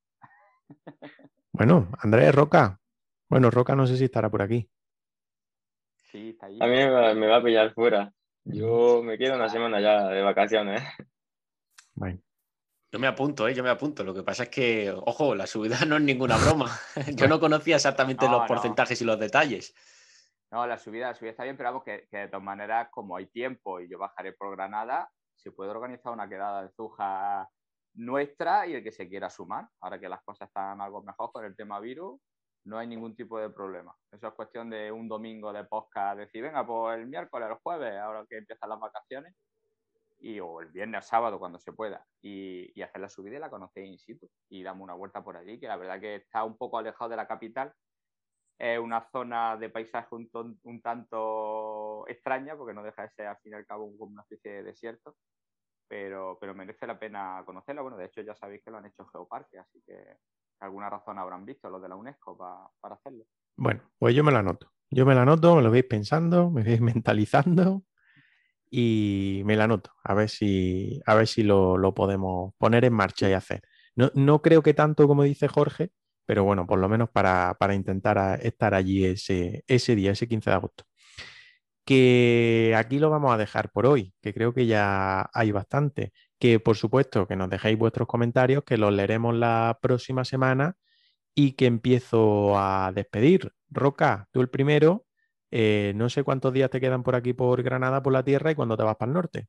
Bueno, 1.56 1.88
Andrés 2.00 2.34
Roca. 2.34 2.80
Bueno, 3.30 3.52
Roca 3.52 3.76
no 3.76 3.86
sé 3.86 3.96
si 3.96 4.06
estará 4.06 4.28
por 4.28 4.42
aquí. 4.42 4.68
Sí, 6.12 6.30
está 6.30 6.48
ahí. 6.48 6.58
A 6.60 6.66
mí 6.66 6.74
me 7.20 7.28
va, 7.28 7.36
a 7.36 7.44
pillar 7.44 7.72
fuera. 7.76 8.12
Yo 8.44 9.04
me 9.04 9.20
quedo 9.20 9.36
una 9.36 9.50
semana 9.50 9.80
ya 9.80 10.08
de 10.08 10.24
vacaciones. 10.24 10.82
Bueno. 11.94 12.20
Yo 12.92 12.98
me 12.98 13.06
apunto, 13.06 13.48
¿eh? 13.48 13.54
yo 13.54 13.64
me 13.64 13.70
apunto. 13.70 14.04
Lo 14.04 14.16
que 14.16 14.24
pasa 14.24 14.44
es 14.44 14.50
que, 14.50 14.92
ojo, 14.92 15.36
la 15.36 15.46
subida 15.46 15.78
no 15.86 15.98
es 15.98 16.02
ninguna 16.02 16.38
broma. 16.38 16.72
Yo 17.16 17.28
no 17.28 17.40
conocía 17.40 17.76
exactamente 17.76 18.28
los 18.28 18.48
porcentajes 18.48 19.00
y 19.00 19.06
los 19.06 19.20
detalles. 19.20 19.76
No, 20.54 20.68
la 20.68 20.78
subida, 20.78 21.08
la 21.08 21.16
subida 21.16 21.32
está 21.32 21.46
bien, 21.46 21.58
pero 21.58 21.70
vamos, 21.70 21.84
que, 21.84 22.08
de 22.12 22.28
todas 22.28 22.44
maneras, 22.44 22.88
como 22.92 23.18
hay 23.18 23.26
tiempo 23.26 23.80
y 23.80 23.90
yo 23.90 23.98
bajaré 23.98 24.34
por 24.34 24.56
Granada, 24.56 25.10
se 25.36 25.52
puede 25.52 25.72
organizar 25.72 26.14
una 26.14 26.30
quedada 26.30 26.62
de 26.62 26.70
Zuja 26.70 27.50
nuestra 27.96 28.68
y 28.68 28.76
el 28.76 28.84
que 28.84 28.92
se 28.92 29.10
quiera 29.10 29.32
sumar. 29.32 29.68
Ahora 29.82 30.00
que 30.00 30.08
las 30.08 30.22
cosas 30.24 30.50
están 30.50 30.80
algo 30.80 31.02
mejor 31.02 31.32
con 31.32 31.44
el 31.44 31.56
tema 31.56 31.80
virus, 31.80 32.22
no 32.66 32.78
hay 32.78 32.86
ningún 32.86 33.16
tipo 33.16 33.40
de 33.40 33.50
problema. 33.50 33.96
Eso 34.12 34.28
es 34.28 34.34
cuestión 34.36 34.70
de 34.70 34.92
un 34.92 35.08
domingo 35.08 35.52
de 35.52 35.64
podcast, 35.64 36.20
decir, 36.20 36.44
venga, 36.44 36.64
pues 36.64 37.00
el 37.00 37.08
miércoles, 37.08 37.50
el 37.50 37.56
jueves, 37.56 37.98
ahora 37.98 38.24
que 38.30 38.38
empiezan 38.38 38.70
las 38.70 38.80
vacaciones, 38.80 39.34
y, 40.20 40.40
o 40.40 40.62
el 40.62 40.68
viernes 40.68 41.08
sábado 41.08 41.40
cuando 41.40 41.58
se 41.58 41.74
pueda, 41.74 42.06
y, 42.22 42.80
hacer 42.80 43.02
la 43.02 43.10
subida 43.10 43.38
y 43.38 43.40
la 43.40 43.50
conocéis 43.50 43.90
in 43.90 43.98
situ, 43.98 44.30
y 44.50 44.62
damos 44.62 44.84
una 44.84 44.94
vuelta 44.94 45.24
por 45.24 45.36
allí, 45.36 45.60
que 45.60 45.68
la 45.68 45.78
verdad 45.78 46.00
que 46.00 46.18
está 46.18 46.44
un 46.44 46.58
poco 46.58 46.78
alejado 46.78 47.10
de 47.10 47.18
la 47.18 47.28
capital, 47.28 47.74
es 48.58 48.80
una 48.80 49.10
zona 49.12 49.58
de 49.58 49.70
paisaje 49.70 50.08
un, 50.12 50.82
tanto 50.82 52.08
extraña, 52.08 52.56
porque 52.56 52.74
no 52.74 52.84
deja 52.84 53.04
de 53.04 53.10
ser 53.10 53.28
al 53.28 53.38
fin 53.38 53.54
y 53.54 53.56
al 53.56 53.66
cabo 53.66 53.92
como 53.98 54.12
una 54.12 54.22
especie 54.22 54.52
de 54.52 54.64
desierto, 54.64 55.16
pero, 55.88 56.38
pero 56.40 56.54
merece 56.54 56.88
la 56.88 57.00
pena 57.00 57.42
conocerla. 57.46 57.82
Bueno, 57.82 57.98
de 57.98 58.06
hecho 58.06 58.22
ya 58.22 58.36
sabéis 58.36 58.64
que 58.64 58.72
lo 58.72 58.78
han 58.78 58.86
hecho 58.86 59.06
Geoparque, 59.06 59.60
así 59.60 59.82
que 59.86 60.18
alguna 60.60 60.90
razón 60.90 61.20
habrán 61.20 61.46
visto 61.46 61.70
los 61.70 61.82
de 61.82 61.90
la 61.90 61.96
UNESCO 61.96 62.38
para 62.38 62.96
hacerlo. 62.96 63.26
Bueno, 63.58 63.82
pues 63.98 64.16
yo 64.16 64.24
me 64.24 64.32
la 64.32 64.40
anoto. 64.40 64.72
Yo 64.90 65.06
me 65.06 65.16
la 65.16 65.24
anoto, 65.24 65.56
me 65.56 65.64
lo 65.64 65.72
veis 65.72 65.86
pensando, 65.86 66.50
me 66.50 66.64
veis 66.64 66.82
mentalizando 66.82 67.84
y 68.70 69.42
me 69.46 69.56
la 69.56 69.66
anoto. 69.66 69.92
A 70.04 70.14
ver 70.14 70.30
si, 70.30 71.02
a 71.06 71.16
ver 71.16 71.28
si 71.28 71.44
lo, 71.44 71.78
lo 71.78 71.94
podemos 71.94 72.54
poner 72.58 72.86
en 72.86 72.94
marcha 72.94 73.30
y 73.30 73.34
hacer. 73.34 73.62
No, 73.96 74.12
no 74.16 74.42
creo 74.42 74.64
que 74.64 74.74
tanto 74.74 75.08
como 75.08 75.24
dice 75.24 75.48
Jorge, 75.48 75.92
pero 76.26 76.44
bueno, 76.44 76.66
por 76.68 76.80
lo 76.80 76.90
menos 76.90 77.10
para, 77.10 77.56
intentar 77.74 78.40
estar 78.44 78.74
allí 78.74 79.06
ese, 79.06 79.64
ese 79.68 79.96
día, 79.96 80.12
ese 80.12 80.28
15 80.28 80.50
de 80.50 80.56
agosto. 80.56 80.84
Que 81.86 82.74
aquí 82.78 82.98
lo 83.00 83.10
vamos 83.10 83.34
a 83.34 83.38
dejar 83.38 83.72
por 83.72 83.86
hoy, 83.86 84.14
que 84.22 84.34
creo 84.34 84.54
que 84.54 84.66
ya 84.66 85.30
hay 85.34 85.52
bastante. 85.52 86.14
Que 86.40 86.60
por 86.60 86.78
supuesto 86.78 87.28
que 87.28 87.36
nos 87.36 87.50
dejéis 87.50 87.78
vuestros 87.78 88.08
comentarios, 88.08 88.64
que 88.64 88.78
los 88.78 88.94
leeremos 88.94 89.36
la 89.36 89.78
próxima 89.82 90.24
semana 90.26 90.78
y 91.36 91.54
que 91.54 91.66
empiezo 91.68 92.58
a 92.58 92.92
despedir. 92.94 93.52
Roca, 93.70 94.28
tú 94.32 94.42
el 94.42 94.50
primero, 94.50 95.06
eh, 95.52 95.94
no 95.96 96.10
sé 96.10 96.24
cuántos 96.24 96.54
días 96.54 96.70
te 96.70 96.82
quedan 96.82 97.04
por 97.04 97.16
aquí 97.16 97.34
por 97.34 97.62
Granada, 97.64 98.02
por 98.04 98.14
la 98.14 98.24
tierra 98.24 98.52
y 98.52 98.56
cuándo 98.56 98.78
te 98.78 98.84
vas 98.84 98.96
para 98.98 99.10
el 99.10 99.14
norte. 99.14 99.48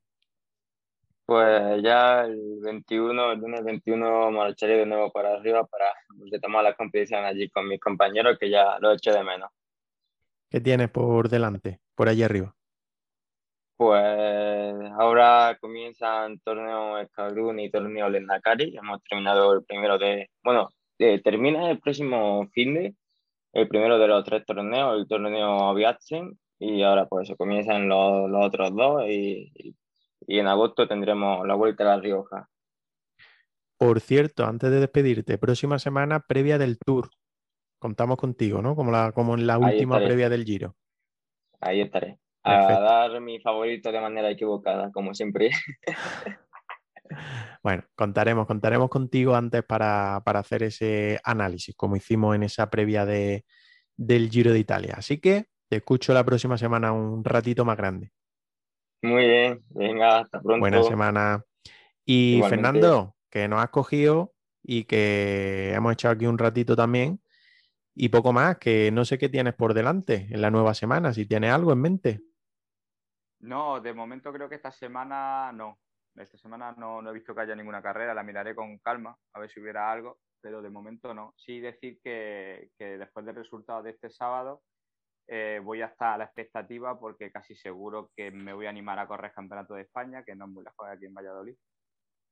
Pues 1.25 1.81
ya 1.81 2.21
el 2.21 2.59
21, 2.61 3.31
el 3.31 3.39
lunes 3.39 3.63
21 3.63 4.31
marcharé 4.31 4.77
de 4.77 4.85
nuevo 4.85 5.11
para 5.11 5.33
arriba 5.33 5.65
para 5.65 5.85
retomar 6.31 6.63
la 6.63 6.75
competición 6.75 7.25
allí 7.25 7.49
con 7.49 7.67
mis 7.67 7.79
compañeros 7.79 8.37
que 8.39 8.49
ya 8.49 8.77
lo 8.79 8.91
eché 8.91 9.11
de 9.11 9.23
menos. 9.23 9.49
¿Qué 10.49 10.61
tienes 10.61 10.89
por 10.89 11.27
delante, 11.27 11.79
por 11.95 12.09
allí 12.09 12.21
arriba? 12.21 12.55
Pues 13.75 14.75
ahora 14.99 15.57
comienzan 15.59 16.39
torneo 16.39 16.99
Escalún 16.99 17.59
y 17.59 17.71
torneo 17.71 18.07
Lendakari. 18.07 18.77
Hemos 18.77 19.03
terminado 19.03 19.51
el 19.53 19.65
primero 19.65 19.97
de. 19.97 20.29
Bueno, 20.43 20.69
eh, 20.99 21.21
termina 21.21 21.71
el 21.71 21.79
próximo 21.79 22.47
fin 22.53 22.75
de 22.75 22.95
el 23.53 23.67
primero 23.67 23.97
de 23.97 24.07
los 24.07 24.23
tres 24.25 24.45
torneos, 24.45 24.97
el 24.97 25.07
torneo 25.07 25.69
Aviatzen, 25.69 26.37
y 26.59 26.83
ahora 26.83 27.07
pues 27.07 27.33
comienzan 27.37 27.87
los, 27.87 28.29
los 28.29 28.45
otros 28.45 28.75
dos 28.75 29.03
y 29.07 29.51
y 29.55 29.75
en 30.27 30.47
agosto 30.47 30.87
tendremos 30.87 31.45
la 31.47 31.55
vuelta 31.55 31.83
a 31.83 31.95
La 31.95 32.01
Rioja. 32.01 32.49
Por 33.77 33.99
cierto, 33.99 34.45
antes 34.45 34.71
de 34.71 34.79
despedirte, 34.79 35.37
próxima 35.37 35.79
semana 35.79 36.21
previa 36.21 36.57
del 36.57 36.77
Tour. 36.77 37.09
Contamos 37.79 38.17
contigo, 38.17 38.61
¿no? 38.61 38.75
Como, 38.75 38.91
la, 38.91 39.11
como 39.11 39.35
en 39.35 39.45
la 39.45 39.57
última 39.57 39.97
previa 39.97 40.29
del 40.29 40.45
Giro. 40.45 40.75
Ahí 41.59 41.81
estaré. 41.81 42.19
A 42.43 42.79
dar 42.79 43.21
mi 43.21 43.39
favorito 43.39 43.91
de 43.91 43.99
manera 43.99 44.29
equivocada, 44.29 44.91
como 44.91 45.13
siempre. 45.13 45.49
bueno, 47.63 47.83
contaremos, 47.95 48.45
contaremos 48.47 48.89
contigo 48.89 49.35
antes 49.35 49.63
para, 49.63 50.17
hacer 50.17 50.63
ese 50.63 51.19
análisis, 51.23 51.75
como 51.75 51.95
hicimos 51.95 52.35
en 52.35 52.43
esa 52.43 52.69
previa 52.69 53.05
de, 53.05 53.45
del 53.97 54.29
Giro 54.29 54.53
de 54.53 54.59
Italia. 54.59 54.95
Así 54.97 55.19
que 55.19 55.45
te 55.69 55.77
escucho 55.77 56.13
la 56.13 56.23
próxima 56.23 56.57
semana 56.57 56.91
un 56.91 57.23
ratito 57.23 57.65
más 57.65 57.77
grande. 57.77 58.11
Muy 59.05 59.27
bien, 59.27 59.63
venga, 59.69 60.19
hasta 60.19 60.41
pronto. 60.41 60.59
Buena 60.59 60.83
semana. 60.83 61.43
Y 62.03 62.41
Fernando, 62.49 63.15
que 63.29 63.47
nos 63.47 63.61
has 63.61 63.69
cogido 63.69 64.33
y 64.63 64.85
que 64.85 65.73
hemos 65.73 65.93
echado 65.93 66.15
aquí 66.15 66.25
un 66.25 66.37
ratito 66.37 66.75
también. 66.75 67.21
Y 67.93 68.09
poco 68.09 68.33
más, 68.33 68.57
que 68.57 68.91
no 68.91 69.05
sé 69.05 69.17
qué 69.17 69.29
tienes 69.29 69.53
por 69.53 69.73
delante 69.73 70.27
en 70.29 70.41
la 70.41 70.51
nueva 70.51 70.73
semana, 70.73 71.13
si 71.13 71.25
tienes 71.25 71.51
algo 71.51 71.71
en 71.71 71.81
mente. 71.81 72.21
No, 73.39 73.79
de 73.79 73.93
momento 73.93 74.33
creo 74.33 74.49
que 74.49 74.55
esta 74.55 74.71
semana 74.71 75.51
no. 75.53 75.79
Esta 76.15 76.37
semana 76.37 76.73
no, 76.77 77.07
he 77.07 77.13
visto 77.13 77.35
que 77.35 77.41
haya 77.41 77.55
ninguna 77.55 77.81
carrera, 77.81 78.13
la 78.13 78.23
miraré 78.23 78.55
con 78.55 78.77
calma, 78.79 79.15
a 79.33 79.39
ver 79.39 79.49
si 79.49 79.59
hubiera 79.59 79.91
algo, 79.91 80.19
pero 80.41 80.61
de 80.61 80.69
momento 80.69 81.13
no. 81.13 81.33
Sí 81.37 81.59
decir 81.59 81.99
que, 82.03 82.69
que 82.77 82.97
después 82.97 83.25
del 83.25 83.35
resultado 83.35 83.83
de 83.83 83.91
este 83.91 84.09
sábado, 84.09 84.61
eh, 85.27 85.59
voy 85.63 85.81
a 85.81 85.87
estar 85.87 86.13
a 86.13 86.17
la 86.17 86.25
expectativa 86.25 86.99
porque 86.99 87.31
casi 87.31 87.55
seguro 87.55 88.11
que 88.15 88.31
me 88.31 88.53
voy 88.53 88.67
a 88.67 88.69
animar 88.69 88.99
a 88.99 89.07
correr 89.07 89.33
Campeonato 89.33 89.73
de 89.73 89.83
España, 89.83 90.23
que 90.23 90.35
no 90.35 90.45
es 90.45 90.51
muy 90.51 90.63
lejos 90.63 90.87
de 90.87 90.93
aquí 90.93 91.05
en 91.05 91.13
Valladolid. 91.13 91.55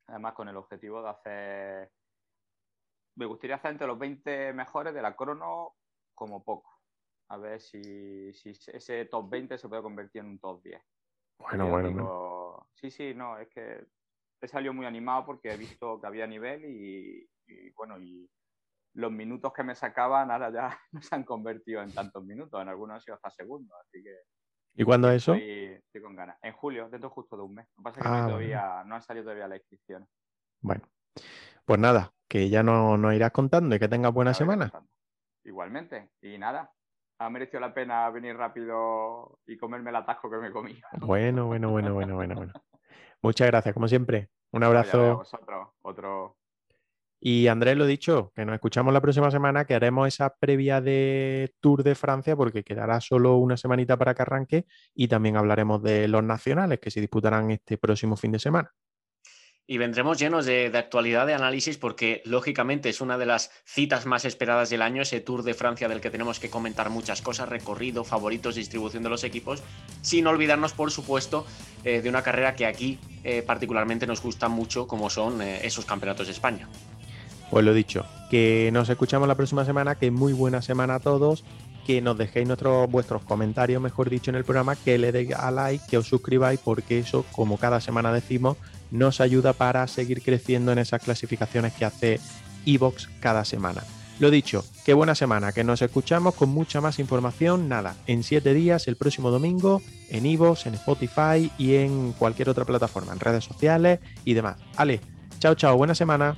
Además, 0.08 0.34
con 0.34 0.48
el 0.50 0.58
objetivo 0.58 1.02
de 1.02 1.10
hacer. 1.10 1.92
Me 3.16 3.26
gustaría 3.26 3.56
hacer 3.56 3.72
entre 3.72 3.88
los 3.88 3.98
20 3.98 4.54
mejores 4.54 4.94
de 4.94 5.02
la 5.02 5.16
crono 5.16 5.76
como 6.14 6.44
poco. 6.44 6.70
A 7.30 7.38
ver 7.38 7.62
si, 7.62 8.30
ese 8.30 9.06
top 9.06 9.30
20 9.30 9.58
se 9.58 9.70
puede 9.70 9.82
convertir 9.82 10.22
en 10.22 10.28
un 10.28 10.40
top 10.40 10.62
10. 10.64 10.82
Bueno, 11.40 11.70
bueno. 11.70 12.68
Sí, 12.76 12.92
sí, 12.92 13.14
no, 13.16 13.38
es 13.38 13.48
que 13.50 13.86
he 14.42 14.48
salido 14.48 14.74
muy 14.74 14.86
animado 14.86 15.26
porque 15.26 15.52
he 15.52 15.58
visto 15.58 16.00
que 16.00 16.08
había 16.08 16.28
nivel 16.28 16.66
y, 16.66 17.28
y 17.48 17.70
bueno, 17.72 18.00
y 18.00 18.30
los 18.94 19.12
minutos 19.12 19.52
que 19.54 19.64
me 19.64 19.76
sacaban 19.76 20.32
ahora 20.32 20.52
ya 20.52 20.80
no 20.92 21.02
se 21.02 21.16
han 21.16 21.24
convertido 21.24 21.82
en 21.82 21.94
tantos 21.94 22.24
minutos, 22.24 22.62
en 22.62 22.70
algunos 22.70 22.96
han 22.96 23.02
sido 23.02 23.16
hasta 23.16 23.30
segundos, 23.32 23.78
así 23.82 24.04
que... 24.04 24.16
¿Y 24.76 24.84
cuándo 24.84 25.10
es 25.10 25.18
eso? 25.18 25.36
Estoy, 25.36 26.02
con 26.02 26.16
ganas. 26.16 26.38
En 26.42 26.54
julio, 26.54 26.90
dentro 26.90 27.12
justo 27.12 27.38
de 27.38 27.44
un 27.44 27.54
mes. 27.54 27.68
Lo 27.78 27.84
que 27.84 27.84
pasa 27.84 28.00
es 28.00 28.04
que 28.04 28.12
ah, 28.12 28.26
todavía, 28.26 28.84
no 28.86 28.96
han 28.96 29.04
salido 29.04 29.26
todavía 29.26 29.48
las 29.48 29.60
inscripciones. 29.60 30.10
Bueno, 30.62 30.82
pues 31.66 31.80
nada, 31.80 32.12
que 32.28 32.50
ya 32.50 32.64
nos 32.64 32.98
no 32.98 33.14
irás 33.14 33.32
contando 33.32 33.76
y 33.76 33.80
que 33.80 33.88
tengas 33.88 34.12
buena 34.12 34.34
semana. 34.34 34.72
Igualmente, 35.44 36.10
y 36.22 36.40
nada, 36.40 36.74
ha 37.20 37.30
merecido 37.30 37.60
la 37.60 37.74
pena 37.74 38.10
venir 38.10 38.36
rápido 38.36 39.40
y 39.46 39.58
comerme 39.58 39.92
el 39.92 39.98
atasco 39.98 40.30
que 40.30 40.38
me 40.38 40.52
comí. 40.52 40.82
Bueno, 41.08 41.46
bueno, 41.46 41.70
bueno, 41.70 41.94
bueno, 41.94 42.16
bueno, 42.16 42.36
bueno. 42.36 42.54
Muchas 43.22 43.48
gracias, 43.48 43.74
como 43.74 43.88
siempre. 43.88 44.30
Un 44.52 44.64
abrazo. 44.64 45.24
otro. 45.82 46.38
Y 47.26 47.48
Andrés, 47.48 47.78
lo 47.78 47.86
dicho, 47.86 48.34
que 48.36 48.44
nos 48.44 48.54
escuchamos 48.54 48.94
la 48.94 49.00
próxima 49.00 49.32
semana, 49.32 49.64
que 49.64 49.74
haremos 49.74 50.10
esa 50.10 50.36
previa 50.36 50.82
de 50.82 51.54
Tour 51.62 51.82
de 51.82 51.96
Francia, 51.96 52.36
porque 52.36 52.66
quedará 52.66 53.00
solo 53.00 53.38
una 53.38 53.56
semanita 53.56 53.96
para 53.96 54.14
que 54.14 54.24
arranque, 54.24 54.66
y 54.94 55.08
también 55.08 55.38
hablaremos 55.38 55.82
de 55.82 56.10
los 56.10 56.22
nacionales 56.22 56.82
que 56.82 56.92
se 56.92 57.00
disputarán 57.00 57.50
este 57.50 57.78
próximo 57.78 58.18
fin 58.18 58.34
de 58.34 58.40
semana. 58.40 58.74
y 59.66 59.78
vendremos 59.78 60.20
llenos 60.20 60.46
de, 60.46 60.70
actualidad, 60.76 61.26
de 61.26 61.34
análisis, 61.34 61.78
porque 61.78 62.22
lógicamente 62.26 62.90
es 62.90 63.00
una 63.00 63.18
de 63.18 63.26
las 63.26 63.52
citas 63.64 64.06
más 64.06 64.26
esperadas 64.26 64.70
del 64.70 64.82
año, 64.82 65.02
ese 65.02 65.22
Tour 65.22 65.44
de 65.44 65.54
Francia 65.54 65.88
del 65.88 66.02
que 66.02 66.12
tenemos 66.12 66.42
que 66.42 66.50
comentar 66.50 66.90
muchas 66.90 67.22
cosas, 67.22 67.48
recorrido, 67.48 68.04
favoritos, 68.04 68.56
distribución 68.56 69.02
de 69.04 69.10
los 69.10 69.24
equipos, 69.24 69.64
sin 70.02 70.28
olvidarnos, 70.28 70.74
por 70.74 70.92
supuesto, 70.92 71.48
eh, 71.86 72.02
de 72.02 72.10
una 72.10 72.22
carrera 72.22 72.54
que 72.54 72.66
aquí 72.66 73.00
eh, 73.24 73.44
particularmente 73.44 74.06
nos 74.06 74.22
gusta 74.22 74.50
mucho, 74.50 74.86
como 74.88 75.10
son 75.10 75.42
eh, 75.42 75.66
esos 75.66 75.86
campeonatos 75.86 76.28
de 76.28 76.34
España. 76.34 76.68
Pues 77.50 77.64
lo 77.66 77.74
dicho, 77.74 78.06
que 78.30 78.70
nos 78.74 78.90
escuchamos 78.90 79.28
la 79.28 79.36
próxima 79.36 79.66
semana, 79.66 79.96
que 79.96 80.12
muy 80.12 80.34
buena 80.34 80.62
semana 80.62 80.96
a 80.96 81.00
todos, 81.00 81.44
que 81.86 82.02
nos 82.02 82.18
dejéis 82.18 82.48
nuestros, 82.48 82.90
vuestros 82.90 83.24
comentarios, 83.24 83.82
mejor 83.82 84.10
dicho, 84.10 84.32
en 84.32 84.36
el 84.36 84.44
programa, 84.44 84.76
que 84.76 84.98
le 84.98 85.12
deis 85.12 85.34
a 85.36 85.52
like, 85.52 85.86
que 85.88 85.98
os 85.98 86.08
suscribáis, 86.08 86.60
porque 86.60 87.00
eso, 87.00 87.26
como 87.32 87.58
cada 87.58 87.82
semana 87.82 88.12
decimos, 88.12 88.58
nos 88.92 89.22
ayuda 89.22 89.54
para 89.54 89.86
seguir 89.88 90.22
creciendo 90.22 90.72
en 90.72 90.80
esas 90.80 91.04
clasificaciones 91.04 91.74
que 91.74 91.86
hace 91.86 92.20
Evox 92.66 93.10
cada 93.20 93.46
semana. 93.46 93.84
Lo 94.20 94.30
dicho, 94.30 94.64
qué 94.86 94.94
buena 94.94 95.16
semana, 95.16 95.52
que 95.52 95.64
nos 95.64 95.82
escuchamos 95.82 96.36
con 96.36 96.50
mucha 96.50 96.80
más 96.80 97.00
información. 97.00 97.68
Nada, 97.68 97.96
en 98.06 98.24
siete 98.24 98.54
días, 98.54 98.88
el 98.88 98.96
próximo 98.96 99.32
domingo, 99.32 99.82
en 100.10 100.26
Evox, 100.26 100.68
en 100.68 100.76
Spotify 100.76 101.52
y 101.58 101.76
en 101.76 102.14
cualquier 102.14 102.50
otra 102.50 102.64
plataforma, 102.64 103.12
en 103.12 103.20
redes 103.20 103.44
sociales 103.44 104.00
y 104.24 104.34
demás. 104.34 104.58
Ale, 104.78 105.02
chao, 105.40 105.56
chao, 105.56 105.76
buena 105.76 105.96
semana. 105.96 106.38